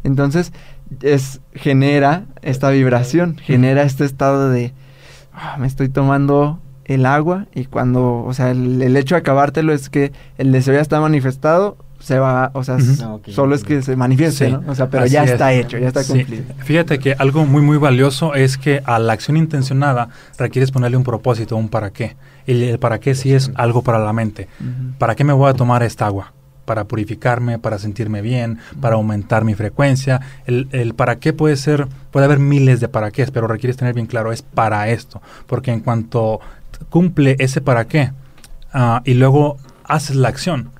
Entonces, 0.02 0.52
es, 1.02 1.40
genera 1.54 2.24
esta 2.42 2.70
vibración, 2.70 3.36
genera 3.38 3.82
este 3.84 4.04
estado 4.04 4.50
de, 4.50 4.72
"Ah, 5.32 5.56
me 5.58 5.66
estoy 5.66 5.88
tomando 5.88 6.60
el 6.84 7.06
agua 7.06 7.46
y 7.54 7.64
cuando, 7.66 8.24
o 8.24 8.34
sea, 8.34 8.50
el, 8.50 8.82
el 8.82 8.96
hecho 8.96 9.14
de 9.14 9.20
acabártelo 9.20 9.72
es 9.72 9.88
que 9.90 10.12
el 10.36 10.52
deseo 10.52 10.74
ya 10.74 10.80
está 10.80 11.00
manifestado, 11.00 11.76
se 12.04 12.18
va, 12.18 12.50
o 12.52 12.62
sea, 12.62 12.76
Ah, 12.76 13.18
solo 13.30 13.54
es 13.54 13.64
que 13.64 13.80
se 13.82 13.96
manifieste, 13.96 14.46
Sí, 14.46 14.52
¿no? 14.52 14.62
O 14.70 14.74
sea, 14.74 14.90
pero 14.90 15.04
así 15.04 15.14
ya 15.14 15.24
es. 15.24 15.32
está 15.32 15.52
hecho, 15.54 15.78
ya 15.78 15.88
está 15.88 16.02
Sí. 16.04 16.12
cumplido. 16.12 16.44
Fíjate 16.58 16.98
que 16.98 17.14
algo 17.18 17.46
muy 17.46 17.62
muy 17.62 17.78
valioso 17.78 18.34
es 18.34 18.58
que 18.58 18.82
a 18.84 18.98
la 18.98 19.14
acción 19.14 19.36
intencionada 19.38 20.10
requieres 20.38 20.70
ponerle 20.70 20.96
un 20.98 21.04
propósito, 21.04 21.56
un 21.56 21.68
para 21.70 21.90
qué. 21.90 22.16
Y 22.46 22.62
el 22.64 22.78
para 22.78 23.00
qué 23.00 23.14
sí 23.14 23.32
es 23.32 23.50
algo 23.54 23.82
para 23.82 23.98
la 23.98 24.12
mente. 24.12 24.48
¿Para 24.98 25.14
qué 25.14 25.24
me 25.24 25.32
voy 25.32 25.48
a 25.50 25.54
tomar 25.54 25.82
esta 25.82 26.04
agua? 26.06 26.32
Para 26.66 26.84
purificarme, 26.84 27.58
para 27.58 27.78
sentirme 27.78 28.20
bien, 28.22 28.58
para 28.80 28.96
aumentar 28.96 29.44
mi 29.44 29.54
frecuencia. 29.54 30.20
El, 30.46 30.68
el 30.72 30.92
para 30.94 31.16
qué 31.16 31.32
puede 31.32 31.56
ser, 31.56 31.86
puede 32.10 32.26
haber 32.26 32.38
miles 32.38 32.80
de 32.80 32.88
para 32.88 33.10
qué, 33.10 33.26
pero 33.32 33.46
requieres 33.46 33.76
tener 33.78 33.94
bien 33.94 34.06
claro, 34.06 34.30
es 34.32 34.42
para 34.42 34.88
esto. 34.90 35.22
Porque 35.46 35.72
en 35.72 35.80
cuanto 35.80 36.40
cumple 36.90 37.36
ese 37.38 37.60
para 37.62 37.86
qué 37.86 38.12
ah, 38.72 39.00
y 39.04 39.14
luego 39.14 39.56
haces 39.84 40.16
la 40.16 40.28
acción, 40.28 40.70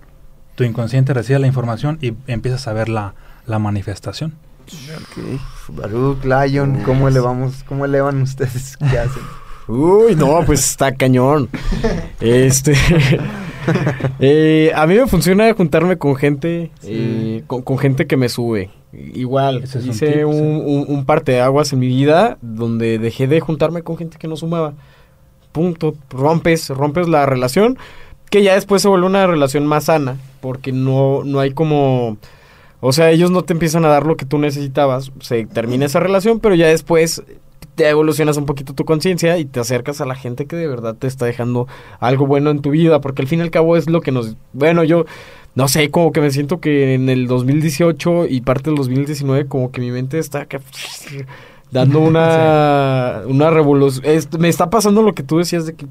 tu 0.55 0.65
inconsciente 0.65 1.15
recibe 1.15 1.39
la 1.39 1.47
información 1.47 1.99
y 2.01 2.15
empiezas 2.27 2.67
a 2.69 2.73
ver 2.73 2.89
la, 2.89 3.15
la 3.47 3.59
manifestación. 3.59 4.35
Baruch, 5.69 6.25
Lion, 6.25 6.83
¿cómo 6.85 7.09
elevamos, 7.09 7.65
cómo 7.65 7.85
elevan 7.85 8.23
ustedes? 8.23 8.77
¿Qué 8.91 8.99
hacen? 8.99 9.23
Uy, 9.67 10.15
no, 10.15 10.43
pues 10.45 10.61
está 10.61 10.95
cañón. 10.95 11.49
Este. 12.21 12.75
eh, 14.21 14.73
a 14.75 14.87
mí 14.87 14.95
me 14.95 15.07
funciona 15.07 15.53
juntarme 15.55 15.97
con 15.97 16.17
gente, 16.17 16.71
eh, 16.83 17.45
con, 17.47 17.63
con 17.63 17.79
gente 17.79 18.07
que 18.07 18.17
me 18.17 18.29
sube. 18.29 18.71
Igual, 18.93 19.65
Ese 19.65 19.79
es 19.79 19.85
un 19.85 19.91
hice 19.91 20.13
tip, 20.13 20.27
un, 20.27 20.35
sí. 20.35 20.39
un, 20.39 20.85
un 20.89 21.05
parte 21.05 21.33
de 21.33 21.41
aguas 21.41 21.73
en 21.73 21.79
mi 21.79 21.89
vida 21.89 22.39
donde 22.43 22.99
dejé 22.99 23.27
de 23.27 23.41
juntarme 23.41 23.83
con 23.83 23.97
gente 23.97 24.19
que 24.19 24.29
no 24.29 24.37
sumaba. 24.37 24.75
Punto. 25.53 25.95
Rompes, 26.11 26.69
rompes 26.69 27.09
la 27.09 27.27
relación, 27.27 27.79
que 28.35 28.43
ya 28.43 28.55
después 28.55 28.83
se 28.83 28.89
vuelve 28.89 29.07
una 29.07 29.29
relación 29.29 29.65
más 29.65 29.85
sana, 29.85 30.17
porque 30.41 30.73
no, 30.73 31.23
no 31.25 31.39
hay 31.39 31.53
como... 31.53 32.17
O 32.81 32.93
sea, 32.93 33.13
ellos 33.13 33.31
no 33.31 33.43
te 33.43 33.53
empiezan 33.53 33.85
a 33.85 33.89
dar 33.89 34.05
lo 34.07 34.17
que 34.17 34.25
tú 34.27 34.39
necesitabas, 34.39 35.13
se 35.21 35.47
termina 35.47 35.87
esa 35.87 36.01
relación, 36.01 36.41
pero 36.41 36.57
ya 36.57 36.67
después 36.67 37.23
te 37.77 37.89
evolucionas 37.89 38.37
un 38.37 38.45
poquito 38.45 38.73
tu 38.75 38.85
conciencia 38.85 39.39
y 39.39 39.45
te 39.45 39.61
acercas 39.61 40.01
a 40.01 40.05
la 40.05 40.17
gente 40.17 40.47
que 40.47 40.57
de 40.57 40.67
verdad 40.67 40.97
te 40.97 41.07
está 41.07 41.27
dejando 41.27 41.69
algo 42.01 42.27
bueno 42.27 42.51
en 42.51 42.61
tu 42.61 42.71
vida, 42.71 43.01
porque 43.01 43.23
al 43.23 43.29
fin 43.29 43.39
y 43.39 43.43
al 43.43 43.53
cabo 43.53 43.77
es 43.77 43.89
lo 43.89 44.01
que 44.01 44.11
nos... 44.11 44.35
Bueno, 44.53 44.83
yo 44.83 45.05
no 45.55 45.69
sé, 45.69 45.93
como 45.93 46.11
que 46.11 46.21
me 46.21 46.33
siento 46.33 46.59
que 46.59 46.95
en 46.95 47.09
el 47.09 47.29
2018 47.29 48.27
y 48.27 48.41
parte 48.41 48.71
del 48.71 48.77
2019 48.77 49.47
como 49.47 49.71
que 49.71 49.81
mi 49.81 49.93
mente 49.93 50.19
está 50.19 50.49
dando 51.71 52.01
una, 52.01 53.23
una 53.27 53.51
revolución. 53.51 54.05
Es- 54.05 54.37
me 54.37 54.49
está 54.49 54.71
pasando 54.71 55.03
lo 55.03 55.15
que 55.15 55.23
tú 55.23 55.39
decías 55.39 55.67
de 55.67 55.75
que 55.75 55.87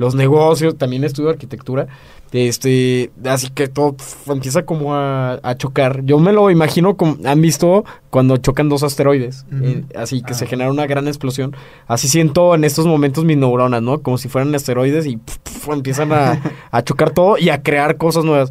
los 0.00 0.14
negocios, 0.14 0.76
también 0.78 1.04
estudio 1.04 1.30
arquitectura, 1.30 1.86
este, 2.32 3.10
así 3.24 3.50
que 3.50 3.68
todo 3.68 3.94
pff, 3.96 4.28
empieza 4.30 4.62
como 4.64 4.94
a, 4.94 5.38
a 5.42 5.54
chocar. 5.56 6.02
Yo 6.04 6.18
me 6.18 6.32
lo 6.32 6.50
imagino 6.50 6.96
como, 6.96 7.16
han 7.24 7.40
visto 7.42 7.84
cuando 8.08 8.36
chocan 8.38 8.68
dos 8.68 8.82
asteroides, 8.82 9.44
eh, 9.62 9.84
así 9.96 10.22
que 10.22 10.32
Ah. 10.32 10.36
se 10.36 10.46
genera 10.46 10.70
una 10.70 10.86
gran 10.86 11.06
explosión. 11.08 11.54
Así 11.86 12.08
siento 12.08 12.54
en 12.54 12.64
estos 12.64 12.86
momentos 12.86 13.24
mis 13.24 13.36
neuronas, 13.36 13.82
¿no? 13.82 14.00
Como 14.00 14.16
si 14.16 14.28
fueran 14.28 14.54
asteroides 14.54 15.06
y 15.06 15.16
pff, 15.16 15.38
pff, 15.38 15.68
empiezan 15.70 16.12
a, 16.12 16.40
a 16.70 16.82
chocar 16.82 17.10
todo 17.10 17.36
y 17.38 17.50
a 17.50 17.62
crear 17.62 17.96
cosas 17.96 18.24
nuevas. 18.24 18.50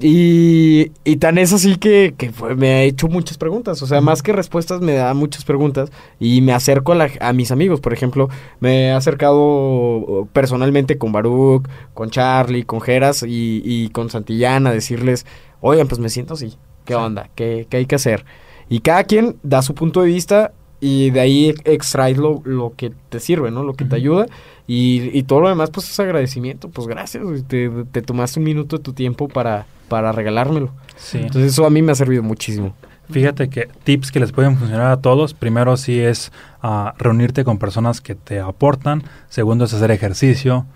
Y, 0.00 0.92
y 1.04 1.16
tan 1.16 1.38
es 1.38 1.52
así 1.52 1.76
que, 1.76 2.14
que 2.16 2.30
fue- 2.30 2.54
me 2.54 2.68
ha 2.74 2.82
hecho 2.82 3.08
muchas 3.08 3.36
preguntas. 3.36 3.82
O 3.82 3.86
sea, 3.86 4.00
más 4.00 4.22
que 4.22 4.32
respuestas, 4.32 4.80
me 4.80 4.92
da 4.92 5.12
muchas 5.14 5.44
preguntas. 5.44 5.90
Y 6.20 6.40
me 6.40 6.52
acerco 6.52 6.92
a, 6.92 6.94
la- 6.94 7.10
a 7.20 7.32
mis 7.32 7.50
amigos. 7.50 7.80
Por 7.80 7.92
ejemplo, 7.92 8.28
me 8.60 8.86
he 8.88 8.92
acercado 8.92 10.28
personalmente 10.32 10.98
con 10.98 11.10
Baruch, 11.12 11.66
con 11.94 12.10
Charlie, 12.10 12.62
con 12.64 12.80
Geras 12.80 13.22
y, 13.24 13.60
y 13.64 13.88
con 13.90 14.08
Santillana 14.10 14.70
a 14.70 14.72
decirles, 14.72 15.26
oigan, 15.60 15.88
pues 15.88 15.98
me 15.98 16.08
siento 16.08 16.34
así. 16.34 16.56
¿Qué 16.84 16.94
onda? 16.94 17.28
¿Qué, 17.34 17.66
qué 17.68 17.78
hay 17.78 17.86
que 17.86 17.96
hacer? 17.96 18.24
Y 18.68 18.80
cada 18.80 19.04
quien 19.04 19.36
da 19.42 19.62
su 19.62 19.74
punto 19.74 20.02
de 20.02 20.08
vista 20.08 20.52
y 20.80 21.10
de 21.10 21.20
ahí 21.20 21.54
extraes 21.64 22.16
lo, 22.16 22.40
lo 22.44 22.74
que 22.76 22.92
te 23.08 23.20
sirve, 23.20 23.50
¿no? 23.50 23.62
Lo 23.64 23.74
que 23.74 23.84
te 23.84 23.96
ayuda. 23.96 24.26
Y, 24.66 25.10
y 25.12 25.22
todo 25.24 25.40
lo 25.40 25.48
demás, 25.48 25.70
pues 25.70 25.90
es 25.90 25.98
agradecimiento. 25.98 26.68
Pues 26.68 26.86
gracias. 26.86 27.24
Te, 27.48 27.70
te 27.90 28.02
tomaste 28.02 28.38
un 28.38 28.44
minuto 28.44 28.76
de 28.76 28.82
tu 28.82 28.92
tiempo 28.92 29.28
para, 29.28 29.66
para 29.88 30.12
regalármelo. 30.12 30.70
Sí. 30.96 31.18
Entonces 31.18 31.52
eso 31.52 31.66
a 31.66 31.70
mí 31.70 31.82
me 31.82 31.92
ha 31.92 31.94
servido 31.94 32.22
muchísimo. 32.22 32.74
Fíjate 33.10 33.48
que 33.48 33.68
tips 33.84 34.12
que 34.12 34.20
les 34.20 34.32
pueden 34.32 34.56
funcionar 34.56 34.90
a 34.90 34.98
todos. 34.98 35.32
Primero 35.32 35.76
sí 35.76 35.98
es 35.98 36.30
ah, 36.62 36.94
reunirte 36.98 37.42
con 37.42 37.58
personas 37.58 38.00
que 38.00 38.14
te 38.14 38.38
aportan. 38.38 39.02
Segundo 39.30 39.64
es 39.64 39.72
hacer 39.72 39.90
ejercicio, 39.90 40.66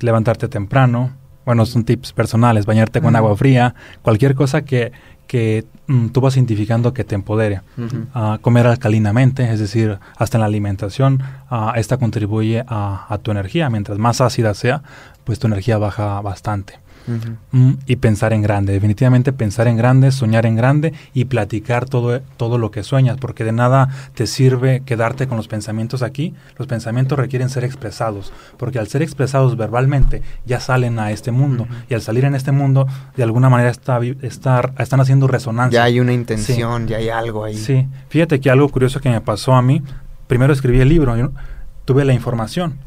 levantarte 0.00 0.48
temprano. 0.48 1.12
Bueno, 1.44 1.66
son 1.66 1.84
tips 1.84 2.12
personales, 2.12 2.66
bañarte 2.66 3.00
con 3.00 3.16
agua 3.16 3.36
fría, 3.36 3.74
cualquier 4.02 4.36
cosa 4.36 4.62
que, 4.62 4.92
que 5.32 5.64
mm, 5.86 6.08
tú 6.08 6.20
vas 6.20 6.36
identificando 6.36 6.92
que 6.92 7.04
te 7.04 7.14
empodere. 7.14 7.62
Ah, 8.12 8.38
comer 8.42 8.66
alcalinamente, 8.66 9.50
es 9.50 9.60
decir, 9.60 9.98
hasta 10.18 10.36
en 10.36 10.40
la 10.40 10.46
alimentación, 10.46 11.22
ah, 11.48 11.72
esta 11.76 11.96
contribuye 11.96 12.62
a, 12.68 13.06
a 13.08 13.16
tu 13.16 13.30
energía. 13.30 13.70
Mientras 13.70 13.96
más 13.96 14.20
ácida 14.20 14.52
sea, 14.52 14.82
pues 15.24 15.38
tu 15.38 15.46
energía 15.46 15.78
baja 15.78 16.20
bastante. 16.20 16.80
Mm, 17.06 17.72
y 17.86 17.96
pensar 17.96 18.32
en 18.32 18.42
grande, 18.42 18.72
definitivamente 18.72 19.32
pensar 19.32 19.66
en 19.68 19.76
grande, 19.76 20.12
soñar 20.12 20.46
en 20.46 20.56
grande 20.56 20.92
y 21.12 21.24
platicar 21.24 21.88
todo, 21.88 22.20
todo 22.36 22.58
lo 22.58 22.70
que 22.70 22.82
sueñas, 22.82 23.16
porque 23.18 23.44
de 23.44 23.52
nada 23.52 23.88
te 24.14 24.26
sirve 24.26 24.82
quedarte 24.84 25.26
con 25.26 25.36
los 25.36 25.48
pensamientos 25.48 26.02
aquí. 26.02 26.34
Los 26.58 26.68
pensamientos 26.68 27.18
requieren 27.18 27.48
ser 27.48 27.64
expresados, 27.64 28.32
porque 28.56 28.78
al 28.78 28.88
ser 28.88 29.02
expresados 29.02 29.56
verbalmente 29.56 30.22
ya 30.46 30.60
salen 30.60 30.98
a 30.98 31.10
este 31.10 31.32
mundo 31.32 31.66
y 31.88 31.94
al 31.94 32.02
salir 32.02 32.24
en 32.24 32.34
este 32.34 32.52
mundo 32.52 32.86
de 33.16 33.22
alguna 33.22 33.50
manera 33.50 33.70
está, 33.70 34.00
estar, 34.22 34.74
están 34.78 35.00
haciendo 35.00 35.26
resonancia. 35.26 35.80
Ya 35.80 35.84
hay 35.84 36.00
una 36.00 36.12
intención, 36.12 36.86
ya 36.86 36.98
hay 36.98 37.08
algo 37.08 37.44
ahí. 37.44 37.56
Sí, 37.56 37.88
fíjate 38.08 38.40
que 38.40 38.50
algo 38.50 38.68
curioso 38.68 39.00
que 39.00 39.10
me 39.10 39.20
pasó 39.20 39.54
a 39.54 39.62
mí, 39.62 39.82
primero 40.26 40.52
escribí 40.52 40.80
el 40.80 40.88
libro, 40.88 41.16
yo 41.16 41.32
tuve 41.84 42.04
la 42.04 42.12
información, 42.12 42.78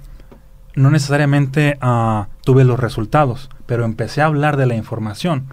no 0.76 0.90
necesariamente 0.90 1.78
ah, 1.82 2.28
tuve 2.44 2.64
los 2.64 2.80
resultados, 2.80 3.50
pero 3.66 3.86
empecé 3.86 4.22
a 4.22 4.26
hablar 4.26 4.58
de 4.58 4.66
la 4.66 4.76
información 4.76 5.46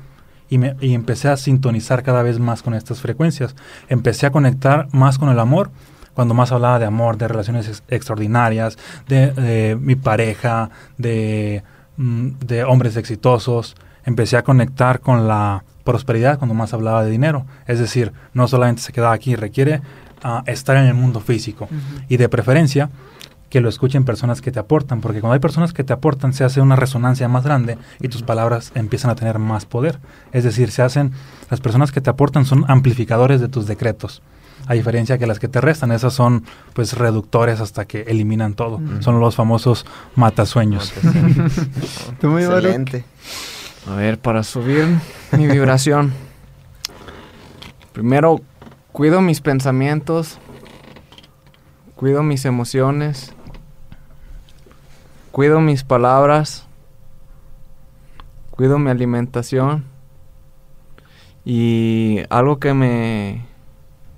y, 0.50 0.58
me, 0.58 0.76
y 0.80 0.94
empecé 0.94 1.28
a 1.28 1.36
sintonizar 1.36 2.02
cada 2.02 2.22
vez 2.22 2.38
más 2.38 2.62
con 2.62 2.74
estas 2.74 3.00
frecuencias, 3.00 3.56
empecé 3.88 4.26
a 4.26 4.30
conectar 4.30 4.88
más 4.92 5.18
con 5.18 5.28
el 5.30 5.38
amor, 5.38 5.70
cuando 6.14 6.34
más 6.34 6.52
hablaba 6.52 6.78
de 6.78 6.84
amor, 6.84 7.16
de 7.16 7.26
relaciones 7.28 7.68
ex- 7.68 7.82
extraordinarias, 7.88 8.76
de, 9.08 9.32
de 9.32 9.76
mi 9.80 9.96
pareja, 9.96 10.68
de, 10.98 11.62
mm, 11.96 12.28
de 12.46 12.64
hombres 12.64 12.96
exitosos, 12.96 13.74
empecé 14.04 14.36
a 14.36 14.42
conectar 14.42 15.00
con 15.00 15.26
la 15.26 15.64
prosperidad 15.84 16.38
cuando 16.38 16.54
más 16.54 16.74
hablaba 16.74 17.02
de 17.02 17.10
dinero. 17.10 17.46
Es 17.66 17.78
decir, 17.78 18.12
no 18.34 18.46
solamente 18.46 18.82
se 18.82 18.92
queda 18.92 19.10
aquí, 19.12 19.36
requiere 19.36 19.80
ah, 20.22 20.42
estar 20.46 20.76
en 20.76 20.84
el 20.84 20.94
mundo 20.94 21.20
físico. 21.20 21.68
Y 22.08 22.18
de 22.18 22.28
preferencia, 22.28 22.90
que 23.52 23.60
lo 23.60 23.68
escuchen 23.68 24.04
personas 24.04 24.40
que 24.40 24.50
te 24.50 24.58
aportan, 24.58 25.02
porque 25.02 25.20
cuando 25.20 25.34
hay 25.34 25.38
personas 25.38 25.74
que 25.74 25.84
te 25.84 25.92
aportan 25.92 26.32
se 26.32 26.42
hace 26.42 26.62
una 26.62 26.74
resonancia 26.74 27.28
más 27.28 27.44
grande 27.44 27.76
y 28.00 28.08
tus 28.08 28.22
palabras 28.22 28.72
empiezan 28.74 29.10
a 29.10 29.14
tener 29.14 29.38
más 29.38 29.66
poder. 29.66 30.00
Es 30.32 30.42
decir, 30.44 30.70
se 30.70 30.80
hacen, 30.80 31.12
las 31.50 31.60
personas 31.60 31.92
que 31.92 32.00
te 32.00 32.08
aportan 32.08 32.46
son 32.46 32.64
amplificadores 32.68 33.42
de 33.42 33.48
tus 33.48 33.66
decretos. 33.66 34.22
A 34.68 34.72
diferencia 34.72 35.18
que 35.18 35.26
las 35.26 35.38
que 35.38 35.48
te 35.48 35.60
restan, 35.60 35.92
esas 35.92 36.14
son 36.14 36.44
pues 36.72 36.94
reductores 36.94 37.60
hasta 37.60 37.84
que 37.84 38.04
eliminan 38.08 38.54
todo. 38.54 38.80
Son 39.00 39.20
los 39.20 39.36
famosos 39.36 39.84
matasueños. 40.16 40.90
¿Tú, 42.22 42.32
Baruch? 42.32 42.54
Excelente. 42.54 43.04
A 43.86 43.96
ver, 43.96 44.18
para 44.18 44.44
subir 44.44 44.86
mi 45.36 45.46
vibración. 45.46 46.14
Primero, 47.92 48.40
cuido 48.92 49.20
mis 49.20 49.42
pensamientos. 49.42 50.38
Cuido 51.96 52.22
mis 52.22 52.46
emociones. 52.46 53.34
Cuido 55.32 55.62
mis 55.62 55.82
palabras. 55.82 56.66
Cuido 58.50 58.78
mi 58.78 58.90
alimentación. 58.90 59.86
Y 61.44 62.18
algo 62.28 62.58
que 62.58 62.74
me 62.74 63.46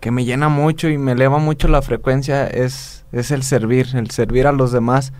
que 0.00 0.10
me 0.10 0.26
llena 0.26 0.50
mucho 0.50 0.88
y 0.88 0.98
me 0.98 1.12
eleva 1.12 1.38
mucho 1.38 1.66
la 1.66 1.80
frecuencia 1.80 2.46
es, 2.46 3.06
es 3.10 3.30
el 3.30 3.42
servir, 3.42 3.86
el 3.94 4.10
servir 4.10 4.46
a 4.46 4.52
los 4.52 4.70
demás. 4.70 5.14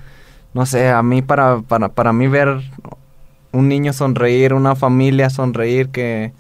No 0.53 0.67
sé, 0.67 0.91
a 0.91 1.03
mí 1.03 1.23
para, 1.23 1.63
para, 1.63 1.89
para 1.89 2.13
mí 2.13 2.27
ver 2.27 2.61
un 3.53 3.69
niño 3.69 3.95
sonreír, 3.95 4.53
una 4.53 4.75
familia 4.75 5.31
sonreír, 5.31 5.89
que 5.89 6.35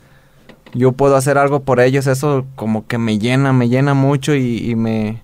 yo 0.74 0.92
puedo 0.92 1.16
hacer 1.16 1.38
algo 1.38 1.60
por 1.60 1.80
ellos, 1.80 2.06
eso 2.06 2.44
como 2.54 2.86
que 2.86 2.98
me 2.98 3.18
llena, 3.18 3.54
me 3.54 3.70
llena 3.70 3.94
mucho 3.94 4.34
y, 4.34 4.74
me, 4.74 5.22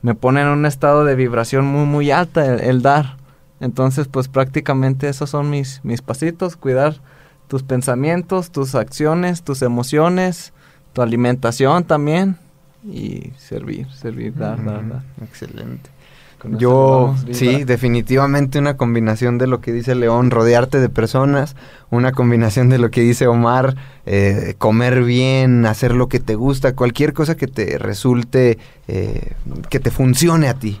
me 0.00 0.16
pone 0.16 0.40
en 0.40 0.48
un 0.48 0.66
estado 0.66 1.04
de 1.04 1.14
vibración 1.14 1.66
muy, 1.66 1.86
muy 1.86 2.10
alta 2.10 2.56
el 2.56 2.82
dar. 2.82 3.21
Entonces, 3.62 4.08
pues 4.08 4.26
prácticamente 4.26 5.08
esos 5.08 5.30
son 5.30 5.48
mis, 5.48 5.80
mis 5.84 6.02
pasitos, 6.02 6.56
cuidar 6.56 6.96
tus 7.46 7.62
pensamientos, 7.62 8.50
tus 8.50 8.74
acciones, 8.74 9.44
tus 9.44 9.62
emociones, 9.62 10.52
tu 10.92 11.00
alimentación 11.00 11.84
también 11.84 12.36
y 12.84 13.30
servir, 13.38 13.86
servir, 13.92 14.34
dar, 14.34 14.62
dar, 14.64 14.88
dar. 14.88 15.02
Excelente. 15.22 15.90
Con 16.38 16.58
Yo, 16.58 17.14
sí, 17.30 17.62
definitivamente 17.62 18.58
una 18.58 18.76
combinación 18.76 19.38
de 19.38 19.46
lo 19.46 19.60
que 19.60 19.72
dice 19.72 19.94
León, 19.94 20.32
rodearte 20.32 20.80
de 20.80 20.88
personas, 20.88 21.54
una 21.88 22.10
combinación 22.10 22.68
de 22.68 22.78
lo 22.78 22.90
que 22.90 23.02
dice 23.02 23.28
Omar, 23.28 23.76
eh, 24.06 24.56
comer 24.58 25.04
bien, 25.04 25.66
hacer 25.66 25.94
lo 25.94 26.08
que 26.08 26.18
te 26.18 26.34
gusta, 26.34 26.74
cualquier 26.74 27.12
cosa 27.12 27.36
que 27.36 27.46
te 27.46 27.78
resulte, 27.78 28.58
eh, 28.88 29.34
que 29.70 29.78
te 29.78 29.92
funcione 29.92 30.48
a 30.48 30.54
ti. 30.54 30.80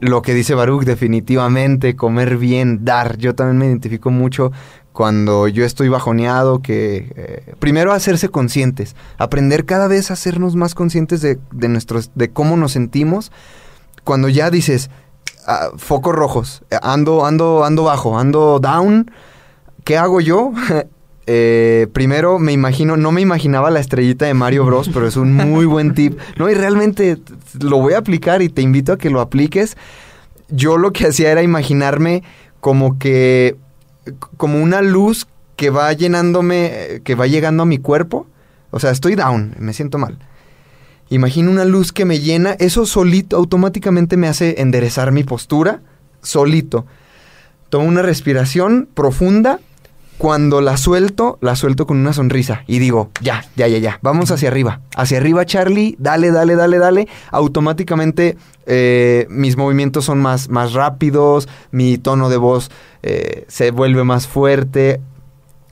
Lo 0.00 0.22
que 0.22 0.32
dice 0.32 0.54
Baruch, 0.54 0.84
definitivamente, 0.84 1.96
comer 1.96 2.36
bien, 2.36 2.84
dar. 2.84 3.16
Yo 3.16 3.34
también 3.34 3.58
me 3.58 3.66
identifico 3.66 4.10
mucho 4.10 4.52
cuando 4.92 5.48
yo 5.48 5.64
estoy 5.64 5.88
bajoneado, 5.88 6.60
que 6.60 7.12
eh, 7.16 7.54
primero 7.58 7.92
hacerse 7.92 8.28
conscientes, 8.28 8.94
aprender 9.16 9.64
cada 9.64 9.88
vez 9.88 10.10
a 10.10 10.14
hacernos 10.14 10.56
más 10.56 10.74
conscientes 10.74 11.20
de, 11.20 11.38
de 11.52 11.68
nuestros, 11.68 12.12
de 12.14 12.30
cómo 12.30 12.56
nos 12.56 12.72
sentimos. 12.72 13.32
Cuando 14.04 14.28
ya 14.28 14.50
dices, 14.50 14.90
ah, 15.46 15.70
focos 15.76 16.14
rojos, 16.14 16.62
eh, 16.70 16.78
ando, 16.82 17.26
ando, 17.26 17.64
ando 17.64 17.84
bajo, 17.84 18.18
ando 18.18 18.60
down, 18.60 19.10
¿qué 19.84 19.96
hago 19.96 20.20
yo? 20.20 20.52
eh, 21.30 21.88
primero 21.92 22.38
me 22.38 22.52
imagino, 22.52 22.96
no 22.96 23.12
me 23.12 23.20
imaginaba 23.20 23.70
la 23.70 23.80
estrellita 23.80 24.24
de 24.24 24.32
Mario 24.32 24.64
Bros, 24.64 24.88
pero 24.88 25.06
es 25.06 25.16
un 25.16 25.34
muy 25.34 25.66
buen 25.66 25.92
tip. 25.92 26.18
No, 26.38 26.48
y 26.48 26.54
realmente 26.54 27.18
lo 27.60 27.76
voy 27.80 27.92
a 27.92 27.98
aplicar 27.98 28.40
y 28.40 28.48
te 28.48 28.62
invito 28.62 28.94
a 28.94 28.98
que 28.98 29.10
lo 29.10 29.20
apliques. 29.20 29.76
Yo 30.48 30.78
lo 30.78 30.90
que 30.94 31.06
hacía 31.06 31.30
era 31.30 31.42
imaginarme 31.42 32.22
como 32.60 32.98
que, 32.98 33.56
como 34.38 34.62
una 34.62 34.80
luz 34.80 35.26
que 35.56 35.68
va 35.68 35.92
llenándome, 35.92 37.02
que 37.04 37.14
va 37.14 37.26
llegando 37.26 37.64
a 37.64 37.66
mi 37.66 37.76
cuerpo. 37.76 38.26
O 38.70 38.80
sea, 38.80 38.90
estoy 38.90 39.14
down, 39.14 39.54
me 39.58 39.74
siento 39.74 39.98
mal. 39.98 40.18
Imagino 41.10 41.50
una 41.50 41.66
luz 41.66 41.92
que 41.92 42.06
me 42.06 42.20
llena, 42.20 42.52
eso 42.52 42.86
solito 42.86 43.36
automáticamente 43.36 44.16
me 44.16 44.28
hace 44.28 44.62
enderezar 44.62 45.12
mi 45.12 45.24
postura, 45.24 45.82
solito. 46.22 46.86
Tomo 47.68 47.86
una 47.86 48.00
respiración 48.00 48.88
profunda, 48.94 49.60
cuando 50.18 50.60
la 50.60 50.76
suelto, 50.76 51.38
la 51.40 51.54
suelto 51.54 51.86
con 51.86 51.96
una 51.96 52.12
sonrisa 52.12 52.64
y 52.66 52.80
digo, 52.80 53.10
ya, 53.22 53.44
ya, 53.56 53.68
ya, 53.68 53.78
ya, 53.78 53.98
vamos 54.02 54.32
hacia 54.32 54.48
arriba, 54.48 54.80
hacia 54.96 55.18
arriba 55.18 55.46
Charlie, 55.46 55.94
dale, 55.98 56.32
dale, 56.32 56.56
dale, 56.56 56.78
dale. 56.78 57.08
Automáticamente 57.30 58.36
eh, 58.66 59.26
mis 59.30 59.56
movimientos 59.56 60.04
son 60.04 60.18
más, 60.18 60.48
más 60.48 60.72
rápidos, 60.72 61.48
mi 61.70 61.98
tono 61.98 62.28
de 62.28 62.36
voz 62.36 62.70
eh, 63.04 63.44
se 63.46 63.70
vuelve 63.70 64.02
más 64.02 64.26
fuerte, 64.26 65.00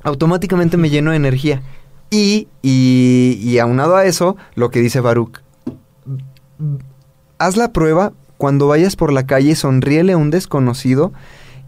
automáticamente 0.04 0.76
me 0.76 0.90
lleno 0.90 1.10
de 1.10 1.16
energía. 1.16 1.62
Y, 2.08 2.46
y, 2.62 3.40
y 3.42 3.58
aunado 3.58 3.96
a 3.96 4.04
eso, 4.06 4.36
lo 4.54 4.70
que 4.70 4.80
dice 4.80 5.00
Baruch, 5.00 5.40
haz 7.38 7.56
la 7.56 7.72
prueba 7.72 8.12
cuando 8.38 8.68
vayas 8.68 8.94
por 8.94 9.12
la 9.12 9.26
calle, 9.26 9.56
sonríele 9.56 10.12
a 10.12 10.16
un 10.16 10.30
desconocido 10.30 11.12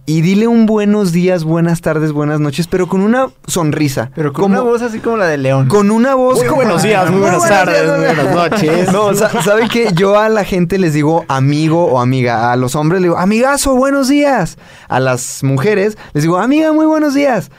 y 0.09 0.23
dile 0.23 0.47
un 0.49 0.65
buenos 0.65 1.13
días, 1.13 1.45
buenas 1.45 1.83
tardes, 1.83 2.13
buenas 2.13 2.41
noches, 2.41 2.67
pero 2.67 2.87
con 2.89 3.03
una 3.03 3.29
sonrisa. 3.47 4.11
Pero 4.15 4.33
con 4.33 4.45
Como- 4.45 4.55
una 4.55 4.63
voz 4.63 4.81
así 4.81 5.01
como 5.01 5.19
la 5.19 5.27
de 5.27 5.37
León. 5.37 5.69
Con 5.69 5.91
una 5.91 6.15
voz. 6.15 6.39
Muy 6.39 6.47
como- 6.47 6.63
buenos 6.63 6.83
días, 6.83 7.11
muy 7.11 7.21
buenas 7.21 7.47
tardes, 7.47 7.87
muy 7.91 8.07
buenas 8.07 8.35
noches. 8.35 8.91
No, 8.91 9.13
sa- 9.15 9.43
¿sabe 9.43 9.69
qué? 9.71 9.91
Yo 9.95 10.19
a 10.19 10.31
la 10.31 10.45
gente 10.45 10.79
les 10.79 10.95
digo 10.95 11.27
amigo 11.29 11.85
o 11.85 12.01
amiga. 12.01 12.51
A 12.51 12.57
los 12.57 12.75
hombres 12.75 13.03
les 13.03 13.11
digo, 13.11 13.19
amigazo, 13.19 13.75
buenos 13.77 14.09
días. 14.09 14.57
A 14.89 14.99
las 14.99 15.45
mujeres 15.45 15.99
les 16.15 16.23
digo, 16.25 16.39
amiga, 16.39 16.73
muy 16.73 16.87
buenos 16.87 17.13
días. 17.13 17.51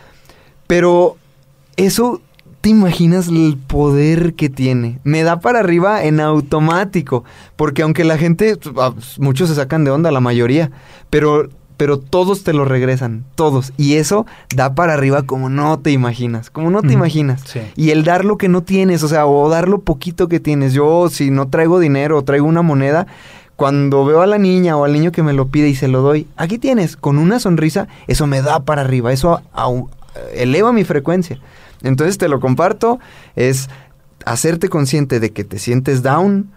Pero 0.65 1.17
eso, 1.77 2.19
¿te 2.61 2.69
imaginas 2.69 3.27
el 3.27 3.59
poder 3.67 4.33
que 4.33 4.49
tiene? 4.49 4.97
Me 5.03 5.21
da 5.21 5.39
para 5.39 5.59
arriba 5.59 6.03
en 6.03 6.19
automático. 6.19 7.23
Porque 7.55 7.83
aunque 7.83 8.03
la 8.05 8.17
gente, 8.17 8.57
ah, 8.79 8.93
muchos 9.19 9.49
se 9.49 9.55
sacan 9.55 9.83
de 9.83 9.91
onda, 9.91 10.09
la 10.09 10.19
mayoría. 10.19 10.71
Pero, 11.11 11.47
pero 11.79 11.97
todos 11.97 12.43
te 12.43 12.51
lo 12.51 12.65
regresan, 12.65 13.23
todos. 13.35 13.71
Y 13.77 13.95
eso 13.95 14.25
da 14.53 14.75
para 14.75 14.95
arriba 14.95 15.23
como 15.23 15.47
no 15.47 15.79
te 15.79 15.91
imaginas. 15.91 16.49
Como 16.49 16.69
no 16.69 16.81
te 16.81 16.91
imaginas. 16.91 17.41
Sí. 17.45 17.61
Y 17.77 17.91
el 17.91 18.03
dar 18.03 18.25
lo 18.25 18.37
que 18.37 18.49
no 18.49 18.63
tienes, 18.63 19.01
o 19.01 19.07
sea, 19.07 19.25
o 19.25 19.47
dar 19.47 19.69
lo 19.69 19.79
poquito 19.79 20.27
que 20.27 20.41
tienes. 20.41 20.73
Yo, 20.73 21.07
si 21.09 21.31
no 21.31 21.47
traigo 21.47 21.79
dinero 21.79 22.17
o 22.17 22.21
traigo 22.21 22.47
una 22.47 22.63
moneda, 22.63 23.07
cuando 23.55 24.03
veo 24.03 24.21
a 24.21 24.27
la 24.27 24.37
niña 24.37 24.75
o 24.75 24.83
al 24.83 24.91
niño 24.91 25.13
que 25.13 25.23
me 25.23 25.31
lo 25.31 25.47
pide 25.47 25.69
y 25.69 25.75
se 25.75 25.87
lo 25.87 26.01
doy, 26.01 26.27
aquí 26.35 26.57
tienes, 26.57 26.97
con 26.97 27.17
una 27.17 27.39
sonrisa, 27.39 27.87
eso 28.07 28.27
me 28.27 28.41
da 28.41 28.59
para 28.59 28.81
arriba, 28.81 29.13
eso 29.13 29.41
eleva 30.33 30.73
mi 30.73 30.83
frecuencia. 30.83 31.39
Entonces 31.81 32.17
te 32.17 32.27
lo 32.27 32.41
comparto, 32.41 32.99
es 33.37 33.69
hacerte 34.25 34.67
consciente 34.67 35.21
de 35.21 35.31
que 35.31 35.45
te 35.45 35.59
sientes 35.59 36.03
down, 36.03 36.51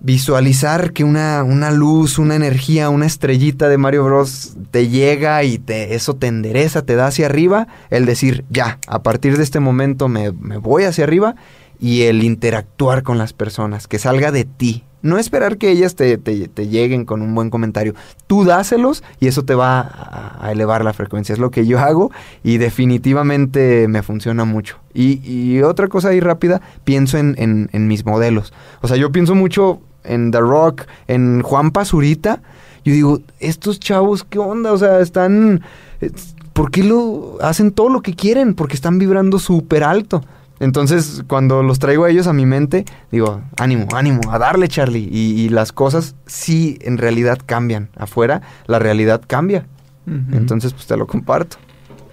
visualizar 0.00 0.92
que 0.92 1.04
una, 1.04 1.42
una 1.42 1.70
luz, 1.70 2.18
una 2.18 2.36
energía, 2.36 2.90
una 2.90 3.06
estrellita 3.06 3.68
de 3.68 3.78
Mario 3.78 4.04
Bros 4.04 4.56
te 4.70 4.88
llega 4.88 5.42
y 5.44 5.58
te, 5.58 5.94
eso 5.94 6.14
te 6.14 6.26
endereza, 6.26 6.82
te 6.82 6.94
da 6.96 7.06
hacia 7.06 7.26
arriba, 7.26 7.66
el 7.90 8.06
decir, 8.06 8.44
ya, 8.50 8.78
a 8.86 9.02
partir 9.02 9.36
de 9.36 9.42
este 9.42 9.60
momento 9.60 10.08
me, 10.08 10.32
me 10.32 10.58
voy 10.58 10.84
hacia 10.84 11.04
arriba 11.04 11.34
y 11.80 12.02
el 12.02 12.22
interactuar 12.22 13.02
con 13.02 13.18
las 13.18 13.32
personas, 13.32 13.86
que 13.86 13.98
salga 13.98 14.32
de 14.32 14.44
ti. 14.44 14.84
No 15.02 15.18
esperar 15.18 15.56
que 15.58 15.70
ellas 15.70 15.94
te, 15.94 16.18
te- 16.18 16.68
lleguen 16.68 17.04
con 17.04 17.22
un 17.22 17.34
buen 17.34 17.50
comentario. 17.50 17.94
Tú 18.26 18.44
dáselos 18.44 19.04
y 19.20 19.28
eso 19.28 19.44
te 19.44 19.54
va 19.54 19.80
a, 20.40 20.50
elevar 20.50 20.84
la 20.84 20.92
frecuencia. 20.92 21.32
Es 21.32 21.38
lo 21.38 21.50
que 21.50 21.66
yo 21.66 21.78
hago 21.78 22.10
y 22.42 22.58
definitivamente 22.58 23.86
me 23.88 24.02
funciona 24.02 24.44
mucho. 24.44 24.78
Y, 24.94 25.20
y 25.30 25.62
otra 25.62 25.88
cosa 25.88 26.08
ahí 26.08 26.20
rápida, 26.20 26.60
pienso 26.84 27.18
en, 27.18 27.34
en- 27.38 27.68
en 27.72 27.86
mis 27.88 28.04
modelos. 28.04 28.52
O 28.80 28.88
sea, 28.88 28.96
yo 28.96 29.12
pienso 29.12 29.34
mucho 29.34 29.80
en 30.02 30.30
The 30.30 30.40
Rock, 30.40 30.82
en 31.06 31.42
Juan 31.42 31.70
Pazurita. 31.70 32.42
Yo 32.84 32.92
digo, 32.92 33.20
estos 33.40 33.78
chavos, 33.80 34.24
¿qué 34.24 34.38
onda? 34.38 34.72
O 34.72 34.78
sea, 34.78 35.00
están... 35.00 35.62
¿Por 36.52 36.70
qué 36.70 36.82
lo 36.82 37.36
hacen 37.42 37.70
todo 37.70 37.90
lo 37.90 38.00
que 38.00 38.14
quieren? 38.14 38.54
Porque 38.54 38.74
están 38.74 38.98
vibrando 38.98 39.38
súper 39.38 39.84
alto. 39.84 40.24
Entonces, 40.58 41.22
cuando 41.26 41.62
los 41.62 41.78
traigo 41.78 42.04
a 42.04 42.10
ellos 42.10 42.26
a 42.26 42.32
mi 42.32 42.46
mente, 42.46 42.84
digo, 43.10 43.42
ánimo, 43.58 43.86
ánimo, 43.94 44.20
a 44.30 44.38
darle, 44.38 44.68
Charlie. 44.68 45.08
Y, 45.10 45.40
y 45.40 45.48
las 45.50 45.72
cosas 45.72 46.14
sí 46.26 46.78
en 46.80 46.98
realidad 46.98 47.38
cambian. 47.44 47.90
Afuera, 47.96 48.42
la 48.66 48.78
realidad 48.78 49.22
cambia. 49.26 49.66
Entonces, 50.32 50.72
pues 50.72 50.86
te 50.86 50.96
lo 50.96 51.08
comparto. 51.08 51.56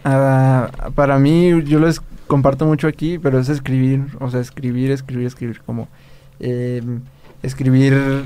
Ah, 0.03 0.69
para 0.95 1.19
mí, 1.19 1.63
yo 1.63 1.79
les 1.79 2.01
comparto 2.27 2.65
mucho 2.65 2.87
aquí, 2.87 3.19
pero 3.19 3.39
es 3.39 3.49
escribir, 3.49 4.07
o 4.19 4.31
sea, 4.31 4.39
escribir, 4.39 4.91
escribir, 4.91 5.27
escribir, 5.27 5.61
como 5.61 5.87
eh, 6.39 6.81
escribir 7.43 8.23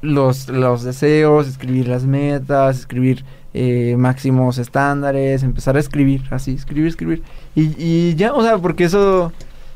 los, 0.00 0.48
los 0.48 0.84
deseos, 0.84 1.48
escribir 1.48 1.88
las 1.88 2.04
metas, 2.04 2.78
escribir 2.78 3.24
eh, 3.54 3.96
máximos 3.98 4.58
estándares, 4.58 5.42
empezar 5.42 5.76
a 5.76 5.80
escribir, 5.80 6.22
así, 6.30 6.54
escribir, 6.54 6.86
escribir. 6.88 7.22
Y, 7.54 7.74
y 7.76 8.14
ya, 8.14 8.32
o 8.32 8.42
sea, 8.42 8.58
porque 8.58 8.84
eso 8.84 9.32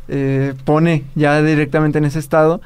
eh, 0.09 0.55
pone 0.65 1.05
ya 1.15 1.43
directamente 1.43 1.99
en 1.99 2.05
ese 2.05 2.19
estado 2.19 2.61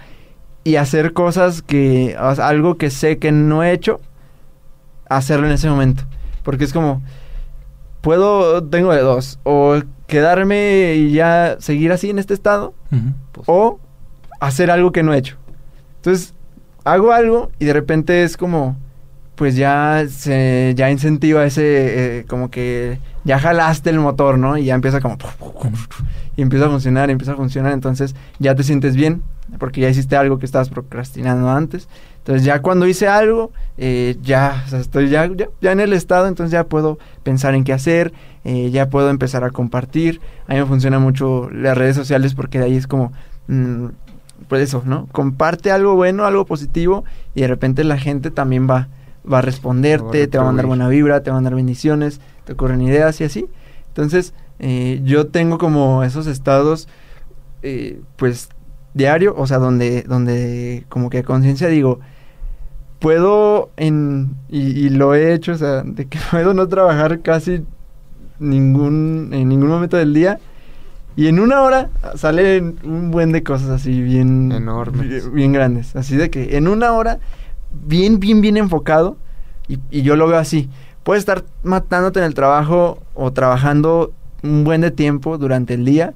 y 0.62 0.76
hacer 0.76 1.12
cosas 1.12 1.62
que, 1.62 2.16
o 2.20 2.34
sea, 2.34 2.48
algo 2.48 2.76
que 2.76 2.90
sé 2.90 3.18
que 3.18 3.32
no 3.32 3.62
he 3.64 3.72
hecho, 3.72 4.00
hacerlo 5.08 5.46
en 5.46 5.52
ese 5.52 5.68
momento. 5.68 6.04
Porque 6.42 6.64
es 6.64 6.72
como, 6.72 7.02
puedo, 8.00 8.62
tengo 8.64 8.92
de 8.92 9.00
dos, 9.00 9.38
o 9.42 9.80
quedarme 10.06 10.94
y 10.96 11.12
ya 11.12 11.56
seguir 11.60 11.92
así 11.92 12.10
en 12.10 12.18
este 12.18 12.34
estado, 12.34 12.74
Ujú. 12.92 13.42
o 13.46 13.80
hacer 14.40 14.70
algo 14.70 14.92
que 14.92 15.02
no 15.02 15.12
he 15.14 15.18
hecho. 15.18 15.36
Entonces, 15.96 16.34
hago 16.84 17.12
algo 17.12 17.50
y 17.58 17.66
de 17.66 17.72
repente 17.72 18.22
es 18.22 18.36
como, 18.36 18.76
pues 19.40 19.56
ya 19.56 20.04
se, 20.06 20.74
ya 20.76 20.90
incentiva 20.90 21.46
ese, 21.46 22.18
eh, 22.18 22.24
como 22.26 22.50
que 22.50 22.98
ya 23.24 23.38
jalaste 23.38 23.88
el 23.88 23.98
motor, 23.98 24.36
¿no? 24.36 24.58
Y 24.58 24.66
ya 24.66 24.74
empieza 24.74 25.00
como, 25.00 25.16
y 26.36 26.42
empieza 26.42 26.66
a 26.66 26.68
funcionar, 26.68 27.08
empieza 27.08 27.32
a 27.32 27.36
funcionar, 27.36 27.72
entonces 27.72 28.14
ya 28.38 28.54
te 28.54 28.64
sientes 28.64 28.96
bien, 28.96 29.22
porque 29.58 29.80
ya 29.80 29.88
hiciste 29.88 30.14
algo 30.14 30.38
que 30.38 30.44
estabas 30.44 30.68
procrastinando 30.68 31.48
antes. 31.48 31.88
Entonces 32.18 32.44
ya 32.44 32.60
cuando 32.60 32.86
hice 32.86 33.08
algo, 33.08 33.50
eh, 33.78 34.18
ya, 34.20 34.62
estoy 34.74 35.08
ya, 35.08 35.26
ya, 35.34 35.48
ya 35.62 35.72
en 35.72 35.80
el 35.80 35.94
estado, 35.94 36.26
entonces 36.26 36.52
ya 36.52 36.64
puedo 36.64 36.98
pensar 37.22 37.54
en 37.54 37.64
qué 37.64 37.72
hacer, 37.72 38.12
eh, 38.44 38.68
ya 38.70 38.90
puedo 38.90 39.08
empezar 39.08 39.42
a 39.44 39.48
compartir. 39.48 40.20
A 40.48 40.52
mí 40.52 40.60
me 40.60 40.66
funciona 40.66 40.98
mucho 40.98 41.48
las 41.50 41.78
redes 41.78 41.96
sociales 41.96 42.34
porque 42.34 42.58
de 42.58 42.66
ahí 42.66 42.76
es 42.76 42.86
como, 42.86 43.10
mm, 43.48 43.86
pues 44.48 44.62
eso, 44.62 44.82
¿no? 44.84 45.06
Comparte 45.12 45.70
algo 45.70 45.94
bueno, 45.94 46.26
algo 46.26 46.44
positivo 46.44 47.04
y 47.34 47.40
de 47.40 47.48
repente 47.48 47.84
la 47.84 47.96
gente 47.96 48.30
también 48.30 48.68
va, 48.68 48.88
va 49.30 49.38
a 49.38 49.42
responderte, 49.42 50.26
te 50.26 50.38
va 50.38 50.44
a 50.44 50.46
mandar 50.46 50.66
buena 50.66 50.88
vibra, 50.88 51.22
te 51.22 51.30
va 51.30 51.36
a 51.36 51.38
mandar 51.38 51.54
bendiciones, 51.54 52.20
te 52.44 52.52
ocurren 52.52 52.80
ideas 52.80 53.20
y 53.20 53.24
así. 53.24 53.46
Entonces, 53.88 54.34
eh, 54.58 55.00
yo 55.04 55.26
tengo 55.28 55.58
como 55.58 56.02
esos 56.04 56.26
estados, 56.26 56.88
eh, 57.62 58.00
pues, 58.16 58.48
diario, 58.94 59.34
o 59.36 59.46
sea, 59.46 59.58
donde, 59.58 60.02
donde 60.02 60.84
como 60.88 61.10
que 61.10 61.18
a 61.18 61.22
conciencia 61.22 61.68
digo, 61.68 62.00
puedo 62.98 63.70
en, 63.76 64.36
y, 64.48 64.86
y 64.86 64.88
lo 64.90 65.14
he 65.14 65.32
hecho, 65.32 65.52
o 65.52 65.56
sea, 65.56 65.82
de 65.82 66.06
que 66.06 66.18
puedo 66.30 66.54
no 66.54 66.68
trabajar 66.68 67.20
casi 67.20 67.64
ningún, 68.40 69.30
en 69.32 69.48
ningún 69.48 69.68
momento 69.68 69.96
del 69.96 70.14
día. 70.14 70.38
Y 71.16 71.26
en 71.26 71.38
una 71.38 71.62
hora 71.62 71.90
salen 72.14 72.78
un 72.84 73.10
buen 73.10 73.32
de 73.32 73.42
cosas 73.42 73.68
así 73.68 74.00
bien 74.00 74.52
Enormes. 74.52 75.08
Bien, 75.08 75.34
bien 75.34 75.52
grandes. 75.52 75.94
Así 75.96 76.16
de 76.16 76.30
que 76.30 76.56
en 76.56 76.68
una 76.68 76.92
hora, 76.92 77.18
bien, 77.86 78.20
bien, 78.20 78.40
bien 78.40 78.56
enfocado. 78.56 79.16
Y, 79.68 79.78
y 79.90 80.02
yo 80.02 80.16
lo 80.16 80.26
veo 80.26 80.38
así. 80.38 80.68
Puedes 81.02 81.20
estar 81.22 81.44
matándote 81.62 82.18
en 82.20 82.24
el 82.26 82.34
trabajo 82.34 82.98
o 83.14 83.32
trabajando 83.32 84.12
un 84.42 84.64
buen 84.64 84.80
de 84.80 84.90
tiempo 84.90 85.38
durante 85.38 85.74
el 85.74 85.84
día 85.84 86.14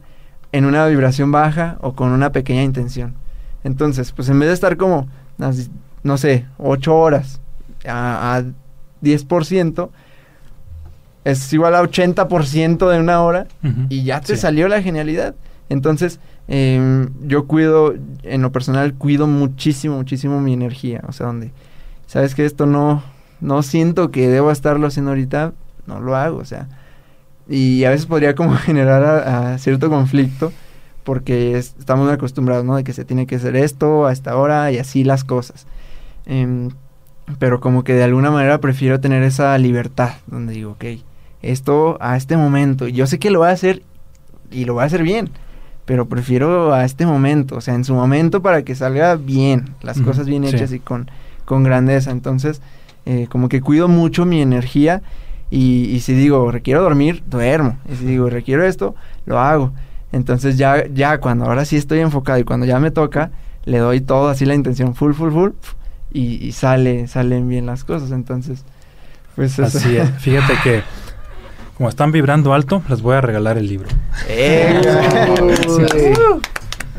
en 0.52 0.64
una 0.64 0.86
vibración 0.86 1.30
baja 1.32 1.78
o 1.80 1.92
con 1.94 2.10
una 2.10 2.30
pequeña 2.32 2.62
intención. 2.62 3.14
Entonces, 3.64 4.12
pues 4.12 4.28
en 4.28 4.38
vez 4.38 4.48
de 4.48 4.54
estar 4.54 4.76
como, 4.76 5.08
no 6.02 6.16
sé, 6.18 6.46
8 6.58 6.94
horas 6.96 7.40
a, 7.86 8.36
a 8.36 8.42
10%, 9.02 9.88
es 11.24 11.52
igual 11.52 11.74
a 11.74 11.82
80% 11.82 12.88
de 12.90 13.00
una 13.00 13.22
hora 13.22 13.46
y 13.88 14.04
ya 14.04 14.20
te 14.20 14.36
Sí. 14.36 14.42
salió 14.42 14.68
la 14.68 14.82
genialidad. 14.82 15.34
Entonces, 15.70 16.20
em, 16.48 17.08
yo 17.26 17.46
cuido, 17.46 17.94
en 18.22 18.42
lo 18.42 18.52
personal, 18.52 18.94
cuido 18.94 19.26
muchísimo, 19.26 19.96
muchísimo 19.96 20.40
mi 20.40 20.52
energía. 20.52 21.02
O 21.08 21.12
sea, 21.12 21.26
donde, 21.26 21.52
sabes 22.06 22.34
que 22.34 22.44
esto 22.44 22.66
no, 22.66 23.02
no 23.40 23.62
siento 23.62 24.10
que 24.10 24.28
debo 24.28 24.50
estarlo 24.50 24.86
haciendo 24.86 25.10
ahorita, 25.12 25.52
no 25.86 26.00
lo 26.00 26.16
hago. 26.16 26.38
O 26.38 26.44
sea, 26.44 26.68
y 27.48 27.84
a 27.84 27.90
veces 27.90 28.06
podría 28.06 28.34
como 28.34 28.54
generar 28.56 29.04
a, 29.04 29.58
cierto 29.58 29.88
conflicto 29.90 30.52
porque 31.04 31.58
es- 31.58 31.74
estamos 31.78 32.10
acostumbrados, 32.10 32.64
¿no? 32.64 32.76
De 32.76 32.84
que 32.84 32.92
se 32.94 33.04
tiene 33.04 33.26
que 33.26 33.36
hacer 33.36 33.56
esto 33.56 34.06
a 34.06 34.12
esta 34.12 34.36
hora 34.36 34.70
y 34.72 34.78
así 34.78 35.04
las 35.04 35.24
cosas. 35.24 35.66
Em, 36.26 36.70
pero 37.38 37.60
como 37.60 37.84
que 37.84 37.94
de 37.94 38.04
alguna 38.04 38.30
manera 38.30 38.58
prefiero 38.58 39.00
tener 39.00 39.22
esa 39.22 39.56
libertad, 39.58 40.14
donde 40.26 40.54
digo, 40.54 40.72
ok, 40.72 40.84
esto 41.42 41.98
a 42.00 42.16
este 42.16 42.36
momento, 42.36 42.88
yo 42.88 43.06
sé 43.06 43.18
que 43.18 43.30
lo 43.30 43.40
voy 43.40 43.48
a 43.48 43.52
hacer 43.52 43.82
y 44.50 44.64
lo 44.64 44.74
voy 44.74 44.82
a 44.82 44.86
hacer 44.86 45.02
bien, 45.02 45.30
pero 45.84 46.06
prefiero 46.06 46.72
a 46.72 46.84
este 46.84 47.06
momento, 47.06 47.56
o 47.56 47.60
sea, 47.60 47.74
en 47.74 47.84
su 47.84 47.94
momento 47.94 48.42
para 48.42 48.62
que 48.62 48.74
salga 48.74 49.16
bien, 49.16 49.74
las 49.82 50.00
cosas 50.00 50.26
bien 50.26 50.44
sí. 50.44 50.54
hechas 50.54 50.72
y 50.72 50.80
con, 50.80 51.10
con 51.44 51.62
grandeza. 51.62 52.10
Entonces, 52.10 52.62
eh, 53.06 53.26
como 53.28 53.48
que 53.48 53.60
cuido 53.60 53.88
mucho 53.88 54.24
mi 54.24 54.40
energía 54.40 55.02
y, 55.50 55.84
y 55.90 56.00
si 56.00 56.14
digo, 56.14 56.50
requiero 56.50 56.82
dormir, 56.82 57.22
duermo. 57.26 57.76
Y 57.90 57.96
si 57.96 58.04
digo, 58.06 58.30
requiero 58.30 58.64
esto, 58.64 58.94
lo 59.26 59.38
hago. 59.38 59.72
Entonces 60.12 60.56
ya, 60.56 60.86
ya 60.86 61.18
cuando 61.18 61.44
ahora 61.44 61.64
sí 61.64 61.76
estoy 61.76 62.00
enfocado 62.00 62.38
y 62.38 62.44
cuando 62.44 62.66
ya 62.66 62.78
me 62.80 62.90
toca, 62.90 63.30
le 63.64 63.78
doy 63.78 64.00
todo 64.00 64.28
así 64.28 64.46
la 64.46 64.54
intención 64.54 64.94
full, 64.94 65.12
full, 65.12 65.32
full 65.32 65.50
y, 66.12 66.46
y 66.46 66.52
sale, 66.52 67.08
salen 67.08 67.48
bien 67.48 67.66
las 67.66 67.84
cosas. 67.84 68.10
Entonces, 68.10 68.64
pues 69.36 69.58
eso. 69.58 69.64
Así 69.78 69.96
es. 69.96 70.08
Fíjate 70.18 70.54
que 70.62 70.82
como 71.76 71.88
están 71.88 72.12
vibrando 72.12 72.54
alto, 72.54 72.82
les 72.88 73.02
voy 73.02 73.16
a 73.16 73.20
regalar 73.20 73.58
el 73.58 73.66
libro. 73.68 73.88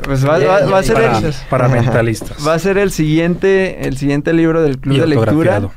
Pues 0.04 0.26
va, 0.28 0.38
va- 0.40 0.66
va 0.66 0.80
a 0.80 0.84
ser 0.84 0.94
para, 0.96 1.18
el, 1.18 1.34
para 1.50 1.68
mentalistas. 1.68 2.46
va 2.46 2.54
a 2.54 2.60
ser 2.60 2.78
el 2.78 2.92
siguiente, 2.92 3.88
el 3.88 3.98
siguiente 3.98 4.34
libro 4.34 4.62
del 4.62 4.78
club 4.78 5.00
de 5.00 5.08
lectura. 5.08 5.70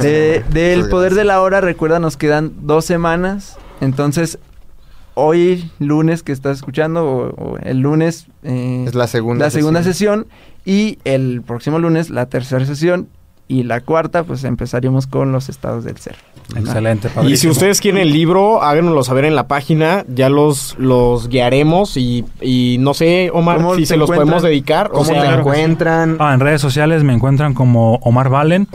De, 0.00 0.44
del 0.52 0.88
poder 0.88 1.14
de 1.14 1.24
la 1.24 1.40
hora, 1.40 1.60
recuerda, 1.60 2.00
nos 2.00 2.16
quedan 2.16 2.52
dos 2.62 2.84
semanas. 2.84 3.56
Entonces, 3.80 4.38
hoy, 5.14 5.70
lunes 5.78 6.22
que 6.22 6.32
estás 6.32 6.58
escuchando, 6.58 7.04
o, 7.06 7.28
o 7.52 7.58
el 7.58 7.80
lunes, 7.80 8.26
eh, 8.42 8.84
Es 8.88 8.94
la 8.94 9.06
segunda. 9.06 9.46
la 9.46 9.50
segunda 9.50 9.82
sesión. 9.82 10.26
Y 10.64 10.98
el 11.04 11.42
próximo 11.46 11.78
lunes, 11.78 12.10
la 12.10 12.26
tercera 12.26 12.64
sesión. 12.66 13.08
Y 13.50 13.64
la 13.64 13.80
cuarta, 13.80 14.22
pues 14.22 14.44
empezaríamos 14.44 15.08
con 15.08 15.32
los 15.32 15.48
estados 15.48 15.82
del 15.82 15.96
ser. 15.96 16.14
Excelente, 16.54 17.08
Y 17.08 17.10
si 17.10 17.14
padrísimo. 17.16 17.52
ustedes 17.52 17.80
quieren 17.80 18.00
el 18.00 18.12
libro, 18.12 18.62
háganoslo 18.62 19.02
saber 19.02 19.24
en 19.24 19.34
la 19.34 19.48
página. 19.48 20.04
Ya 20.06 20.28
los, 20.28 20.76
los 20.78 21.28
guiaremos 21.28 21.96
y, 21.96 22.24
y 22.40 22.76
no 22.78 22.94
sé, 22.94 23.28
Omar, 23.34 23.56
¿Cómo 23.56 23.74
si 23.74 23.86
se 23.86 23.96
los 23.96 24.08
podemos 24.08 24.44
dedicar. 24.44 24.90
¿Cómo 24.90 25.02
o 25.02 25.04
sea, 25.04 25.20
te 25.22 25.40
encuentran? 25.40 26.16
Ah, 26.20 26.32
en 26.32 26.38
redes 26.38 26.60
sociales 26.60 27.02
me 27.02 27.12
encuentran 27.12 27.52
como 27.52 27.96
Omar 28.02 28.28
Valen. 28.28 28.68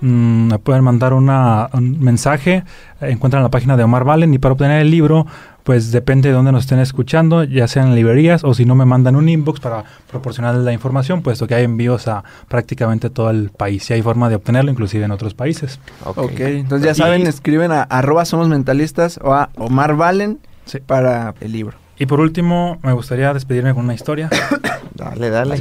Mm, 0.00 0.48
me 0.48 0.58
pueden 0.58 0.84
mandar 0.84 1.12
una, 1.14 1.68
un 1.72 2.00
mensaje. 2.00 2.64
eh, 3.00 3.10
encuentran 3.10 3.42
la 3.42 3.50
página 3.50 3.76
de 3.76 3.84
Omar 3.84 4.04
Valen. 4.04 4.32
Y 4.34 4.38
para 4.38 4.52
obtener 4.52 4.80
el 4.82 4.90
libro, 4.90 5.26
pues 5.64 5.90
depende 5.92 6.28
de 6.28 6.34
dónde 6.34 6.52
nos 6.52 6.64
estén 6.64 6.78
escuchando, 6.78 7.42
ya 7.44 7.66
sea 7.66 7.82
en 7.82 7.94
librerías 7.94 8.44
o 8.44 8.54
si 8.54 8.64
no 8.64 8.74
me 8.74 8.84
mandan 8.84 9.16
un 9.16 9.28
inbox 9.28 9.58
para 9.60 9.84
proporcionarles 10.10 10.62
la 10.64 10.72
información, 10.72 11.22
puesto 11.22 11.46
que 11.46 11.54
hay 11.56 11.64
envíos 11.64 12.06
a 12.08 12.22
prácticamente 12.48 13.10
todo 13.10 13.30
el 13.30 13.50
país. 13.50 13.88
Y 13.90 13.94
hay 13.94 14.02
forma 14.02 14.28
de 14.28 14.36
obtenerlo, 14.36 14.70
inclusive 14.70 15.04
en 15.04 15.10
otros 15.10 15.34
países. 15.34 15.80
Ok, 16.04 16.38
entonces 16.40 16.84
ya 16.86 16.92
Y- 16.92 16.94
saben, 16.94 17.26
escriben 17.26 17.72
a 17.72 17.82
arroba 17.82 18.24
somos 18.24 18.48
mentalistas 18.48 19.18
o 19.22 19.34
a 19.34 19.50
Omar 19.56 19.96
Valen 19.96 20.38
Sí. 20.66 20.78
para 20.84 21.34
el 21.40 21.52
libro. 21.52 21.76
Y 21.98 22.06
por 22.06 22.20
último, 22.20 22.78
me 22.82 22.92
gustaría 22.92 23.32
despedirme 23.32 23.72
con 23.74 23.84
una 23.84 23.94
historia. 23.94 24.28
Dale, 24.94 25.28
dale. 25.30 25.56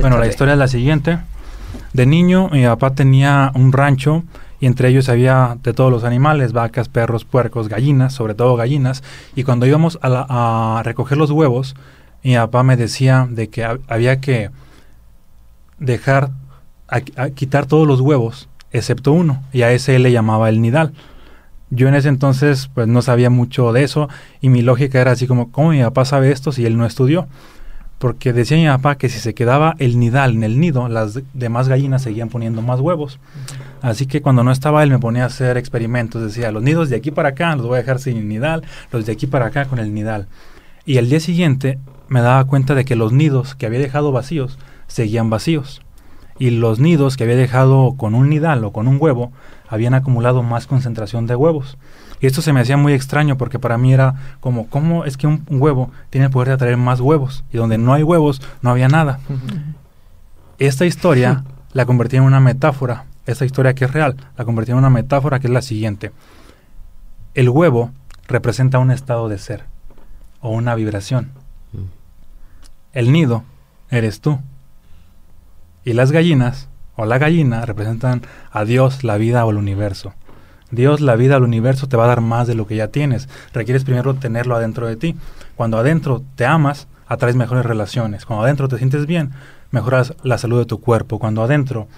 Bueno, 0.00 0.18
la 0.18 0.26
historia 0.26 0.52
es 0.52 0.58
la 0.58 0.68
siguiente. 0.68 1.18
De 1.94 2.04
niño, 2.06 2.48
mi 2.52 2.64
papá 2.64 2.94
tenía 2.94 3.50
un 3.54 3.72
rancho 3.72 4.24
y 4.60 4.66
entre 4.66 4.88
ellos 4.88 5.08
había 5.08 5.56
de 5.62 5.72
todos 5.72 5.90
los 5.90 6.04
animales, 6.04 6.52
vacas, 6.52 6.88
perros, 6.88 7.24
puercos, 7.24 7.68
gallinas, 7.68 8.12
sobre 8.12 8.34
todo 8.34 8.56
gallinas. 8.56 9.02
Y 9.34 9.44
cuando 9.44 9.64
íbamos 9.64 9.98
a, 10.02 10.08
la- 10.08 10.26
a 10.28 10.82
recoger 10.82 11.16
los 11.16 11.30
huevos, 11.30 11.74
mi 12.22 12.34
papá 12.34 12.62
me 12.64 12.76
decía 12.76 13.26
de 13.30 13.48
que 13.48 13.64
hab- 13.64 13.80
había 13.88 14.20
que 14.20 14.50
dejar, 15.78 16.30
a- 16.88 17.30
quitar 17.30 17.66
todos 17.66 17.86
los 17.86 18.00
huevos, 18.00 18.48
excepto 18.72 19.12
uno, 19.12 19.42
y 19.52 19.62
a 19.62 19.72
ese 19.72 19.98
le 19.98 20.12
llamaba 20.12 20.48
el 20.48 20.60
nidal. 20.60 20.92
Yo 21.70 21.88
en 21.88 21.94
ese 21.94 22.08
entonces 22.08 22.70
pues 22.74 22.86
no 22.86 23.02
sabía 23.02 23.30
mucho 23.30 23.72
de 23.72 23.82
eso 23.84 24.08
y 24.40 24.48
mi 24.48 24.62
lógica 24.62 25.00
era 25.00 25.12
así 25.12 25.26
como, 25.26 25.50
¿cómo 25.50 25.70
mi 25.70 25.82
papá 25.82 26.04
sabe 26.04 26.30
esto 26.30 26.52
si 26.52 26.66
él 26.66 26.76
no 26.76 26.86
estudió? 26.86 27.26
Porque 27.98 28.32
decía 28.32 28.56
mi 28.56 28.66
papá 28.66 28.96
que 28.96 29.08
si 29.08 29.18
se 29.18 29.34
quedaba 29.34 29.76
el 29.78 29.98
nidal 29.98 30.32
en 30.34 30.42
el 30.42 30.60
nido, 30.60 30.88
las 30.88 31.14
de- 31.14 31.24
demás 31.32 31.68
gallinas 31.68 32.02
seguían 32.02 32.28
poniendo 32.28 32.60
más 32.60 32.80
huevos. 32.80 33.18
Así 33.80 34.06
que 34.06 34.20
cuando 34.20 34.44
no 34.44 34.50
estaba 34.50 34.82
él 34.82 34.90
me 34.90 34.98
ponía 34.98 35.22
a 35.22 35.26
hacer 35.26 35.56
experimentos. 35.56 36.22
Decía, 36.22 36.50
los 36.52 36.62
nidos 36.62 36.90
de 36.90 36.96
aquí 36.96 37.10
para 37.10 37.30
acá 37.30 37.54
los 37.56 37.66
voy 37.66 37.76
a 37.76 37.78
dejar 37.78 38.00
sin 38.00 38.28
nidal, 38.28 38.62
los 38.92 39.06
de 39.06 39.12
aquí 39.12 39.26
para 39.26 39.46
acá 39.46 39.64
con 39.66 39.78
el 39.78 39.94
nidal. 39.94 40.26
Y 40.84 40.98
el 40.98 41.08
día 41.08 41.20
siguiente 41.20 41.78
me 42.08 42.20
daba 42.20 42.44
cuenta 42.44 42.74
de 42.74 42.84
que 42.84 42.96
los 42.96 43.12
nidos 43.12 43.54
que 43.54 43.64
había 43.66 43.78
dejado 43.78 44.12
vacíos 44.12 44.58
seguían 44.86 45.30
vacíos. 45.30 45.80
Y 46.38 46.50
los 46.50 46.80
nidos 46.80 47.16
que 47.16 47.24
había 47.24 47.36
dejado 47.36 47.94
con 47.96 48.14
un 48.14 48.28
nidal 48.28 48.64
o 48.64 48.72
con 48.72 48.88
un 48.88 48.98
huevo 49.00 49.32
habían 49.68 49.94
acumulado 49.94 50.42
más 50.42 50.66
concentración 50.66 51.26
de 51.26 51.36
huevos. 51.36 51.78
Y 52.24 52.26
esto 52.26 52.40
se 52.40 52.54
me 52.54 52.60
hacía 52.60 52.78
muy 52.78 52.94
extraño 52.94 53.36
porque 53.36 53.58
para 53.58 53.76
mí 53.76 53.92
era 53.92 54.14
como, 54.40 54.66
¿cómo 54.68 55.04
es 55.04 55.18
que 55.18 55.26
un 55.26 55.44
un 55.46 55.60
huevo 55.60 55.90
tiene 56.08 56.28
el 56.28 56.32
poder 56.32 56.48
de 56.48 56.54
atraer 56.54 56.78
más 56.78 56.98
huevos? 56.98 57.44
Y 57.52 57.58
donde 57.58 57.76
no 57.76 57.92
hay 57.92 58.02
huevos, 58.02 58.40
no 58.62 58.70
había 58.70 58.88
nada. 58.88 59.20
Esta 60.58 60.86
historia 60.86 61.44
la 61.74 61.84
convertí 61.84 62.16
en 62.16 62.22
una 62.22 62.40
metáfora. 62.40 63.04
Esta 63.26 63.44
historia 63.44 63.74
que 63.74 63.84
es 63.84 63.92
real, 63.92 64.16
la 64.38 64.46
convertí 64.46 64.72
en 64.72 64.78
una 64.78 64.88
metáfora 64.88 65.38
que 65.38 65.48
es 65.48 65.52
la 65.52 65.60
siguiente. 65.60 66.12
El 67.34 67.50
huevo 67.50 67.90
representa 68.26 68.78
un 68.78 68.90
estado 68.90 69.28
de 69.28 69.36
ser 69.36 69.64
o 70.40 70.48
una 70.48 70.74
vibración. 70.76 71.30
El 72.94 73.12
nido 73.12 73.44
eres 73.90 74.22
tú. 74.22 74.40
Y 75.84 75.92
las 75.92 76.10
gallinas 76.10 76.70
o 76.96 77.04
la 77.04 77.18
gallina 77.18 77.66
representan 77.66 78.22
a 78.50 78.64
Dios, 78.64 79.04
la 79.04 79.18
vida 79.18 79.44
o 79.44 79.50
el 79.50 79.58
universo. 79.58 80.14
Dios, 80.70 81.00
la 81.00 81.16
vida, 81.16 81.36
el 81.36 81.42
universo 81.42 81.88
te 81.88 81.96
va 81.96 82.04
a 82.04 82.08
dar 82.08 82.20
más 82.20 82.46
de 82.46 82.54
lo 82.54 82.66
que 82.66 82.76
ya 82.76 82.88
tienes. 82.88 83.28
Requieres 83.52 83.84
primero 83.84 84.14
tenerlo 84.14 84.56
adentro 84.56 84.86
de 84.86 84.96
ti. 84.96 85.16
Cuando 85.56 85.78
adentro 85.78 86.22
te 86.36 86.46
amas, 86.46 86.88
atraes 87.06 87.36
mejores 87.36 87.64
relaciones. 87.64 88.26
Cuando 88.26 88.44
adentro 88.44 88.68
te 88.68 88.78
sientes 88.78 89.06
bien, 89.06 89.32
mejoras 89.70 90.14
la 90.22 90.38
salud 90.38 90.58
de 90.58 90.66
tu 90.66 90.80
cuerpo. 90.80 91.18
Cuando 91.18 91.42
adentro 91.42 91.88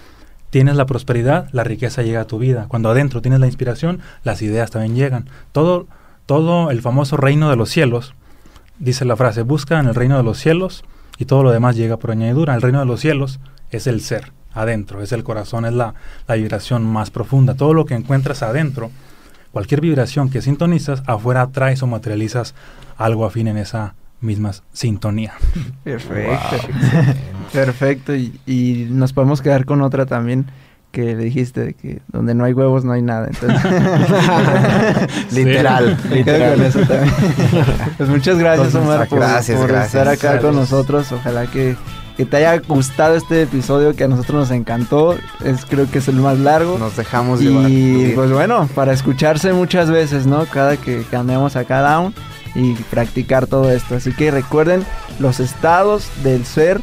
tienes 0.49 0.75
la 0.75 0.85
prosperidad, 0.85 1.49
la 1.51 1.63
riqueza 1.63 2.03
llega 2.03 2.21
a 2.21 2.27
tu 2.27 2.39
vida. 2.39 2.65
Cuando 2.67 2.89
adentro 2.89 3.21
tienes 3.21 3.39
la 3.39 3.47
inspiración, 3.47 3.99
las 4.23 4.41
ideas 4.41 4.71
también 4.71 4.95
llegan. 4.95 5.29
Todo, 5.51 5.87
todo 6.25 6.71
el 6.71 6.81
famoso 6.81 7.17
reino 7.17 7.49
de 7.49 7.55
los 7.55 7.69
cielos, 7.69 8.13
dice 8.79 9.05
la 9.05 9.15
frase, 9.15 9.41
busca 9.41 9.79
en 9.79 9.87
el 9.87 9.95
reino 9.95 10.17
de 10.17 10.23
los 10.23 10.37
cielos 10.37 10.83
y 11.17 11.25
todo 11.25 11.43
lo 11.43 11.51
demás 11.51 11.75
llega 11.75 11.97
por 11.97 12.11
añadidura. 12.11 12.55
El 12.55 12.61
reino 12.61 12.79
de 12.79 12.85
los 12.85 12.99
cielos 12.99 13.39
es 13.71 13.87
el 13.87 14.01
ser, 14.01 14.31
adentro, 14.57 15.01
es 15.01 15.11
el 15.11 15.23
corazón, 15.23 15.65
es 15.65 15.73
la, 15.73 15.93
la 16.27 16.35
vibración 16.35 16.85
más 16.85 17.09
profunda. 17.11 17.55
Todo 17.55 17.73
lo 17.73 17.85
que 17.85 17.93
encuentras 17.95 18.43
adentro, 18.43 18.91
cualquier 19.51 19.81
vibración 19.81 20.29
que 20.29 20.41
sintonizas, 20.41 21.03
afuera 21.05 21.47
traes 21.47 21.81
o 21.83 21.87
materializas 21.87 22.55
algo 22.97 23.25
afín 23.25 23.47
en 23.47 23.57
esa 23.57 23.95
misma 24.19 24.51
sintonía. 24.73 25.33
Perfecto. 25.83 26.57
Perfecto. 27.53 28.15
Y, 28.15 28.39
y 28.45 28.87
nos 28.89 29.13
podemos 29.13 29.41
quedar 29.41 29.65
con 29.65 29.81
otra 29.81 30.05
también 30.05 30.47
que 30.91 31.03
le 31.03 31.25
dijiste 31.25 31.63
de 31.63 31.73
que 31.73 32.01
donde 32.07 32.33
no 32.33 32.43
hay 32.45 32.53
huevos 32.53 32.83
no 32.83 32.93
hay 32.93 33.01
nada. 33.01 33.27
Entonces, 33.27 33.61
Literal. 35.31 35.97
con 35.97 36.63
eso 36.63 36.79
también. 36.79 37.13
Pues 37.97 38.09
muchas 38.09 38.37
gracias, 38.37 38.67
Entonces, 38.67 38.89
Omar, 38.89 39.07
por, 39.07 39.19
gracias, 39.19 39.59
por 39.59 39.67
gracias. 39.67 39.93
estar 39.95 40.07
acá 40.07 40.41
con 40.41 40.55
nosotros. 40.55 41.11
Ojalá 41.11 41.45
que, 41.47 41.75
que 42.17 42.25
te 42.25 42.37
haya 42.37 42.57
gustado 42.57 43.15
este 43.15 43.43
episodio 43.43 43.95
que 43.95 44.03
a 44.03 44.07
nosotros 44.07 44.49
nos 44.49 44.51
encantó. 44.51 45.15
Es 45.45 45.65
creo 45.65 45.89
que 45.89 45.99
es 45.99 46.07
el 46.07 46.15
más 46.15 46.39
largo. 46.39 46.79
Nos 46.79 46.97
dejamos 46.97 47.39
llevar. 47.39 47.69
Y 47.69 48.13
pues 48.15 48.31
bueno, 48.31 48.67
para 48.73 48.91
escucharse 48.91 49.53
muchas 49.53 49.91
veces, 49.91 50.25
¿no? 50.25 50.47
Cada 50.47 50.77
que 50.77 51.03
cambiamos 51.11 51.55
acá 51.55 51.81
down 51.81 52.15
y 52.55 52.73
practicar 52.73 53.45
todo 53.45 53.71
esto. 53.71 53.95
Así 53.95 54.11
que 54.13 54.31
recuerden 54.31 54.83
los 55.19 55.39
estados 55.39 56.09
del 56.23 56.43
ser, 56.43 56.81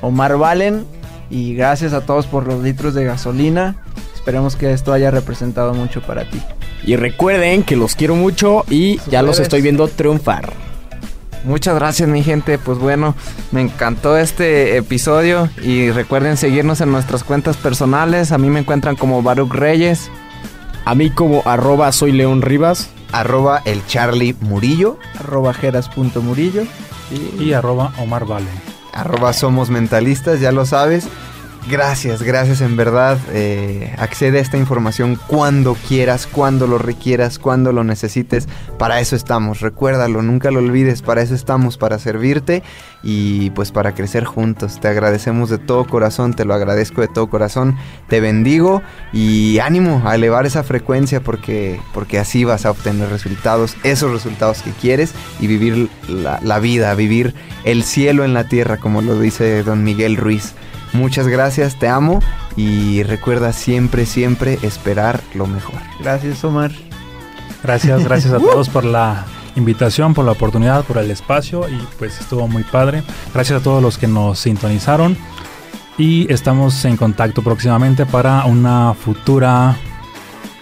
Omar 0.00 0.38
Valen. 0.38 0.86
Y 1.28 1.56
gracias 1.56 1.92
a 1.92 2.02
todos 2.02 2.26
por 2.26 2.46
los 2.46 2.62
litros 2.62 2.94
de 2.94 3.04
gasolina. 3.04 3.82
Esperemos 4.14 4.54
que 4.54 4.72
esto 4.72 4.92
haya 4.92 5.10
representado 5.10 5.74
mucho 5.74 6.00
para 6.00 6.30
ti. 6.30 6.40
Y 6.84 6.94
recuerden 6.94 7.64
que 7.64 7.74
los 7.74 7.96
quiero 7.96 8.14
mucho 8.14 8.64
y 8.70 9.00
ya 9.10 9.22
los 9.22 9.40
estoy 9.40 9.62
viendo 9.62 9.88
triunfar. 9.88 10.52
Muchas 11.44 11.76
gracias 11.76 12.08
mi 12.08 12.22
gente, 12.22 12.58
pues 12.58 12.78
bueno, 12.78 13.14
me 13.52 13.60
encantó 13.60 14.16
este 14.16 14.76
episodio 14.76 15.48
y 15.62 15.90
recuerden 15.90 16.36
seguirnos 16.36 16.80
en 16.80 16.90
nuestras 16.90 17.22
cuentas 17.22 17.56
personales, 17.56 18.32
a 18.32 18.38
mí 18.38 18.50
me 18.50 18.60
encuentran 18.60 18.96
como 18.96 19.22
Baruch 19.22 19.52
Reyes, 19.52 20.10
A 20.84 20.94
mí 20.94 21.10
como 21.10 21.42
arroba 21.44 21.90
soy 21.90 22.12
León 22.12 22.42
Rivas. 22.42 22.90
Arroba 23.10 23.60
el 23.64 23.84
Charlie 23.86 24.36
Murillo. 24.40 24.98
Arroba 25.18 25.52
jeras.murillo. 25.52 26.62
Y 27.40 27.52
arroba 27.52 27.92
Omar 27.98 28.24
Valen. 28.24 28.48
Arroba 28.92 29.32
somos 29.32 29.68
mentalistas, 29.68 30.40
ya 30.40 30.52
lo 30.52 30.64
sabes. 30.64 31.08
Gracias, 31.68 32.22
gracias 32.22 32.60
en 32.60 32.76
verdad. 32.76 33.18
Eh, 33.32 33.92
accede 33.98 34.38
a 34.38 34.40
esta 34.40 34.56
información 34.56 35.18
cuando 35.26 35.74
quieras, 35.74 36.28
cuando 36.28 36.68
lo 36.68 36.78
requieras, 36.78 37.40
cuando 37.40 37.72
lo 37.72 37.82
necesites. 37.82 38.46
Para 38.78 39.00
eso 39.00 39.16
estamos, 39.16 39.60
recuérdalo, 39.60 40.22
nunca 40.22 40.52
lo 40.52 40.60
olvides, 40.60 41.02
para 41.02 41.22
eso 41.22 41.34
estamos, 41.34 41.76
para 41.76 41.98
servirte 41.98 42.62
y 43.02 43.50
pues 43.50 43.72
para 43.72 43.96
crecer 43.96 44.24
juntos. 44.24 44.78
Te 44.78 44.86
agradecemos 44.86 45.50
de 45.50 45.58
todo 45.58 45.84
corazón, 45.88 46.34
te 46.34 46.44
lo 46.44 46.54
agradezco 46.54 47.00
de 47.00 47.08
todo 47.08 47.28
corazón, 47.28 47.76
te 48.08 48.20
bendigo 48.20 48.80
y 49.12 49.58
ánimo 49.58 50.02
a 50.06 50.14
elevar 50.14 50.46
esa 50.46 50.62
frecuencia 50.62 51.18
porque, 51.20 51.80
porque 51.92 52.20
así 52.20 52.44
vas 52.44 52.64
a 52.64 52.70
obtener 52.70 53.08
resultados, 53.08 53.76
esos 53.82 54.12
resultados 54.12 54.62
que 54.62 54.70
quieres 54.70 55.14
y 55.40 55.48
vivir 55.48 55.88
la, 56.08 56.38
la 56.44 56.60
vida, 56.60 56.94
vivir 56.94 57.34
el 57.64 57.82
cielo 57.82 58.24
en 58.24 58.34
la 58.34 58.44
tierra, 58.44 58.76
como 58.76 59.02
lo 59.02 59.18
dice 59.18 59.64
don 59.64 59.82
Miguel 59.82 60.16
Ruiz. 60.16 60.54
Muchas 60.92 61.28
gracias, 61.28 61.78
te 61.78 61.88
amo 61.88 62.20
y 62.56 63.02
recuerda 63.02 63.52
siempre, 63.52 64.06
siempre 64.06 64.58
esperar 64.62 65.20
lo 65.34 65.46
mejor. 65.46 65.80
Gracias, 66.00 66.42
Omar. 66.44 66.72
Gracias, 67.62 68.04
gracias 68.04 68.32
a 68.32 68.38
todos 68.40 68.68
por 68.68 68.84
la 68.84 69.24
invitación, 69.56 70.14
por 70.14 70.24
la 70.24 70.32
oportunidad, 70.32 70.84
por 70.84 70.98
el 70.98 71.10
espacio 71.10 71.68
y 71.68 71.78
pues 71.98 72.20
estuvo 72.20 72.46
muy 72.48 72.62
padre. 72.64 73.02
Gracias 73.34 73.60
a 73.60 73.62
todos 73.62 73.82
los 73.82 73.98
que 73.98 74.06
nos 74.06 74.38
sintonizaron 74.38 75.16
y 75.98 76.30
estamos 76.32 76.84
en 76.84 76.96
contacto 76.96 77.42
próximamente 77.42 78.06
para 78.06 78.44
una 78.44 78.94
futura, 78.94 79.76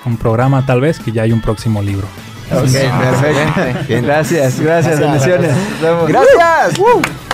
un 0.05 0.16
programa 0.16 0.64
tal 0.64 0.80
vez, 0.80 1.01
que 1.01 1.12
ya 1.12 1.22
hay 1.22 1.32
un 1.32 1.40
próximo 1.40 1.82
libro. 1.82 2.06
Ok, 2.52 2.62
perfecto. 2.62 3.84
Bien. 3.88 4.05
Gracias, 4.05 4.60
gracias, 4.60 5.01
bendiciones. 5.01 5.55
Gracias. 6.06 7.34